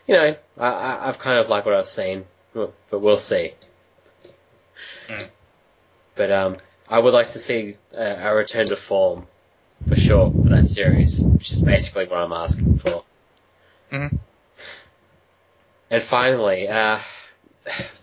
[0.07, 3.53] you know, I, I've kind of liked what I've seen, but but we'll see.
[5.07, 5.27] Mm.
[6.15, 6.55] But, um,
[6.89, 9.27] I would like to see a, a return to form
[9.87, 13.03] for sure for that series, which is basically what I'm asking for.
[13.91, 14.17] Mhm.
[15.89, 16.99] And finally, uh,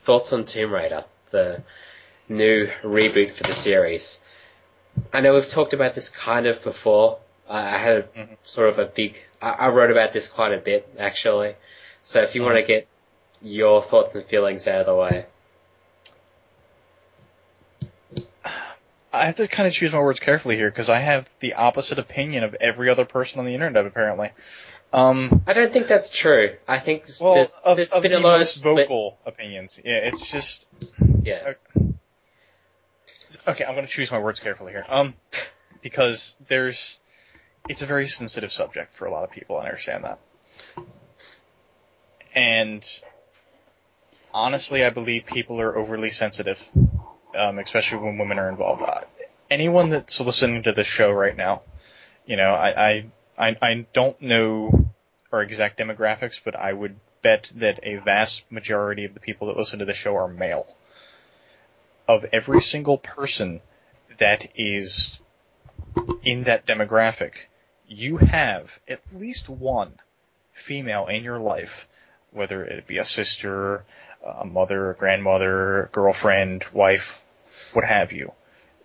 [0.02, 1.62] thoughts on Tomb Raider, the
[2.28, 4.20] new reboot for the series.
[5.12, 7.18] I know we've talked about this kind of before.
[7.48, 8.36] I had a, Mhm.
[8.44, 9.20] sort of a big.
[9.42, 11.56] I, I wrote about this quite a bit actually.
[12.02, 12.86] So if you want to get
[13.42, 15.26] your thoughts and feelings out of the way,
[19.24, 21.98] I have to kind of choose my words carefully here because I have the opposite
[21.98, 24.32] opinion of every other person on the internet apparently.
[24.92, 26.56] Um, I don't think that's true.
[26.68, 29.80] I think well, there's, of, there's of been the a lot of split- vocal opinions.
[29.82, 30.68] Yeah, it's just
[31.22, 31.54] Yeah.
[33.48, 33.64] okay.
[33.64, 34.84] I'm going to choose my words carefully here.
[34.90, 35.14] Um,
[35.80, 36.98] because there's,
[37.66, 39.56] it's a very sensitive subject for a lot of people.
[39.56, 40.18] I understand that,
[42.34, 42.86] and
[44.34, 46.62] honestly, I believe people are overly sensitive,
[47.34, 48.82] um, especially when women are involved.
[48.82, 49.00] Uh,
[49.54, 51.62] anyone that's listening to this show right now,
[52.26, 53.06] you know, I, I,
[53.38, 54.90] I, I don't know
[55.32, 59.56] our exact demographics, but I would bet that a vast majority of the people that
[59.56, 60.66] listen to the show are male.
[62.08, 63.60] Of every single person
[64.18, 65.20] that is
[66.22, 67.46] in that demographic,
[67.88, 69.92] you have at least one
[70.52, 71.86] female in your life,
[72.32, 73.84] whether it be a sister,
[74.26, 77.22] a mother, a grandmother, girlfriend, wife,
[77.72, 78.32] what have you,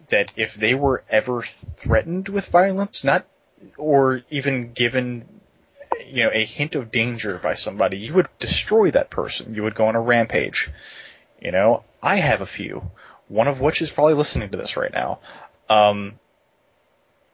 [0.09, 3.25] that if they were ever threatened with violence, not,
[3.77, 5.27] or even given,
[6.05, 9.55] you know, a hint of danger by somebody, you would destroy that person.
[9.55, 10.71] You would go on a rampage.
[11.41, 12.91] You know, I have a few,
[13.27, 15.19] one of which is probably listening to this right now.
[15.69, 16.19] Um,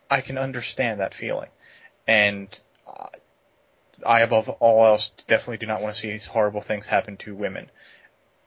[0.10, 1.50] I can understand that feeling.
[2.08, 2.48] And
[4.06, 7.36] I, above all else, definitely do not want to see these horrible things happen to
[7.36, 7.70] women.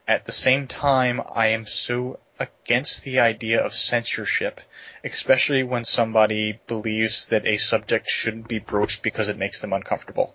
[0.07, 4.60] At the same time, I am so against the idea of censorship,
[5.02, 10.34] especially when somebody believes that a subject shouldn't be broached because it makes them uncomfortable.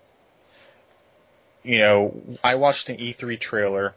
[1.62, 3.94] You know, I watched an E3 trailer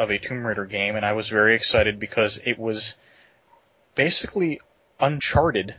[0.00, 2.94] of a Tomb Raider game and I was very excited because it was
[3.94, 4.60] basically
[4.98, 5.74] Uncharted,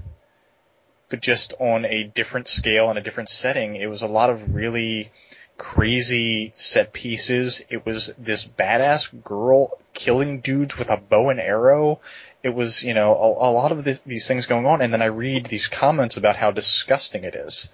[1.08, 3.76] but just on a different scale and a different setting.
[3.76, 5.12] It was a lot of really
[5.58, 7.64] crazy set pieces.
[7.70, 12.00] It was this badass girl killing dudes with a bow and arrow.
[12.42, 14.82] It was, you know, a, a lot of this, these things going on.
[14.82, 17.72] And then I read these comments about how disgusting it is.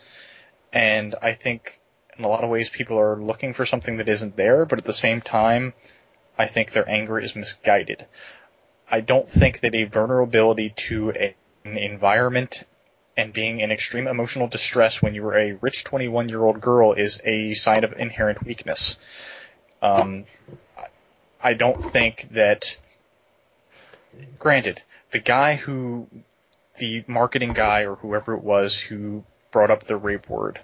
[0.72, 1.80] And I think
[2.18, 4.86] in a lot of ways people are looking for something that isn't there, but at
[4.86, 5.74] the same time,
[6.38, 8.06] I think their anger is misguided.
[8.92, 12.64] I don't think that a vulnerability to a, an environment
[13.16, 16.94] and being in extreme emotional distress when you were a rich 21 year old girl
[16.94, 18.98] is a sign of inherent weakness.
[19.82, 20.26] Um,
[21.42, 22.78] I don't think that,
[24.38, 26.08] granted, the guy who,
[26.78, 30.60] the marketing guy or whoever it was who brought up the rape word,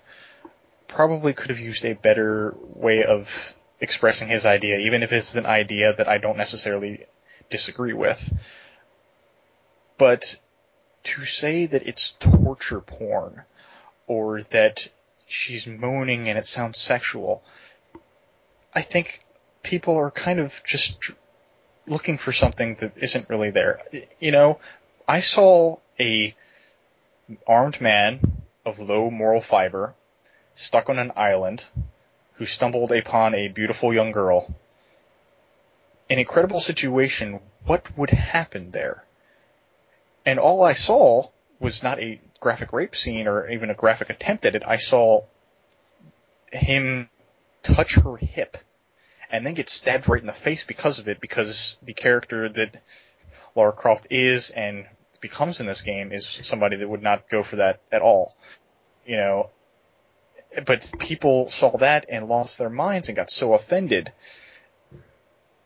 [0.88, 5.46] probably could have used a better way of expressing his idea, even if it's an
[5.46, 7.06] idea that I don't necessarily
[7.50, 8.34] disagree with.
[9.98, 10.38] But
[11.04, 13.44] to say that it's torture porn
[14.08, 14.90] or that
[15.26, 17.44] she's moaning and it sounds sexual,
[18.74, 19.25] I think
[19.66, 21.12] people are kind of just
[21.88, 23.82] looking for something that isn't really there.
[24.20, 24.60] You know,
[25.08, 26.36] I saw a
[27.48, 29.96] armed man of low moral fiber
[30.54, 31.64] stuck on an island
[32.36, 34.54] who stumbled upon a beautiful young girl.
[36.12, 37.40] An incredible situation.
[37.66, 39.04] What would happen there?
[40.28, 41.30] And all I saw
[41.60, 44.62] was not a graphic rape scene or even a graphic attempt at it.
[44.66, 45.24] I saw
[46.52, 47.10] him
[47.64, 48.58] touch her hip
[49.30, 52.82] and then get stabbed right in the face because of it because the character that
[53.56, 54.86] Lara Croft is and
[55.22, 58.36] becomes in this game is somebody that would not go for that at all.
[59.06, 59.50] You know,
[60.66, 64.12] but people saw that and lost their minds and got so offended.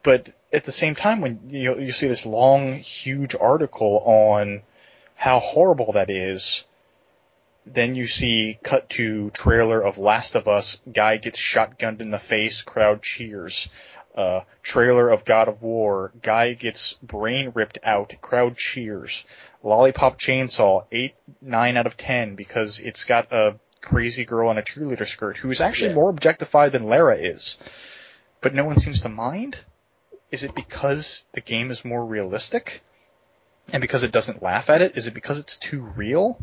[0.04, 4.62] But at the same time, when you you see this long, huge article on
[5.16, 6.64] how horrible that is,
[7.74, 12.20] then you see cut to trailer of Last of Us, guy gets shotgunned in the
[12.20, 13.70] face, crowd cheers.
[14.16, 19.26] Uh, trailer of God of War, guy gets brain ripped out, crowd cheers.
[19.64, 24.62] Lollipop Chainsaw, 8, 9 out of 10 because it's got a crazy girl in a
[24.62, 25.96] cheerleader skirt who is actually Yeah.
[25.96, 27.58] more objectified than Lara is.
[28.42, 29.58] But no one seems to mind?
[30.32, 32.82] Is it because the game is more realistic?
[33.72, 34.98] And because it doesn't laugh at it?
[34.98, 36.40] Is it because it's too real?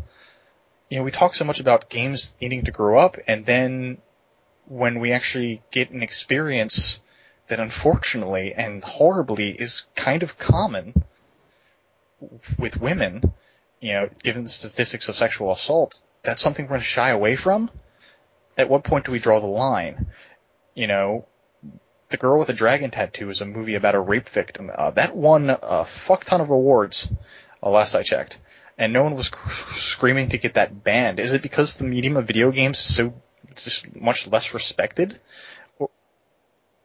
[0.89, 3.99] You know, we talk so much about games needing to grow up, and then
[4.67, 7.01] when we actually get an experience
[7.49, 10.95] that unfortunately and horribly is kind of common
[12.59, 13.33] with women,
[13.81, 17.37] you know, given the statistics of sexual assault, that's something we're going to shy away
[17.37, 17.71] from?
[18.57, 20.07] At what point do we draw the line?
[20.75, 21.27] You know,
[22.09, 24.71] The Girl with a Dragon Tattoo is a movie about a rape victim.
[24.75, 27.09] Uh, that won a fuck ton of awards,
[27.63, 28.39] uh, last I checked.
[28.79, 31.19] And no one was cr- screaming to get that banned.
[31.19, 33.15] Is it because the medium of video games is so
[33.55, 35.19] just much less respected?
[35.79, 35.91] Or-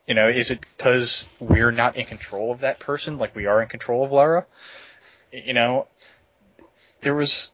[0.08, 3.62] You know, is it because we're not in control of that person like we are
[3.62, 4.46] in control of Lara?
[5.32, 5.88] You know,
[7.02, 7.52] there was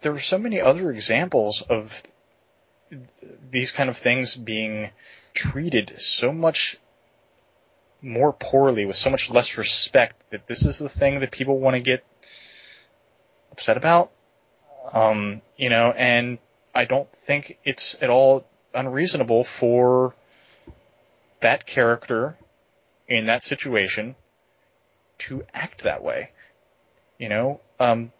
[0.00, 2.02] there were so many other examples of
[2.90, 3.02] th-
[3.50, 4.90] these kind of things being
[5.34, 6.78] treated so much
[8.02, 11.74] more poorly with so much less respect that this is the thing that people want
[11.74, 12.04] to get
[13.56, 14.12] upset about
[14.92, 16.38] um, you know and
[16.74, 20.14] I don't think it's at all unreasonable for
[21.40, 22.36] that character
[23.08, 24.14] in that situation
[25.18, 26.32] to act that way
[27.18, 28.12] you know um,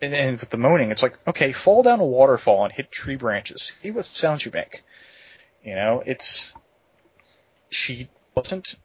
[0.00, 3.16] and, and with the moaning, it's like, okay, fall down a waterfall and hit tree
[3.16, 3.62] branches.
[3.80, 4.82] See what sounds you make.
[5.64, 6.54] You know, it's
[7.70, 8.76] she wasn't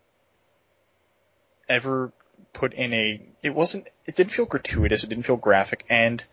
[1.69, 2.11] ever
[2.53, 3.21] put in a.
[3.41, 3.87] It wasn't.
[4.05, 5.03] It didn't feel gratuitous.
[5.03, 6.23] It didn't feel graphic, and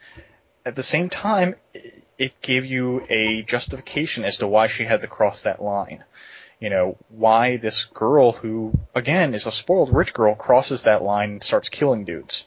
[0.64, 5.06] at the same time, it- gave you a justification as to why she had to
[5.06, 6.02] cross that line.
[6.58, 11.30] You know, why this girl who, again, is a spoiled rich girl crosses that line
[11.30, 12.44] and starts killing dudes.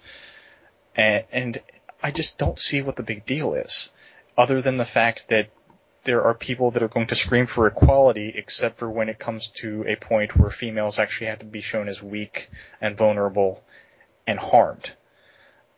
[0.93, 1.61] And, and
[2.03, 3.93] I just don't see what the big deal is,
[4.37, 5.47] other than the fact that
[6.03, 9.47] there are people that are going to scream for equality, except for when it comes
[9.47, 12.49] to a point where females actually have to be shown as weak
[12.79, 13.63] and vulnerable
[14.25, 14.91] and harmed.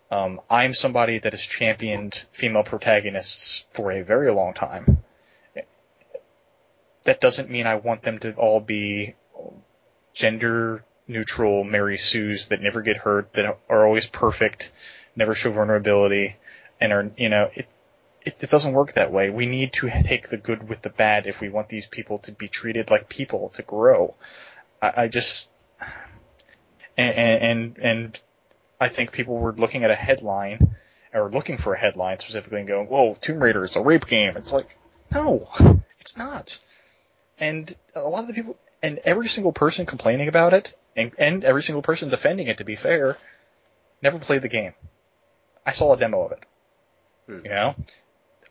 [0.10, 5.04] Um, I'm somebody that has championed female protagonists for a very long time.
[7.04, 9.16] That doesn't mean I want them to all be
[10.14, 14.72] gender neutral Mary Sues that never get hurt, that are always perfect,
[15.16, 16.38] never show vulnerability,
[16.80, 17.68] and are, you know, it,
[18.26, 19.30] it, it doesn't work that way.
[19.30, 22.32] We need to take the good with the bad if we want these people to
[22.32, 24.16] be treated like people, to grow.
[24.82, 25.50] I, I just,
[26.98, 28.20] and, and, and
[28.80, 30.76] I think people were looking at a headline,
[31.14, 34.36] or looking for a headline specifically and going, whoa, Tomb Raider is a rape game.
[34.36, 34.76] It's like,
[35.14, 35.48] no,
[36.00, 36.60] it's not.
[37.38, 41.44] And a lot of the people, and every single person complaining about it, and, and
[41.44, 43.18] every single person defending it, to be fair,
[44.02, 44.74] never played the game.
[45.66, 46.46] I saw a demo of it.
[47.28, 47.46] Hmm.
[47.46, 47.76] You know?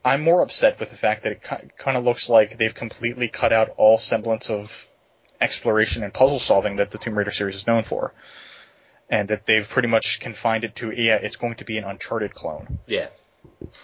[0.05, 3.53] I'm more upset with the fact that it kind of looks like they've completely cut
[3.53, 4.89] out all semblance of
[5.41, 8.13] exploration and puzzle solving that the Tomb Raider series is known for.
[9.09, 12.35] And that they've pretty much confined it to, yeah, it's going to be an Uncharted
[12.35, 12.79] clone.
[12.87, 13.09] Yeah.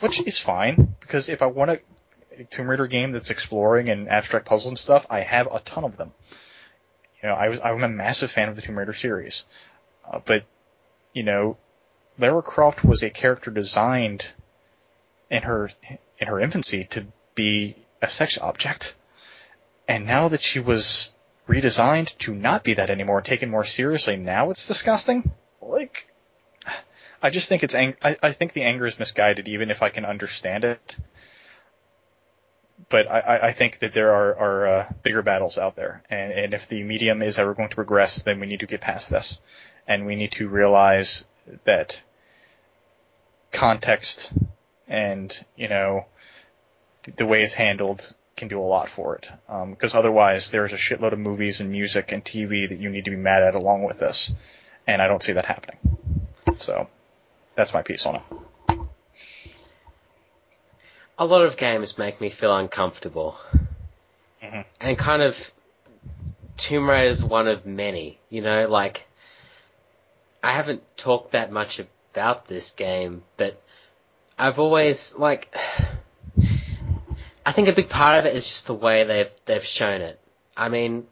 [0.00, 4.47] Which is fine, because if I want a Tomb Raider game that's exploring and abstract
[4.47, 6.12] puzzles and stuff, I have a ton of them.
[7.22, 9.44] You know, I was, I'm a massive fan of the Tomb Raider series.
[10.10, 10.44] Uh, but,
[11.12, 11.58] you know,
[12.18, 14.24] Lara Croft was a character designed
[15.30, 15.70] in her,
[16.18, 18.97] in her infancy to be a sex object.
[19.86, 21.14] And now that she was
[21.48, 25.30] redesigned to not be that anymore, taken more seriously, now it's disgusting?
[25.62, 26.10] Like,
[27.22, 29.88] I just think it's ang- I, I think the anger is misguided, even if I
[29.88, 30.97] can understand it.
[32.90, 36.55] But I, I- think that there are, are uh, bigger battles out there, and, and
[36.55, 39.40] if the medium is ever going to progress, then we need to get past this,
[39.86, 41.26] and we need to realize
[41.64, 42.00] that
[43.50, 44.32] context
[44.89, 46.07] and you know
[47.17, 49.28] the, way it's handled can do a lot for it.
[49.70, 53.10] Because otherwise, there's a shitload of movies and music and TV that you need to
[53.10, 54.31] be mad at along with this,
[54.86, 55.78] and I don't see that happening.
[56.58, 56.89] So
[57.55, 58.23] that's my piece on it.
[61.18, 63.36] A lot of games make me feel uncomfortable.
[64.42, 64.65] Mhm.
[64.81, 65.50] And kind of
[66.57, 69.07] Tomb Raider is one of many, you know, like
[70.42, 73.60] I haven't talked that much about this game, but
[74.39, 75.55] I've always like
[77.44, 80.20] I think a big part of it is just the way they've they've shown it.
[80.57, 81.07] I mean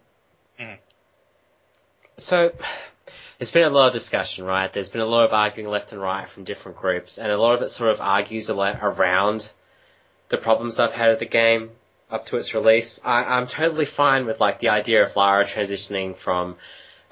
[0.60, 0.78] Mhm.
[2.16, 2.52] so
[3.38, 4.72] there's been a lot of discussion, right?
[4.72, 7.55] There's been a lot of arguing left and right from different groups, and a lot
[7.55, 9.46] of it sort of argues a lot around
[10.28, 11.70] the problems I've had with the game
[12.10, 13.00] up to its release.
[13.05, 16.56] I, I'm totally fine with like the idea of Lara transitioning from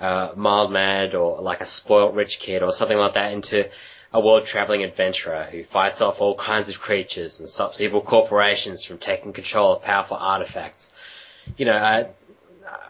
[0.00, 3.68] uh, mild mannered or like a spoilt rich kid or something like that into
[4.14, 8.84] a world traveling adventurer who fights off all kinds of creatures and stops evil corporations
[8.84, 10.94] from taking control of powerful artifacts.
[11.56, 12.06] You know, I,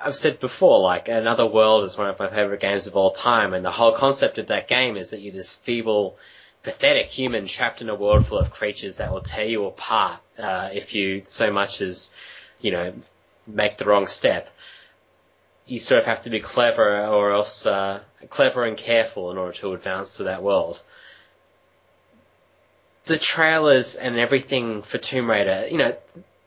[0.05, 3.55] I've said before, like Another World is one of my favorite games of all time,
[3.55, 6.19] and the whole concept of that game is that you're this feeble,
[6.63, 10.69] pathetic human trapped in a world full of creatures that will tear you apart uh,
[10.75, 12.15] if you so much as,
[12.61, 12.93] you know,
[13.47, 14.51] make the wrong step.
[15.65, 19.55] You sort of have to be clever, or else uh, clever and careful in order
[19.55, 20.83] to advance to that world.
[23.05, 25.97] The trailers and everything for Tomb Raider, you know,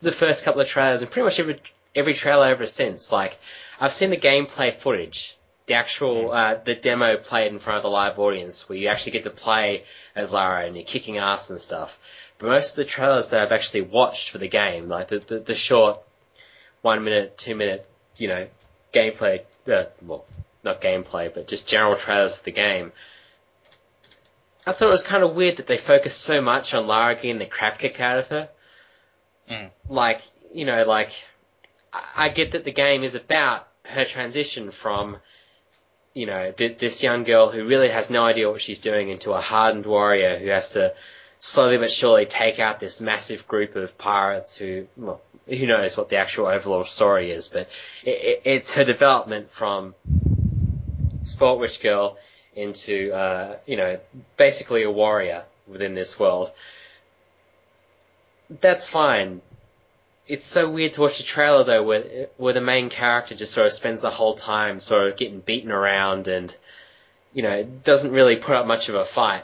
[0.02, 1.62] the first couple of trailers and pretty much every
[1.96, 3.12] every trailer ever since.
[3.12, 3.38] Like,
[3.80, 5.38] I've seen the gameplay footage,
[5.68, 9.14] the actual uh, the demo played in front of the live audience, where you actually
[9.14, 9.84] get to play
[10.16, 12.00] as Lara and you're kicking ass and stuff.
[12.40, 15.40] But most of the trailers that I've actually watched for the game, like the the,
[15.40, 16.00] the short
[16.82, 17.88] one minute, two minute,
[18.18, 18.48] you know,
[18.94, 20.26] gameplay, uh, well,
[20.64, 22.92] not gameplay, but just general trailers for the game.
[24.68, 27.40] I thought it was kind of weird that they focused so much on Lara getting
[27.40, 28.50] the crap kicked out of her.
[29.50, 29.70] Mm.
[29.88, 30.22] Like,
[30.54, 31.12] you know, like,
[32.16, 35.18] I get that the game is about her transition from,
[36.14, 39.32] you know, th- this young girl who really has no idea what she's doing into
[39.32, 40.94] a hardened warrior who has to
[41.40, 46.10] slowly but surely take out this massive group of pirates who, well, who knows what
[46.10, 47.70] the actual overall story is, but
[48.04, 49.96] it, it, it's her development from
[51.24, 52.18] sport rich girl
[52.58, 54.00] into, uh, you know,
[54.36, 56.52] basically a warrior within this world.
[58.50, 59.42] That's fine.
[60.28, 63.68] It's so weird to watch a trailer though, where where the main character just sort
[63.68, 66.54] of spends the whole time sort of getting beaten around and,
[67.34, 69.44] you know, doesn't really put up much of a fight.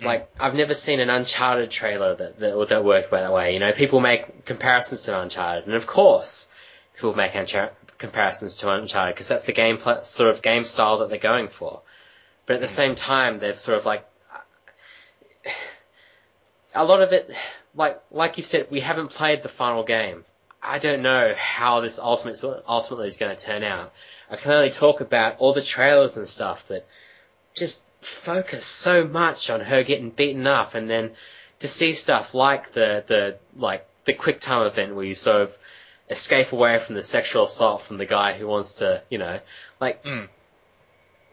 [0.00, 3.54] Like I've never seen an Uncharted trailer that that, that worked that way.
[3.54, 6.48] You know, people make comparisons to Uncharted, and of course,
[6.94, 10.98] people make Unchar- comparisons to Uncharted because that's the game pl- sort of game style
[10.98, 11.82] that they're going for.
[12.52, 14.06] But at the same time, they've sort of like
[16.74, 17.34] a lot of it,
[17.74, 20.26] like like you said, we haven't played the final game.
[20.62, 23.94] I don't know how this ultimate ultimately is going to turn out.
[24.30, 26.86] I can only talk about all the trailers and stuff that
[27.54, 31.12] just focus so much on her getting beaten up, and then
[31.60, 35.56] to see stuff like the the like the quick time event where you sort of
[36.10, 39.40] escape away from the sexual assault from the guy who wants to, you know,
[39.80, 40.28] like Mm.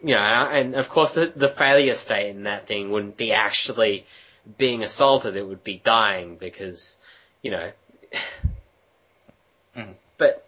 [0.02, 4.06] You know, and of course the, the failure state in that thing wouldn't be actually
[4.58, 6.96] being assaulted, it would be dying because,
[7.42, 7.72] you know,
[9.76, 9.94] Mhm.
[10.18, 10.44] but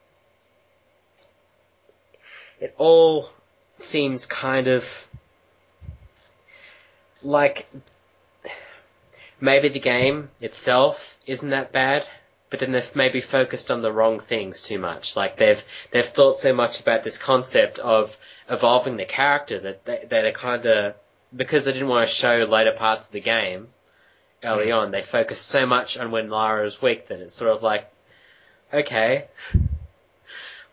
[2.60, 3.30] it all
[3.76, 5.06] seems kind of
[7.22, 7.66] like
[9.40, 12.06] maybe the game itself isn't that bad,
[12.52, 15.16] but then they've maybe focused on the wrong things too much.
[15.16, 18.14] Like they've they've thought so much about this concept of
[18.46, 20.94] evolving the character that they, they're kind of
[21.34, 23.68] because they didn't want to show later parts of the game
[24.44, 24.76] early Mm.
[24.82, 24.90] on.
[24.90, 27.90] They focused so much on when Lara is weak that it's sort of like,
[28.70, 29.28] okay,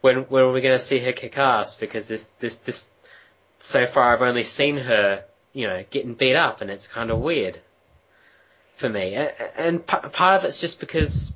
[0.01, 1.75] when when are we going to see her kick ass?
[1.75, 2.91] Because this this this
[3.59, 7.19] so far I've only seen her, you know, getting beat up, and it's kind of
[7.19, 7.61] weird
[8.75, 9.15] for me.
[9.15, 11.33] And p- part of it's just because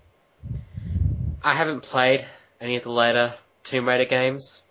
[1.44, 2.26] I haven't played
[2.62, 4.64] any of the later Tomb Raider games.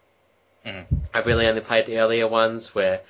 [0.66, 0.86] Mhm.
[1.12, 3.00] I've really only played the earlier ones where,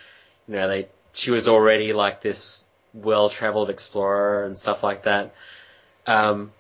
[0.49, 5.34] you know, they she was already like this well-traveled explorer and stuff like that.
[6.07, 6.52] Um,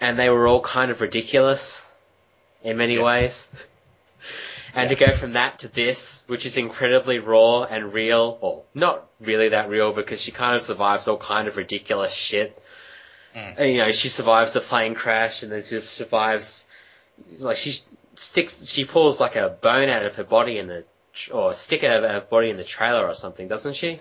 [0.00, 1.86] and they were all kind of ridiculous
[2.62, 3.02] in many Yeah.
[3.04, 3.50] ways.
[4.74, 9.06] And to go from that to this, which is incredibly raw and real, or not
[9.18, 12.56] really that real because she kind of survives all kind of ridiculous shit.
[13.34, 13.54] Mm.
[13.58, 16.66] And, you know, she survives the plane crash and then she survives,
[17.38, 17.78] like she
[18.16, 20.84] sticks, she pulls like a bone out of her body in the,
[21.32, 24.00] or a stick out of her body in the trailer or something, doesn't she?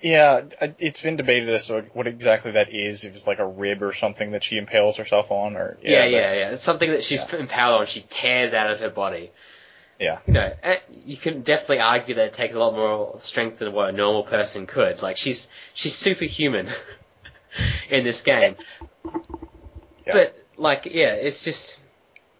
[0.00, 0.42] Yeah,
[0.78, 3.04] it's been debated as to what exactly that is.
[3.04, 6.10] If it's like a rib or something that she impales herself on, or Yeah, but-
[6.10, 6.50] yeah, yeah.
[6.50, 7.86] It's something that she's impaled on.
[7.86, 9.30] She tears out of her body.
[9.98, 10.18] yeah.
[10.26, 13.72] You know, eh, you can definitely argue that it takes a lot more strength than
[13.72, 15.00] what a normal person could.
[15.00, 16.68] Like she's she's superhuman
[17.90, 18.56] in this game.
[19.04, 20.12] Yeah.
[20.12, 21.80] But like, yeah, it's just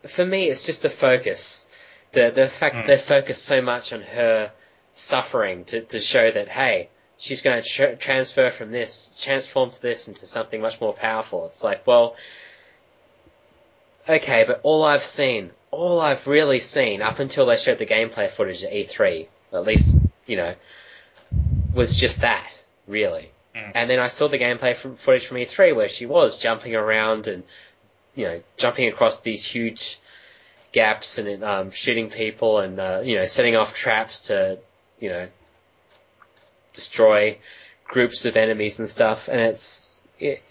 [0.07, 1.67] for me, it's just the focus.
[2.13, 2.87] The the fact that Mm.
[2.89, 4.53] they focus so much on her
[4.93, 9.83] suffering to to show that hey, she's going to tr- transfer from this, transform to
[9.83, 11.47] this into something much more powerful.
[11.47, 12.17] It's like, well,
[14.09, 18.31] okay, but all I've seen, all I've really seen up until they showed the gameplay
[18.31, 20.55] footage at E3, at least you know,
[21.75, 22.49] was just that
[22.87, 23.31] really.
[23.55, 23.73] Mm.
[23.74, 27.26] And then I saw the gameplay from footage from E3 where she was jumping around
[27.28, 27.42] and
[28.15, 29.99] you know jumping across these huge
[30.73, 34.58] gaps and um, shooting people and uh, you know setting off traps to
[35.00, 35.28] you know
[36.73, 37.39] destroy
[37.84, 39.28] groups of enemies and stuff.
[39.28, 40.42] And it's it,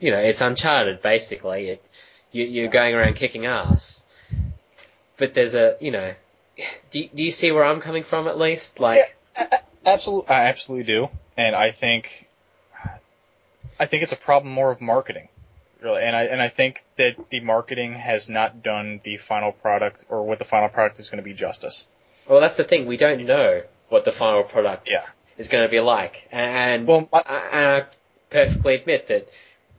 [0.00, 1.68] you know it's Uncharted basically.
[1.68, 1.84] It,
[2.32, 4.02] you, you're going around kicking ass.
[5.16, 6.14] But there's a you know.
[6.90, 8.78] Do, you- do you see where I'm coming from at least?
[8.78, 9.16] Like,
[9.84, 12.28] Absolutely, I absolutely do, and I think,
[13.78, 15.28] I think it's a problem more of marketing,
[15.80, 20.04] really, and I and I think that the marketing has not done the final product
[20.08, 21.86] or what the final product is going to be justice.
[22.28, 22.86] well, that's the thing.
[22.86, 25.04] We don't know what the final product Yeah.
[25.36, 27.86] is going to be like, and Well, I, I, and I
[28.30, 29.28] perfectly admit that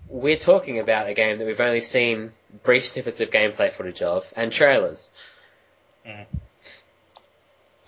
[0.08, 2.32] we're talking about a game that we've only seen
[2.64, 5.12] brief snippets of gameplay footage of and trailers.
[6.06, 6.38] Mm-hmm.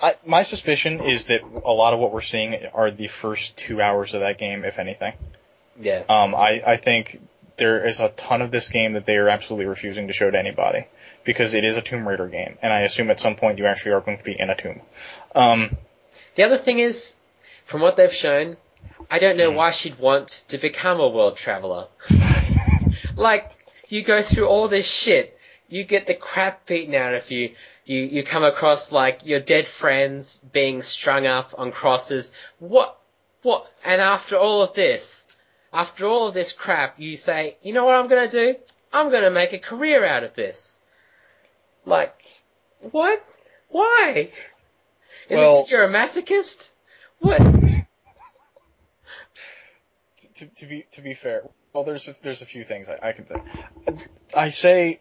[0.01, 3.81] I, my suspicion is that a lot of what we're seeing are the first two
[3.81, 5.13] hours of that game, if anything.
[5.79, 6.03] Yeah.
[6.07, 7.19] Um, I, I think
[7.57, 10.37] there is a ton of this game that they are absolutely refusing to show to
[10.37, 10.85] anybody
[11.23, 13.93] because it is a Tomb Raider game, and I assume at some point you actually
[13.93, 14.81] are going to be in a tomb.
[15.33, 15.75] Um,
[16.35, 17.15] The other thing is,
[17.65, 18.57] from what they've shown,
[19.09, 19.55] I don't know Mm.
[19.55, 21.87] why she'd want to become a world traveler.
[23.15, 23.51] like,
[23.89, 27.55] you go through all this shit, you get the crap beaten out of you,
[27.87, 32.33] you, you come across like your dead friends being strung up on crosses.
[32.59, 32.99] What,
[33.43, 35.25] what, and after all of this,
[35.71, 38.55] after all of this crap, you say, you know what I'm gonna do?
[38.91, 40.81] I'm gonna make a career out of this.
[41.85, 42.13] Like,
[42.91, 43.25] what?
[43.69, 44.31] Why?
[45.29, 46.69] Is Well- it because you're a masochist?
[47.19, 47.37] What?
[50.35, 53.11] to, to be to be fair, well, there's a, there's a few things I, I
[53.13, 53.41] can say.
[54.35, 54.99] I say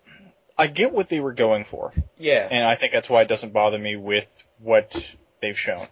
[0.58, 2.48] I get what they were going for, Yeah.
[2.50, 5.86] and I think that's why it doesn't bother me with what they've shown.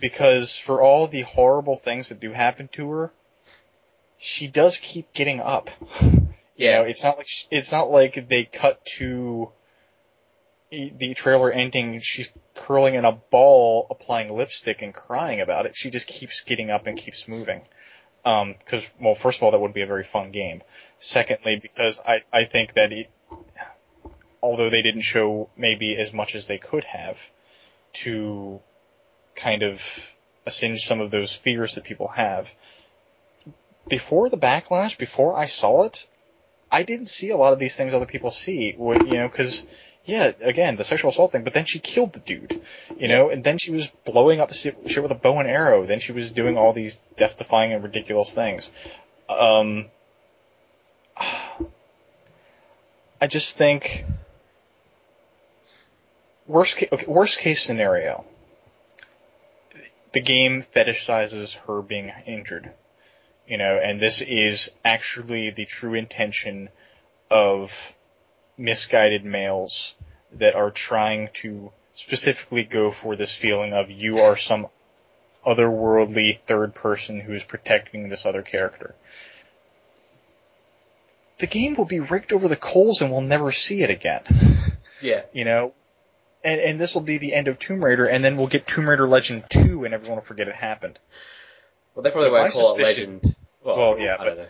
[0.00, 3.12] Because for all the horrible things that do happen to her,
[4.18, 5.70] she does keep getting up.
[6.54, 6.78] You Yeah.
[6.80, 9.50] know, it's not like sh it's not like they cut to
[10.70, 11.98] the trailer ending.
[12.00, 15.74] She's curling in a ball, applying lipstick and crying about it.
[15.74, 17.62] She just keeps getting up and keeps moving.
[18.24, 20.62] Um, because well, first of all, that would be a very fun game.
[20.98, 23.10] Secondly, because I I think that it,
[24.42, 27.30] although they didn't show maybe as much as they could have,
[27.92, 28.60] to
[29.36, 29.82] kind of
[30.46, 32.50] assuage some of those fears that people have.
[33.88, 36.08] Before the backlash, before I saw it,
[36.70, 38.74] I didn't see a lot of these things other people see.
[38.78, 39.66] You know, because
[40.04, 42.60] yeah, again, the sexual assault thing, but then she killed the dude,
[42.98, 45.86] you know, and then she was blowing up shit with a bow and arrow.
[45.86, 48.70] Then she was doing all these death-defying and ridiculous things.
[49.28, 49.86] Um,
[53.20, 54.04] I just think
[56.52, 58.24] worst case, okay, worst case scenario,
[60.12, 62.70] the game fetishizes her being injured,
[63.48, 66.68] you know, and this is actually the true intention
[67.30, 67.92] of
[68.58, 69.94] misguided males
[70.32, 74.66] that are trying to specifically go for this feeling of you are some
[75.46, 78.94] otherworldly third person who is protecting this other character.
[81.38, 84.22] The game will be raked over the coals and we'll never see it again.
[85.00, 85.22] Yeah.
[85.32, 85.72] You know?
[86.44, 88.88] And and this will be the end of Tomb Raider and then we'll get Tomb
[88.88, 90.98] Raider Legend 2 and everyone will forget it happened.
[91.94, 93.36] Well, they probably But won't call it Legend.
[93.62, 94.48] Well, Well, yeah, don't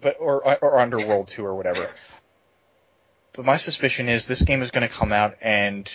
[0.00, 1.90] but or or Underworld 2 or whatever.
[3.32, 5.88] But my suspicion is this game is going to come out and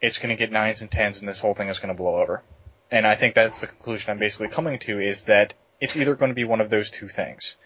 [0.00, 2.16] it's going to get nines and tens and this whole thing is going to blow
[2.16, 2.42] over.
[2.90, 6.30] And I think that's the conclusion I'm basically coming to is that it's either going
[6.30, 7.56] to be one of those two things.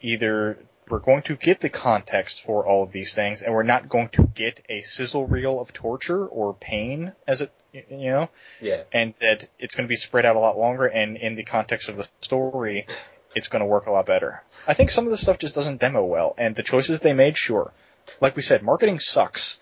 [0.00, 0.58] Either
[0.90, 4.08] we're going to get the context for all of these things and we're not going
[4.10, 8.28] to get a sizzle reel of torture or pain as it, you know,
[8.60, 8.82] Yeah.
[8.92, 11.88] and that it's going to be spread out a lot longer and in the context
[11.88, 12.86] of the story
[13.34, 14.42] it's going to work a lot better.
[14.66, 17.36] I think some of the stuff just doesn't demo well and the choices they made
[17.36, 17.72] sure.
[18.20, 19.58] Like we said marketing sucks.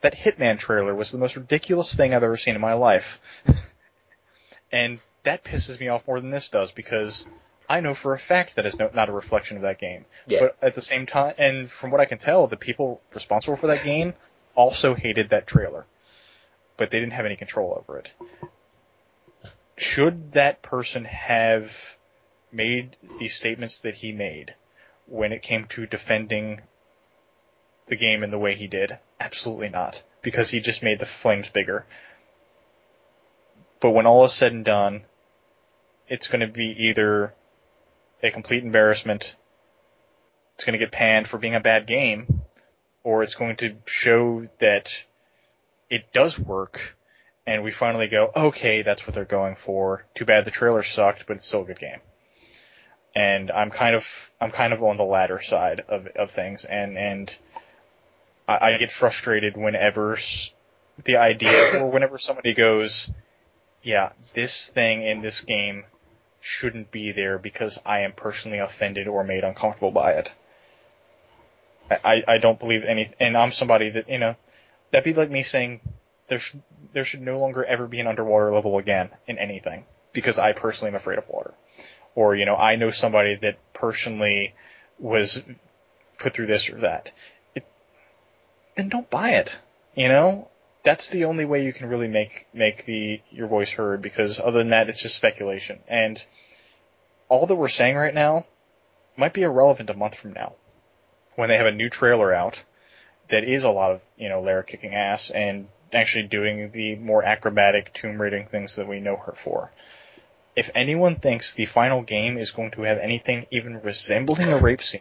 [0.00, 3.20] That hitman trailer was the most ridiculous thing i've ever seen in my life.
[4.72, 7.26] And that pisses me off more than this does because
[7.70, 10.40] i know for a fact that it's no, not a reflection of that game Yeah.
[10.40, 13.68] but at the same time and from what i can tell the people responsible for
[13.68, 14.12] that game
[14.54, 15.86] also hated that trailer
[16.76, 18.10] but they didn't have any control over it
[19.76, 21.96] should that person have
[22.52, 24.54] made the statements that he made
[25.06, 26.60] when it came to defending
[27.86, 28.98] the game in the way he did?
[29.18, 30.02] Absolutely not.
[30.22, 31.84] Because he just made the flames bigger.
[33.80, 35.02] But when all is said and done,
[36.08, 37.34] it's going to be either
[38.22, 39.34] a complete embarrassment,
[40.54, 42.42] it's going to get panned for being a bad game,
[43.02, 44.92] or it's going to show that
[45.88, 46.96] it does work
[47.46, 50.04] and we finally go, okay, that's what they're going for.
[50.14, 51.98] Too bad the trailer sucked, but it's still a good game.
[53.14, 56.96] And I'm kind of I'm kind of on the latter side of of things, and
[56.96, 57.36] and
[58.46, 60.16] I, I get frustrated whenever
[61.02, 63.10] the idea or whenever somebody goes,
[63.82, 65.84] yeah, this thing in this game
[66.40, 70.34] shouldn't be there because I am personally offended or made uncomfortable by it.
[71.90, 74.36] I, I don't believe any, and I'm somebody that you know
[74.90, 75.80] that'd be like me saying
[76.28, 76.62] there should
[76.92, 80.90] there should no longer ever be an underwater level again in anything because I personally
[80.90, 81.52] am afraid of water.
[82.14, 84.54] Or you know, I know somebody that personally
[84.98, 85.42] was
[86.18, 87.12] put through this or that.
[87.54, 87.66] It,
[88.76, 89.58] then don't buy it.
[89.96, 90.49] You know,
[90.82, 94.58] that's the only way you can really make make the your voice heard because other
[94.58, 95.78] than that, it's just speculation.
[95.88, 96.22] And
[97.28, 98.46] all that we're saying right now
[99.16, 100.54] might be irrelevant a month from now
[101.36, 102.62] when they have a new trailer out
[103.28, 107.22] that is a lot of you know Lara kicking ass and actually doing the more
[107.22, 109.70] acrobatic tomb raiding things that we know her for.
[110.56, 114.82] If anyone thinks the final game is going to have anything even resembling a rape
[114.82, 115.00] scene,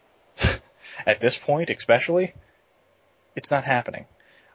[1.06, 2.33] at this point especially,
[3.35, 4.06] it's not happening.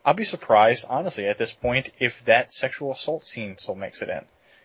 [0.05, 4.09] I'll be surprised, honestly, at this point, if that sexual assault scene still makes it
[4.09, 4.25] in.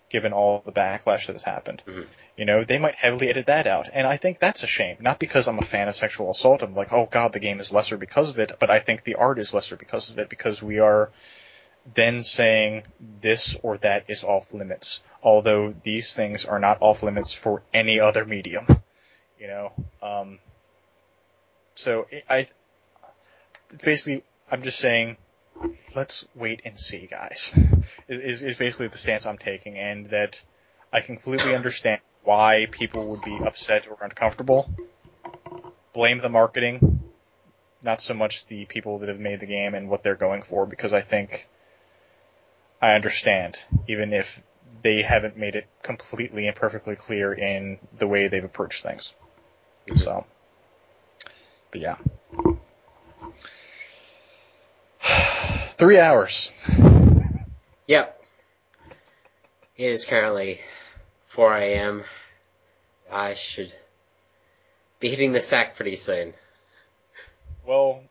[0.10, 1.84] given all the backlash that has happened.
[1.86, 2.08] Mhm.
[2.36, 4.98] You know, they might heavily edit that out, and I think that's a shame.
[5.00, 6.64] Not because I'm a fan of sexual assault.
[6.64, 9.14] I'm like, oh god, the game is lesser because of it, but I think the
[9.14, 11.12] art is lesser because of it because we are
[11.94, 12.86] then saying
[13.22, 18.00] this or that is off limits, although these things are not off limits for any
[18.00, 18.66] other medium.
[19.40, 20.40] You know, um,
[21.76, 22.48] so I
[23.84, 25.18] basically I'm just saying
[25.96, 27.54] let's wait and see, guys.
[28.08, 30.42] Is, is basically the stance I'm taking, and that
[30.92, 34.70] I completely understand why people would be upset or uncomfortable.
[35.94, 37.04] Blame the marketing,
[37.84, 40.66] not so much the people that have made the game and what they're going for,
[40.66, 41.48] because I think
[42.82, 44.42] I understand, even if
[44.82, 49.14] they haven't made it completely and perfectly clear in the way they've approached things.
[49.96, 50.26] So,
[51.72, 51.96] but yeah.
[55.80, 56.52] Three hours.
[57.88, 58.22] Yep.
[59.76, 60.62] It is currently
[61.30, 62.04] 4 a.m.
[63.12, 63.74] I should
[65.00, 66.36] be hitting the sack pretty soon.
[67.66, 68.04] Well,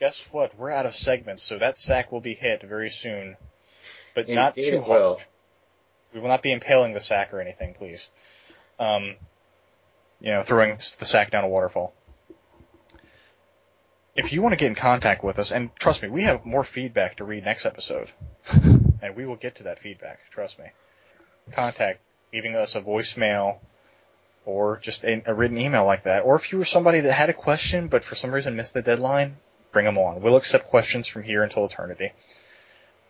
[0.00, 0.58] guess what?
[0.58, 3.36] We're out of segments, so that sack will be hit very soon.
[4.14, 5.16] But not too it will.
[5.16, 5.24] hard.
[6.14, 8.08] We will not be impaling the sack or anything, please.
[8.78, 9.16] Um,
[10.20, 11.92] you know, throwing the sack down a waterfall.
[14.16, 16.64] If you want to get in contact with us, and trust me, we have more
[16.64, 18.10] feedback to read next episode,
[18.50, 20.20] and we will get to that feedback.
[20.30, 20.66] Trust me.
[21.52, 22.00] Contact,
[22.32, 23.58] leaving us a voicemail,
[24.44, 26.22] or just a, a written email like that.
[26.22, 28.82] Or if you were somebody that had a question but for some reason missed the
[28.82, 29.36] deadline,
[29.72, 30.22] bring them on.
[30.22, 32.12] We'll accept questions from here until eternity.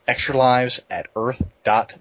[0.09, 1.95] Extra lives at earth dot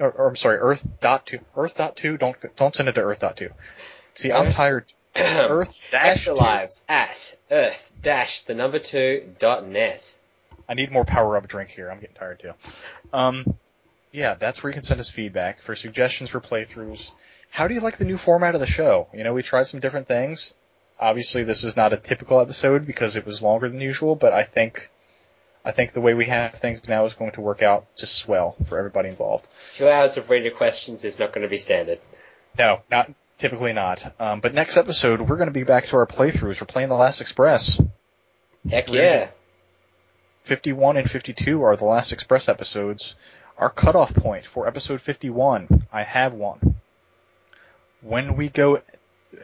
[0.00, 1.40] or, or I'm sorry, Earth dot two.
[1.56, 2.16] Earth dot two.
[2.16, 3.50] Don't don't send it to Earth dot two.
[4.14, 4.92] See, I'm tired.
[5.16, 10.14] Earth dash lives at earth dash the number two dot net.
[10.68, 11.90] I need more power up drink here.
[11.90, 12.52] I'm getting tired too.
[13.12, 13.56] Um,
[14.12, 17.10] yeah, that's where you can send us feedback for suggestions for playthroughs.
[17.50, 19.08] How do you like the new format of the show?
[19.12, 20.54] You know, we tried some different things.
[20.98, 24.44] Obviously, this is not a typical episode because it was longer than usual, but I
[24.44, 24.90] think,
[25.64, 28.56] I think the way we have things now is going to work out just swell
[28.66, 29.48] for everybody involved.
[29.74, 31.98] Two hours of reader questions is not going to be standard.
[32.56, 34.14] No, not typically not.
[34.20, 36.60] Um, but next episode, we're going to be back to our playthroughs.
[36.60, 37.80] We're playing The Last Express.
[38.68, 39.28] Heck yeah.
[40.44, 43.14] 51 and 52 are the Last Express episodes.
[43.56, 46.76] Our cutoff point for episode 51, I have one.
[48.02, 48.82] When we go,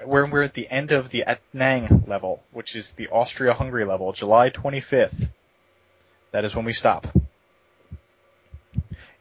[0.05, 4.51] when we're at the end of the Etnang level, which is the Austria-Hungary level, July
[4.51, 5.31] 25th,
[6.33, 7.07] that is when we stop.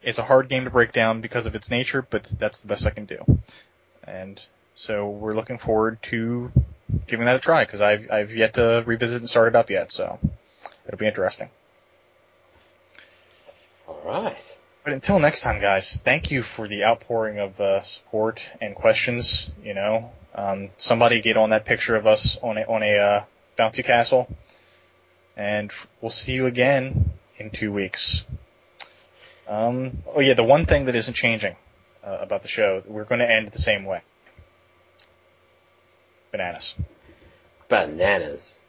[0.01, 2.85] It's a hard game to break down because of its nature, but that's the best
[2.85, 3.39] I can do.
[4.03, 4.41] And
[4.79, 6.53] so we're looking forward to
[7.05, 9.91] giving that a try because I've I've yet to revisit and start it up yet,
[9.91, 10.17] so
[10.87, 11.49] it'll be interesting.
[13.89, 14.57] Alright.
[14.85, 19.51] But until next time, guys, thank you for the outpouring of uh, support and questions.
[19.61, 23.23] You know, um, somebody get on that picture of us on a on a uh,
[23.57, 24.33] bouncy castle,
[25.35, 28.25] and we'll see you again in two weeks.
[29.45, 31.57] Um, oh yeah, the one thing that isn't changing
[32.01, 34.03] uh, about the show, we're going to end the same way.
[36.31, 36.75] Bananas.
[37.67, 38.61] Bananas.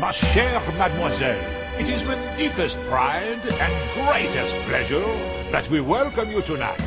[0.00, 1.38] Ma chère mademoiselle,
[1.78, 5.04] it is with deepest pride and greatest pleasure
[5.52, 6.80] that we welcome you tonight.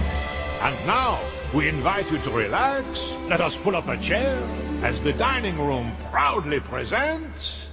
[0.61, 1.19] And now,
[1.53, 4.35] we invite you to relax, let us pull up a chair,
[4.81, 7.69] as the dining room proudly presents...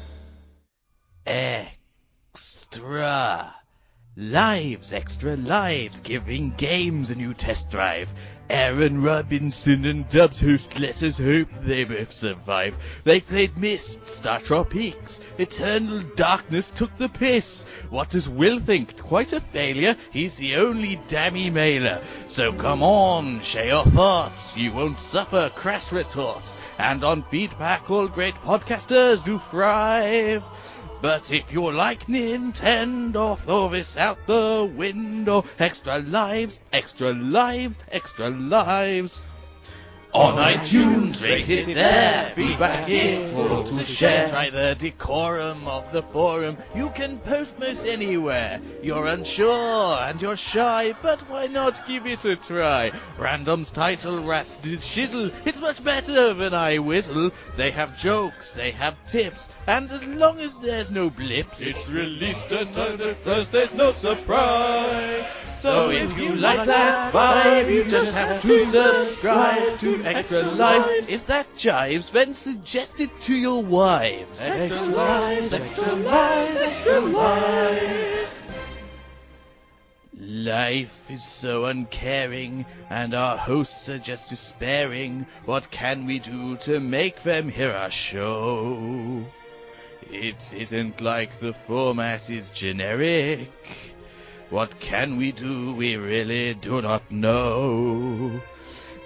[1.27, 1.75] Extra.
[4.17, 8.13] Lives, extra lives, giving games a new test drive.
[8.51, 12.77] Aaron Robinson and Dubs host let us hope they both survive.
[13.05, 17.65] They played Myst, Star Tropics, Eternal Darkness took the piss.
[17.89, 18.99] What does Will think?
[18.99, 22.03] Quite a failure, he's the only damn emailer.
[22.27, 26.59] So come on, share your thoughts, you won't suffer crass retorts.
[26.79, 30.43] And on feedback all great podcasters do thrive.
[31.05, 35.45] But if you're like Nintendo, throw this out the window.
[35.59, 39.21] Extra lives, extra lives, extra lives.
[40.15, 42.31] On iTunes, rate it there.
[42.37, 44.29] Feedback info to share.
[44.29, 46.57] Try the decorum of the forum.
[46.73, 48.61] You can post most anywhere.
[48.81, 52.93] You're unsure and you're shy, but why not give it a try?
[53.19, 55.33] Random's title raps did shizzle.
[55.45, 57.33] It's much better than I whistle.
[57.57, 62.53] They have jokes, they have tips, and as long as there's no blips, it's released
[62.53, 65.27] and under first there's no surprise.
[65.65, 71.09] So if you like that vibe, you just have to subscribe to Extra Lives.
[71.09, 74.41] If that jives, then suggest it to your wives.
[74.41, 78.49] Extra Lives, Extra Lives, Extra Lives.
[80.17, 85.27] Life is so uncaring, and our hosts are just despairing.
[85.45, 89.25] What can we do to make them hear our show?
[90.11, 93.51] It isn't like the format is generic.
[94.51, 95.75] What can we do?
[95.75, 98.41] We really do not know.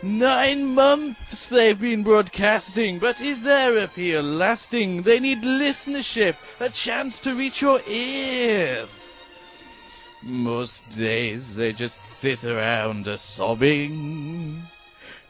[0.03, 5.03] Nine months they've been broadcasting, but is their appeal lasting?
[5.03, 9.27] They need listenership, a chance to reach your ears.
[10.23, 14.63] Most days they just sit around a sobbing.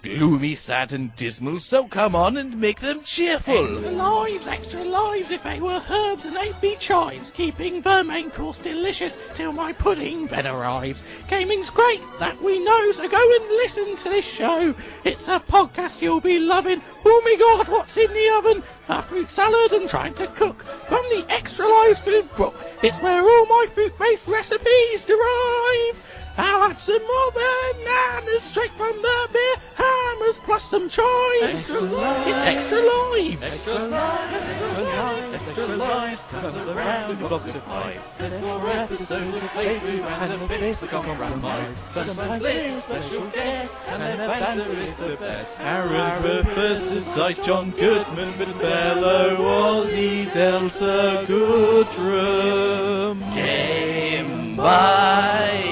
[0.01, 3.65] Gloomy, sad, and dismal, so come on and make them cheerful.
[3.65, 8.31] Extra lives, extra lives if they were herbs and they'd be chives, keeping the main
[8.31, 11.03] course delicious till my pudding then arrives.
[11.27, 14.73] Gaming's great, that we know, so go and listen to this show.
[15.03, 16.81] It's a podcast you'll be loving.
[17.05, 18.63] Oh my god, what's in the oven?
[18.89, 22.55] A fruit salad and trying to cook from the Extra Lives food book.
[22.85, 26.05] It's where all my fruit-based recipes derive.
[26.39, 31.43] I'll add some more bananas straight from the beer hammers plus some chives.
[31.43, 32.31] Extra lives.
[32.31, 33.43] It's extra lives.
[33.43, 38.01] Extra lives, extra lives, extra lives comes around your box of five.
[38.19, 41.77] There's more episodes to play through and the bits that compromised.
[41.91, 45.59] Sometimes there's special guests and their banter is the best.
[45.59, 53.19] Aaron Professor Sight, John Goodman, but fellow Aussie Delta Goodrem.
[53.35, 55.68] Game by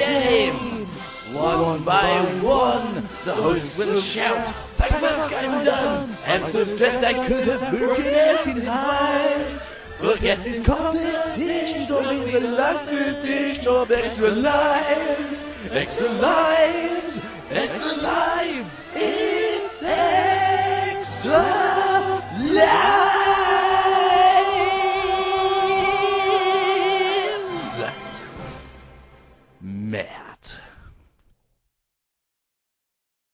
[0.00, 0.86] game.
[1.34, 2.08] One by
[2.40, 4.46] one, the host will shout,
[4.76, 6.18] Thank fuck, I'm done.
[6.24, 9.58] I'm so stressed I could have forgotten times.
[9.98, 15.44] Forget this competition, don't be the last two edition of Extra Lives.
[15.70, 17.20] Extra Lives,
[17.50, 21.32] Extra Lives, it's Extra
[22.38, 23.07] Lives.
[29.88, 30.27] Man.